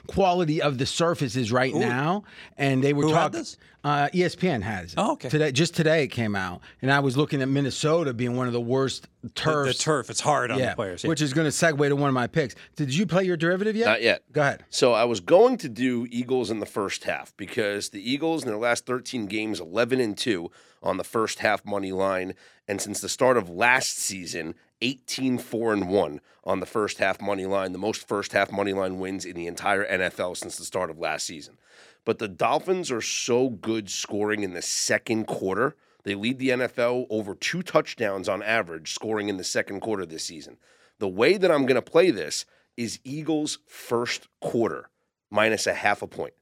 [0.07, 2.23] quality of the surface is right now.
[2.57, 3.39] And they were Who had talking.
[3.39, 3.57] this?
[3.83, 4.93] Uh, ESPN has.
[4.93, 4.95] it.
[4.97, 5.29] Oh, okay.
[5.29, 8.53] Today, just today it came out, and I was looking at Minnesota being one of
[8.53, 9.77] the worst the, turfs.
[9.77, 10.09] the turf.
[10.09, 11.03] It's hard on yeah, the players.
[11.03, 11.09] yeah.
[11.09, 12.53] which is going to segue to one of my picks.
[12.75, 13.85] Did you play your derivative yet?
[13.85, 14.23] Not yet.
[14.31, 14.65] Go ahead.
[14.69, 18.49] So I was going to do Eagles in the first half because the Eagles in
[18.49, 20.51] their last 13 games 11 and 2
[20.83, 22.33] on the first half money line
[22.67, 27.21] and since the start of last season 18 4 and 1 on the first half
[27.21, 30.65] money line, the most first half money line wins in the entire NFL since the
[30.65, 31.57] start of last season.
[32.03, 35.75] But the Dolphins are so good scoring in the second quarter.
[36.03, 40.23] They lead the NFL over two touchdowns on average scoring in the second quarter this
[40.23, 40.57] season.
[40.97, 42.45] The way that I'm going to play this
[42.75, 44.89] is Eagles first quarter
[45.29, 46.33] minus a half a point.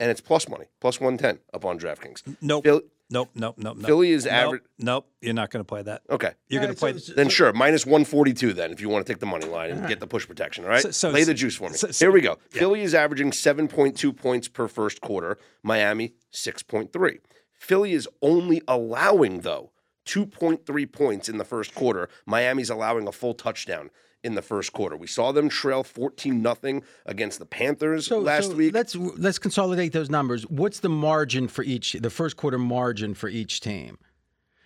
[0.00, 2.36] And it's plus money, plus 110 up on DraftKings.
[2.40, 2.64] nope.
[2.64, 3.30] Phil- nope.
[3.34, 3.56] Nope.
[3.58, 3.76] Nope.
[3.78, 3.86] nope.
[3.86, 4.62] Philly is Nope, average.
[4.78, 5.08] Nope.
[5.20, 6.02] You're not going to play that.
[6.10, 6.32] Okay.
[6.48, 6.92] You're going to play.
[6.92, 10.00] Then sure, minus 142 then if you want to take the money line and get
[10.00, 10.82] the push protection, all right?
[10.82, 11.76] So- so- Lay the juice for me.
[11.76, 12.38] so- so- Here we go.
[12.50, 17.18] Philly is averaging 7.2 points per first quarter, Miami 6.3.
[17.52, 19.72] Philly is only allowing though
[20.06, 22.08] 2.3 points in the first quarter.
[22.26, 23.90] Miami's allowing a full touchdown
[24.24, 24.96] in the first quarter.
[24.96, 28.74] We saw them trail 14 nothing against the Panthers So, last so week.
[28.74, 30.44] let's let's consolidate those numbers.
[30.48, 33.98] What's the margin for each the first quarter margin for each team?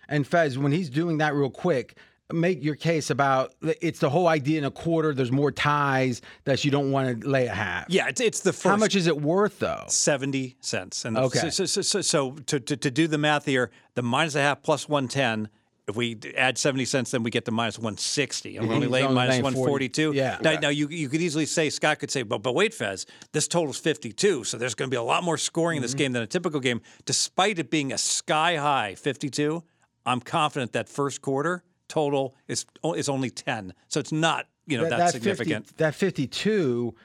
[0.07, 1.95] And Fez, when he's doing that real quick,
[2.31, 5.13] make your case about it's the whole idea in a quarter.
[5.13, 7.85] There's more ties that you don't want to lay a half.
[7.89, 8.07] Yeah.
[8.07, 8.65] It's, it's the first.
[8.65, 9.83] How much is it worth though?
[9.87, 11.05] 70 cents.
[11.05, 11.39] And Okay.
[11.39, 14.41] So, so, so, so, so to, to, to do the math here, the minus a
[14.41, 15.49] half plus 110
[15.89, 18.57] If we add 70 cents, then we get to minus 160.
[18.57, 18.93] I'm only mm-hmm.
[18.93, 20.13] laying only minus laying 142.
[20.13, 20.37] Yeah.
[20.41, 23.47] Now, now you, you could easily say, Scott could say, but, but wait, Fez, this
[23.47, 24.43] total's 52.
[24.43, 25.97] So there's going to be a lot more scoring in this mm-hmm.
[25.97, 26.81] game than a typical game.
[27.05, 29.63] Despite it being a sky high 52,
[30.05, 33.73] I'm confident that first quarter total is, is only 10.
[33.87, 35.77] So it's not, you know, that, 50 significant.
[35.77, 36.95] that 52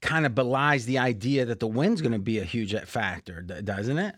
[0.00, 3.98] kind of belies the idea that the wind's going to be a huge factor, doesn't
[3.98, 4.14] it?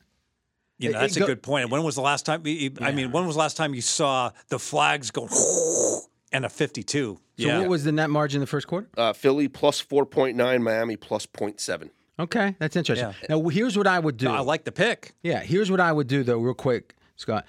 [0.79, 1.71] You know, It- it that's a good point.
[1.71, 2.43] When was the last time?
[2.81, 5.29] I mean, when was the last time you saw the flags go
[6.33, 7.19] and a 52?
[7.39, 7.59] So yeah.
[7.61, 8.89] what was the net margin in the first quarter?
[8.97, 11.91] Uh, Philly plus 4.9, Miami plus 0.7.
[12.19, 13.09] Okay, that's interesting.
[13.09, 13.37] Yeah.
[13.37, 14.29] Now here's what I would do.
[14.29, 15.15] I like the pick.
[15.23, 17.47] Yeah, here's what I would do though, real quick, Scott,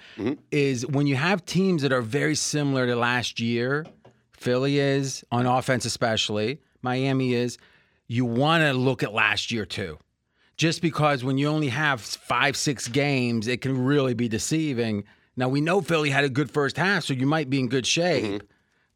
[0.50, 3.84] is when you have teams that are very similar to last year,
[4.32, 7.58] Philly is on offense especially, Miami is,
[8.08, 9.98] you want to look at last year too.
[10.56, 15.04] Just because when you only have five, six games, it can really be deceiving.
[15.36, 17.86] Now we know Philly had a good first half, so you might be in good
[17.86, 18.24] shape.
[18.24, 18.46] Mm-hmm.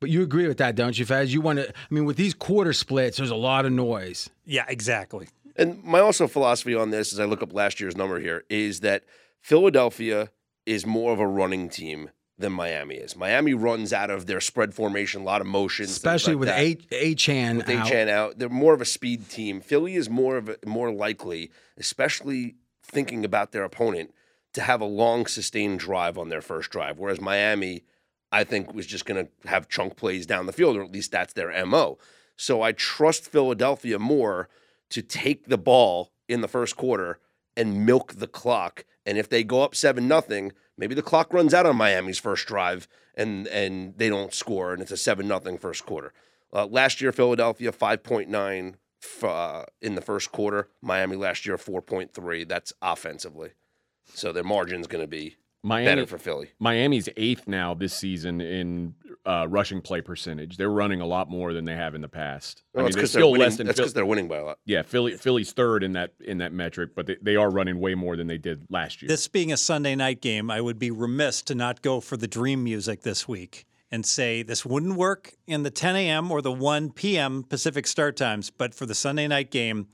[0.01, 1.35] But you agree with that, don't you, Fez?
[1.35, 1.69] You want to?
[1.69, 4.31] I mean, with these quarter splits, there's a lot of noise.
[4.45, 5.29] Yeah, exactly.
[5.57, 8.81] And my also philosophy on this, as I look up last year's number here, is
[8.81, 9.03] that
[9.41, 10.31] Philadelphia
[10.67, 13.17] is more of a running team than Miami is.
[13.17, 16.61] Miami runs out of their spread formation, a lot of motion, Especially like with that.
[16.61, 18.09] A Achane with out.
[18.09, 18.39] Out.
[18.39, 19.61] They're more of a speed team.
[19.61, 24.15] Philly is more of a, more likely, especially thinking about their opponent,
[24.55, 26.99] to have a long sustained drive on their first drive.
[26.99, 27.83] Whereas Miami,
[28.31, 31.11] I think, was just going to have chunk plays down the field, or at least
[31.11, 31.99] that's their mo.
[32.37, 34.49] So I trust Philadelphia more
[34.91, 37.19] to take the ball in the first quarter
[37.57, 38.85] and milk the clock.
[39.05, 42.47] And if they go up seven nothing, maybe the clock runs out on Miami's first
[42.47, 46.13] drive and and they don't score, and it's a seven nothing first quarter.
[46.53, 48.77] Uh, last year, Philadelphia five point nine
[49.23, 50.69] uh, in the first quarter.
[50.81, 52.45] Miami last year four point three.
[52.45, 53.51] That's offensively,
[54.15, 56.51] so their margin's going to be Miami better for Philly.
[56.61, 58.95] Miami's eighth now this season in
[59.27, 60.57] uh, rushing play percentage.
[60.57, 62.63] They're running a lot more than they have in the past.
[62.73, 63.45] Well, I that's mean, they're because they're still winning.
[63.47, 64.59] less than That's Phil- because they're winning by a lot.
[64.65, 64.83] yeah.
[64.83, 68.17] Philly Philly's third in that in that metric, but they, they are running way more
[68.17, 69.09] than they did last year.
[69.09, 72.29] This being a Sunday night game, I would be remiss to not go for the
[72.29, 76.31] dream music this week and say this wouldn't work in the 10 a.m.
[76.31, 77.43] or the 1 p.m.
[77.43, 79.89] Pacific start times, but for the Sunday night game,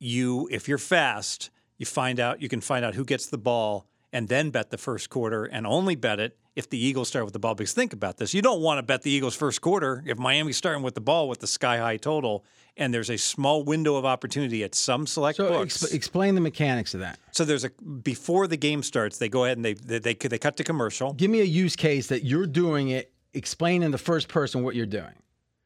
[0.00, 3.86] you if you're fast, you find out you can find out who gets the ball
[4.14, 7.34] and then bet the first quarter and only bet it if the Eagles start with
[7.34, 7.54] the ball.
[7.54, 8.32] Because think about this.
[8.32, 11.28] You don't want to bet the Eagles first quarter if Miami's starting with the ball
[11.28, 12.44] with the sky high total
[12.76, 15.78] and there's a small window of opportunity at some select So books.
[15.78, 17.18] exp- explain the mechanics of that.
[17.32, 17.70] So there's a
[18.02, 21.12] before the game starts, they go ahead and they they they, they cut to commercial.
[21.12, 23.12] Give me a use case that you're doing it.
[23.34, 25.12] Explain in the first person what you're doing.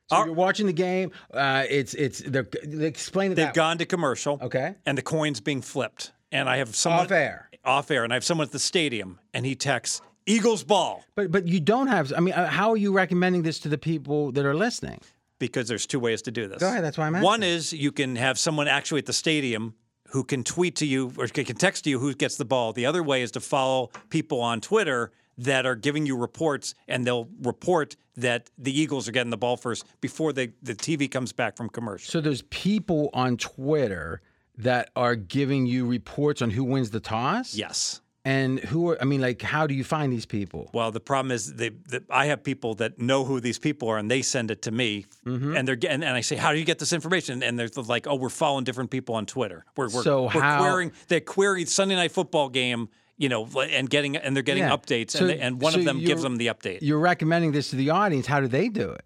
[0.08, 1.12] So Our- you're watching the game.
[1.34, 3.34] Uh, it's it's they're, they explain it.
[3.34, 3.54] They've that way.
[3.56, 4.38] gone to commercial.
[4.40, 4.74] Okay.
[4.86, 6.12] And the coin's being flipped.
[6.32, 7.47] And I have someone off air.
[7.68, 11.30] Off air, and I have someone at the stadium, and he texts Eagles ball But
[11.30, 12.12] but you don't have.
[12.16, 15.00] I mean, uh, how are you recommending this to the people that are listening?
[15.38, 16.58] because there's two ways to do this.
[16.58, 17.24] Go ahead, that's why I'm asking.
[17.24, 19.74] One is you can have someone actually at the stadium
[20.08, 22.72] who can tweet to you or can text to you who gets the ball.
[22.72, 27.06] The other way is to follow people on Twitter that are giving you reports, and
[27.06, 31.32] they'll report that the Eagles are getting the ball first before they, the TV comes
[31.32, 32.10] back from commercial.
[32.10, 34.20] So there's people on Twitter
[34.58, 37.54] that are giving you reports on who wins the toss.
[37.54, 38.00] Yes.
[38.24, 38.98] And who are?
[39.00, 40.68] I mean, like, how do you find these people?
[40.74, 43.96] Well, the problem is they, the, I have people that know who these people are,
[43.96, 45.56] and they send it to me, Mm-hmm.
[45.56, 48.06] and they're getting, and I say, "How do you get this information?" And they're like,
[48.06, 49.64] "Oh, we're following different people on Twitter.
[49.76, 53.88] We're, we're, So we're how- querying they query Sunday night football game, you know, and
[53.88, 54.76] getting and they're getting Yeah.
[54.76, 56.80] updates, So- and, they, and one so of them gives them the update.
[56.82, 58.26] You're recommending this to the audience.
[58.26, 59.04] How do they do it?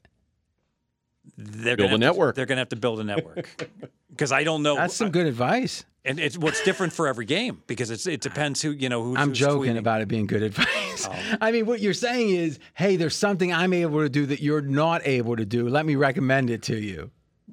[1.37, 2.35] They're Build gonna a have to- network.
[2.37, 3.69] they're going to have to build a network
[4.11, 4.77] because I don't know.
[4.77, 5.85] That's some good advice.
[6.05, 9.17] and it's what's different for every game because it's it depends who you know who.
[9.17, 9.79] I'm who's joking tweeting.
[9.79, 11.09] about it being good advice.
[11.09, 11.15] Oh.
[11.41, 14.61] I mean, what you're saying is, hey, there's something I'm able to do that you're
[14.61, 15.69] not able to do.
[15.69, 17.11] Let me recommend it to you.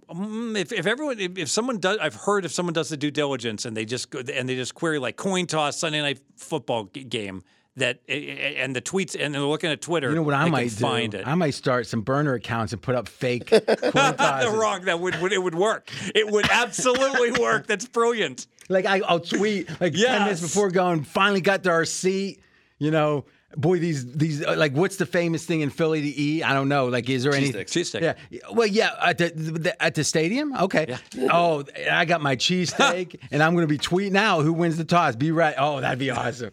[0.09, 3.11] Mm, if, if everyone if, if someone does I've heard if someone does the due
[3.11, 6.89] diligence and they just go and they just query like coin toss Sunday night football
[6.93, 7.43] g- game
[7.79, 10.75] that and the tweets and they're looking at Twitter You know what I might do?
[10.75, 11.27] find it.
[11.27, 13.49] I might start some burner accounts and put up fake.
[13.49, 14.85] They're wrong.
[14.85, 15.91] That would, would it would work.
[16.15, 17.67] It would absolutely work.
[17.67, 18.47] That's brilliant.
[18.69, 21.03] Like I, I'll tweet like ten minutes before going.
[21.03, 22.41] Finally got to our seat.
[22.77, 23.25] You know,
[23.57, 26.43] boy, these these uh, like what's the famous thing in Philly to eat?
[26.43, 26.85] I don't know.
[26.87, 27.99] Like, is there any Cheesesteaks.
[27.99, 28.15] Cheesesteak.
[28.29, 28.39] Yeah.
[28.53, 30.55] Well, yeah, at the, the at the stadium.
[30.55, 30.95] Okay.
[31.31, 34.85] Oh, I got my cheesesteak, and I'm going to be tweeting out who wins the
[34.85, 35.15] toss.
[35.15, 35.55] Be right.
[35.57, 36.51] Oh, that'd be awesome.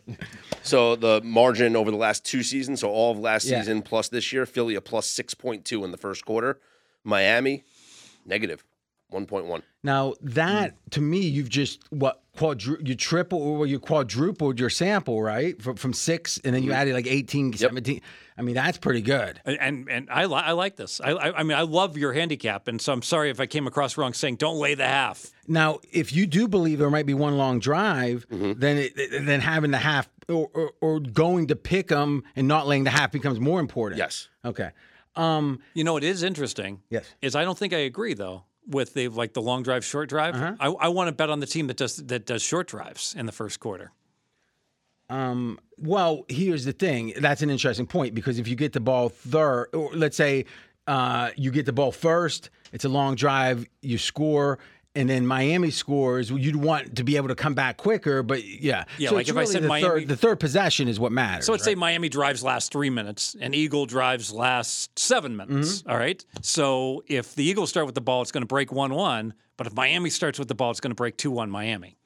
[0.67, 3.61] So the margin over the last two seasons, so all of last Yeah.
[3.61, 6.59] season plus this year, Philly a plus six point two in the first quarter,
[7.05, 7.65] Miami
[8.29, 9.63] 1.1.
[9.85, 15.23] Now that to me, you've just what quadru- you triple or you quadrupled your sample,
[15.23, 15.61] right?
[15.63, 18.01] From from six, and then you added like 18, 17.
[18.37, 19.41] I mean, that's pretty good.
[19.45, 21.01] And and, and I, li- I like this.
[21.01, 23.69] I, I I mean I love your handicap, and so I'm sorry if I came
[23.69, 25.27] across wrong saying don't lay the half.
[25.47, 28.59] Now, if you do believe there might be one long drive, Mm-hmm.
[28.59, 32.67] then it, then having the half or, or, or going to pick them and not
[32.67, 33.99] laying the half becomes more important.
[33.99, 34.29] Yes.
[34.45, 34.71] Okay.
[35.15, 35.61] Um.
[35.75, 36.83] You know, it is interesting.
[36.91, 37.07] Yes.
[37.23, 40.35] Is I don't think I agree though with the like the long drive, short drive.
[40.35, 40.57] Uh-huh.
[40.61, 43.27] I, I want to bet on the team that does that does short drives in
[43.27, 43.93] the first quarter.
[45.09, 45.59] Um.
[45.79, 47.13] Well, here's the thing.
[47.19, 50.47] That's an interesting point because if you get the ball third, or let's say
[50.87, 54.59] uh, you get the ball first, it's a long drive, you score.
[54.97, 56.31] And then Miami scores.
[56.31, 58.85] You'd want to be able to come back quicker, but yeah.
[58.99, 61.45] Yeah, So like if I said the Miami- third, the third possession is what matters.
[61.47, 61.73] So let's right?
[61.73, 65.79] say Miami drives last three minutes and Eagle drives last seven minutes.
[65.83, 65.91] Mm-hmm.
[65.91, 66.25] all right.
[66.41, 69.35] So if the Eagles start with the ball, it's going to break 1 1.
[69.59, 71.97] But if Miami starts with the ball, it's going to break 2 1 Miami.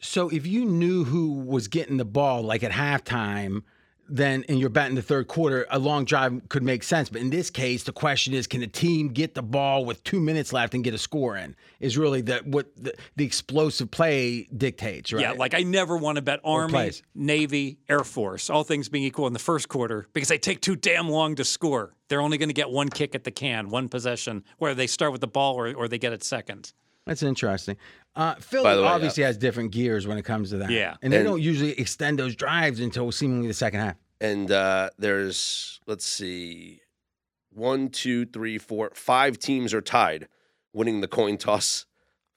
[0.00, 3.62] So if you knew who was getting the ball like at halftime,
[4.08, 7.08] then and you're betting the third quarter, a long drive could make sense.
[7.08, 10.20] But in this case, the question is, can the team get the ball with two
[10.20, 11.56] minutes left and get a score in?
[11.80, 15.22] Is really the what the, the explosive play dictates, right?
[15.22, 16.92] Yeah, like I never want to bet Army.
[17.14, 20.76] Navy, Air Force, all things being equal in the first quarter because they take too
[20.76, 21.94] damn long to score.
[22.08, 25.12] They're only going to get one kick at the can, one possession, whether they start
[25.12, 26.72] with the ball or, or they get it second.
[27.06, 27.76] that's interesting.
[28.16, 30.70] Uh, Philly way, obviously has different gears when it comes to that.
[30.70, 30.96] Yeah.
[31.02, 33.96] and they And- don't usually extend those drives until seemingly the second half.
[34.20, 36.80] And uh, there's, let's see,
[37.50, 40.28] one, two, three, four, five teams are tied
[40.72, 41.86] winning the coin toss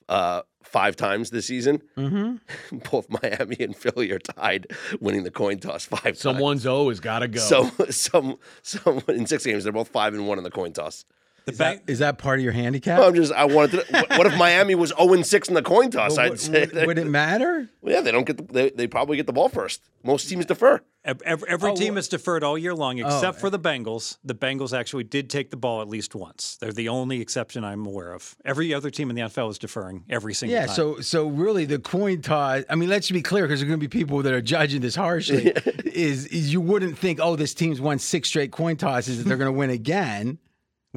[0.10, 1.82] uh, five times this season.
[1.98, 2.78] Mm-hmm.
[2.92, 4.68] Both Miami and Philly are tied
[5.00, 6.20] winning the coin toss five times.
[6.20, 7.40] Someone's O has got to go.
[7.40, 11.06] So, some, some in six games, they're both five and one in the coin toss.
[11.48, 13.00] The Is that, bank, is that part of your handicap?
[13.00, 13.94] I'm just, I wanted to.
[13.94, 16.18] what- What if Miami was 0 and 6 in the coin toss?
[16.18, 16.68] Well, I'd would, say.
[16.74, 17.70] would- would it matter?
[17.82, 18.36] Well, yeah, they don't get.
[18.38, 19.82] The, they, they probably get the ball first.
[20.04, 20.82] Most teams defer.
[21.06, 23.06] ev- ev- every Oh, team wha- is deferred all year long Oh.
[23.08, 23.52] except for eh.
[23.52, 24.18] the Bengals.
[24.26, 26.58] The Bengals actually did take the ball at least once.
[26.60, 28.36] They're the only exception I'm aware of.
[28.44, 30.76] Every other team in the NFL is deferring every single Yeah, time.
[30.76, 32.64] so so really the coin toss.
[32.70, 34.82] I mean, let's be clear because there are going to be people that are judging
[34.82, 35.52] this harshly.
[35.86, 39.38] is, is you wouldn't think, oh, this team's won six straight coin tosses that they're
[39.38, 40.40] going to win again,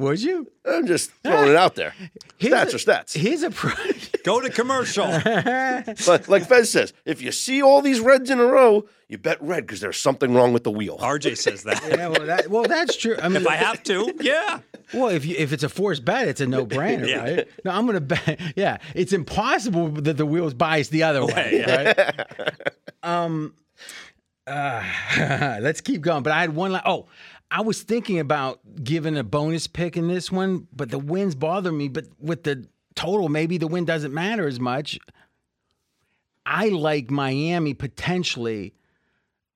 [0.01, 0.51] would you?
[0.65, 1.93] I'm just throwing it out there.
[2.37, 3.13] Here's Stats a- are stats.
[3.17, 3.71] Here's a pro-
[4.23, 5.05] Go to commercial.
[6.05, 9.41] But like Fez says, if you see all these reds in a row, you bet
[9.41, 10.97] red because there's something wrong with the wheel.
[10.99, 11.81] RJ says that.
[11.87, 13.15] yeah, well, that, well, that's true.
[13.21, 14.59] I mean, If I have to, yeah.
[14.93, 17.23] well, if you, if it's a forced bet, it's a no brainer, Yeah.
[17.23, 17.47] right?
[17.65, 18.39] No, I'm going to bet.
[18.55, 22.59] Yeah, it's impossible that the wheel's biased the other way, right?
[23.03, 23.53] um,
[24.47, 24.83] uh,
[25.61, 26.23] let's keep going.
[26.23, 26.71] But I had one.
[26.71, 27.07] La- oh,
[27.51, 31.71] I was thinking about giving a bonus pick in this one, but the wins bother
[31.71, 31.89] me.
[31.89, 32.65] But with the
[32.95, 34.97] total, maybe the win doesn't matter as much.
[36.45, 38.73] I like Miami potentially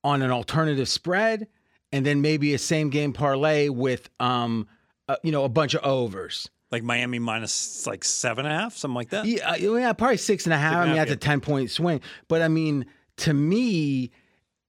[0.03, 1.47] on an alternative spread,
[1.91, 4.67] and then maybe a same game parlay with um,
[5.07, 6.49] uh, you know, a bunch of overs.
[6.71, 9.25] Like Miami minus like seven and a half, something like that.
[9.25, 10.73] Yeah, uh, yeah, probably six and a half.
[10.73, 12.01] and I mean, half, that's a ten point swing.
[12.27, 12.85] But I mean,
[13.17, 14.11] to me,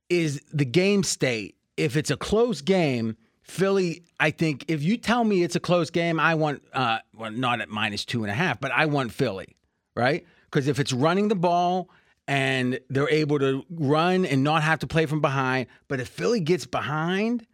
[0.09, 1.56] is the game state.
[1.77, 3.17] If it's a close game,
[3.47, 4.03] Philly.
[4.19, 7.61] I think if you tell me it's a close game, I want uh, well, not
[7.61, 9.57] at minus two and a half, but I want Philly,
[9.95, 10.27] right?
[10.51, 11.89] Because if it's running the ball
[12.27, 16.41] and they're able to run and not have to play from behind, but if Philly
[16.41, 17.47] gets behind.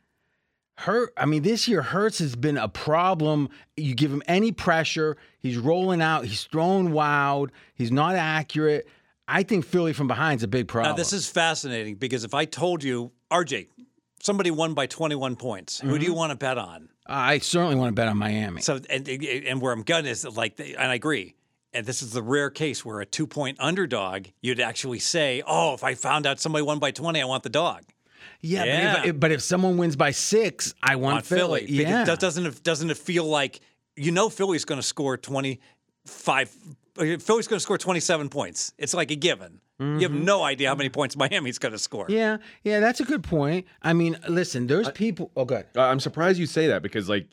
[0.78, 1.12] Hurt.
[1.18, 3.50] I mean, this year Hurts has been a problem.
[3.76, 6.24] You give him any pressure, he's rolling out.
[6.24, 7.52] He's throwing wild.
[7.74, 8.88] He's not accurate.
[9.28, 10.92] I think Philly from behind is a big problem.
[10.92, 13.68] Now this is fascinating because if I told you, RJ,
[14.22, 15.98] somebody won by 21 points, who Mm-hmm.
[15.98, 16.88] do you want to bet on?
[17.06, 18.62] I certainly want to bet on Miami.
[18.62, 21.34] So and and where I'm going is like, and I agree.
[21.74, 25.74] And this is the rare case where a two point underdog, you'd actually say, "Oh,
[25.74, 27.82] if I found out somebody won by 20, I want the dog."
[28.40, 28.96] yeah, Yeah.
[28.96, 31.66] But, if, but if someone wins by six, I want, want Philly.
[31.66, 31.80] Philly.
[31.82, 33.60] Yeah, that doesn't it doesn't it feel like
[33.96, 36.56] you know Philly's going to score 25
[36.98, 38.72] uh, Philly's going to score 27 points.
[38.78, 39.60] It's like a given.
[39.80, 42.04] You have no idea how many points Miami's going to score.
[42.04, 42.12] Mm-hmm.
[42.12, 42.78] yeah, yeah.
[42.78, 43.66] That's a good point.
[43.82, 45.32] I mean, listen, there's people.
[45.36, 45.66] Oh, good.
[45.76, 47.26] Uh, I'm surprised you say that because like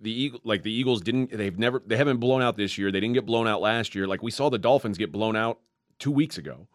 [0.00, 2.90] the Eagle, like the Eagles didn't they've never they haven't blown out this year.
[2.90, 4.08] They didn't get blown out last year.
[4.08, 5.60] Like we saw the Dolphins get blown out
[6.00, 6.66] two weeks ago.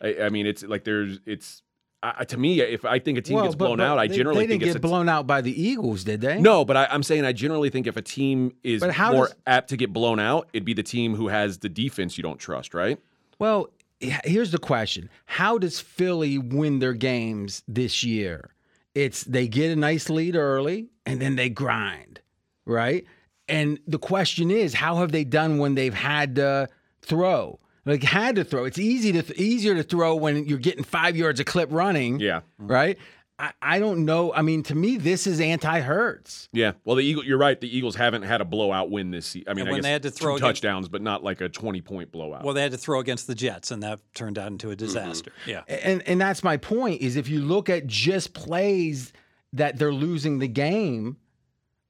[0.00, 1.62] I, I mean, it's like there's it's
[2.02, 4.46] I, to me if I think a team gets blown but out, I they, generally
[4.46, 6.40] they think didn't it's get a, blown out by the Eagles, did they?
[6.40, 9.36] no, but I, I'm saying I generally think if a team is how more does-
[9.46, 12.38] apt to get blown out, it'd be the team who has the defense you don't
[12.40, 12.98] trust, right?
[13.38, 13.81] Well, h-
[14.24, 18.50] here's the question: How does Philly win their games this year?
[18.94, 22.20] It's they get a nice lead early and then they grind,
[22.66, 23.06] right?
[23.48, 26.68] and the question is, how have they done when they've had to
[27.02, 27.58] throw?
[27.84, 28.64] Like had to throw.
[28.64, 32.20] It's easy to th- easier to throw when you're getting five yards a clip running.
[32.20, 32.42] Yeah.
[32.56, 32.96] Right.
[33.38, 34.32] I, I don't know.
[34.32, 36.48] I mean, to me, this is anti Hurts.
[36.52, 36.72] Yeah.
[36.84, 37.60] Well, the Eagle, you're right.
[37.60, 39.48] The Eagles haven't had a blowout win this season.
[39.48, 41.40] I mean, And I when guess they had to throw against- touchdowns, but not like
[41.40, 42.44] a 20 point blowout.
[42.44, 45.32] Well, they had to throw against the Jets, and that turned out into a disaster.
[45.46, 45.62] Yeah.
[45.68, 47.00] And and that's my point.
[47.02, 49.12] Is if you look at just plays
[49.54, 51.16] that they're losing the game,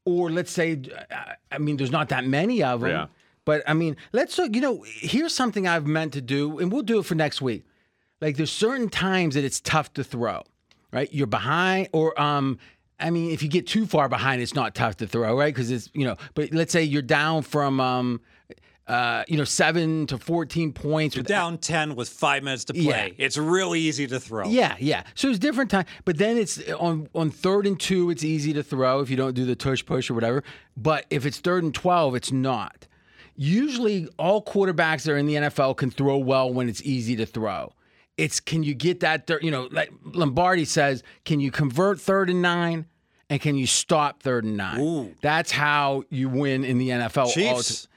[0.04, 2.90] or let's say, uh, I mean, there's not that many of them.
[2.90, 3.06] Yeah.
[3.44, 4.54] But I mean, let's look.
[4.54, 7.64] You know, here's something I've meant to do, and we'll do it for next week.
[8.20, 10.44] Like, there's certain times that it's tough to throw,
[10.92, 11.12] right?
[11.12, 12.58] You're behind, or um,
[13.00, 15.52] I mean, if you get too far behind, it's not tough to throw, right?
[15.52, 16.16] Because it's you know.
[16.34, 18.20] But let's say you're down from um,
[18.86, 21.16] uh, you know, seven to fourteen points.
[21.16, 23.14] You're with down 10 with five minutes to play.
[23.16, 24.48] It's really easy to throw.
[24.48, 25.04] Yeah, yeah.
[25.14, 28.10] So it's different time, but then it's on on third and two.
[28.10, 30.42] It's easy to throw if you don't do the tush push or whatever.
[30.76, 32.86] But if it's third and twelve, it's not.
[33.34, 37.24] Usually, all quarterbacks that are in the NFL can throw well when it's easy to
[37.24, 37.72] throw.
[38.22, 39.26] It's can you get that?
[39.26, 42.86] Thir- you know, like Lombardi says, can you convert third and nine,
[43.28, 45.16] and can you stop third and nine?
[45.22, 47.32] That's how you win in the NFL.
[47.32, 47.88] Chiefs.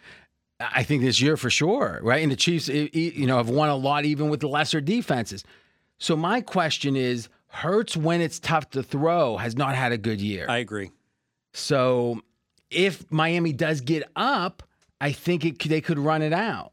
[0.60, 2.24] I think this year for sure, right?
[2.24, 5.44] And the Chiefs, you know, have won a lot even with the lesser defenses.
[6.00, 10.20] So my question is, Hurts when it's tough to throw has not had a good
[10.20, 10.46] year.
[10.50, 10.92] I agree.
[11.54, 12.20] so
[12.72, 14.64] if Miami does get up,
[15.00, 16.72] I think it, they could run it out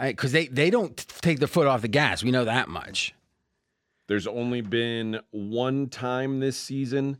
[0.00, 2.22] because they they don't take their foot off the gas.
[2.22, 3.14] We know that much.
[4.06, 7.18] There's only been one time this season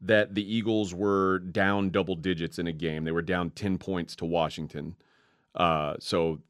[0.00, 3.04] that the Eagles were down double digits in a game.
[3.04, 4.96] They were down 10 points to Washington.
[5.54, 6.40] Uh, so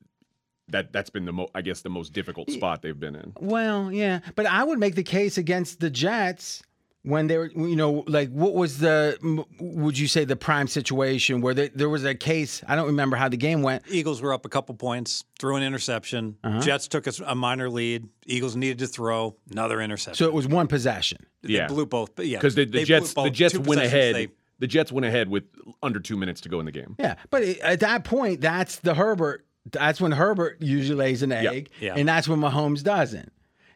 [0.68, 3.32] that that's been the mo- I guess the most difficult spot they've been in.
[3.40, 6.62] Well, yeah, but I would make the case against the Jets
[7.02, 9.16] when they were, you know, like what was the,
[9.58, 12.62] would you say the prime situation where there, there was a case?
[12.68, 13.84] I don't remember how the game went.
[13.88, 16.36] Eagles were up a couple points, threw an interception.
[16.44, 16.60] Uh-huh.
[16.60, 18.06] Jets took a, a minor lead.
[18.26, 20.16] Eagles needed to throw another interception.
[20.16, 21.24] So it was one possession.
[21.42, 21.68] they Yeah.
[21.68, 22.14] blew both.
[22.16, 23.30] but Yeah, Because the, they the blew Jets the.
[23.30, 24.14] Jets went ahead.
[24.14, 24.28] they-
[24.58, 25.44] the Jets went ahead with
[25.82, 26.94] under two minutes to go in the game.
[26.98, 29.46] Yeah, but at that point, that's the Herbert.
[29.72, 31.94] That's when Herbert usually lays an egg, yeah.
[31.96, 33.32] and that's when Mahomes doesn't.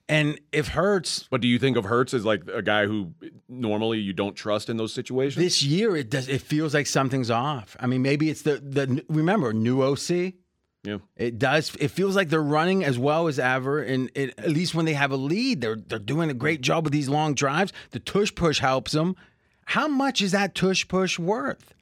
[0.09, 3.13] And if Hurts But do you think of Hurts as like a guy who
[3.49, 5.43] normally you don't trust in those situations?
[5.43, 6.29] this year, it does.
[6.29, 7.77] It feels like something's off.
[7.81, 10.35] I mean, maybe it's the the remember new OC.
[10.83, 10.99] yeah.
[11.17, 11.75] It does.
[11.81, 14.93] It feels like they're running as well as ever, and it, at least when they
[14.93, 17.73] have a lead, they're they're doing a great job with these long drives.
[17.93, 19.17] The tush push helps them.
[19.65, 21.73] How much is that tush push worth?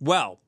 [0.00, 0.40] Well,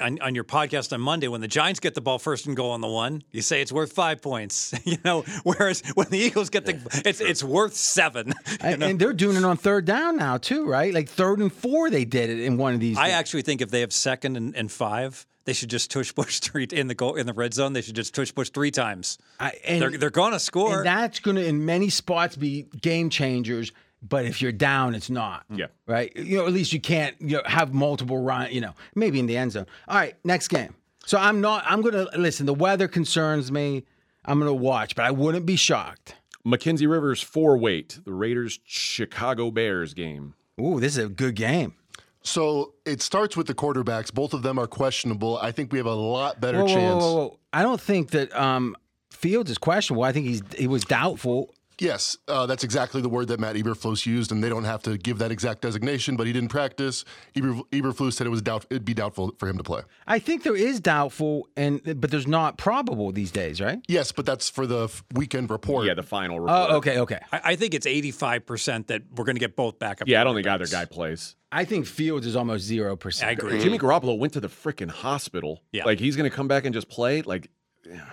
[0.00, 2.70] on, on your podcast on Monday, when the Giants get the ball first and goal
[2.70, 4.74] on the one, you say it's worth five points.
[4.84, 8.32] you know, whereas when the Eagles get the, it's it's worth seven.
[8.60, 10.94] And, and they're doing it on third down now too, right?
[10.94, 12.96] Like third and four, they did it in one of these.
[12.96, 13.14] I games.
[13.14, 16.64] actually think if they have second and, and five, they should just tush push three
[16.70, 17.72] in the goal in the red zone.
[17.72, 19.18] They should just tush push three times.
[19.40, 20.78] I, and, They're they're going to score.
[20.78, 23.72] and that's going to, in many spots, be game changers.
[24.06, 25.44] But if you're down, it's not.
[25.48, 25.66] Yeah.
[25.86, 26.14] Right.
[26.16, 28.50] You know, at least you can't you know, have multiple run.
[28.50, 29.66] You know, maybe in the end zone.
[29.86, 30.74] All right, next game.
[31.06, 31.64] So I'm not.
[31.66, 32.46] I'm going to listen.
[32.46, 33.84] The weather concerns me.
[34.24, 36.16] I'm going to watch, but I wouldn't be shocked.
[36.44, 38.00] Mackenzie Rivers four weight.
[38.04, 40.34] The Raiders Chicago Bears game.
[40.60, 41.74] Ooh, this is a good game.
[42.22, 44.12] So it starts with the quarterbacks.
[44.12, 45.38] Both of them are questionable.
[45.38, 47.02] I think we have a lot better Whoa, whoa, chance.
[47.02, 47.38] whoa, whoa.
[47.52, 48.76] I don't think that um,
[49.10, 50.04] Fields is questionable.
[50.04, 51.54] I think he's he was doubtful.
[51.78, 54.96] Yes, uh, that's exactly the word that Matt Eberflus used, and they don't have to
[54.98, 56.16] give that exact designation.
[56.16, 57.04] But he didn't practice.
[57.36, 59.82] Eber, Eberflus said it was doubt it'd be doubtful for him to play.
[60.06, 63.78] I think there is doubtful, and but there's not probable these days, right?
[63.88, 65.86] Yes, but that's for the f- weekend report.
[65.86, 66.70] Yeah, the final report.
[66.70, 67.20] Oh, okay, okay.
[67.32, 70.08] I, I think it's eighty five percent that we're going to get both backup.
[70.08, 70.70] Yeah, I don't think either quarterbacks.
[70.72, 71.36] guy plays.
[71.50, 73.28] I think Fields is almost zero percent.
[73.28, 73.60] I agree.
[73.60, 75.62] Jimmy Garoppolo went to the freaking hospital.
[75.70, 75.84] Yeah.
[75.84, 77.20] Like he's going to come back and just play.
[77.22, 77.50] Like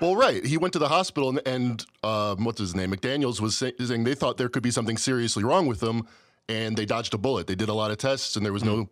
[0.01, 0.45] Well, right.
[0.45, 2.91] He went to the hospital, and, and um, what's his name?
[2.91, 6.07] McDaniels was say, saying they thought there could be something seriously wrong with him,
[6.47, 7.47] and they dodged a bullet.
[7.47, 8.89] They did a lot of tests, and there was no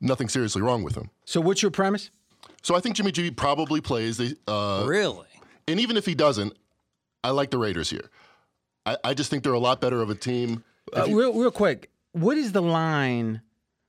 [0.00, 1.10] nothing seriously wrong with him.
[1.24, 2.10] So what's your premise?
[2.62, 4.16] So I think Jimmy G probably plays.
[4.16, 5.26] They, uh, Really?
[5.68, 6.54] and even if he doesn't,
[7.22, 8.10] I like the Raiders here.
[8.86, 10.64] I, I just think they're a lot better of a team.
[10.96, 11.90] Uh, real, real quick.
[12.12, 13.42] What is the line?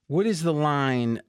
[0.08, 1.22] What is the line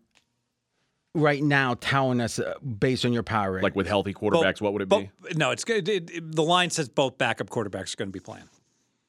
[1.15, 3.65] right now telling us uh, based on your power rating?
[3.65, 5.11] like with healthy quarterbacks, what would it be?
[5.35, 5.89] No, it's good.
[5.89, 8.45] It, it- the line says both backup quarterbacks are going to be playing,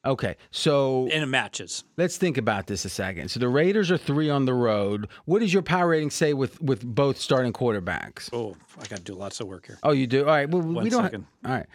[0.04, 1.84] okay, so and it matches.
[1.96, 3.30] let's think about this a second.
[3.30, 5.08] So the Raiders are three on the road.
[5.24, 8.28] What does your power rating say with with both starting quarterbacks?
[8.32, 9.78] Oh, I got to do lots of work here.
[9.82, 10.20] Oh, you do.
[10.20, 10.48] All right.
[10.48, 11.02] Well, we don't.
[11.04, 11.26] second.
[11.44, 11.66] All right.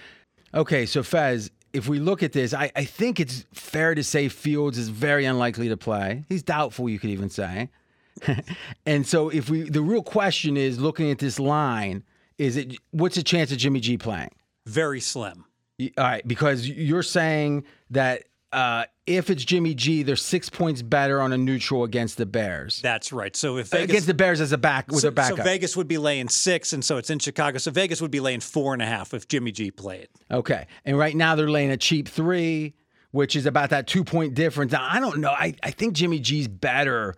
[0.54, 0.86] Okay.
[0.86, 4.78] So Fez, if we look at this, I, I think it's fair to say Fields
[4.78, 6.26] is very unlikely to play.
[6.30, 6.88] He's doubtful.
[6.90, 7.70] You could even say.
[8.86, 12.04] and so if we the real question is looking at this line,
[12.38, 14.32] is it what's the chance of Jimmy G playing?
[14.66, 15.46] Very slim.
[15.82, 21.22] All right, because you're saying that uh, if it's Jimmy G, they're six points better
[21.22, 22.82] on a neutral against the Bears.
[22.82, 23.36] That's right.
[23.36, 25.38] So if Vegas, against the Bears as a back with so, a backup.
[25.38, 27.60] so Vegas would be laying six, and so it's in Chicago.
[27.60, 30.08] So Vegas would be laying four and a half if Jimmy G played.
[30.32, 30.68] Okay.
[30.84, 32.74] And right now they're laying a cheap three,
[33.12, 34.72] which is about that two point difference.
[34.72, 35.32] Now, I don't know.
[35.32, 37.16] I, I think Jimmy G's better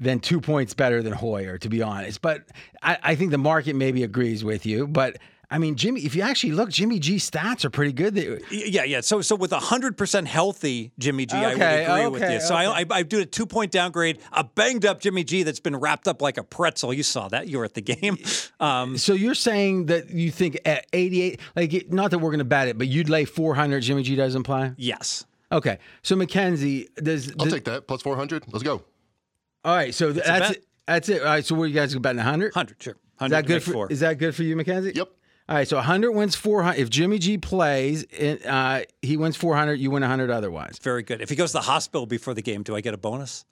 [0.00, 2.22] than two points better than Hoyer, to be honest.
[2.22, 2.44] But
[2.82, 4.86] I, I think the market maybe agrees with you.
[4.88, 5.18] But
[5.52, 8.16] I mean, Jimmy, if you actually look, Jimmy G's stats are pretty good.
[8.52, 9.00] Yeah, yeah.
[9.00, 12.40] So, so with hundred percent healthy Jimmy G, I Okay, would agree with you.
[12.40, 14.20] So I, I, I do a two point downgrade.
[14.32, 16.94] A banged up Jimmy G that's been wrapped up like a pretzel.
[16.94, 17.48] You saw that.
[17.48, 18.16] You were at the game.
[18.60, 22.44] Um, So you're saying that you think at 88, like not that we're going to
[22.44, 23.80] bet it, but you'd lay 400.
[23.80, 24.72] Jimmy G doesn't play.
[24.76, 25.24] yes.
[25.50, 25.78] Okay.
[26.02, 27.86] So Mackenzie, does, I'll does take that.
[27.88, 28.44] Plus 400.
[28.52, 28.82] Let's go.
[29.64, 29.94] All right.
[29.94, 30.64] So that's it.
[30.86, 31.20] That's it.
[31.22, 31.44] All right.
[31.44, 32.54] So what are you guys betting 100?
[32.54, 32.94] Hundred, sure.
[32.94, 33.72] Is Hundred that good for?
[33.72, 33.92] four.
[33.92, 34.92] Is that good for you, Mackenzie?
[34.94, 35.08] Yep.
[35.48, 36.78] All right, so 100 wins 400.
[36.80, 39.80] If Jimmy G plays, it, uh, he wins 400.
[39.80, 40.78] You win 100 otherwise.
[40.80, 41.20] Very good.
[41.20, 43.44] If he goes to the hospital before the game, do I get a bonus?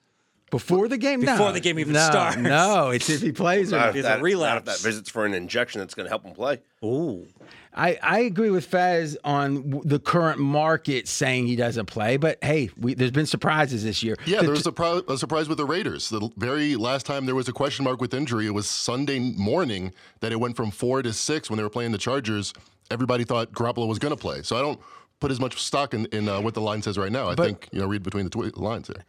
[0.53, 1.33] Before the game, no.
[1.33, 2.37] Before the game even no, starts.
[2.37, 3.89] No, it's if he plays or Not not.
[3.91, 6.25] if, It's a that, not if that visits for an injection that's going to help
[6.25, 6.61] him play.
[6.85, 7.27] Ooh.
[7.75, 12.39] I, I agree with Fez on w- the current market saying he doesn't play, but
[12.43, 14.17] hey, we, there's been surprises this year.
[14.27, 16.09] Yeah, The there was a, pro- a surprise with the Raiders.
[16.09, 19.93] The very last time there was a question mark with injury, it was Sunday morning
[20.21, 22.53] that it went from four to six when they were playing the Chargers.
[22.91, 24.43] Everybody thought Garoppolo was going to play.
[24.43, 24.81] So I don't
[25.21, 27.29] put as much stock in, in uh, what the line says right now.
[27.29, 29.05] I think, you know, read between the twi- lines here.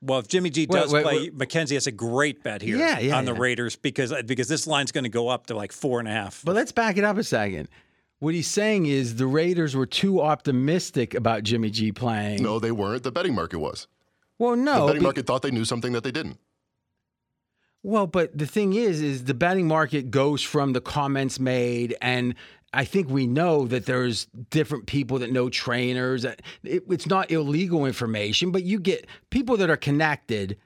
[0.00, 1.34] Well, if Jimmy G does wait, play, wait.
[1.36, 3.40] Mackenzie has a great bet here Yeah, yeah, on the yeah.
[3.40, 6.40] Raiders because because this line's going to go up to like four and a half.
[6.44, 7.68] But let's back it up a second.
[8.20, 12.42] What he's saying is the Raiders were too optimistic about Jimmy G playing.
[12.42, 13.04] No, they weren't.
[13.04, 13.86] The betting market was.
[14.38, 14.80] Well, no.
[14.80, 16.38] The betting be- market thought they knew something that they didn't.
[17.84, 22.34] Well, but the thing is, is the betting market goes from the comments made, and
[22.74, 26.24] I think we know that there's different people that know trainers.
[26.24, 30.58] It, it's not illegal information, but you get people that are connected.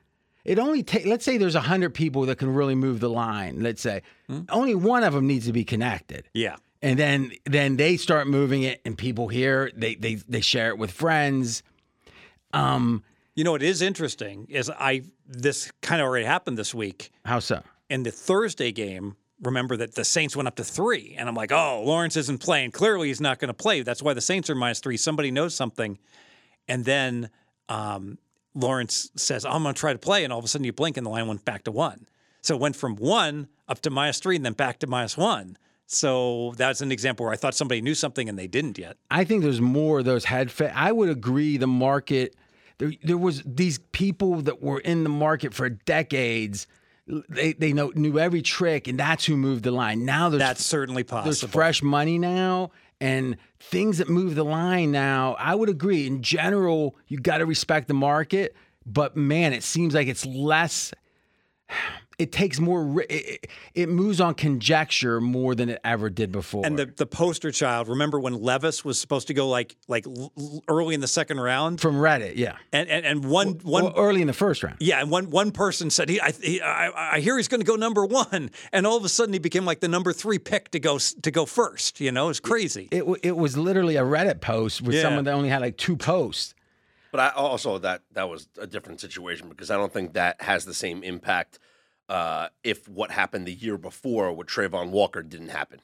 [0.47, 3.83] It only takes, let's say there's 100 people that can really move the line, let's
[3.83, 4.03] say.
[4.29, 4.41] Hmm?
[4.49, 6.29] Only one of them needs to be connected.
[6.33, 6.57] yeah.
[6.82, 10.78] And then then they start moving it and people hear, they they they share it
[10.78, 11.62] with friends.
[12.52, 13.04] Um,
[13.34, 17.38] You know, what is interesting is I this kind of already happened this week how
[17.38, 17.62] so?
[17.88, 19.16] in the Thursday game.
[19.40, 22.70] Remember that the Saints went up to three, and I'm like, oh, Lawrence isn't playing.
[22.70, 23.82] Clearly, he's not going to play.
[23.82, 24.96] That's why the Saints are minus three.
[24.96, 25.98] Somebody knows something,
[26.68, 27.28] and then
[27.68, 28.18] um,
[28.54, 30.96] Lawrence says, I'm going to try to play, and all of a sudden you blink,
[30.96, 32.06] and the line went back to one.
[32.40, 35.56] So it went from one up to minus three, and then back to minus one.
[35.93, 38.97] So that's an example where I thought somebody knew something and they didn't yet.
[39.10, 42.35] I think there's more of those head fa I would agree the market
[42.78, 46.66] there there was these people that were in the market for decades.
[47.06, 50.05] They they know knew every trick and that's who moved the line.
[50.05, 51.24] Now there's That's certainly possible.
[51.24, 52.70] there's fresh money now
[53.01, 55.35] and things that move the line now.
[55.39, 58.56] I would agree in general you got to respect the market,
[58.86, 60.94] but man, it seems like it's less
[62.23, 66.65] it takes more it, it- it moves on conjecture more than it ever did before.
[66.66, 70.32] And the, the poster child, remember when Levis was supposed to go like like l-
[70.39, 71.81] l- early in the second round?
[71.81, 72.57] from Reddit, yeah.
[72.73, 74.77] And and, and one one Well, early in the first round.
[74.81, 77.66] yeah, and one one person said he I he, I, I hear he's going to
[77.66, 80.70] go number one, and all of a sudden he became like the number three pick
[80.73, 82.01] to go to go first.
[82.01, 82.89] You know, it's crazy.
[82.90, 85.03] It, w- it was literally a Reddit post with Yeah.
[85.03, 86.55] someone that only had like two posts.
[87.11, 90.65] But I also that that was a different situation because I don't think that has
[90.65, 91.59] the same impact
[92.12, 95.80] uh, if what happened the year before with Travon Walker didn't happen,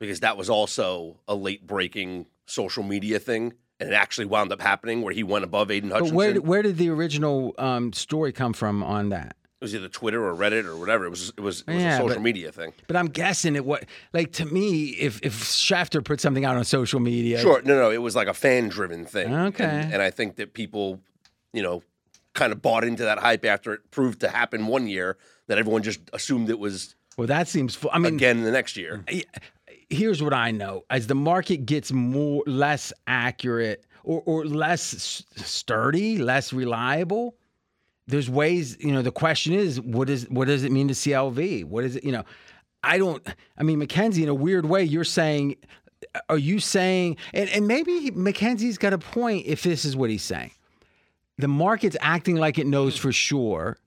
[0.00, 4.60] because that was also a late breaking social media thing, and it actually wound up
[4.62, 6.16] happening where he went above Aidan But Hutchinson.
[6.16, 9.36] where where did the original um, story come from on that?
[9.60, 11.04] it was either Twitter or Reddit or whatever.
[11.06, 12.72] It was it was, it was Yeah, a social but- media thing.
[12.88, 16.64] But I'm guessing it what like to me if if Schefter put something out on
[16.64, 19.32] social media, Sure, no, no, it was like a fan driven thing.
[19.32, 19.64] Okay.
[19.64, 21.00] and, and I think that people,
[21.52, 21.82] you know,
[22.34, 25.16] kind of bought into that hype after it proved to happen one year.
[25.48, 27.74] That everyone just assumed it was well that seems.
[27.74, 29.04] fu- I mean, again the next year.
[29.90, 36.18] here's what I know: as the market gets more less accurate or or less sturdy,
[36.18, 37.36] less reliable,
[38.06, 38.76] there's ways.
[38.80, 41.64] You know, the question is, what is what does it mean to CLV?
[41.64, 42.04] What is it?
[42.04, 42.24] You know,
[42.82, 43.26] I don't.
[43.58, 45.56] I mean, Mackenzie, in a weird way, you're saying.
[46.28, 50.24] Are you saying, and, and maybe Mackenzie's got a point if this is what he's
[50.24, 50.50] saying.
[51.38, 53.78] The market's acting like it knows for sure,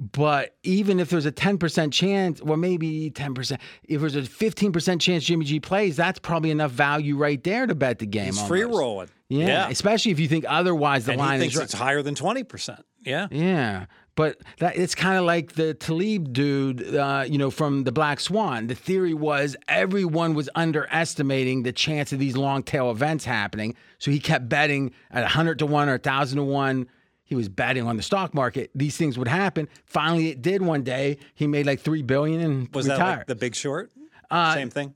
[0.00, 5.24] but even if there's a 10% chance, well, maybe 10%, if there's a 15% chance
[5.24, 8.26] Jimmy G plays, that's probably enough value right there to bet the game.
[8.26, 8.48] He's almost.
[8.48, 9.08] free rolling.
[9.30, 12.80] Yeah, especially if you think otherwise the and line is it's higher than twenty percent.
[13.04, 13.28] Yeah.
[13.30, 17.92] Yeah, But that it's kind of like the Taleb dude, uh, you know, from the
[17.92, 18.66] Black Swan.
[18.66, 24.10] The theory was everyone was underestimating the chance of these long tail events happening, so
[24.10, 26.88] he kept betting at hundred to one or thousand to one.
[27.28, 29.68] He was betting on the stock market these things would happen.
[29.84, 31.18] Finally, it did one day.
[31.34, 33.92] He made like three billion and Was that like the Big Short?
[34.30, 34.94] Uh, Same thing.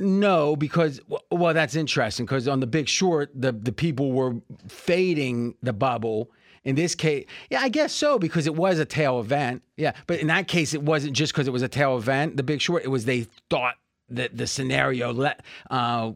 [0.00, 1.00] No, because
[1.30, 2.26] well, that's interesting.
[2.26, 4.34] Because on The Big Short, the the people were
[4.68, 6.30] fading the bubble.
[6.64, 9.62] In this case, yeah, I guess so because it was a tail event.
[9.76, 12.36] Yeah, but in that case, it wasn't just because it was a tail event.
[12.36, 13.74] The Big Short, it was they thought
[14.10, 16.12] that the scenario let uh,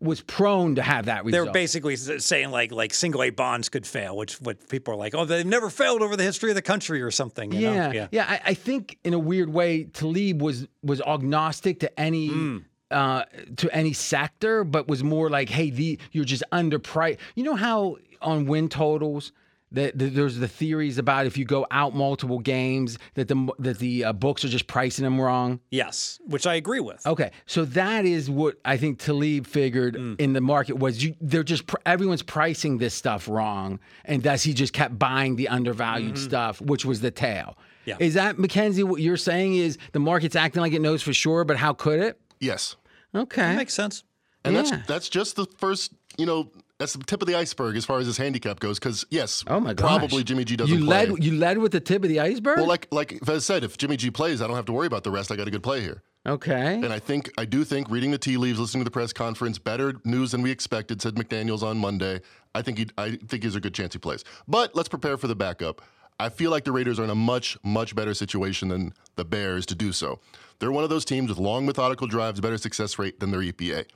[0.00, 1.32] was prone to have that result.
[1.32, 1.48] They result.
[1.48, 5.14] were basically saying like like single A bonds could fail, which what people are like,
[5.14, 7.52] oh, they've never failed over the history of the country or something.
[7.52, 8.08] You yeah, know?
[8.10, 8.26] yeah.
[8.28, 12.28] I, I think in a weird way, Taleb was was agnostic to any.
[12.28, 12.58] Hmm.
[12.90, 13.24] Uh,
[13.56, 17.96] to any sector, but was more like, "Hey, the you're just underpriced." You know how
[18.20, 19.32] on win totals,
[19.74, 23.78] that that there's the theories about if you go out multiple games, that the that
[23.78, 25.60] the uh, books are just pricing them wrong.
[25.70, 27.06] Yes, which I agree with.
[27.06, 30.20] Okay, so that is what I think Taleb figured Mm.
[30.20, 31.14] in the market was you.
[31.20, 35.48] They're just pr- everyone's pricing this stuff wrong, and thus he just kept buying the
[35.48, 37.56] undervalued stuff, which was the tail.
[37.58, 37.62] Mm-hmm.
[37.84, 37.96] Yeah.
[37.98, 38.84] Is that Mackenzie?
[38.84, 41.98] What you're saying is the market's acting like it knows for sure, but how could
[41.98, 42.20] it?
[42.38, 42.76] Yes.
[43.14, 44.04] Okay, That Makes sense.
[44.44, 44.62] And Yeah.
[44.62, 46.50] that's that's just the first, you know,
[46.82, 48.78] that's the tip of the iceberg as far as his handicap goes.
[48.78, 51.06] Because yes, oh my gosh, probably Jimmy G doesn't You play.
[51.06, 51.24] led.
[51.24, 52.58] You led with the tip of the iceberg.
[52.58, 55.04] well, like like I said, if Jimmy G plays, I don't have to worry about
[55.04, 55.30] the rest.
[55.30, 56.02] I got a good play here.
[56.26, 56.74] okay.
[56.74, 59.58] And I think I do think reading the tea leaves, listening to the press conference,
[59.58, 62.20] better news than we expected, said McDaniels on Monday.
[62.54, 64.24] I think he I think he's a good chance he plays.
[64.48, 65.82] But let's prepare for the backup.
[66.18, 69.66] I feel like the Raiders are in a much, much better situation than the Bears
[69.66, 70.20] to do so.
[70.58, 73.86] They're one of those teams with long methodical drives, better success rate than their EPA.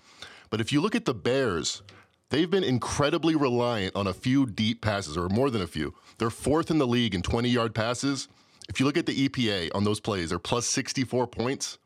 [0.51, 1.83] But if you look at the Bears,
[2.31, 5.95] they've been incredibly reliant on a few deep passes, or more than a few.
[6.19, 8.29] They're fourth in the league in 20 yard passes.
[8.69, 11.79] If you look at the EPA on those plays, they're plus 64 points.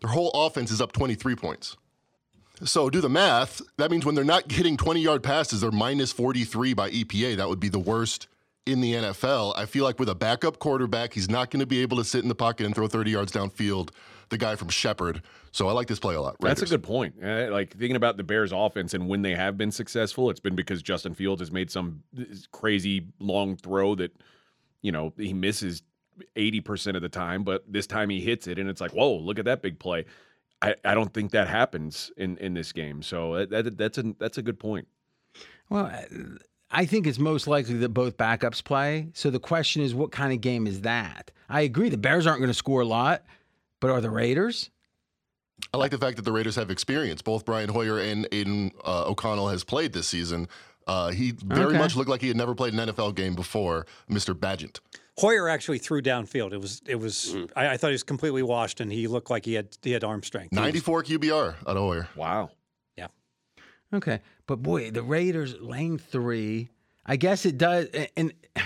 [0.00, 1.76] Their whole offense is up 23 points.
[2.64, 3.60] So do the math.
[3.76, 7.36] That means when they're not getting 20 yard passes, they're minus 43 by EPA.
[7.36, 8.28] That would be the worst
[8.66, 9.54] in the NFL.
[9.56, 12.22] I feel like with a backup quarterback, he's not going to be able to sit
[12.22, 13.90] in the pocket and throw 30 yards downfield.
[14.32, 15.20] The guy from Shepherd.
[15.50, 16.36] So I like this play a lot.
[16.40, 17.16] That's a good point.
[17.22, 20.54] Uh, like thinking about the Bears' offense and when they have been successful, it's been
[20.54, 22.02] because Justin Fields has made some
[22.50, 24.16] crazy long throw that,
[24.80, 25.82] you know, he misses
[26.34, 29.38] 80% of the time, but this time he hits it and it's like, whoa, look
[29.38, 30.06] at that big play.
[30.62, 33.02] I, I don't think that happens in, in this game.
[33.02, 34.88] So that, that, that's a that's a good point.
[35.68, 36.38] Well, uh,
[36.70, 39.08] I think it's most likely that both backups play.
[39.12, 41.32] So the question is, what kind of game is that?
[41.50, 41.90] I agree.
[41.90, 43.24] The Bears aren't going to score a lot,
[43.82, 44.70] but are the Raiders?
[45.74, 47.20] I like the fact that the Raiders have experience.
[47.20, 50.48] Both Brian Hoyer and Aidan uh, O'Connell has played this season.
[50.86, 51.78] Uh, he very Okay.
[51.78, 54.34] much looked like he had never played an NFL game before, Mr.
[54.34, 54.80] Badgett.
[55.18, 56.52] Hoyer actually threw downfield.
[56.52, 57.34] It was it was.
[57.34, 57.50] Mm.
[57.54, 60.04] I, I thought he was completely washed, and he looked like he had he had
[60.04, 60.52] arm strength.
[60.52, 62.08] 94 QBR out of Hoyer.
[62.16, 62.50] Wow.
[62.96, 63.08] yeah.
[63.92, 66.70] Okay, but boy, the Raiders lane three.
[67.04, 67.86] I guess it does.
[67.92, 68.32] And, and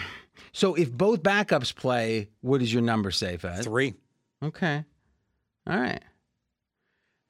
[0.53, 3.65] so, if both backups play, what does your number say, Fez?
[3.65, 3.95] Three.
[4.43, 4.85] Okay,
[5.67, 6.03] all right.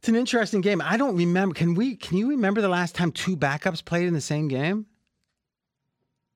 [0.00, 0.80] It's an interesting game.
[0.80, 1.54] I don't remember.
[1.54, 1.96] Can we?
[1.96, 4.86] Can you remember the last time two backups played in the same game?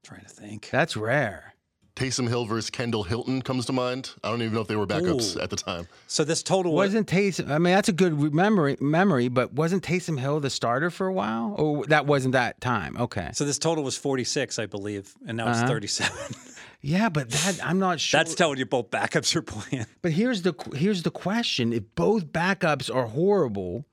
[0.02, 0.70] trying to think.
[0.70, 1.54] That's rare.
[1.94, 4.10] Taysom Hill versus Kendall Hinton comes to mind.
[4.24, 5.40] I don't even know if they were backups Ooh.
[5.40, 5.86] at the time.
[6.06, 7.50] So this total was Wasn't Taysom?
[7.50, 8.78] I mean, that's a good memory.
[8.80, 11.54] Memory, but wasn't Taysom Hill the starter for a while?
[11.58, 12.96] Or that wasn't that time?
[12.98, 13.30] Okay.
[13.34, 15.60] so this total was forty six, I believe, and now Uh-huh.
[15.60, 16.16] it's thirty seven.
[16.82, 18.18] Yeah, but that I'm not sure.
[18.20, 19.86] That's telling you both backups are playing.
[20.02, 23.84] But here's the here's the question: If both backups are horrible,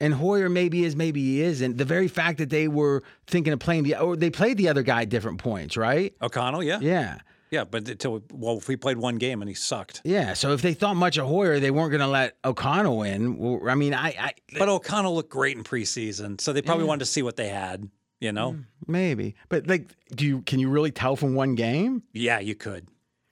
[0.00, 3.58] and Hoyer maybe is, maybe he isn't, the very fact that they were thinking of
[3.58, 6.14] playing the or they played the other guy at different points, right?
[6.20, 7.18] O'Connell, yeah, yeah,
[7.50, 10.02] Yeah, but until well, if we played one game and he sucked.
[10.04, 10.34] yeah.
[10.34, 13.38] So if they thought much of Hoyer, they weren't going to let O'Connell in.
[13.38, 17.00] Well, I mean, I, I But O'Connell looked great in preseason, so they probably wanted
[17.06, 17.88] to see what they had.
[18.24, 18.52] You know?
[18.52, 18.64] Mm.
[18.86, 22.02] maybe, but like, do you can you really tell from one game?
[22.14, 22.88] Yeah, you could.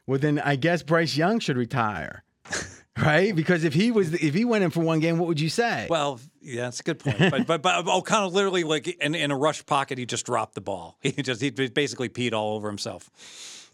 [0.07, 2.25] Well, then I guess Bryce Young should retire,
[2.99, 3.35] right?
[3.35, 5.87] Because if he was if he went in for one game, what would you say?
[5.89, 7.19] Well, yeah, that's a good point.
[7.31, 10.61] But but, but O'Connell literally like in, in a rush pocket, he just dropped the
[10.61, 10.99] ball.
[11.03, 13.09] He just he basically peed all over himself.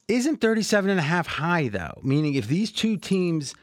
[0.07, 2.01] Isn't 37 and a half high though?
[2.05, 3.57] Meaning if these two teams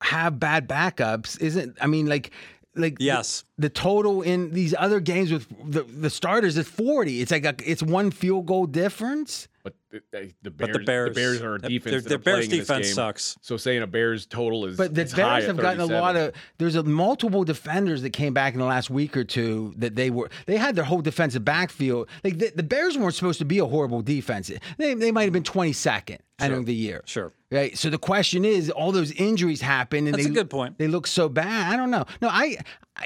[0.00, 2.30] have bad backups, isn't I mean like
[2.76, 3.44] like the- Yes.
[3.58, 7.20] the, total in these other games with the, the starters is 40.
[7.20, 9.48] It's like a, it's one field goal difference.
[9.62, 11.90] But the, the, the But Bears, the Bears- Bears are a the- defense.
[11.92, 12.94] their- that their are Bears defense game.
[12.94, 13.38] sucks.
[13.40, 16.16] So saying a Bears total is But the is Bears at have gotten a lot
[16.16, 16.32] of.
[16.58, 20.10] There's a multiple defenders that came back in the last week or two that they
[20.10, 20.30] were.
[20.46, 22.08] They had their whole defensive backfield.
[22.22, 24.50] Like the, the Bears weren't supposed to be a horrible defense.
[24.78, 27.02] They they might have been 22nd entering the year.
[27.06, 27.32] Sure.
[27.50, 27.76] Right.
[27.78, 30.78] So the question is, all those injuries happen, and That's they, a good point.
[30.78, 31.72] They look so bad.
[31.72, 32.04] I don't know.
[32.20, 32.56] No, I.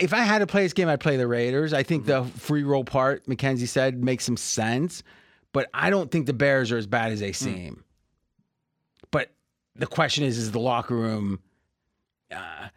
[0.01, 1.73] If I had to play this game, I'd play the Raiders.
[1.73, 2.31] I think mm-hmm.
[2.31, 5.02] the free roll part, Mackenzie said, makes some sense.
[5.59, 7.82] But I don't think the Bears are as bad as they seem.
[9.10, 9.32] But
[9.74, 11.40] the question is, is the locker room
[12.30, 12.68] uh,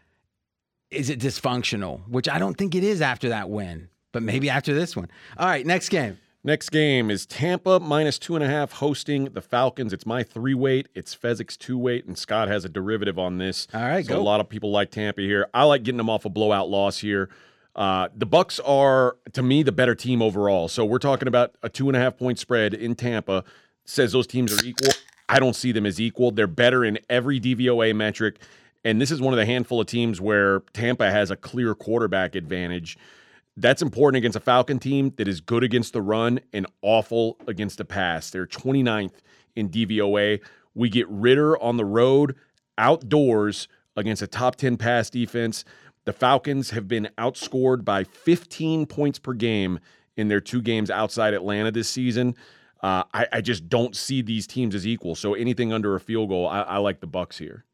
[0.90, 2.02] is it dysfunctional?
[2.10, 5.12] Which I don't think it is after that win, but maybe after this one.
[5.38, 6.18] All right, next game.
[6.44, 9.94] Next game is Tampa minus two and a half hosting the Falcons.
[9.94, 10.90] It's my three weight.
[10.95, 13.68] It's Fezzik's two weight, and Scott has a derivative on this.
[13.76, 14.20] All right, so go.
[14.20, 15.48] a lot of people like Tampa here.
[15.53, 17.30] I like getting them off a blowout loss here.
[17.76, 20.68] Uh, the Bucs are, to me, the better team overall.
[20.68, 23.43] So we're talking about a two and a half point spread in Tampa.
[23.85, 24.91] Says those teams are equal.
[25.30, 26.31] I don't see them as equal.
[26.31, 28.39] They're better in every DVOA metric.
[28.84, 32.35] And this is one of the handful of teams where Tampa has a clear quarterback
[32.35, 32.98] advantage.
[33.56, 37.77] That's important against a Falcon team that is good against the run and awful against
[37.77, 38.30] the pass.
[38.30, 39.14] They're 29th
[39.56, 40.41] in DVOA.
[40.73, 42.35] We get Ridder on the road,
[42.77, 45.64] outdoors against a top 10 pass defense.
[46.06, 49.80] The Falcons have been outscored by 15 points per game
[50.18, 52.36] in their two games outside Atlanta this season.
[52.82, 55.14] Uh, I, I just don't see these teams as equal.
[55.15, 57.65] So anything under a field goal, I, I like the Bucs here.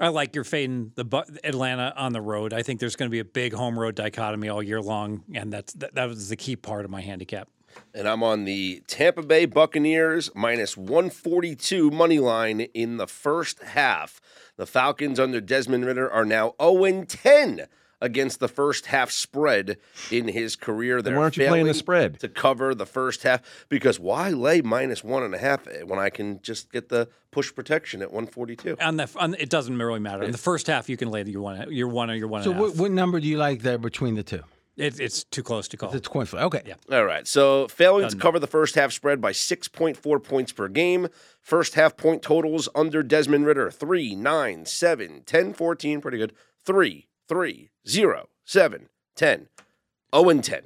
[0.00, 2.52] I like your fading the Bu- Atlanta on the road.
[2.52, 5.52] I think there's going to be a big home road dichotomy all year long, and
[5.52, 7.48] that's that, that was the key part of my handicap.
[7.94, 14.20] And I'm on the Tampa Bay Buccaneers minus 142 money line in the first half.
[14.56, 17.66] The Falcons under Desmond Ridder are now 0 10
[18.00, 19.78] against the first half spread
[20.10, 21.00] in his career.
[21.00, 22.20] They're why aren't you playing the spread?
[22.20, 23.40] to cover the first half?
[23.68, 27.54] Because why lay minus one and a half when I can just get the push
[27.54, 28.76] protection at 142?
[28.80, 30.22] On the on, it doesn't really matter.
[30.22, 32.50] In the first half, you can lay your one, your one or your one So
[32.50, 32.72] and a half.
[32.72, 34.42] what, what number do you like there between the two?
[34.76, 35.92] It, it's too close to call.
[35.94, 36.42] It's coin flip.
[36.44, 36.62] Okay.
[36.66, 36.74] Yeah.
[36.90, 37.26] All right.
[37.28, 41.08] So failing to cover the first half spread by 6.4 points per game.
[41.40, 46.00] First half point totals under Desmond Ridder 3, 9, 7, 10, 14.
[46.00, 46.32] Pretty good.
[46.64, 49.48] 3, 3, 0, 7, 10,
[50.14, 50.62] 0 and 10.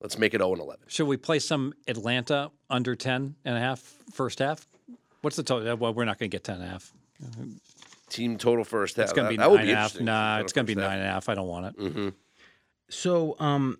[0.00, 0.84] Let's make it 0 and 11.
[0.86, 3.80] Should we play some Atlanta under 10 and a half
[4.12, 4.68] first half?
[5.22, 5.76] What's the total?
[5.76, 6.92] Well, we're not going to get 10 and a half.
[8.08, 9.04] Team total first half.
[9.06, 9.90] It's going to be that, that would nine be and a half.
[9.90, 10.04] interesting.
[10.06, 10.90] Nah, Total it's going to be first half.
[10.92, 11.28] nine and a half.
[11.28, 11.76] I don't want it.
[11.78, 12.08] Mm-hmm.
[12.90, 13.78] So, um,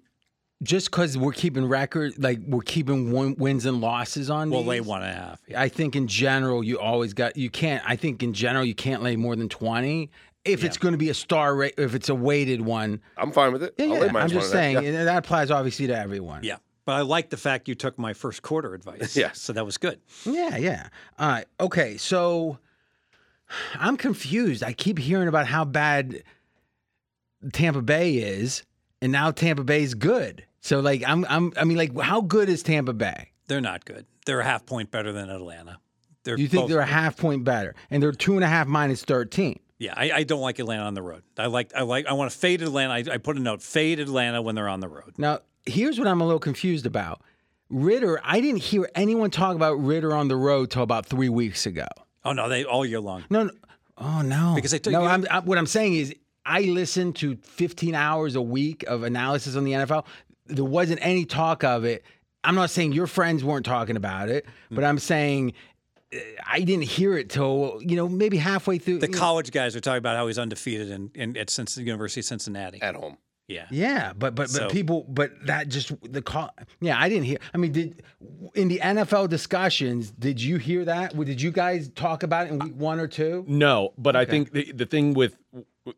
[0.62, 4.68] just because we're keeping record, like we're keeping win- wins and losses on We'll these,
[4.68, 5.40] lay one and a half.
[5.56, 7.82] I think in general, you always got you can't.
[7.86, 10.10] I think in general, you can't lay more than twenty
[10.44, 11.74] if it's going to be a star rate.
[11.78, 13.74] If it's a weighted one, I'm fine with it.
[13.78, 13.98] yeah, I'll yeah.
[14.00, 14.82] lay I'm minus just one and a half.
[14.84, 16.42] saying and that applies obviously to everyone.
[16.42, 16.56] Yeah.
[16.84, 19.14] But I like the fact you took my first quarter advice.
[19.16, 19.40] Yes.
[19.40, 20.00] So that was good.
[20.24, 20.88] Yeah, yeah.
[21.18, 21.44] All right.
[21.60, 21.98] Okay.
[21.98, 22.58] So
[23.74, 24.62] I'm confused.
[24.64, 26.22] I keep hearing about how bad
[27.52, 28.64] Tampa Bay is,
[29.02, 30.44] and now Tampa Bay is good.
[30.60, 33.30] So like I'm I'm I mean like how good is Tampa Bay?
[33.46, 34.06] They're not good.
[34.26, 35.78] They're a half point better than Atlanta.
[36.24, 38.66] They're You think both- they're a half point better, and they're two and a half
[38.66, 39.60] minus thirteen.
[39.78, 41.22] Yeah, I, I don't like Atlanta on the road.
[41.38, 42.92] I like I like I want to fade Atlanta.
[42.94, 45.14] I, I put a note fade Atlanta when they're on the road.
[45.16, 47.22] Now here's what I'm a little confused about.
[47.70, 51.66] Ridder, I didn't hear anyone talk about Ridder on the road till about three weeks
[51.66, 51.86] ago.
[52.24, 53.24] Oh no, they all year long.
[53.30, 53.50] No, no.
[53.96, 54.52] Oh no.
[54.54, 55.02] Because they took- no.
[55.02, 56.14] you- I'm, I, what I'm saying is,
[56.48, 60.06] I listen to 15 hours a week of analysis on the NFL.
[60.46, 62.02] There wasn't any talk of it.
[62.42, 65.52] I'm not saying your friends weren't talking about it, but I'm saying
[66.14, 69.00] uh, I didn't hear it till you know maybe halfway through.
[69.00, 69.18] The you know.
[69.18, 72.80] college guys are talking about how he's undefeated in, in at Cincinnati, University of Cincinnati.
[72.80, 73.18] At home.
[73.48, 73.66] Yeah.
[73.70, 76.50] Yeah, but but So- but people, but that just the call.
[76.80, 77.38] Yeah, I didn't hear.
[77.52, 78.02] I mean, did
[78.54, 81.18] in the NFL discussions, did you hear that?
[81.18, 83.44] Did you guys talk about it in week one or two?
[83.48, 85.36] No, but I think the, the thing with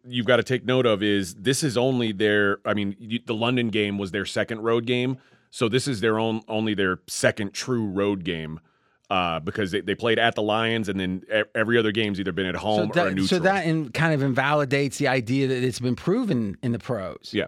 [0.05, 2.59] you've got to take note of is this is only their.
[2.65, 5.19] I mean, you, the London game was their second road game,
[5.51, 8.61] so this is their own only their second true road game.
[9.11, 11.25] Uh, because they, they played at the Lions and then
[11.57, 13.27] every other game's either been at home so or a that, neutral.
[13.27, 17.31] so that in, kind of invalidates the idea that it's been proven in the pros.
[17.33, 17.47] yeah.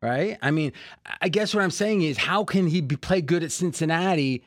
[0.00, 0.38] right?
[0.40, 0.72] I mean,
[1.20, 4.42] I guess what I'm saying is, how can he be, play good at Cincinnati,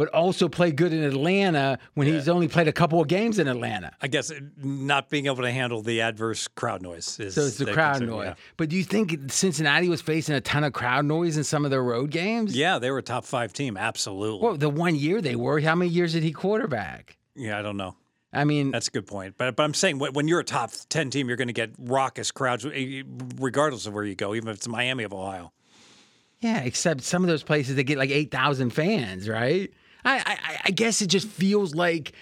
[0.00, 3.46] but also play good in Atlanta when he's only played a couple of games in
[3.46, 3.92] Atlanta?
[4.00, 7.66] I guess not being able to handle the adverse crowd noise is So it's the
[7.70, 8.26] crowd consider- noise.
[8.28, 8.34] Yeah.
[8.56, 11.70] But do you think Cincinnati was facing a ton of crowd noise in some of
[11.70, 12.56] their road games?
[12.56, 13.76] Yeah, they were a top five team.
[13.76, 14.40] Absolutely.
[14.42, 17.18] Well, the one year they were, how many years did he quarterback?
[17.36, 17.94] yeah, I don't know.
[18.32, 19.34] I mean, That's a good point.
[19.36, 22.30] But but I'm saying when, you're a top ten team, you're going to get raucous
[22.30, 23.02] crowds, eh,
[23.36, 25.52] regardless of where you go, even if it's Miami of Ohio.
[26.40, 29.70] yeah, except some of those places they get like 8,000 fans, right?
[30.04, 32.12] I, I I guess it just feels like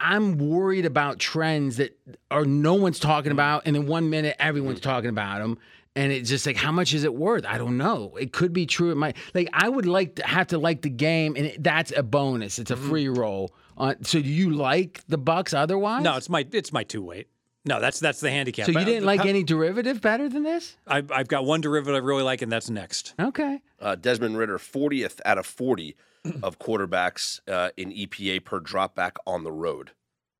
[0.00, 1.98] I'm worried about trends that
[2.30, 5.58] are no one's talking about, and in one minute everyone's talking about them.
[5.96, 7.44] And it's just like, how much is it worth?
[7.44, 8.16] I don't know.
[8.20, 8.92] It could be true.
[8.92, 9.16] It might.
[9.34, 12.60] Like, I would like to have to like the game, and it, that's a bonus.
[12.60, 13.52] It's a free roll.
[13.76, 16.04] Uh, so, do you like the Bucs otherwise?
[16.04, 17.26] No, it's my it's my two weight.
[17.64, 18.66] No, that's that's the handicap.
[18.66, 20.76] So you didn't uh, like any derivative better than this?
[20.86, 23.14] I've, I've got one derivative I really like, and that's next.
[23.20, 23.60] Okay.
[23.80, 25.96] Uh, Desmond Ridder, 40th out of 40
[26.42, 29.92] of quarterbacks uh, in EPA per dropback on the road.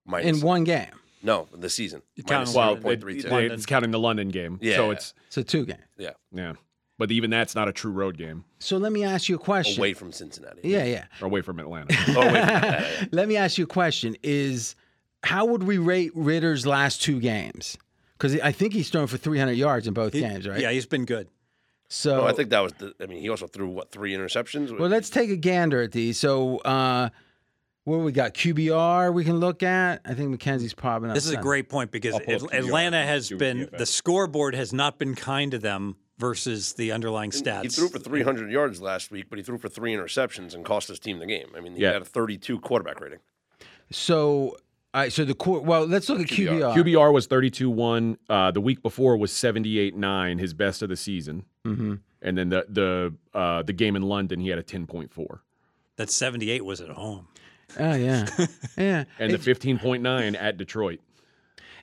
[0.04, 0.90] Minus, In one game.
[1.22, 2.02] no, the season.
[2.26, 3.44] counting Minus well, It- 0.32.
[3.46, 4.58] it- it's counting the London game.
[4.62, 4.76] Yeah.
[4.76, 5.80] So it's So two games.
[5.98, 6.54] yeah, yeah.
[6.98, 8.44] But even that's not a true road game.
[8.58, 9.80] So let me ask you a question.
[9.80, 10.62] away from Cincinnati.
[10.64, 11.04] Yeah, yeah.
[11.20, 11.94] Or away from Atlanta.
[12.08, 13.08] Oh, away from that.
[13.12, 14.74] Let me ask you a question: Is
[15.22, 17.78] how would we rate Ridder's last two games?
[18.16, 20.58] Because I think he's thrown for 300 yards in both games, right?
[20.60, 21.28] Yeah, he's been good.
[21.88, 22.92] So Oh, I think that was the.
[23.00, 24.76] I mean, he also threw what three interceptions.
[24.78, 26.18] Well, let's take a gander at these.
[26.18, 27.08] So, uh,
[27.84, 28.34] what we got?
[28.34, 30.02] QBR we can look at.
[30.04, 31.14] I think Mackenzie's popping up.
[31.14, 33.68] This is a great point because I'll pull up At- QBR Atlanta has see been
[33.76, 37.62] the scoreboard has not been kind to them versus the underlying stats.
[37.62, 40.88] He threw for 300 yards last week, but he threw for three interceptions and cost
[40.88, 41.46] his team the game.
[41.56, 41.92] I mean, he Yeah.
[41.92, 43.20] had a 32 quarterback rating.
[43.90, 44.56] So,
[44.98, 45.12] all right.
[45.12, 45.60] So the core.
[45.60, 46.74] Well, let's look at QBR.
[46.74, 46.74] QBR.
[46.74, 48.18] QBR was 32 1.
[48.28, 51.44] Uh, the week before was 78 9, his best of the season.
[51.64, 51.94] Mm-hmm.
[52.20, 55.38] And then the the uh, the game in London, he had a 10.4.
[55.98, 57.28] that 78 was at home.
[57.78, 58.26] Oh yeah,
[58.76, 59.04] yeah.
[59.20, 60.98] And it, the 15.9 at Detroit.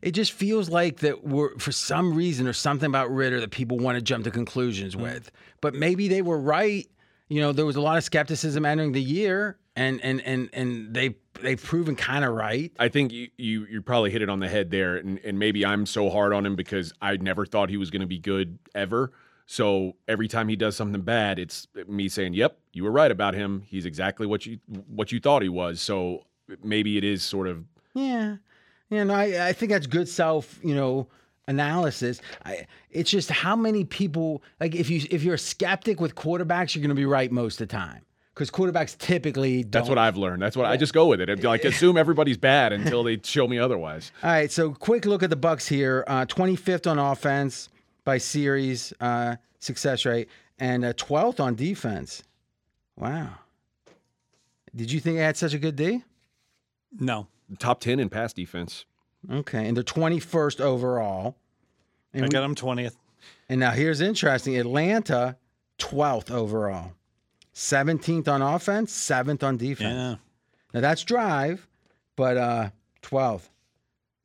[0.02, 3.78] it just feels like that we're for some reason or something about Ridder that people
[3.78, 5.32] want to jump to conclusions with.
[5.62, 6.86] But maybe they were right.
[7.30, 10.94] You know, there was a lot of skepticism entering the year, and and and and
[10.94, 12.72] they they've proven kind of right.
[12.80, 15.66] I think you, you you probably hit it on the head there, and, and maybe
[15.66, 18.58] I'm so hard on him because I never thought he was going to be good
[18.74, 19.12] ever.
[19.48, 23.36] So every time he does something bad, it's me saying, "Yep, you were right about
[23.36, 23.64] him.
[23.66, 26.26] He's exactly what you what you thought he was." So
[26.64, 28.38] maybe it is sort of Yeah,
[28.90, 31.08] you know, I I think that's good self, you know,
[31.48, 32.22] analysis.
[32.46, 36.74] I, it's just how many people like if you if you're a skeptic with quarterbacks,
[36.74, 39.64] you're going to be right most of the time because quarterbacks typically.
[39.64, 39.72] Don't.
[39.72, 40.42] that's what I've learned.
[40.44, 41.30] That's what I just go with it.
[41.30, 44.12] I like assume everybody's bad until they show me otherwise.
[44.22, 46.04] All right, so quick look at the Bucs here.
[46.06, 47.70] Uh, 25th on offense
[48.04, 50.28] by series uh, success rate,
[50.60, 52.22] and uh, 12th on defense.
[52.98, 53.30] Wow.
[54.76, 56.04] Did you think they had such a good D?
[57.00, 57.28] No.
[57.60, 58.86] Top ten in pass defense.
[59.32, 61.36] Okay, and they're 21st overall.
[62.14, 62.96] And, I we- got him 20th.
[63.50, 65.38] and now here's interesting: Atlanta,
[65.80, 66.92] 12th overall,
[67.56, 69.94] 17th on offense, 7th on defense.
[69.96, 70.16] Yeah.
[70.74, 71.68] Now that's drive,
[72.16, 72.70] but uh
[73.02, 73.50] 12th.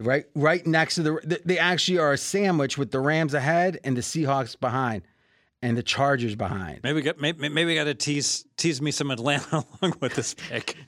[0.01, 3.97] Right right next to the they actually are a sandwich with the Rams ahead and
[3.97, 5.03] the Seahawks behind
[5.63, 6.81] and the Chargers behind.
[6.83, 10.35] Maybe got maybe, maybe we got to tease tease me some Atlanta along with this
[10.35, 10.77] pick.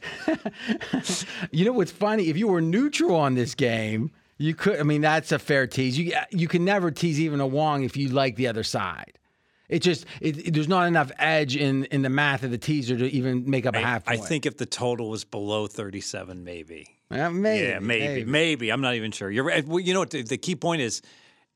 [1.51, 2.28] You know what's funny?
[2.28, 5.98] If you were neutral on this game, you could I mean that's a fair tease.
[5.98, 9.19] You you can never tease even a Wong if you like the other side.
[9.73, 12.97] It just it, it- there's not enough edge in in the math of the teaser
[12.99, 14.20] to even make up a I, half Point.
[14.20, 16.86] I think if the total was below 37, maybe.
[17.11, 19.31] Uh, maybe, yeah, maybe, maybe, I'm not even sure.
[19.31, 19.44] You're.
[19.66, 20.11] Well, you know what?
[20.11, 21.03] The, the key point is,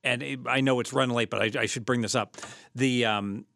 [0.02, 2.36] and it, I know it's running late, but I, I should bring this up.
[2.74, 3.46] The um,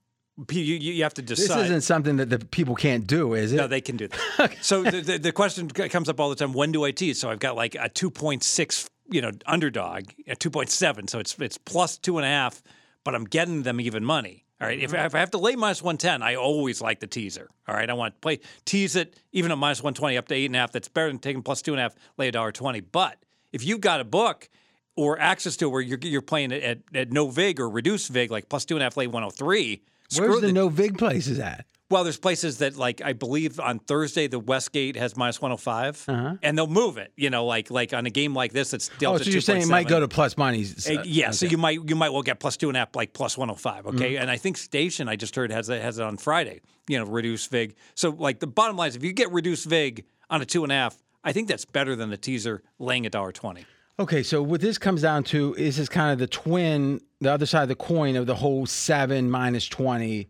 [0.51, 1.59] you, you have to decide.
[1.59, 3.57] This isn't something that the people can't do, is it?
[3.57, 4.57] No, they can do that.
[4.63, 7.19] so the, the, the question comes up all the time: When do I tease?
[7.19, 11.09] So I've got like a two point six, you know, underdog, a two point seven.
[11.09, 12.63] So it's it's plus two and a half,
[13.05, 14.45] but I'm getting them even money.
[14.61, 14.79] All right.
[14.79, 15.07] If, mm-hmm.
[15.07, 17.49] if I have to lay minus one ten, I always like the teaser.
[17.67, 17.89] All right.
[17.89, 20.57] I want to play tease it even at minus one twenty up to eight and
[20.57, 20.73] a half.
[20.73, 22.81] That's better than taking plus two and a half, lay a dollar twenty.
[22.81, 23.17] But
[23.53, 24.49] if you've got a book
[24.97, 28.31] or access to it where you're you're playing at, at no vig or reduced vig,
[28.31, 29.83] like plus two and a half, lay one hundred three.
[30.19, 31.65] Where's the no vig places at?
[31.91, 36.05] Well, there's places that like I believe on Thursday the Westgate has minus 105,
[36.43, 37.13] and they'll move it.
[37.17, 39.25] You know, like like on a game like this, it's Oh, delta.
[39.25, 40.65] so you're saying it might go to plus money?
[40.89, 43.13] Uh, yeah, so you might you might well get plus two and a half, like
[43.13, 43.87] plus 105.
[43.87, 44.23] Okay, Mm-hmm.
[44.23, 46.61] and I think Station I just heard has it has it on Friday.
[46.89, 47.75] You know, reduced vig.
[47.97, 50.71] So like the bottom line is, if you get reduced vig on a two and
[50.73, 53.67] a half, I think that's better than the teaser laying a dollar twenty.
[53.99, 57.47] Okay, so what this comes down to is is kind of the twin, the other
[57.47, 60.29] side of the coin of the whole seven minus twenty,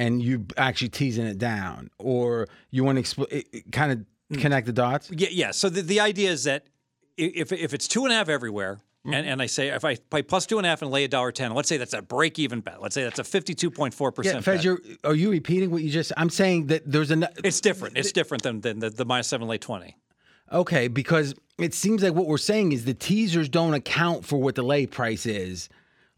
[0.00, 3.98] and you actually teasing it down, or you want to expl- kind of
[4.32, 4.40] Mm.
[4.42, 5.10] connect the dots.
[5.10, 5.50] Yeah, yeah.
[5.50, 6.60] So the, the idea is that
[7.16, 8.74] if if it's two and a half everywhere,
[9.04, 9.14] Mm-hmm.
[9.14, 11.08] and, and I say if I play plus two and a half and lay a
[11.08, 12.82] dollar ten, let's say that's a break even bet.
[12.82, 14.44] Let's say that's a fifty two point four Yeah, percent.
[14.44, 16.12] Fez, you're, are you repeating what you just?
[16.18, 17.96] I'm saying that there's an It's different.
[17.96, 19.96] It's different than, than the, the minus seven lay twenty.
[20.52, 24.54] okay because it seems like what we're saying is the teasers don't account for what
[24.54, 25.68] the lay price is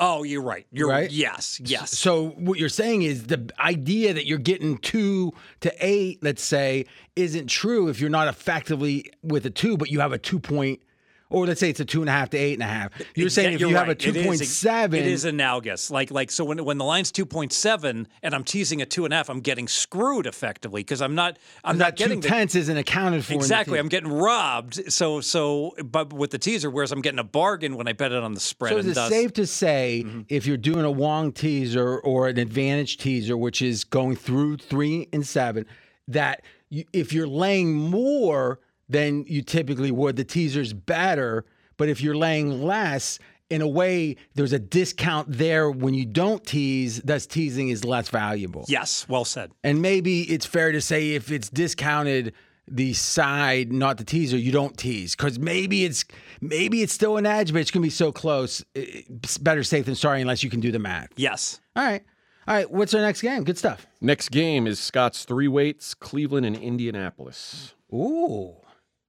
[0.04, 0.66] Oh, you're right.
[0.72, 1.12] You're Right?
[1.12, 1.96] Yes, yes.
[1.96, 6.86] So what you're saying is the idea that you're getting two to eight, let's say,
[7.14, 10.82] isn't true if you're not effectively with a two, but you have a two point,
[11.32, 12.92] or let's say it's a two and a half to eight and a half.
[13.14, 14.06] You're saying if You're you have a right.
[14.06, 15.90] It two is- point seven, it is analogous.
[15.90, 19.04] Like like so when when the line's two point seven and I'm teasing a two
[19.04, 22.20] and a half, I'm getting screwed effectively because I'm not I'm not that two getting
[22.20, 23.34] the, tenths isn't accounted for.
[23.34, 23.78] exactly.
[23.78, 24.92] I'm getting robbed.
[24.92, 28.22] So so but with the teaser, whereas I'm getting a bargain when I bet it
[28.22, 28.72] on the spread.
[28.72, 30.20] So and is it safe to say Mm-hmm.
[30.28, 35.08] if you're doing a Wong teaser or an advantage teaser, which is going through three
[35.12, 35.66] and seven,
[36.08, 41.44] that you, if you're laying more than you typically would, the teaser's better.
[41.76, 43.18] But if you're laying less,
[43.52, 47.02] in a way, there's a discount there when you don't tease.
[47.02, 48.64] Thus, teasing is less valuable.
[48.66, 49.52] Yes, well said.
[49.62, 52.32] And maybe it's fair to say if it's discounted
[52.66, 56.04] the side, not the teaser, you don't tease because maybe it's
[56.40, 58.64] maybe it's still an edge, but it's gonna be so close.
[58.74, 61.10] It's better safe than sorry unless you can do the math.
[61.16, 61.60] Yes.
[61.76, 62.02] All right,
[62.48, 62.70] all right.
[62.70, 63.44] What's our next game?
[63.44, 63.86] Good stuff.
[64.00, 67.74] Next game is Scott's three weights, Cleveland and Indianapolis.
[67.92, 68.54] Ooh,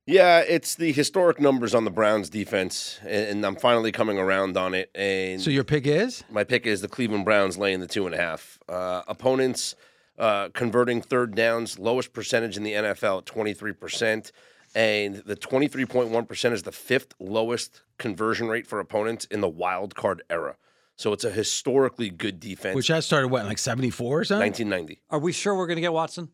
[0.05, 4.57] Yeah, it's the historic numbers on the Browns defense, and, and I'm finally coming around
[4.57, 4.91] on it.
[4.93, 8.13] And so your pick is my pick is the Cleveland Browns laying the two and
[8.13, 8.59] a half.
[8.67, 9.75] Uh, opponents
[10.19, 14.31] uh, converting third downs, lowest percentage in the NFL at 23%.
[14.75, 20.23] And the 23.1% is the fifth lowest conversion rate for opponents in the wild card
[20.29, 20.55] era.
[20.95, 22.75] So it's a historically good defense.
[22.75, 24.47] which has started what like seventy four or something.
[24.47, 25.01] 1990.
[25.09, 26.29] Are we sure we're going to get Watson?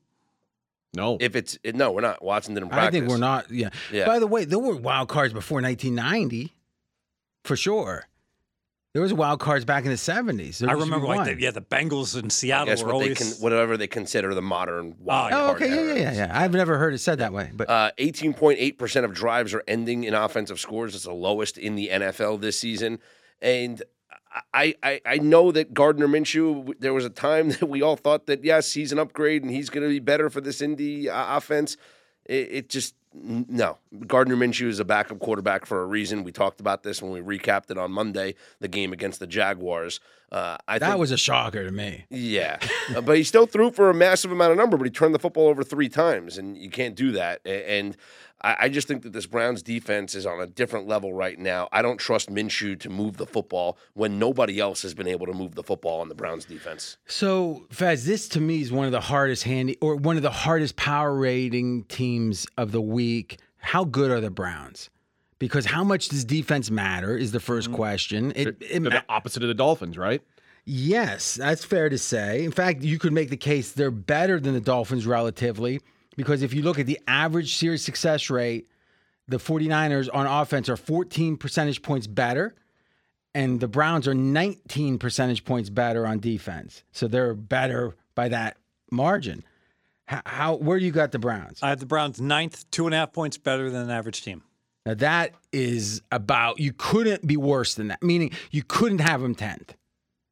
[0.93, 2.23] No, If it's it, no, we're not.
[2.23, 2.87] Watson didn't practice.
[2.87, 3.51] I think we're not.
[3.51, 3.69] Yeah.
[3.91, 4.05] Yeah.
[4.07, 6.53] By the way, there were wild cards before nineteen ninety,
[7.43, 8.05] for sure.
[8.93, 10.63] There was wild cards back in the seventies.
[10.63, 13.17] I remember like the, yeah, the Bengals in I Seattle guess were what they always
[13.35, 15.37] can, whatever they consider the modern wild yeah.
[15.37, 15.87] Oh, card okay, yeah, era.
[15.93, 16.41] yeah, yeah, yeah.
[16.41, 20.15] I've never heard it said that way, but Uh, 18.8% of drives are ending in
[20.15, 20.95] offensive scores.
[20.95, 22.97] It's the lowest in the NFL this season.
[23.43, 23.83] And
[24.53, 28.27] I, I, I know that Gardner Minshew, there was a time that we all thought
[28.27, 31.37] that, yes, he's an upgrade and he's going to be better for this Indy uh,
[31.37, 31.77] offense.
[32.25, 33.79] It, it just, no.
[34.05, 36.23] Gardner Minshew is a backup quarterback for a reason.
[36.23, 39.99] We talked about this when we recapped it on Monday, the game against the Jaguars.
[40.31, 42.05] Uh, I that think, was a shocker to me.
[42.11, 42.59] yeah,
[42.95, 44.77] Uh, but he still threw for a massive amount of number.
[44.77, 47.41] But he turned the football over three times, and you can't do that.
[47.47, 47.97] And
[48.41, 51.67] I, I just think that this Browns defense is on a different level right now.
[51.71, 55.33] I don't trust Minshew to move the football when nobody else has been able to
[55.33, 56.97] move the football on the Browns defense.
[57.05, 60.31] So, Fez, this to me is one of the hardest handy or one of the
[60.31, 63.39] hardest power rating teams of the week.
[63.57, 64.89] How good are the Browns?
[65.37, 67.73] Because how much does defense matter is the 1st mm-hmm.
[67.75, 68.33] question.
[68.35, 70.21] It, it they're the opposite of the Dolphins, right?
[70.65, 72.43] Yes, that's fair to say.
[72.43, 75.79] In fact, you could make the case they're better than the Dolphins relatively
[76.17, 78.67] because if you look at the average series success rate,
[79.27, 82.55] the 49ers on offense are 14 percentage points better
[83.33, 86.83] and the Browns are 19 percentage points better on defense.
[86.91, 88.57] So they're better by that
[88.91, 89.43] margin.
[90.05, 91.59] How, how where do you got the Browns?
[91.61, 94.43] I have the Browns ninth, two and a half points better than an average team.
[94.85, 98.01] Now that is about you couldn't be worse than that.
[98.01, 99.69] Meaning you couldn't have them 10th.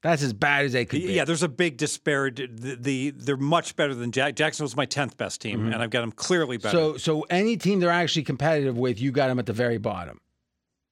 [0.04, 1.14] That's as bad as they could be.
[1.14, 2.46] Yeah, there's a big disparity.
[2.48, 4.36] The, the they're much better than Jack.
[4.36, 6.78] Jacksonville's my tenth best team, and I've got them clearly better.
[6.78, 6.98] Mm-hmm.
[6.98, 10.20] So so any team they're actually competitive with, you got them at the very bottom.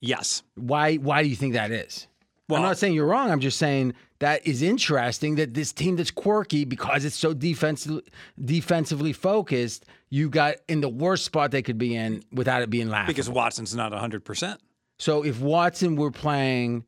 [0.01, 2.07] yes, Why why do you think that is?
[2.49, 3.31] Well- I'm not saying you're wrong.
[3.31, 8.01] I'm just saying that is interesting that this team that's quirky because it's so defensive,
[8.43, 12.89] defensively focused, you got in the worst spot they could be in without it being
[12.89, 13.11] laughable.
[13.13, 14.59] because Watson's not hundred percent.
[14.99, 16.85] so if Watson were playing,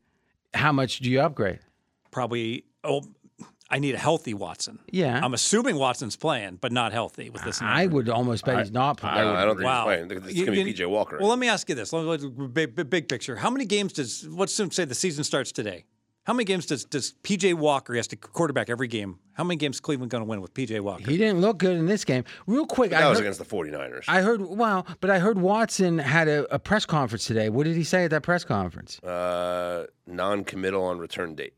[0.54, 1.60] how much do you upgrade?
[2.18, 2.64] Probably.
[2.82, 3.02] Oh,
[3.70, 4.78] I need a healthy Watson.
[4.90, 5.20] Yeah.
[5.22, 7.60] I'm assuming Watson's playing, but not healthy with this.
[7.62, 9.16] I would almost bet he's not playing.
[9.18, 9.88] I don't think Wow.
[9.88, 10.24] he's playing.
[10.24, 11.18] It's You- going to be PJ Walker.
[11.20, 13.36] Well, let me ask you this: Let- let's- big, big, big picture.
[13.36, 15.84] How many games does let's say the season starts today?
[16.24, 19.18] How many games does does PJ Walker he has to quarterback every game?
[19.32, 21.10] How many games is Cleveland going to win with PJ Walker?
[21.10, 22.24] he didn't look good in this game.
[22.46, 24.04] Real quick, I that was heard, against the 49ers.
[24.08, 27.48] I heard well, but I heard Watson had a, a press conference today.
[27.48, 28.98] What did he say at that press conference?
[29.02, 31.54] uh, non-committal on return date.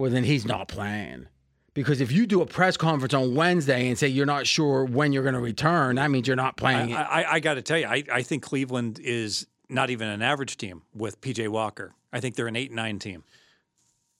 [0.00, 1.26] Well, then he's not playing.
[1.74, 5.12] Because if you do a press conference on Wednesday and say you're not sure when
[5.12, 6.94] you're going to return, that means you're not playing.
[6.94, 7.02] I.
[7.02, 10.56] I, I got to tell you, I, I think Cleveland is not even an average
[10.56, 11.92] team with PJ Walker.
[12.14, 13.24] I think they're an eight nine team,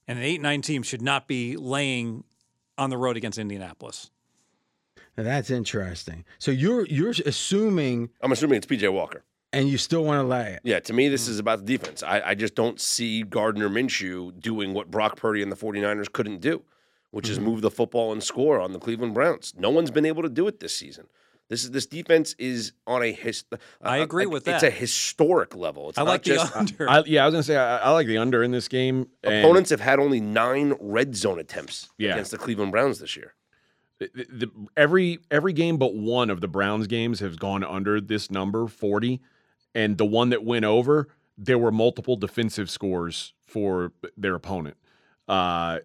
[0.07, 2.25] and an eight nine team should not be laying
[2.77, 4.11] on the road against Indianapolis.
[5.17, 6.27] Now, that's interesting.
[6.39, 9.25] So you're you're assuming, I'm assuming it's PJ Walker.
[9.53, 10.61] And you still want to lay it.
[10.65, 12.03] Yeah, to me, this is about the defense.
[12.03, 16.41] I, I just don't see Gardner Minshew doing what Brock Purdy and the 49ers couldn't
[16.41, 16.63] do,
[17.11, 17.33] which Mm-hmm.
[17.33, 19.55] is move the football and score on the Cleveland Browns.
[19.59, 21.07] No one's been able to do it this season.
[21.49, 23.43] This is this defense is on a his.
[23.83, 25.89] I uh, agree like, with It's a historic level.
[25.89, 26.89] It's I not like the just under.
[26.89, 29.09] I, yeah, I was gonna say I, I like the under in this game.
[29.25, 32.13] and opponents have had only nine red zone attempts Yeah.
[32.13, 33.35] against the Cleveland Browns this year.
[33.99, 38.31] the- the- every every game but one of the Browns games has gone under this
[38.31, 39.21] number forty,
[39.75, 44.77] and the one that went over, there were multiple defensive scores for their opponent.
[45.29, 45.79] Uh,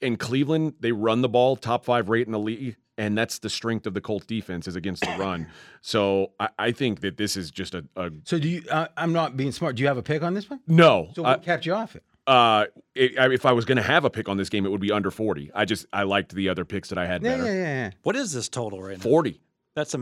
[0.00, 3.48] in Cleveland, they run the ball top five rate in the league, and that's the
[3.48, 5.46] strength of the Colts defense is against the run.
[5.82, 8.64] So I, I think that this is just a, a So do you?
[8.68, 9.76] Uh, I'm not being smart.
[9.76, 10.58] Do you have a pick on this one?
[10.66, 11.10] no.
[11.14, 12.02] So I- what kept you off it?
[12.26, 12.64] uh,
[12.96, 14.80] it, I, if I was going to have a pick on this game, it would
[14.80, 15.48] be under forty.
[15.54, 17.44] I just I liked the other picks that I had Yeah, better.
[17.44, 17.90] yeah, yeah, yeah.
[18.02, 19.02] what is this total right now?
[19.02, 19.40] Forty.
[19.76, 19.98] That's a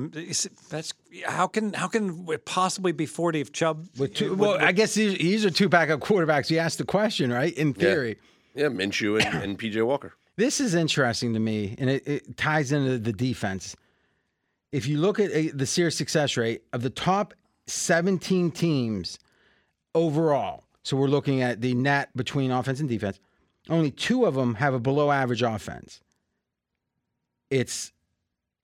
[0.71, 0.95] that's
[1.27, 3.89] how can how can it possibly be forty if Chubb?
[3.99, 6.49] With two, well, I guess these, these are two backup quarterbacks.
[6.49, 7.53] You asked the question, right?
[7.53, 8.17] In theory.
[8.55, 10.13] Yeah, Minshew and, and PJ Walker.
[10.37, 13.75] This is interesting to me, and it, it ties into the defense.
[14.71, 17.35] If you look at uh, the series success rate of the top
[17.67, 19.19] 17 teams
[19.93, 23.19] overall, so we're looking at the net between offense and defense,
[23.69, 26.01] only two of them have a below average offense.
[27.51, 27.93] It's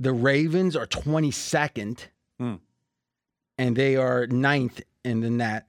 [0.00, 2.08] the Ravens are 22nd,
[2.38, 2.54] Hmm.
[3.58, 5.68] and they are ninth in the net,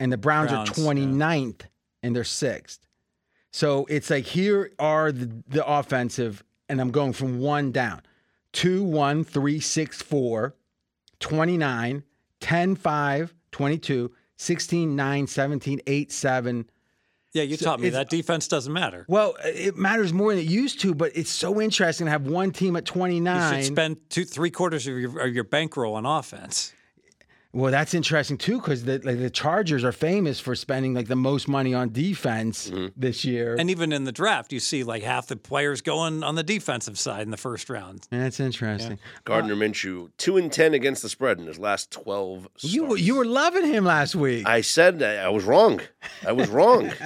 [0.00, 0.86] and the Browns, Browns, are yeah.
[0.86, 1.62] 29th,
[2.02, 2.86] and they're sixth.
[3.52, 8.02] So it's like here are the, the offensive, and I'm going from one down.
[8.52, 10.54] Two, one, three, six, four,
[11.20, 12.04] 29,
[12.40, 16.70] 10, 5, 22, 16, 9, 17, 8, 7.
[17.34, 19.04] Yeah, you So taught me that defense doesn't matter.
[19.08, 22.52] Well, it matters more than it used to, but it's so interesting to have one
[22.52, 23.34] team at 29.
[23.34, 23.62] You 29.
[23.64, 26.72] should spend two three quarters of your, of your bankroll on offense.
[27.54, 31.14] Well, that's interesting too, because the like the Chargers are famous for spending like the
[31.14, 32.88] most money on defense mm-hmm.
[32.96, 33.54] this year.
[33.56, 36.98] And even in the draft, you see like half the players going on the defensive
[36.98, 38.08] side in the first round.
[38.10, 38.98] that's interesting.
[39.24, 42.48] Gardner Minshew, two and ten against the spread in his last twelve.
[42.58, 43.02] You were- starts.
[43.02, 44.48] you were loving him last week.
[44.48, 45.80] I said I, I was wrong.
[46.26, 46.92] I was wrong.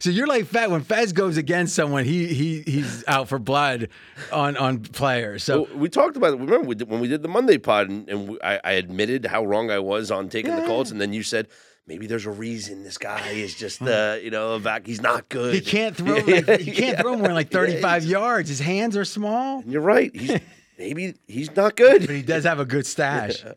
[0.00, 0.70] So you're like Fez.
[0.70, 3.88] When Fez goes against someone, he he he's out for blood
[4.32, 5.42] on on players.
[5.42, 6.40] So Well, we talked about it.
[6.40, 9.26] Remember we did, when we did the Monday pod, and, and we, I, I admitted
[9.26, 11.48] how wrong I was on taking the Colts, and then you said
[11.86, 14.86] maybe there's a reason this guy is just uh, you know a vac.
[14.86, 15.54] He's not good.
[15.54, 16.16] he can't throw.
[16.26, 17.02] Yeah, Like, he can't yeah.
[17.02, 18.48] throw more than like 35 yards.
[18.48, 20.14] His hands are small, And you're right.
[20.14, 20.38] He's
[20.78, 22.02] maybe he's not good.
[22.06, 23.44] but he does have a good stash.
[23.44, 23.52] All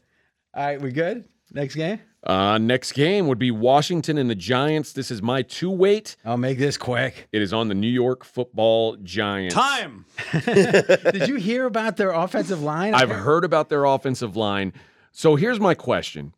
[0.56, 1.26] right, we good?
[1.52, 2.00] Next game.
[2.26, 4.94] Uh, next game would be Washington and the Giants.
[4.94, 6.16] This is my two weight.
[6.24, 7.28] I'll make this quick.
[7.34, 9.54] It is on the New York Football Giants.
[9.54, 10.06] Time.
[10.46, 12.94] Did you hear about their offensive line?
[12.94, 14.72] I've heard about their offensive line.
[15.14, 16.34] So here's my question.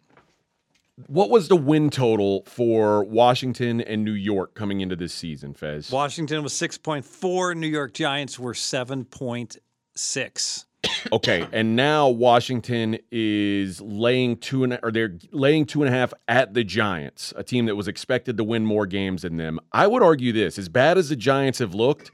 [1.08, 5.92] What was the win total for Washington and New York coming into this season, Fez?
[5.92, 7.56] Washington was six point four.
[7.56, 9.58] New York Giants were seven point
[9.96, 10.66] six.
[11.12, 16.14] Okay, and now Washington is laying two and or they're laying two and a half
[16.28, 19.60] at the Giants, a team that was expected to win more games than them.
[19.72, 22.12] I would argue this: as bad as the Giants have looked,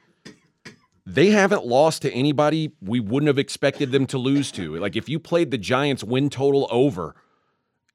[1.13, 4.75] they haven't lost to anybody we wouldn't have expected them to lose to.
[4.77, 7.15] Like if you played the Giants win total over,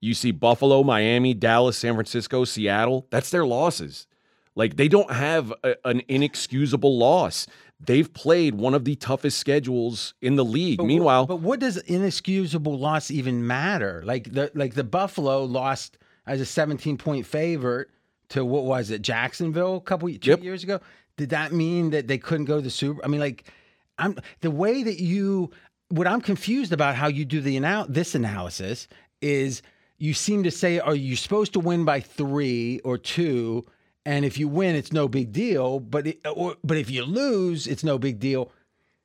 [0.00, 3.06] you see Buffalo, Miami, Dallas, San Francisco, Seattle.
[3.10, 4.06] That's their losses.
[4.54, 7.46] Like they don't have a- an inexcusable loss.
[7.78, 10.78] They've played one of the toughest schedules in the league.
[10.78, 14.02] But wh- Meanwhile, but what does inexcusable loss even matter?
[14.04, 17.88] Like the like the Buffalo lost as a 17 point favorite
[18.30, 20.42] to what was it Jacksonville a couple two Yep.
[20.42, 20.80] years ago.
[21.16, 23.04] Did that mean that they couldn't go to the Super?
[23.04, 23.50] I mean, like
[23.98, 25.50] I'm the way that you
[25.88, 28.88] what I'm confused about how you do the anal- this analysis
[29.20, 29.62] is
[29.98, 33.64] you seem to say are you supposed to win by three or two,
[34.04, 35.80] and if you win, it's no big deal.
[35.80, 38.52] But it, or but if you lose, it's no big deal.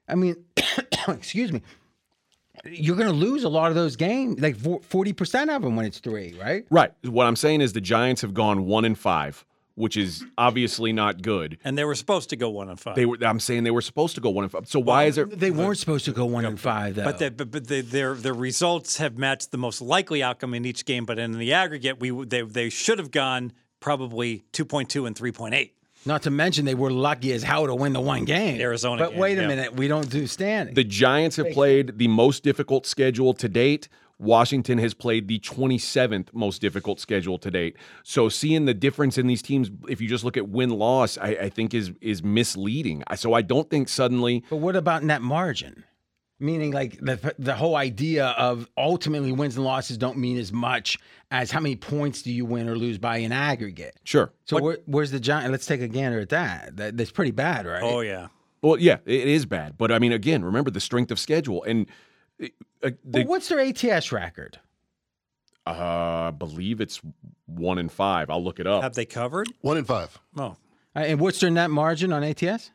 [0.07, 0.35] I mean,
[1.07, 1.61] excuse me.
[2.65, 5.85] You're going to lose a lot of those games, like forty percent of them when
[5.85, 6.65] it's three, right?
[6.69, 6.91] right.
[7.03, 9.45] What I'm saying is the Giants have gone one in five,
[9.75, 11.57] which is obviously not good.
[11.63, 12.95] And they were supposed to go one and five.
[12.95, 13.17] They were.
[13.21, 14.67] I'm saying they were supposed to go one and five.
[14.67, 15.25] So why is there?
[15.25, 17.03] They weren't supposed to go one and five, though.
[17.03, 20.65] But, they, but, but they, their their results have matched the most likely outcome in
[20.65, 21.05] each game.
[21.05, 25.15] But in the aggregate, we they they should have gone probably two point two and
[25.15, 25.75] three point eight.
[26.03, 29.11] Not to mention they were lucky as how to win the one game, Arizona But
[29.11, 29.47] game, wait a yeah.
[29.47, 30.73] minute, we don't do standing.
[30.73, 33.87] The Giants have played the most difficult schedule to date.
[34.21, 37.75] Washington has played the 27th most difficult schedule to date.
[38.03, 41.29] So seeing the difference in these teams, if you just look at win loss, I,
[41.29, 43.03] I think is is misleading.
[43.15, 45.83] So I don't think suddenly but what about net margin?
[46.39, 50.97] Meaning, like the the whole idea of ultimately wins and losses don't mean as much
[51.29, 53.95] as how many points do you win or lose by in aggregate.
[54.03, 54.33] sure.
[54.45, 55.51] So where, where's the giant?
[55.51, 56.77] Let's take a gander at that.
[56.77, 56.97] that.
[56.97, 57.83] That's pretty bad, right?
[57.83, 58.27] Oh yeah.
[58.61, 59.77] Well, yeah, it is bad.
[59.77, 61.63] But I mean, again, remember the strength of schedule.
[61.63, 61.87] And
[62.83, 64.59] uh, Well, what's their ATS record?
[65.67, 66.99] uh, I believe it's
[67.45, 68.29] one in five.
[68.29, 68.83] I'll look it up.
[68.83, 69.47] Have they covered?
[69.61, 70.17] One in five.
[70.35, 70.55] Oh,
[70.95, 72.71] Uh, and what's their net margin on ATS?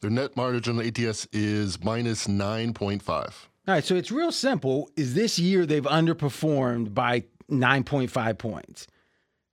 [0.00, 3.08] Their net margin on ATS is minus 9.5.
[3.08, 4.88] All right, so it's real simple.
[4.96, 8.86] Is this year they've underperformed by 9.5 points?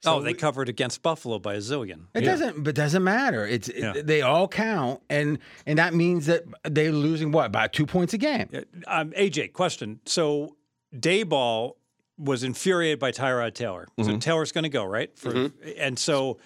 [0.06, 2.06] Oh, they covered against Buffalo by a zillion.
[2.14, 3.46] It doesn't, but doesn't matter.
[3.48, 7.86] It's it- they all count, and and that means that they're losing what about two
[7.86, 8.50] points a game.
[8.88, 10.00] Um, AJ, question.
[10.06, 10.56] So
[10.96, 11.76] Daboll
[12.18, 13.88] was infuriated by Tyrod Taylor.
[14.02, 16.38] So Taylor's going to go right, For, and so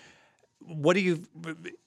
[0.68, 1.24] what do you?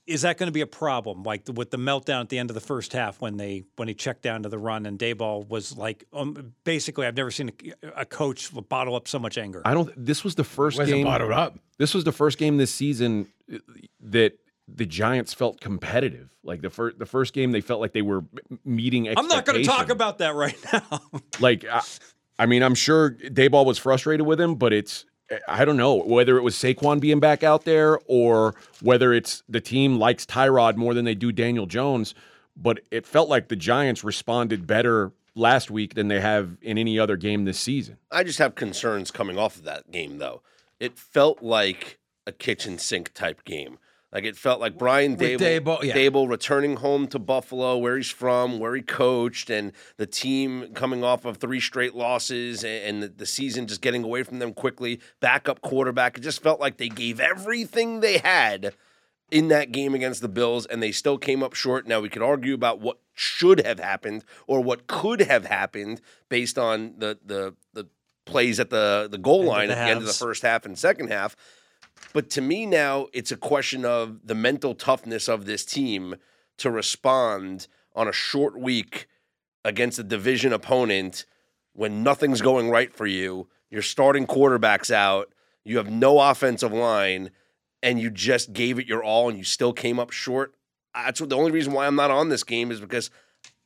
[0.06, 1.22] Is that going to be a problem?
[1.22, 3.94] Like with the meltdown at the end of the first half when they when he
[3.94, 7.50] checked down to the run and Daboll was like, um, basically, I've never seen
[7.84, 9.62] a, a coach bottle up so much anger.
[9.64, 9.92] I don't.
[9.96, 11.04] This was the first Wasn't game.
[11.06, 11.58] bottled up.
[11.78, 13.58] This was the first game this season uh,
[14.00, 16.30] that the Giants felt competitive.
[16.42, 19.08] Like the first, the first game, they felt like they were m- meeting.
[19.08, 21.00] I'm not going to talk about that right now.
[21.38, 21.82] Like, I,
[22.38, 25.04] I mean, I'm sure Daboll was frustrated with him, but it's.
[25.46, 29.60] I don't know whether it was Saquon being back out there or whether it's the
[29.60, 32.14] team likes Tyrod more than they do Daniel Jones.
[32.56, 36.98] But it felt like the Giants responded better last week than they have in any
[36.98, 37.96] other game this season.
[38.10, 40.42] I just have concerns coming off of that game, though.
[40.78, 43.78] It felt like a kitchen sink type game.
[44.12, 45.94] Like it felt like Brian Daboll, Daboll, yeah.
[45.94, 51.04] Daboll returning home to Buffalo, where he's from, where he coached, and the team coming
[51.04, 55.00] off of three straight losses, and, the season just getting away from them quickly.
[55.20, 56.18] Backup quarterback.
[56.18, 58.74] It just felt like they gave everything they had
[59.30, 61.86] in that game against the Bills, and they still came up short.
[61.86, 66.58] Now we could argue about what should have happened or what could have happened based
[66.58, 67.86] on the the the
[68.26, 70.66] plays at the the goal End line the at the end of the first half
[70.66, 71.36] and second half.
[72.12, 76.16] But to me now, it's a question of the mental toughness of this team
[76.58, 79.06] to respond on a short week
[79.64, 81.24] against a division opponent
[81.72, 83.48] when nothing's going right for you.
[83.70, 85.32] Your starting quarterback's out.
[85.64, 87.30] You have no offensive line,
[87.82, 90.54] and you just gave it your all, and you still came up short.
[90.94, 93.10] That's what the only reason why I'm not on this game is because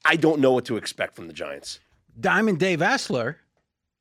[0.05, 1.81] I don't know what to expect from the Giants.
[2.21, 3.37] Diamond Dave Essler,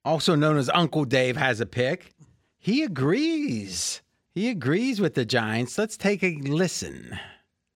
[0.03, 2.14] also known as Uncle Dave, has a pick.
[2.60, 4.01] He agrees.
[4.35, 5.77] He agrees with the Giants.
[5.77, 7.19] Let's take a listen.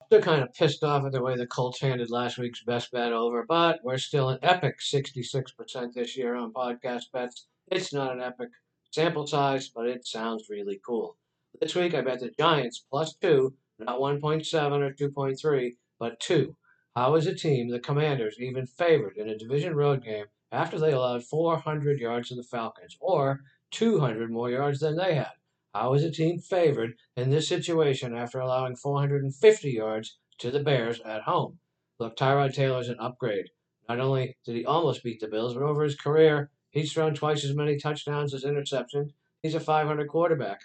[0.09, 3.11] They're kind of pissed off at the way the Colts handed last week's best bet
[3.11, 7.47] over, but we're still an epic 66% this year on podcast bets.
[7.67, 8.47] It's not an epic
[8.91, 11.17] sample size, but it sounds really cool.
[11.59, 16.55] This week I bet the Giants plus two, not 1.7 or 2.3, but two.
[16.95, 20.93] How is a team, the Commanders, even favored in a division road game after they
[20.93, 23.41] allowed 400 yards to the Falcons, or
[23.71, 25.33] 200 more yards than they had?
[25.75, 31.01] How is a team favored in this situation after allowing 450 yards to the Bears
[31.01, 31.59] at home?
[31.99, 33.49] Look, Tyrod Taylor's an upgrade.
[33.89, 37.43] Not only did he almost beat the Bills, but over his career, he's thrown twice
[37.43, 39.11] as many touchdowns as interceptions.
[39.41, 40.61] He's a 500 quarterback.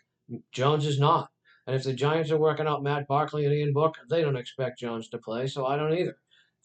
[0.52, 1.30] Jones is not.
[1.66, 4.78] And if the Giants are working out Matt Barkley and Ian Book, they don't expect
[4.78, 6.18] Jones to play, so I don't either.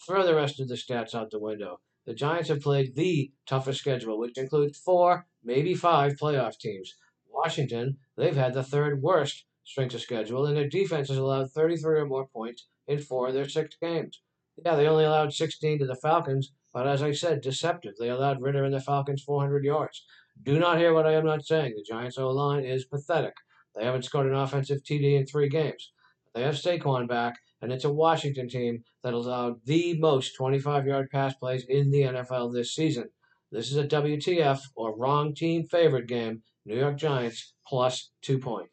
[0.06, 1.80] Throw the rest of the stats out the window.
[2.06, 6.94] The Giants have played the toughest schedule, which includes four, maybe five playoff teams.
[7.36, 12.00] Washington, they've had the third worst strength of schedule, and their defense has allowed 33
[12.00, 14.22] or more points in four of their six games.
[14.64, 17.96] Yeah, they only allowed 16 to the Falcons, but as I said, deceptive.
[18.00, 20.06] They allowed Ridder and the Falcons 400 yards.
[20.44, 21.74] Do not hear what I am not saying.
[21.76, 23.34] The Giants' O line is pathetic.
[23.76, 25.92] They haven't scored an offensive TD in three games.
[26.34, 31.10] They have Saquon back, and it's a Washington team that allowed the most 25 yard
[31.12, 33.10] pass plays in the NFL this season.
[33.52, 36.44] This is a WTF or wrong team favorite game.
[36.66, 38.72] New York Giants plus two points.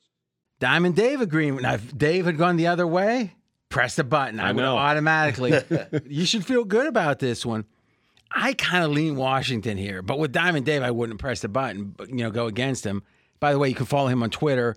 [0.60, 1.56] Diamond Dave agreeing.
[1.56, 3.34] Now, if Dave had gone the other way,
[3.68, 4.38] press the button.
[4.38, 4.76] I, I would know.
[4.76, 5.52] automatically.
[6.06, 7.64] you should feel good about this one.
[8.34, 11.94] I kind of lean Washington here, but with Diamond Dave, I wouldn't press the button.
[11.96, 13.02] But you know, go against him.
[13.40, 14.76] By the way, you can follow him on Twitter,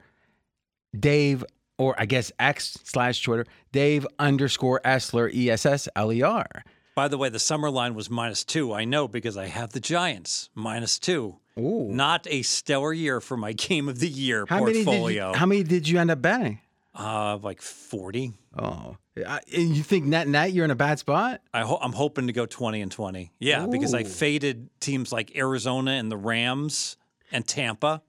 [0.97, 1.45] Dave,
[1.77, 6.47] or I guess X slash Twitter, Dave underscore Essler E S S L E R.
[6.95, 8.73] By the way, the summer line was minus two.
[8.73, 11.37] I know because I have the Giants minus two.
[11.59, 11.87] Ooh.
[11.89, 15.31] Not a stellar year for my game of the year How many, portfolio.
[15.31, 16.59] you, how many did you end up betting?
[16.97, 18.33] uh, like 40.
[18.57, 18.95] Oh,
[19.27, 21.41] I- and you think net net you're in a bad spot?
[21.53, 23.31] I ho- I'm hoping to go 20 and 20.
[23.39, 24.05] Yeah, because I Ooh.
[24.05, 26.95] faded teams like Arizona and the Rams
[27.33, 28.01] and Tampa.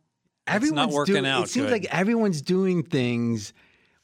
[0.47, 1.45] It's Everyone's not working doing, out.
[1.45, 1.73] It seems good.
[1.73, 3.53] like everyone's doing things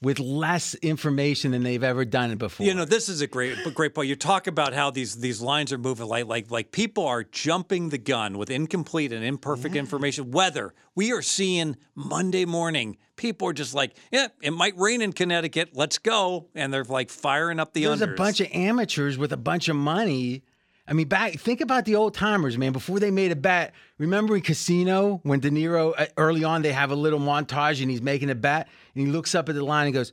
[0.02, 2.66] with less information than they've ever done it before.
[2.66, 4.08] You know, this is a great, great point.
[4.08, 7.88] You talk about how these these lines are moving, like like like people are jumping
[7.88, 10.30] the gun with incomplete and imperfect information.
[10.30, 15.12] Weather we are seeing Monday morning, people are just like, yeah, it might rain in
[15.12, 15.70] Connecticut.
[15.74, 19.36] Let's go, and they're like firing up the there's a bunch of amateurs with a
[19.36, 20.44] bunch of money,
[20.86, 22.72] I mean, back think about the old timers, man.
[22.72, 26.72] Before they made a bet, remember in Casino when De Niro uh, early on they
[26.72, 29.64] have a little montage and he's making a bet and he looks up at the
[29.64, 30.12] line and goes,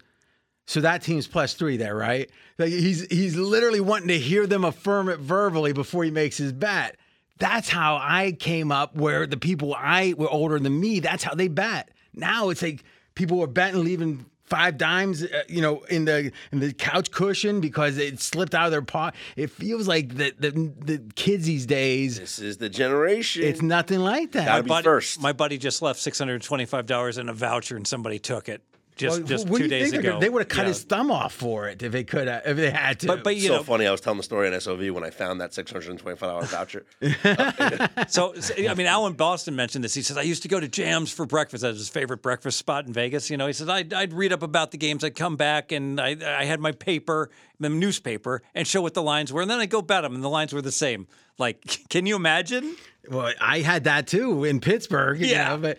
[0.68, 4.64] "So that team's plus three there, right?" Like he's he's literally wanting to hear them
[4.64, 6.98] affirm it verbally before he makes his bet.
[7.40, 8.96] That's how I came up.
[8.96, 11.90] Where the people I were older than me, that's how they bet.
[12.14, 12.84] Now it's like
[13.16, 17.62] people were betting leaving five dimes, uh, you know, in the in the couch cushion
[17.62, 19.16] because it slipped out of their pot.
[19.36, 22.20] It feels like the the, the kids these days.
[22.20, 23.44] This is the generation.
[23.44, 24.46] It's nothing like that.
[24.46, 25.22] Gotta be buddy, first.
[25.22, 28.62] My buddy just left six hundred twenty-five dollars in a voucher, and somebody took it
[29.00, 30.10] just Well, just two days they're ago.
[30.12, 30.68] gonna- They would have cut Yeah.
[30.68, 33.08] his thumb off for it if they could have, if they had to.
[33.08, 33.88] But but you so know, funny.
[33.88, 36.30] I was telling the story on SOV when I found that six hundred and twenty-five
[36.30, 36.86] dollar voucher.
[38.10, 39.94] So, so, I mean, Alan Boston mentioned this.
[39.94, 41.62] He says, I used to go to Jamms for breakfast.
[41.62, 43.30] That was his favorite breakfast spot in Vegas.
[43.30, 45.04] You know, he says, I'd, I'd read up about the games.
[45.04, 47.30] I'd come back and I, I had my paper,
[47.60, 49.42] the newspaper, and show what the lines were.
[49.42, 51.08] And then I'd go bet them, and the lines were the same.
[51.38, 52.76] Like, can you imagine?
[53.10, 55.20] Well, I had that too in Pittsburgh.
[55.20, 55.50] you Yeah.
[55.50, 55.78] know, but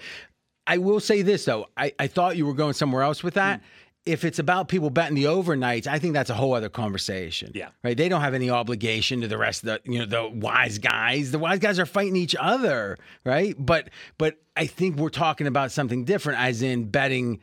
[0.70, 1.66] I will say this though.
[1.76, 3.58] I, I thought you were going somewhere else with that.
[3.58, 3.64] Mm.
[4.06, 7.50] If it's about people betting the overnights, I think that's a whole other conversation.
[7.54, 7.70] Yeah.
[7.82, 7.96] Right.
[7.96, 11.32] They don't have any obligation to the rest of the, you know, the wise guys.
[11.32, 12.96] The wise guys are fighting each other.
[13.24, 13.56] Right.
[13.58, 17.40] But but I think we're talking about something different, as in betting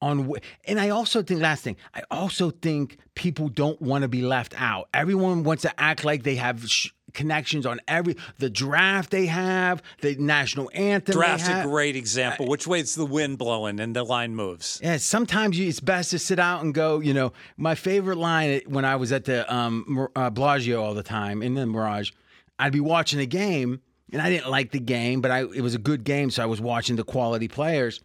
[0.00, 0.32] on
[0.64, 4.54] and I also think last thing I also think people don't want to be left
[4.56, 4.88] out.
[4.94, 9.82] Everyone wants to act like they have sh- connections on every the draft they have,
[10.00, 11.14] the national anthem.
[11.14, 12.46] Draft's a great example.
[12.46, 14.80] Which way's the wind blowing and the line moves?
[14.82, 17.00] Yeah, sometimes you, it's best to sit out and go.
[17.00, 21.02] You know, my favorite line when I was at the um, uh, Bellagio all the
[21.02, 22.10] time in the Mirage,
[22.58, 23.80] I'd be watching a game,
[24.12, 26.46] and I didn't like the game, but I it was a good game, so I
[26.46, 28.00] was watching the quality players,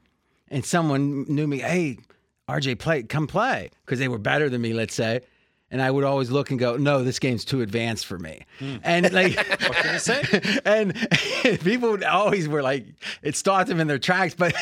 [0.49, 1.59] and someone knew me.
[1.59, 1.97] Hey,
[2.49, 5.21] RJ, play, come play, because they were better than me, let's say.
[5.69, 8.45] And I would always look and go, no, this game's too advanced for me.
[8.59, 8.77] Hmm.
[8.83, 10.59] And like, What can I say?
[10.65, 10.95] and
[11.61, 12.85] people would always were like
[13.21, 14.53] it stopped them in their tracks but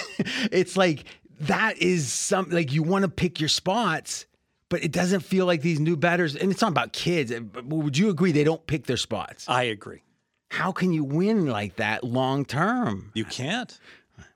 [0.51, 1.05] it's like
[1.41, 4.25] that is some like you want to pick your spots
[4.69, 7.97] but it doesn't feel like these new batters and it's not about kids eh, would
[7.97, 10.01] you agree they don't pick their spots I agree.
[10.49, 13.77] how can you win like that long term You can't.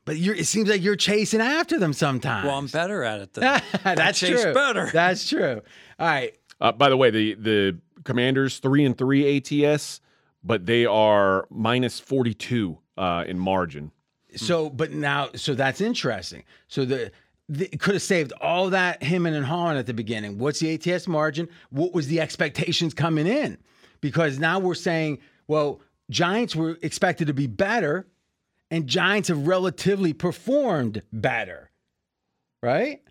[0.06, 3.34] but you're it seems like you're chasing after them sometimes Well, I'm better at it
[3.34, 4.90] than that's chase true better.
[4.94, 5.62] that's true
[5.98, 10.02] all right Uh, by the way, the the Commanders three and three ATS,
[10.44, 13.92] but they are minus forty two uh, in margin.
[14.36, 16.44] So, but now, so that's interesting.
[16.68, 17.12] So the,
[17.48, 20.38] the it could have saved all that him and Holland at the beginning.
[20.38, 21.50] What's the ATS margin?
[21.72, 23.58] What was the expectations coming in?
[24.02, 25.82] Because now we're saying, well,
[26.12, 28.08] Giants were expected to be better,
[28.72, 31.72] and Giants have relatively performed better,
[32.62, 33.02] right?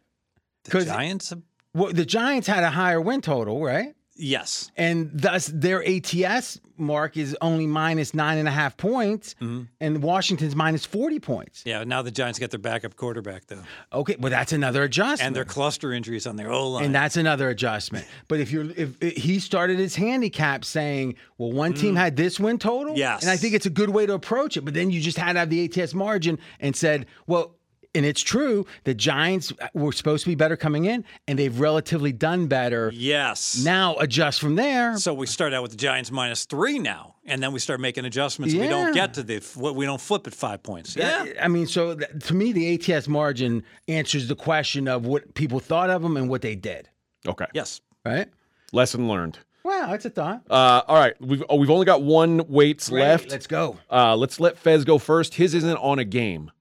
[0.64, 1.30] the 'Cause- Giants.
[1.30, 1.42] have-
[1.78, 3.94] Well, the Giants had a higher win total, right?
[4.20, 4.72] Yes.
[4.76, 9.62] And thus their ATS mark is only minus nine and a half points, mm-hmm.
[9.80, 11.62] and Washington's minus 40 points.
[11.64, 11.84] Yeah.
[11.84, 15.26] Now the Giants get their backup quarterback though, Okay, well, that's another adjustment.
[15.28, 16.86] and their cluster injuries on their O line.
[16.86, 18.06] and that's another adjustment.
[18.26, 21.98] But if you're if, if he started his handicap saying, well, one team mm.
[21.98, 23.22] had this win total, Yes.
[23.22, 24.62] and I think it's a good way to approach it.
[24.62, 27.54] But then you just had to have the ATS margin and said, well.
[27.98, 32.12] And it's true, the Giants were supposed to be better coming in, and they've relatively
[32.12, 32.92] done better.
[32.94, 33.60] yes.
[33.64, 34.96] Now adjust from there.
[34.98, 38.04] So we start out with the Giants minus three now, and then we start making
[38.04, 38.54] adjustments.
[38.54, 39.42] We don't get to the
[39.74, 40.94] we don't flip at five points.
[40.94, 41.24] Yeah.
[41.24, 45.34] That- I mean, so th- to me, the ATS margin answers the question of what
[45.34, 46.88] people thought of them and what they did,
[47.26, 47.46] Okay.
[47.52, 47.80] Yes.
[48.06, 48.28] right?
[48.72, 49.38] Lesson learned.
[49.64, 50.42] Wow, that's a thought.
[50.48, 53.30] Uh, all right, we've oh, we've only got one weights Great, left.
[53.32, 53.76] Let's go.
[53.90, 55.34] Uh, let's let Fez go first.
[55.34, 56.52] His isn't on a game.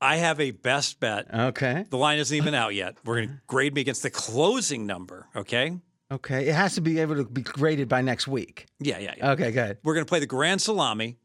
[0.00, 1.32] I have a best bet.
[1.32, 1.84] Okay.
[1.90, 2.96] The line isn't even out yet.
[3.04, 5.28] We're going to grade me against the closing number.
[5.36, 5.78] Okay.
[6.10, 6.48] Okay.
[6.48, 8.66] It has to be able to be graded by next week.
[8.80, 9.30] Yeah, yeah, yeah.
[9.32, 9.78] Okay, good.
[9.84, 11.18] We're going to play the Grand Salami.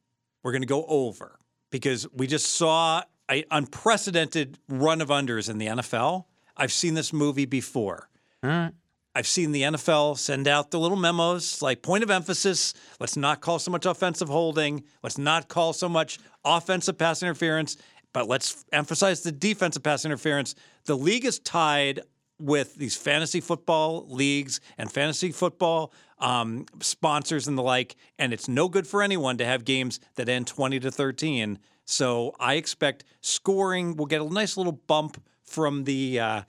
[0.44, 1.40] We're going to go over
[1.72, 6.26] because we just saw an unprecedented run of unders in the NFL.
[6.56, 8.10] I've seen this movie before.
[8.44, 8.72] All right.
[9.18, 12.74] I've seen the NFL send out the little memos like point of emphasis.
[13.00, 14.84] Let's not call so much offensive holding.
[15.02, 17.78] Let's not call so much offensive pass interference,
[18.16, 20.56] but let's emphasize the defensive pass interference.
[20.85, 22.00] The league is tied
[22.40, 28.48] with these fantasy football leagues and fantasy football um, sponsors and the like, and it's
[28.48, 31.60] no good for anyone to have games that end 20 to 13.
[31.84, 36.19] So I expect scoring will get a nice little bump from the.
[36.22, 36.42] Uh,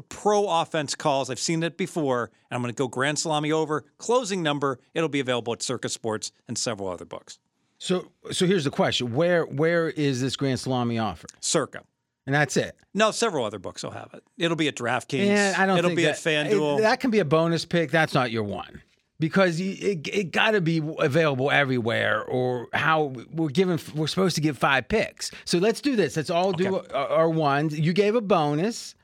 [0.08, 1.28] pro offense calls.
[1.28, 3.84] I've seen it before, and I'm going to go Grand Salami over.
[3.98, 7.38] Closing number, it'll be available at Circa Sports and several other books.
[7.78, 11.26] So, so here's the question: Where, where is this Grand Salami offer?
[11.40, 11.82] Circa.
[12.26, 12.76] And that's it.
[12.92, 14.22] No, several other books will have it.
[14.36, 15.26] It'll be at DraftKings.
[15.28, 16.78] Yeah, I don't It'll be that, at FanDuel.
[16.78, 17.90] it- that can be a bonus pick.
[17.90, 18.82] That's not your one.
[19.18, 24.40] because it, it got to be available everywhere or how we're given we're supposed to
[24.42, 28.14] give five picks so let's do this let's all do our, our ones you gave
[28.14, 28.94] a bonus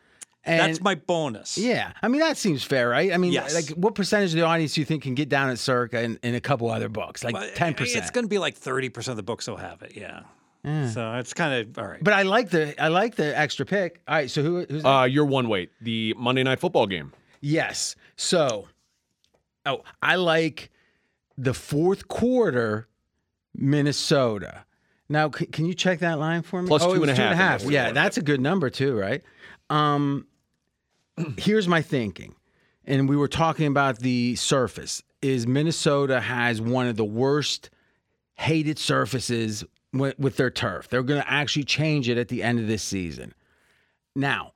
[0.47, 1.56] and That's my bonus.
[1.56, 3.55] yeah i mean that seems fair right i mean Yes.
[3.55, 6.18] like what percentage of the audience do you think can get down at circa and,
[6.23, 9.16] and a couple other books like Well, 10% It's going to be like 30% of
[9.16, 9.92] the books will have it.
[9.97, 10.23] Yeah.
[10.92, 12.02] So it's kind of all right.
[12.02, 15.06] but i like the i like the extra pick all right so who, who's Uh,
[15.10, 15.70] you're one weight.
[15.82, 17.12] The Monday Night Football game.
[17.42, 17.97] Yes.
[18.16, 18.68] So,
[19.66, 20.70] oh, I like
[21.36, 22.89] the fourth quarter,
[23.55, 24.64] Minnesota.
[25.08, 26.68] Now, c- can you check that line for me?
[26.68, 27.70] Plus oh, it was and a two and a half half.
[27.70, 29.23] Yeah, that's a good number too, right?
[29.70, 30.26] Um,
[31.38, 32.34] here's my thinking,
[32.84, 35.02] and we were talking about the surface.
[35.22, 37.70] Is Minnesota has one of the worst
[38.34, 40.88] hated surfaces with, with their turf.
[40.88, 43.32] They're going to actually change it at the end of this season.
[44.14, 44.52] Now,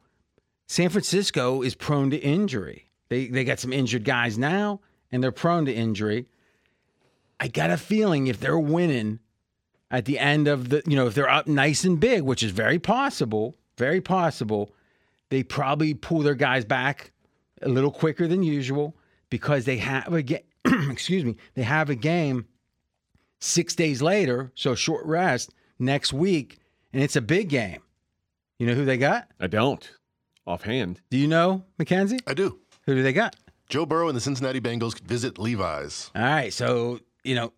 [0.66, 2.90] San Francisco is prone to injury.
[3.08, 4.80] They they got some injured guys now,
[5.10, 6.26] and they're prone to injury.
[7.40, 9.20] I got a feeling if they're winning
[9.90, 12.50] at the end of the, you know, if they're up nice and big, which is
[12.50, 14.72] very possible, very possible,
[15.31, 17.12] they probably pull their guys back
[17.62, 18.97] a little quicker than usual
[19.31, 20.40] because they have a game.
[20.90, 22.47] excuse me, they have a game
[23.40, 26.58] six days later, so short rest next week,
[26.92, 27.82] and it's a big game.
[28.58, 29.28] You know who they got?
[29.39, 29.89] I don't.
[30.47, 31.00] Offhand.
[31.10, 32.18] Do you know, Mackenzie?
[32.26, 32.58] I do.
[32.86, 33.36] Who do they got?
[33.68, 36.10] Joe Burrow and the Cincinnati Bengals visit Levi's.
[36.16, 37.52] All right, so you know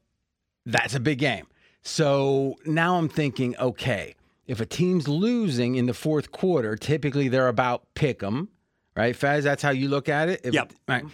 [0.66, 1.46] that's a big game.
[1.82, 4.14] So now I'm thinking, okay,
[4.50, 8.48] if a team's losing in the fourth quarter, typically they're about pick 'em,
[8.96, 9.14] right?
[9.14, 10.40] Fez, that's how you look at it.
[10.44, 10.72] If- Yep.
[10.88, 11.04] Right.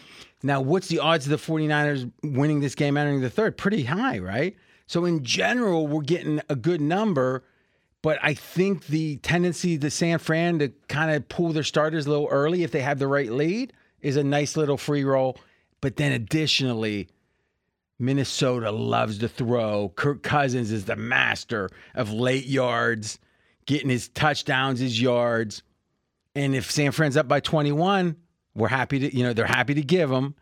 [0.42, 3.56] Now, what's the odds of the 49ers winning this game entering the third?
[3.56, 4.56] Pretty high, right?
[4.86, 7.44] So in general, we're getting a good number.
[8.02, 12.10] But I think the tendency to San Fran to kind of pull their starters a
[12.10, 15.36] little early if they have the right lead is a nice little free roll.
[15.80, 17.08] But then additionally,
[17.98, 19.88] Minnesota loves to throw.
[19.96, 23.18] Kirk Cousins is the master of late yards,
[23.66, 25.62] getting his touchdowns, his yards.
[26.34, 28.16] And if San Fran's up by 21,
[28.54, 30.34] we're happy to, you know, they're happy to give him.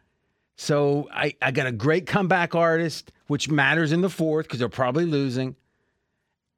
[0.57, 4.69] So I, I got a great comeback artist, which matters in the fourth because they're
[4.69, 5.57] probably losing.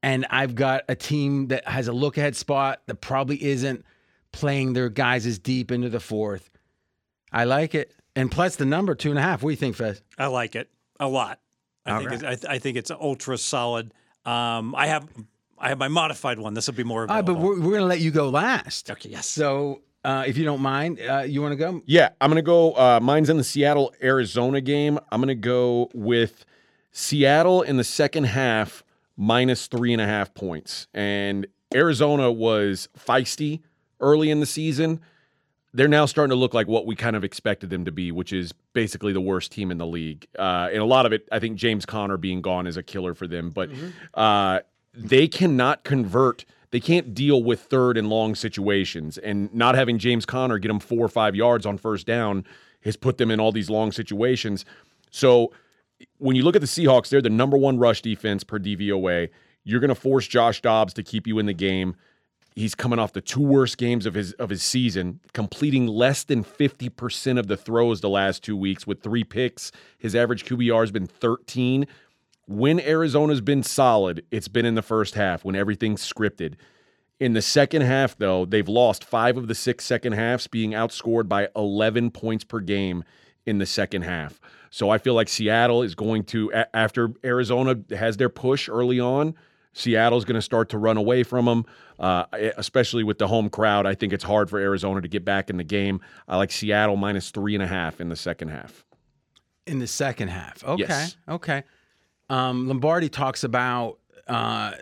[0.03, 3.83] And I've got a team that has a look ahead spot that probably isn't
[4.31, 6.49] playing their guys as deep into the fourth.
[7.31, 7.93] I like it.
[8.15, 9.41] And plus the number two and a half.
[9.41, 10.01] What do you think, Fez?
[10.17, 11.39] I like it a lot.
[11.85, 12.15] I All think right.
[12.15, 13.93] it's, I, th- I think it's ultra solid.
[14.25, 15.07] Um, I have
[15.59, 16.53] I have my modified one.
[16.53, 17.35] This will be more All right, available.
[17.35, 18.91] but we're, we're going to let you go last.
[18.91, 19.25] okay, yes.
[19.27, 21.81] So uh, if you don't mind, uh, you want to go?
[21.85, 22.71] Yeah, I'm gonna go.
[22.73, 24.99] Uh, mine's in the Seattle Arizona game.
[25.11, 26.45] I'm gonna go with
[26.91, 28.83] Seattle in the second half
[29.17, 30.87] minus three and a half points.
[30.93, 33.61] And Arizona was feisty
[33.99, 35.01] early in the season.
[35.73, 38.31] They're now starting to look like what we kind of expected them to be, which
[38.31, 40.25] is basically the worst team in the league.
[40.39, 43.13] Uh, and a lot of it, I think James Conner being gone is a killer
[43.13, 43.49] for them.
[43.49, 43.69] But
[44.13, 44.61] uh,
[44.97, 46.45] they cannot convert.
[46.71, 50.79] They can't deal with third and long situations, and not having James Conner get them
[50.79, 52.45] four or five yards on first down
[52.81, 54.65] has put them in all these long situations.
[55.11, 55.51] So
[56.17, 59.29] when you look at the Seahawks, they're the number one rush defense per DVOA.
[59.63, 61.95] You're going to force Josh Dobbs to keep you in the game.
[62.55, 66.43] He's coming off the two worst games of his of his season, completing less than
[66.43, 69.71] 50% of the throws the last two weeks with three picks.
[69.99, 71.85] His average QBR has been 13.
[72.47, 76.55] When Arizona's been solid, it's been in the first half when everything's scripted.
[77.19, 81.27] In the second half, though, they've lost five of the six second halves, being outscored
[81.27, 83.03] by 11 points per game
[83.45, 84.39] in the second half.
[84.69, 89.35] So I feel like Seattle is going to, after Arizona has their push early on,
[89.73, 91.65] Seattle's going to start to run away from them,
[91.99, 92.25] uh,
[92.57, 93.85] especially with the home crowd.
[93.85, 96.01] I think it's hard for Arizona to get back in the game.
[96.27, 98.85] I like Seattle minus three and a half in the second half.
[99.65, 100.63] In the second half.
[100.63, 100.83] Okay.
[100.87, 101.17] Yes.
[101.27, 101.63] Okay.
[102.29, 104.73] Um, Lombardi talks about uh,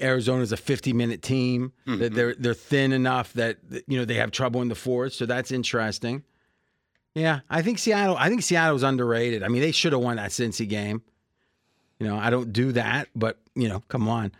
[0.00, 1.72] Arizona's a 50 minute team.
[1.98, 5.12] That they're they're thin enough that you know they have trouble in the fourth.
[5.12, 6.22] So that's interesting.
[7.14, 8.16] Yeah, I think Seattle.
[8.18, 9.42] I think Seattle's underrated.
[9.42, 11.02] I mean, they should have won that Cincy game.
[12.00, 14.32] You know, I don't do that, but you know, come on.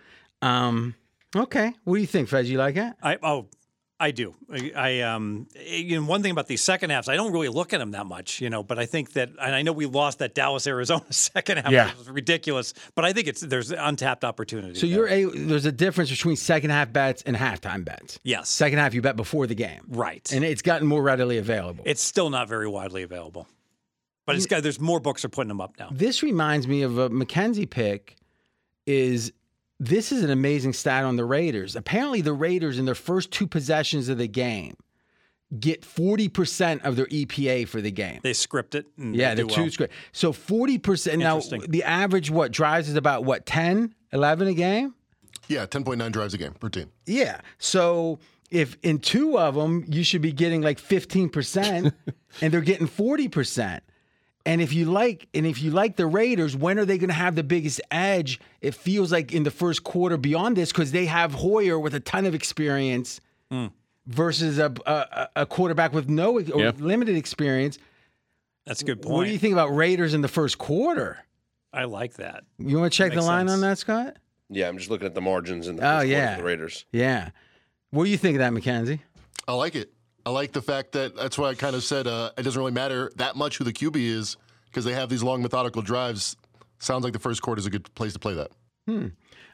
[0.42, 0.94] Um,
[1.36, 2.50] okay, what do you think, Fez?
[2.50, 2.92] You like it?
[3.02, 3.46] I oh,
[4.00, 4.34] I do.
[4.52, 7.72] I, I um, you know, one thing about these second halves, I don't really look
[7.72, 8.62] at them that much, you know.
[8.64, 11.90] But I think that, and I know we lost that Dallas Arizona second half, Yeah.
[11.96, 12.74] was ridiculous.
[12.96, 14.74] But I think it's there's untapped opportunity.
[14.74, 14.96] So there.
[14.96, 18.18] you're a there's a difference between second half bets and halftime bets.
[18.24, 21.84] yes, Second half you bet before the game, right, and it's gotten more readily available.
[21.86, 23.46] it's still not very widely available.
[24.26, 25.90] But it's got there's more books are putting them up now.
[25.92, 28.16] This reminds me of a Mackenzie pick.
[28.86, 29.32] Is
[29.84, 31.76] this is an amazing stat on the Raiders?
[31.76, 34.74] Apparently, the Raiders in their first two possessions of the game
[35.58, 38.20] get 40% of their EPA for the game.
[38.22, 38.86] They script it.
[38.98, 39.70] And Yeah, they the two well.
[39.70, 39.88] square.
[40.12, 41.18] So 40%.
[41.18, 44.94] Now, the average, what, drives is about, what, 10, 11 a game?
[45.48, 46.90] Yeah, 10.9 drives a game per team.
[47.06, 47.40] Yeah.
[47.58, 48.18] So
[48.50, 51.92] if in two of them, you should be getting like 15%
[52.40, 53.80] and they're getting 40%.
[54.46, 57.14] And if you like, and if you like the Raiders, when are they going to
[57.14, 58.38] have the biggest edge?
[58.60, 62.00] It feels like in the first quarter beyond this because they have Hoyer with a
[62.00, 63.68] ton of experience hmm.
[64.06, 66.72] versus a, a a quarterback with no or Yeah.
[66.78, 67.78] limited experience.
[68.66, 69.14] That's a good point.
[69.14, 71.24] What do you think about Raiders in the first quarter?
[71.72, 72.44] I like that.
[72.58, 73.54] You want to check the line sense.
[73.56, 74.16] on that, Scott?
[74.50, 76.36] Yeah, I'm just looking at the margins in the Oh, first quarter yeah.
[76.36, 76.84] the Raiders.
[76.92, 77.30] Yeah.
[77.90, 79.00] What do you think of that, Mackenzie?
[79.48, 79.92] I like it.
[80.26, 82.72] I like the fact that that's why I kind of said uh, it doesn't really
[82.72, 84.36] matter that much who the QB is
[84.66, 86.36] because they have these long methodical drives.
[86.78, 88.50] Sounds like the first quarter is a good place to play that.
[88.86, 89.08] Hmm.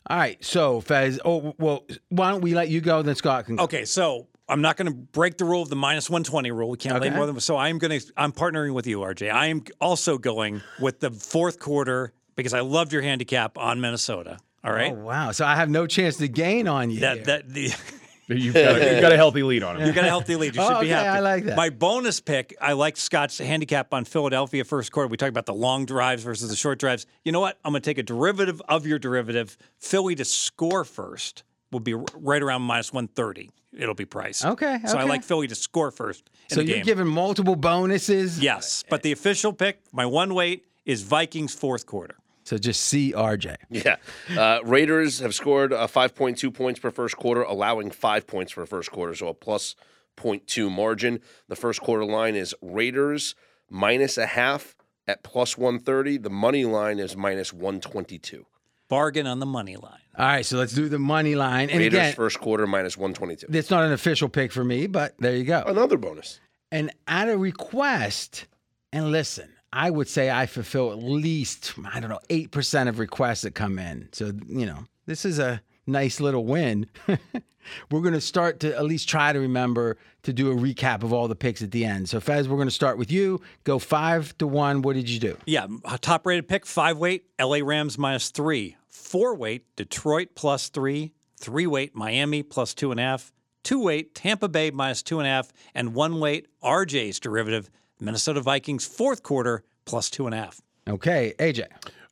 [0.08, 0.42] All right.
[0.44, 3.65] So, Fez, oh, well, why don't we let you go, then Scott can go.
[3.65, 6.70] Okay, so I'm not going to break the rule of the minus 120 rule.
[6.70, 7.57] We can't lay more than so.
[7.57, 8.12] I'm going to.
[8.16, 9.32] I'm partnering with you, RJ.
[9.32, 14.39] I am also going with the fourth quarter because I loved your handicap on Minnesota.
[14.65, 14.92] All right.
[14.92, 15.32] Oh, wow.
[15.32, 17.00] So I have no chance to gain on you.
[17.00, 17.24] That here.
[17.26, 17.73] that the
[18.36, 19.86] You've got, a, you've got a healthy lead on him.
[19.86, 20.55] You've got a healthy lead.
[20.55, 21.09] You Oh, should be okay, happy.
[21.09, 21.57] I like that.
[21.57, 22.55] My bonus pick.
[22.60, 25.09] I like Scott's handicap on Philadelphia first quarter.
[25.09, 27.07] We talked about the long drives versus the short drives.
[27.25, 27.59] You know what?
[27.65, 29.57] I'm going to take a derivative of your derivative.
[29.78, 31.42] Philly to score first
[31.73, 33.50] will be right around minus 130.
[33.76, 34.44] It'll be priced.
[34.44, 36.28] Okay, So I like Philly to score first.
[36.50, 36.84] In so the you're game.
[36.84, 38.41] giving multiple bonuses.
[38.42, 42.17] Yes, but the official pick, my one weight, is Vikings fourth quarter.
[42.51, 43.55] So just see RJ.
[43.70, 43.95] Yeah.
[44.37, 48.91] Uh, Raiders have scored uh, 5.2 points per first quarter, allowing five points for first
[48.91, 49.77] quarter, so a plus
[50.17, 51.20] 0.2 margin.
[51.47, 53.37] The first quarter line is Raiders
[53.69, 54.75] minus a half
[55.07, 56.19] at plus 130.
[56.19, 58.45] The money line is minus 122.
[58.89, 60.01] Bargain on the money line.
[60.19, 60.45] All right.
[60.45, 61.70] So let's do the money line.
[61.70, 63.57] And Raiders again, first quarter minus 122.
[63.57, 65.62] it's not an official pick for me, but there you go.
[65.69, 66.41] Another bonus.
[66.73, 68.49] And at a request,
[68.93, 73.42] and listen, I would say I fulfill at least, I don't know, 8% of requests
[73.42, 74.08] that come in.
[74.12, 76.86] So, you know, this is a nice little win.
[77.90, 81.12] we're going to start to at least try to remember to do a recap of
[81.12, 82.08] all the picks at the end.
[82.08, 83.40] So, Fez, we're going to start with you.
[83.65, 84.82] Go five to one.
[84.82, 85.36] What did you do?
[85.47, 85.66] Yeah,
[86.00, 88.76] top rated pick, five weight, LA Rams minus three.
[88.89, 91.12] Four weight, Detroit plus three.
[91.36, 93.32] Three weight, Miami plus two and a half.
[93.62, 95.52] Two weight, Tampa Bay minus two and a half.
[95.74, 97.70] And one weight, RJ's derivative,
[98.01, 100.61] Minnesota Vikings fourth quarter plus two and a half.
[100.89, 101.67] Okay, AJ.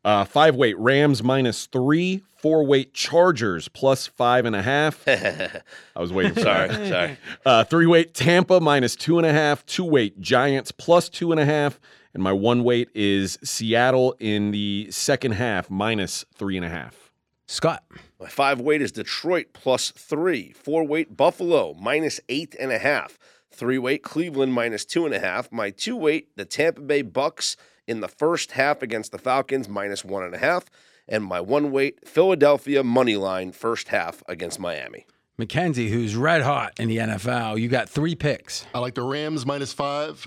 [0.05, 2.23] Uh, five weight Rams minus three.
[2.36, 5.02] Four weight Chargers plus five and a half.
[5.08, 5.60] I
[5.97, 7.18] was waiting Sorry, sorry.
[7.44, 9.67] Uh, three weight Tampa minus two and a half.
[9.67, 11.81] Two weight Giants plus two and a half.
[12.15, 17.12] And my one weight is Seattle in the second half minus three and a half.
[17.47, 17.83] Scott.
[18.20, 20.52] My five weight is Detroit plus three.
[20.52, 23.18] Four weight Buffalo minus eight and a half.
[23.58, 25.50] Three weight Cleveland minus two and a half.
[25.50, 27.56] My two weight, the Tampa Bay Bucs
[27.88, 30.66] in the first half against the Falcons minus one and a half.
[31.08, 35.06] And my one weight, Philadelphia money line first half against Miami.
[35.38, 37.60] Mackenzie, who's red hot in the NFL.
[37.60, 38.64] You got three picks.
[38.72, 40.24] I like the Rams minus five.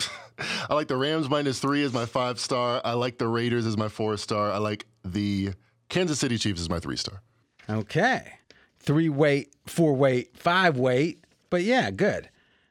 [0.70, 2.80] I like the Rams minus three as my five star.
[2.82, 4.50] I like the Raiders as my four star.
[4.50, 5.50] I like the
[5.90, 7.20] Kansas City Chiefs as my three star.
[7.68, 8.38] Okay.
[8.78, 11.26] Three weight, four weight, five weight.
[11.50, 12.30] But yeah, good.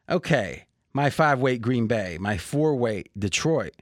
[0.10, 0.66] Okay.
[0.94, 2.18] My five weight, Green Bay.
[2.20, 3.76] My four weight, Detroit.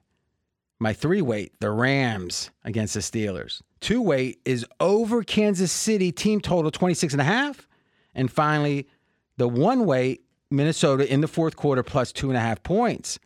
[0.80, 3.62] My three weight, the Rams against the Steelers.
[3.80, 7.68] Two weight is over Kansas City, team total 26 and a half.
[8.14, 8.88] And finally,
[9.38, 13.20] the one weight, Minnesota in the fourth quarter plus two and a half points.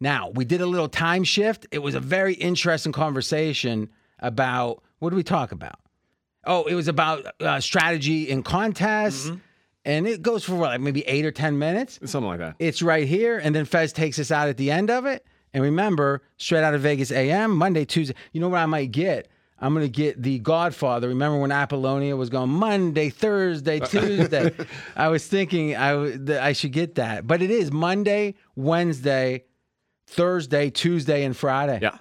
[0.00, 1.66] Now, we did a little time shift.
[1.70, 3.88] It was a very interesting conversation
[4.18, 5.78] about what did we talk about?
[6.44, 9.30] Oh, it was about uh, strategy in contests.
[9.84, 11.98] And it goes for what, like maybe eight or 10 minutes.
[12.04, 12.54] Something like that.
[12.58, 13.38] It's right here.
[13.38, 15.26] And then Fez takes us out at the end of it.
[15.52, 18.14] And remember, straight out of Vegas AM, Monday, Tuesday.
[18.32, 19.28] You know what I might get?
[19.58, 21.08] I'm going to get the Godfather.
[21.08, 24.52] Remember when Apollonia was going Monday, Thursday, uh, Tuesday?
[24.96, 27.26] I was thinking I, w- that I should get that.
[27.26, 29.44] But it is Monday, Wednesday,
[30.08, 31.78] Thursday, Tuesday, and Friday.
[31.82, 31.98] Yeah.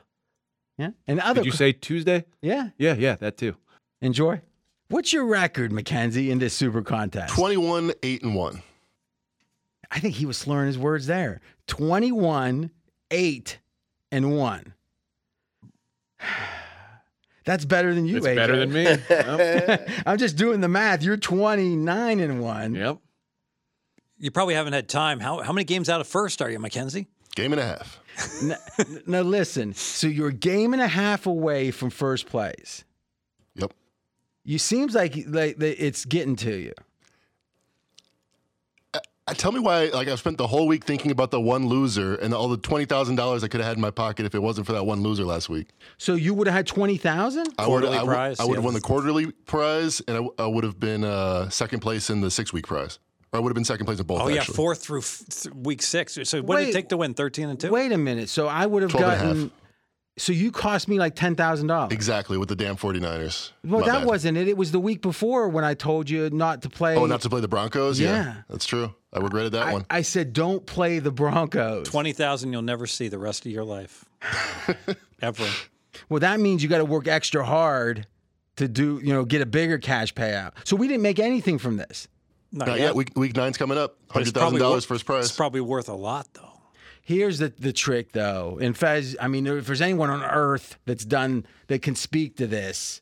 [0.77, 0.91] Yeah.
[1.07, 1.41] And other.
[1.41, 2.25] Did you say Tuesday?
[2.41, 2.69] yeah.
[2.77, 3.55] Yeah, yeah, that too.
[4.01, 4.41] Enjoy.
[4.91, 7.33] What's your record, Mackenzie, in this super contest?
[7.33, 8.61] 21, 8, and 1.
[9.89, 11.39] I think he was slurring his words there.
[11.67, 12.71] 21,
[13.09, 13.59] 8,
[14.11, 14.73] and 1.
[17.45, 18.35] That's better than you, It's AJ.
[18.35, 18.83] better than me.
[18.83, 19.89] Yep.
[20.05, 21.01] I'm just doing the math.
[21.03, 22.75] You're 29 and 1.
[22.75, 22.97] Yep.
[24.19, 25.19] You probably haven't had time.
[25.19, 27.07] How, how many games out of first are you, Mackenzie?
[27.35, 27.99] Game and a half.
[28.43, 29.73] N- now, listen.
[29.73, 32.83] So you're a game and a half away from first place.
[34.43, 34.51] Yep.
[34.51, 36.73] You seems like, like it's getting to you.
[38.93, 38.99] Uh,
[39.35, 39.85] Tell me why.
[39.85, 42.85] Like I've spent the whole week thinking about the one loser and all the twenty
[42.85, 45.01] thousand dollars I could have had in my pocket if it wasn't for that one
[45.03, 45.69] loser last week.
[45.97, 47.47] So you would have had twenty thousand.
[47.57, 48.57] I would Quarterly I would- I have yeah.
[48.59, 52.51] won the quarterly prize, and I would have been uh, second place in the six
[52.51, 52.99] week prize.
[53.31, 54.21] Or I would have been second place in both.
[54.21, 54.55] Oh yeah, actually.
[54.55, 56.17] fourth through f- th- week six.
[56.23, 56.69] So what did Wait.
[56.69, 57.13] it take to win?
[57.13, 57.69] Thirteen and two.
[57.71, 58.27] Wait a minute.
[58.27, 59.27] So I would have 12 and a half.
[59.35, 59.51] gotten.
[60.17, 61.93] So you cost me like ten thousand dollars.
[61.93, 63.51] Exactly with the damn 49ers.
[63.63, 64.07] Well, My that bad.
[64.07, 64.47] wasn't it.
[64.47, 66.95] It was the week before when I told you not to play.
[66.95, 67.99] Oh, not to play the Broncos.
[67.99, 68.41] Yeah.
[68.49, 68.93] that's true.
[69.13, 69.85] I regretted that I, one.
[69.89, 71.87] I said don't play the Broncos.
[71.87, 74.05] Twenty thousand you'll never see the rest of your life.
[75.21, 75.47] Ever.
[76.09, 78.05] Well, that means you got to work extra hard
[78.57, 80.51] to do, you know, get a bigger cash payout.
[80.65, 82.07] So we didn't make anything from this.
[82.51, 82.85] Not, Not yet.
[82.87, 82.95] yet.
[82.95, 83.97] Week week nine's coming up.
[84.09, 85.25] Hundred thousand dollars first prize.
[85.25, 86.50] It's probably worth a lot though.
[87.11, 88.57] Here's the the trick, though.
[88.61, 92.47] And Fez, I mean, if there's anyone on earth that's done that can speak to
[92.47, 93.01] this,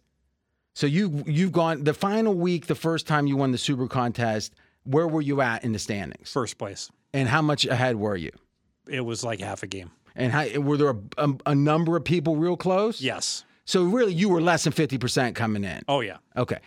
[0.74, 4.56] so you you've gone the final week, the first time you won the Super Contest.
[4.84, 6.32] Where were you at in the standings?
[6.32, 6.90] First place.
[7.14, 8.32] And how much ahead were you?
[8.88, 9.92] It was like half a game.
[10.16, 13.02] And how, were there a, a, a number of people real close?
[13.02, 13.46] Yes.
[13.66, 15.84] So really, you were less than fifty percent coming in.
[15.88, 16.18] Oh yeah.
[16.36, 16.58] Okay.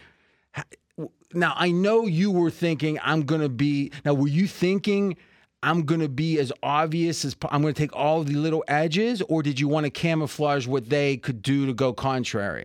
[1.35, 3.91] Now I know you were thinking I'm gonna be.
[4.05, 5.17] Now were you thinking
[5.63, 9.61] I'm gonna be as obvious as I'm gonna take all the little edges, or did
[9.61, 12.65] you want to camouflage what they could do to go contrary?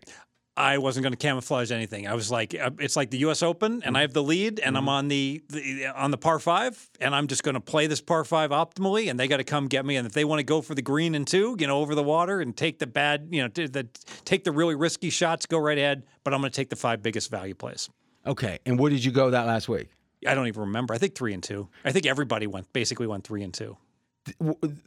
[0.58, 2.08] I wasn't going to camouflage anything.
[2.08, 3.44] I was like, uh, it's like the U.S.
[3.44, 4.78] Open, and I have the lead, and Mm-hmm.
[4.78, 8.02] I'm on the, the on the par five, and I'm just going to play this
[8.02, 9.98] par five optimally, and they got to come get me.
[9.98, 12.02] And if they want to go for the green and two, you know, over the
[12.02, 13.88] water, and take the bad, you know, t- the,
[14.26, 16.02] take the really risky shots, go right ahead.
[16.24, 17.88] But I'm going to take the five biggest value plays.
[18.26, 18.58] Okay.
[18.66, 19.90] And where did you go that last week?
[20.26, 20.94] I don't even remember.
[20.94, 21.68] I think three and two.
[21.86, 23.78] I think everybody went basically went three and two.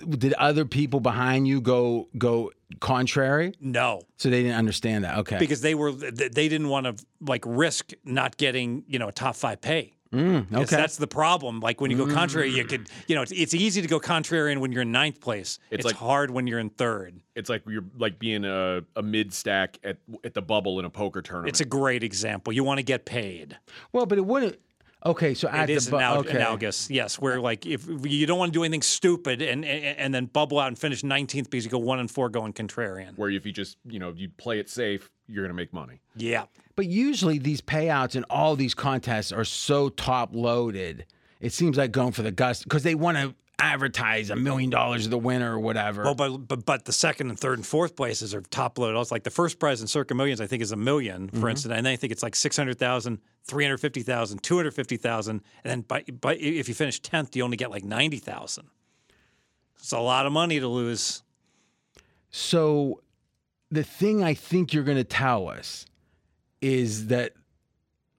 [0.08, 3.54] Did other people behind you go go contrary?
[3.60, 5.18] No, So they didn't understand that.
[5.18, 5.38] Okay.
[5.38, 9.36] because they were they didn't want to like risk not getting you know a top
[9.36, 9.94] five pay.
[10.12, 10.64] Mm, okay.
[10.76, 11.60] that's the problem.
[11.60, 14.58] Like when you go contrary, you could, you know, it's, it's easy to go contrarian
[14.58, 15.60] when you're in ninth place.
[15.70, 17.20] It's, It's like- hard when you're in third.
[17.36, 20.90] It's like you're like being a, a mid stack at at the bubble in a
[20.90, 21.50] poker tournament.
[21.50, 22.52] It's a great example.
[22.52, 23.56] You want to get paid.
[23.92, 24.58] well, but it wouldn't.
[25.04, 25.34] Okay.
[25.34, 26.36] So at It is the bu- anal- okay.
[26.36, 26.90] analogous.
[26.90, 30.26] Yes, where like if you don't want to do anything stupid and, and and then
[30.26, 33.16] bubble out and finish 19th because you go one and four going contrarian.
[33.16, 36.00] where if you just you know you play it safe, you're gonna make money.
[36.16, 36.44] Yeah.
[36.76, 41.06] But usually these payouts and all these contests are so top loaded.
[41.40, 45.04] It seems like going for the gusto because they want to advertise a million dollars
[45.04, 46.02] of the winner or whatever.
[46.04, 48.98] Well, but, but but the second and third and fourth places are top loaded.
[48.98, 51.48] It's like the first prize in Circa Millions, I think, is a 1000000 for Mm-hmm.
[51.48, 55.30] instance, and I think it's like 600,000, 350,000, 250,000,
[55.64, 58.68] and then by, by if you finish tenth, you only get like ninety thousand.
[59.78, 61.22] It's a lot of money to lose.
[62.30, 63.02] so
[63.70, 65.86] the thing I think you're going to tell us
[66.60, 67.32] is that,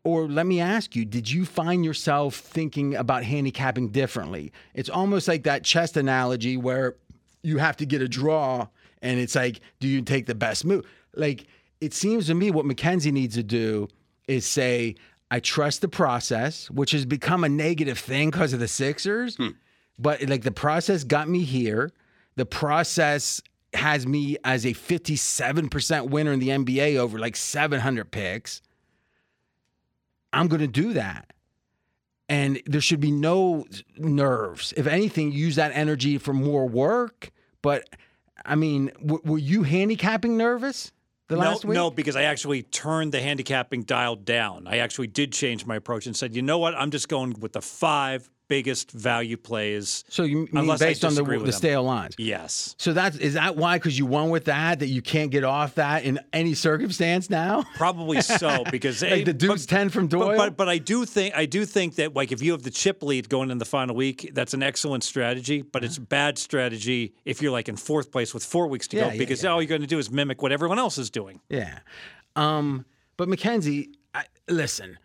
[0.03, 4.51] or let me ask you, did you find yourself thinking about handicapping differently?
[4.73, 6.95] It's almost like that chess analogy where
[7.43, 8.67] you have to get a draw
[9.01, 10.85] and it's like, do you take the best move?
[11.15, 11.47] Like,
[11.79, 13.87] it seems to me what Mackenzie needs to do
[14.27, 14.95] is say,
[15.31, 19.35] I trust the process, which has become a negative thing because of the Sixers.
[19.37, 19.49] Hmm.
[19.97, 21.91] But like the process got me here.
[22.35, 23.41] The process
[23.73, 28.61] has me as a 57% winner in the NBA over like 700 picks.
[30.33, 31.33] I'm going to do that.
[32.29, 33.65] And there should be no
[33.97, 34.73] nerves.
[34.77, 37.31] If anything, use that energy for more work.
[37.61, 37.89] But
[38.45, 40.93] I mean, w- were you handicapping nervous
[41.27, 41.75] the no, last week?
[41.75, 44.65] no, because I actually turned the handicapping dial down.
[44.65, 46.73] I actually did change my approach and said, you know what?
[46.75, 50.03] I'm just going with the five biggest value plays.
[50.09, 52.15] So you mean based on the, the stale lines?
[52.17, 52.75] Yes.
[52.77, 53.77] So that's is that why?
[53.77, 57.63] Because you won with that, that you can't get off that in any circumstance now.
[57.75, 60.37] Probably so because Like the Duke's 10 from but- Doyle?
[60.37, 63.01] But, but I do think I do think that like if you have the chip
[63.01, 65.61] lead going in the final week, that's an excellent strategy.
[65.61, 69.03] But it's bad strategy if you're like in fourth place with four weeks to Yeah,
[69.03, 69.51] go yeah, because yeah.
[69.51, 71.39] all you're going to do is mimic what everyone else is doing.
[71.47, 71.79] Yeah.
[72.35, 74.97] Um, but Mackenzie, I, listen,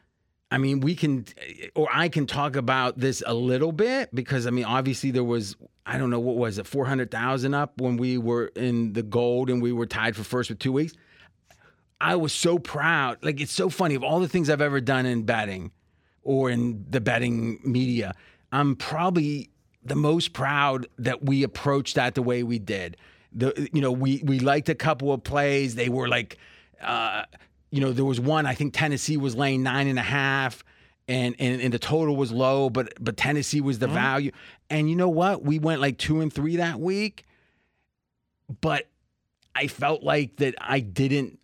[0.50, 1.26] I mean, we can,
[1.74, 5.56] or I can talk about this a little bit because I mean, obviously there was,
[5.84, 9.60] I don't know, what was it, 400,000 up when we were in the gold and
[9.60, 10.92] we were tied for first with two weeks.
[12.00, 13.18] I was so proud.
[13.24, 15.72] Like, it's so funny of all the things I've ever done in betting
[16.22, 18.14] or in the betting media.
[18.52, 19.50] I'm probably
[19.82, 22.96] the most proud that we approached that the way we did.
[23.32, 25.74] The you know we we liked a couple of plays.
[25.74, 26.38] They were like,
[26.80, 27.24] uh,
[27.76, 30.64] you know, there was one I think Tennessee was laying nine and a half.
[31.08, 33.94] And, and and the total was low, but but Tennessee was the mm-hmm.
[33.94, 34.32] value.
[34.68, 35.44] And you know what?
[35.44, 37.24] We went like two and three that week,
[38.60, 38.88] but
[39.54, 41.38] I felt like that I didn't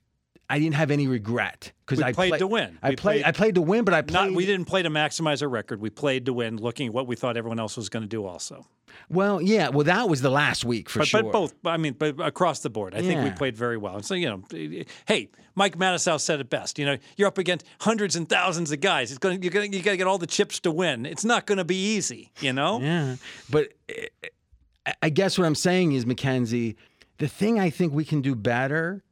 [0.53, 2.79] I didn't have any regret because I played play- to win.
[2.83, 4.13] I played, played- I played to win, but I played.
[4.29, 5.81] Not, we didn't play to maximize our record.
[5.81, 8.27] We played to win, looking at what we thought everyone else was going to do.
[8.27, 8.67] Also,
[9.09, 9.71] Well, yeah.
[9.71, 11.23] Well, that was the last week for but, sure.
[11.23, 11.55] but both.
[11.65, 13.97] I mean, but across the board, I think we played very well.
[13.97, 14.43] And so you know,
[15.07, 16.79] hey, Mike Matusow said it best.
[16.79, 19.11] You know, you're up against hundreds and thousands of guys.
[19.11, 19.43] It's going.
[19.43, 19.73] You're going.
[19.73, 21.07] You got to get all the chips to win.
[21.07, 22.31] It's not going to be easy.
[22.41, 22.79] You know.
[22.79, 23.17] Yeah,
[23.49, 23.73] but
[24.85, 26.77] I- I guess what I'm saying is, Mackenzie,
[27.19, 29.03] the thing I think we can do better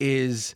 [0.00, 0.54] is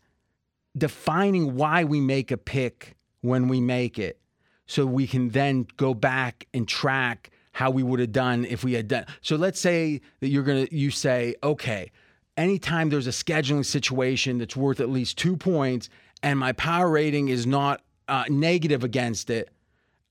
[0.76, 4.20] defining why we make a pick when we make it,
[4.66, 8.74] so we can then go back and track how we would have done if we
[8.74, 9.05] had done.
[9.20, 11.90] So let's say that you're gonna you say, okay,
[12.36, 15.89] anytime there's a scheduling situation that's worth at least two points,
[16.23, 19.50] and my power rating is not uh, negative against it,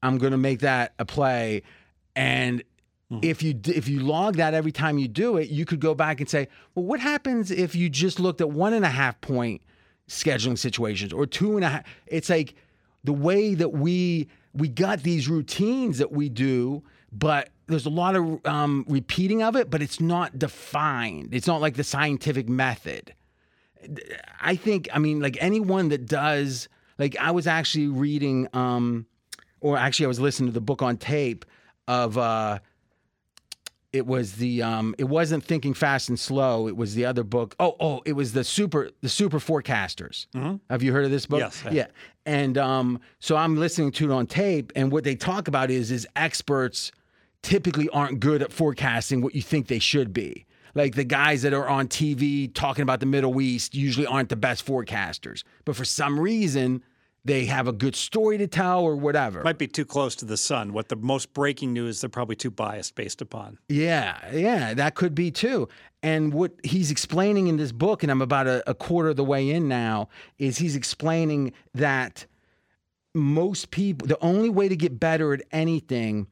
[0.03, 1.63] I'm to make that a play.
[2.15, 2.63] And
[3.23, 6.19] if you if you log that every time you do it, you could go back
[6.19, 9.61] and say, well, what happens if you just looked at one and a half point
[10.09, 11.85] scheduling situations or two and a half?
[12.07, 12.55] It's like
[13.03, 18.15] the way that we we got these routines that we do, but there's a lot
[18.15, 21.33] of um, repeating of it, but it's not defined.
[21.33, 23.13] It's not like the scientific method.
[24.41, 29.05] I think, I mean, like anyone that does, like I was actually reading, um,
[29.61, 31.45] or actually I was listening to the book on tape
[31.87, 32.59] of, uh,
[33.91, 36.67] it was the, um, it wasn't Thinking Fast and Slow.
[36.67, 37.55] It was the other book.
[37.59, 40.27] Oh, oh, it was the super, the super forecasters.
[40.69, 41.39] Have you heard of this book?
[41.39, 41.87] Yes, Yeah.
[42.25, 45.89] And um, so I'm listening to it on tape, and what they talk about is,
[45.91, 46.91] is experts
[47.41, 50.45] typically aren't good at forecasting what you think they should be.
[50.75, 54.35] Like the guys that are on TV talking about the Middle East usually aren't the
[54.35, 56.83] best forecasters, but for some reason
[57.25, 59.43] they have a good story to tell or whatever.
[59.43, 60.73] Might be too close to the sun.
[60.73, 63.57] What the most breaking news they're probably too biased based upon.
[63.67, 65.67] Yeah, yeah, that could be too.
[66.01, 69.25] And what he's explaining in this book, and I'm about a, a quarter of the
[69.25, 72.25] way in now, is he's explaining that
[73.13, 76.27] most people, the only way to get better at anything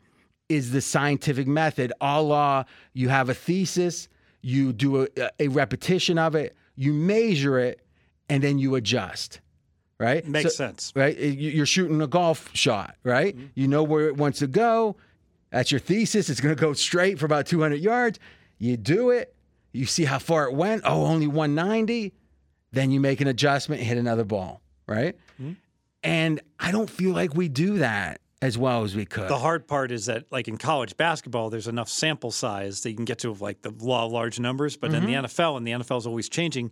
[0.48, 4.08] is the scientific method, a la you have a thesis,
[4.42, 7.82] you do a, a repetition of it, you measure it,
[8.30, 9.42] and then you adjust.
[10.00, 10.26] Right?
[10.28, 10.94] Makes So- sense.
[10.96, 11.18] right?
[11.18, 13.36] You- You're shooting a golf shot, right?
[13.36, 13.48] Mm-hmm.
[13.56, 14.96] You know where it wants to go.
[15.52, 16.30] That's your thesis.
[16.30, 18.20] It's going to go straight for about 200 yards.
[18.60, 19.34] You do it.
[19.72, 20.84] You see how far it went.
[20.86, 22.14] Oh, only 190.
[22.72, 25.16] Then you make an adjustment, hit another ball, right?
[25.42, 25.54] Mm-hmm.
[26.04, 29.30] And I don't feel like we do that as well as we could.
[29.30, 32.96] The hard part is that, like in college basketball, there's enough sample size that you
[32.96, 34.78] can get to like the law of large numbers.
[34.78, 35.26] But in the mm-hmm.
[35.26, 36.72] NFL, and the NFL is always changing,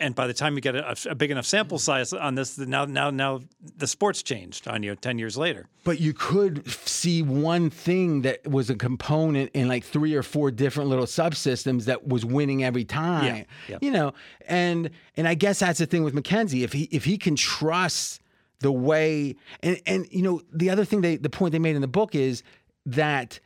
[0.00, 1.82] and by the time you get a, a big enough sample mm.
[1.82, 3.40] size on this, now now now
[3.76, 5.68] the sport's changed on you ten years later.
[5.84, 10.50] but you could see one thing that was a component in like three or four
[10.50, 13.24] different little subsystems that was winning every time.
[13.68, 13.78] yeah.
[13.80, 14.14] You know,
[14.46, 16.64] and and I guess that's the thing with Mackenzie.
[16.64, 18.20] If he if he can trust
[18.60, 21.82] the way and and you know the other thing they the point they made in
[21.82, 22.42] the book is
[22.86, 23.40] that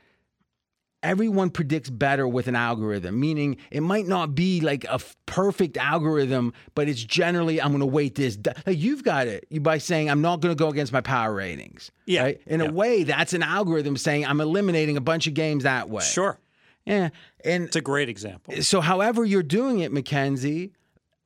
[1.07, 5.77] everyone predicts better with an algorithm meaning it might not be like a f- perfect
[5.77, 9.79] algorithm but it's generally i'm going to weight this d- like you've got it by
[9.79, 12.41] saying i'm not going to go against my power ratings Yeah, right?
[12.47, 12.67] in yeah.
[12.69, 16.39] a way that's an algorithm saying i'm eliminating a bunch of games that way Sure,
[16.85, 17.11] yeah
[17.45, 18.55] and it's a great example.
[18.63, 20.73] so however you're doing it mackenzie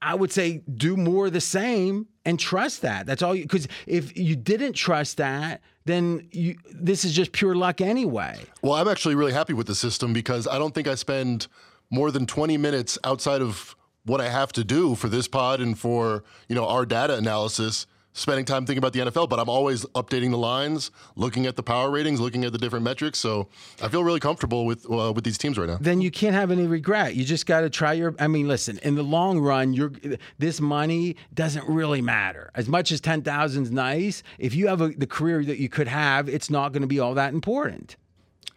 [0.03, 3.67] i would say do more of the same and trust that that's all you because
[3.87, 8.39] if you didn't trust that then you this is just pure luck anyway.
[8.63, 11.47] Well, I'm actually really happy with the system because I don't think I spend
[11.91, 15.79] more than 20 minutes outside of what I have to do for this pod and
[15.79, 19.85] for, you know, our data analysis spending time thinking about the NFL, but I'm always
[19.87, 23.19] updating the lines, looking at the power ratings, looking at the different metrics.
[23.19, 23.49] So
[23.83, 25.79] I feel really comfortable with uh, with these teams right now.
[25.81, 27.15] then you can't have any regret.
[27.15, 28.15] You just got to try your.
[28.19, 28.79] I mean, listen.
[28.83, 29.93] In the long run, you're
[30.39, 34.23] this money doesn't really matter as much as ten is nice.
[34.39, 36.99] If you have a, the career that you could have, it's not going to be
[36.99, 37.97] all that important.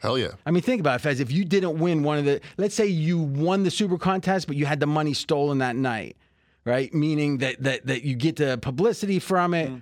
[0.04, 0.32] Hell yeah.
[0.46, 1.22] I mean, think about it, Fez.
[1.22, 4.58] If you didn't win one of the, let's say you won the super contest, but
[4.58, 6.18] you had the money stolen that night,
[6.66, 6.94] right?
[6.94, 9.70] Meaning that that that you get the publicity from it.
[9.70, 9.78] Mm-hmm.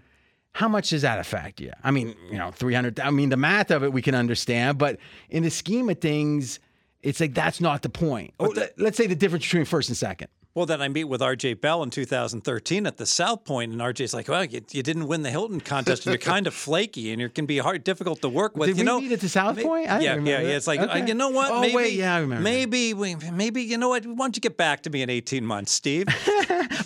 [0.53, 1.71] How much does that affect you?
[1.81, 2.99] I mean, you know, three hundred.
[2.99, 4.97] I mean, the math of it we can understand, but
[5.29, 6.59] in the scheme of things,
[7.01, 8.33] it's like that's not the point.
[8.37, 10.27] Or let- let's say the difference between first and second.
[10.53, 14.13] Well, then I meet with RJ Bell in 2013 at the South Point, and RJ's
[14.13, 17.21] like, "Well, you, you didn't win the Hilton contest, and you're kind of flaky, and
[17.21, 19.30] you can be hard, difficult to work with." Did you we know, meet at the
[19.30, 19.89] South Point?
[19.89, 20.49] I yeah, remember yeah, that.
[20.49, 20.55] yeah.
[20.57, 21.01] It's like, Okay.
[21.01, 21.51] uh, you know what?
[21.51, 22.43] Oh, maybe, wait, yeah, I remember.
[22.43, 24.05] Maybe, we, maybe, you know what?
[24.05, 26.07] Why don't you get back to me in 18 months, Steve?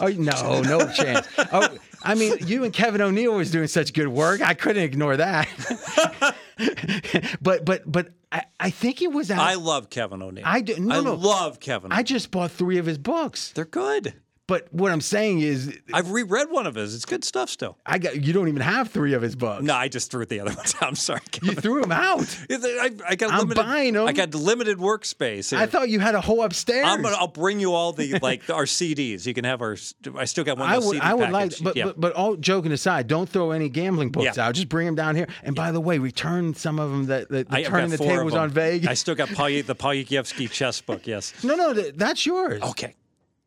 [0.01, 1.25] Oh no, no chance.
[1.53, 1.69] Oh,
[2.03, 4.41] I mean, you and Kevin O'Neill was doing such good work.
[4.41, 5.47] I couldn't ignore that.
[7.41, 9.29] but but but I, I think it was.
[9.31, 10.43] Out, I love Kevin O'Neill.
[10.45, 11.13] I do- no, I no.
[11.15, 11.91] love Kevin.
[11.91, 13.51] I just bought three of his books.
[13.51, 14.13] They're good.
[14.47, 16.93] But what I'm saying is, I've reread one of his.
[16.93, 17.79] It's good stuff still.
[17.83, 19.63] I got you don't even have three of his books.
[19.63, 20.75] No, I just threw the other ones.
[20.75, 20.83] out.
[20.83, 21.21] I'm sorry.
[21.41, 22.37] you threw them out.
[22.51, 23.55] I, I got I'm limited.
[23.63, 24.05] buying 'em.
[24.05, 25.51] I got limited workspace.
[25.51, 26.85] I thought you had a whole upstairs.
[26.87, 27.15] I'm gonna.
[27.15, 29.25] I'll bring you all the like our CDs.
[29.25, 29.77] You can have our.
[30.15, 30.69] I still got one.
[30.69, 31.85] I of would, CD I would like, but, yeah.
[31.85, 34.45] but but all joking aside, don't throw any gambling books Yeah.
[34.47, 34.53] out.
[34.53, 35.27] Just bring them down here.
[35.41, 38.51] And by the way, return some of them that, that the turning the tables on
[38.51, 38.87] Vegas.
[38.89, 41.07] I still got Paul, the Palyevsky chess book.
[41.07, 41.33] Yes.
[41.43, 42.61] no, no, th- that's yours.
[42.61, 42.93] Okay.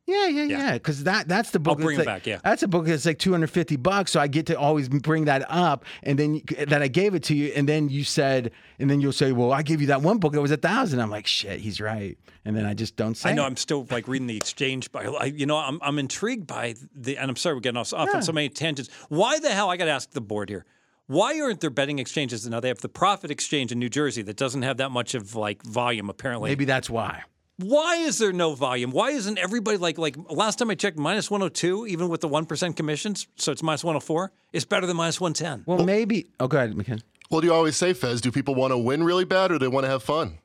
[0.09, 0.59] Yeah, yeah, Yeah.
[0.59, 0.73] yeah.
[0.73, 1.79] Because that that's the book.
[1.79, 2.41] I'll bring like- back, yeah.
[2.43, 4.13] that's a book that's like two hundred fifty bucks.
[4.13, 7.23] So I get to always bring that up, and then eh, that I gave it
[7.25, 10.01] to you, and then you said, and then you'll say, well, I gave you that
[10.01, 11.01] one book that was a thousand.
[11.01, 13.31] I'm like, shit, he's right, and then I just don't say.
[13.31, 13.43] I know.
[13.43, 13.49] it.
[13.49, 15.05] I'm still like reading the exchange by.
[15.05, 17.19] I, you know, I'm I'm intrigued by the.
[17.19, 18.91] And I'm sorry we're getting off, off on so many tangents.
[19.11, 19.69] Why the hell?
[19.69, 20.65] I got to ask the board here.
[21.07, 22.61] Why aren't there betting exchanges now?
[22.61, 25.63] They have the Prophet Exchange in New Jersey that doesn't have that much of like
[25.65, 26.51] volume apparently.
[26.51, 27.23] Maybe that's why.
[27.61, 28.93] Why is there no volume?
[28.93, 32.77] Why isn't everybody like like last time I checked minus 102 even with the 1%
[32.77, 35.65] commissions, so it's minus 104, it's better than minus 110.
[35.67, 36.31] Well, maybe.
[36.39, 37.03] Oh, go ahead, McKen.
[37.31, 38.21] Well, do you always say, Fez?
[38.21, 40.39] Do people want to win really bad, or do they want to have fun?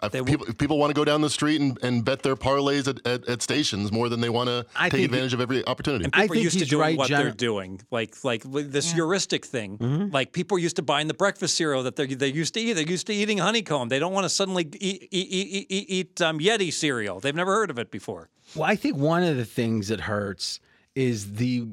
[0.00, 2.36] If They- people, if people want to go down the street and, and bet their
[2.36, 5.40] parlays at, at, at stations more than they want to I take think- advantage of
[5.40, 6.04] every opportunity.
[6.04, 7.20] People I are think used to he's doing right, what John.
[7.22, 10.10] they're doing, like like with this heuristic thing.
[10.12, 12.74] Like people are used to buying the breakfast cereal that they're they're used to eat.
[12.74, 13.88] They're used to eating honeycomb.
[13.88, 17.18] They don't want to suddenly eat eat, eat, eat, eat um, Yeti cereal.
[17.18, 18.28] They've never heard of it before.
[18.54, 20.60] Well, I think one of the things that hurts
[20.94, 21.66] is the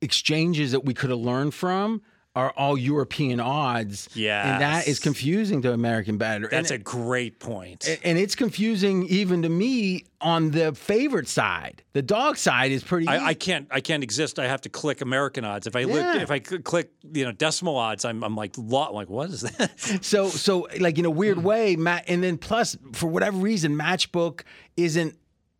[0.00, 2.02] exchanges that we could have learned from
[2.36, 4.08] are all European odds.
[4.14, 4.52] Yeah.
[4.52, 6.46] And that is confusing to American batter.
[6.48, 7.88] That's and, a great point.
[8.04, 11.82] and it's confusing even to me on the favorite side.
[11.94, 14.38] The dog side is pretty I, I can't I can't exist.
[14.38, 15.66] I have to click American odds.
[15.66, 19.08] If I look if I click you know decimal odds, I'm I'm like lot like
[19.08, 19.72] what is that?
[20.04, 21.16] So so like in a Hmm.
[21.16, 24.42] weird way, Matt and then plus for whatever reason, Matchbook
[24.76, 25.16] isn't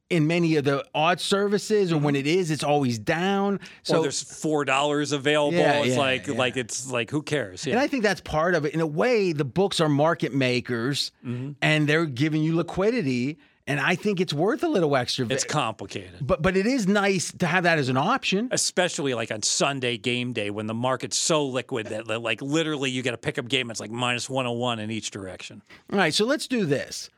[0.08, 3.58] in many of the odd services or when it is, it's always down.
[3.82, 5.58] so So there's four dollars available.
[5.58, 6.34] Yeah, it's yeah, like yeah.
[6.34, 7.66] like it's like who cares?
[7.66, 8.72] And I think that's part of it.
[8.74, 11.52] In a way, the books are market makers Mm-hmm.
[11.62, 13.38] and they're giving you liquidity.
[13.68, 15.26] And I think it's worth a little extra.
[15.28, 16.12] It's complicated.
[16.20, 18.48] but but it is nice to have that as an option.
[18.52, 23.02] especially like on Sunday game day when the market's so liquid that like literally you
[23.02, 25.62] get a pickup game it's like minus 101 in each direction.
[25.92, 27.10] All right, so let's do this.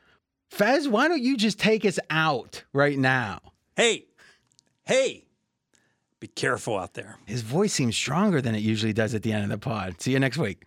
[0.49, 3.39] Fez, why don't you just take us out right now?
[3.75, 4.07] Hey,
[4.83, 5.25] hey,
[6.19, 7.17] be careful out there.
[7.25, 10.01] His voice seems stronger than it usually does at the end of the pod.
[10.01, 10.65] See you next week.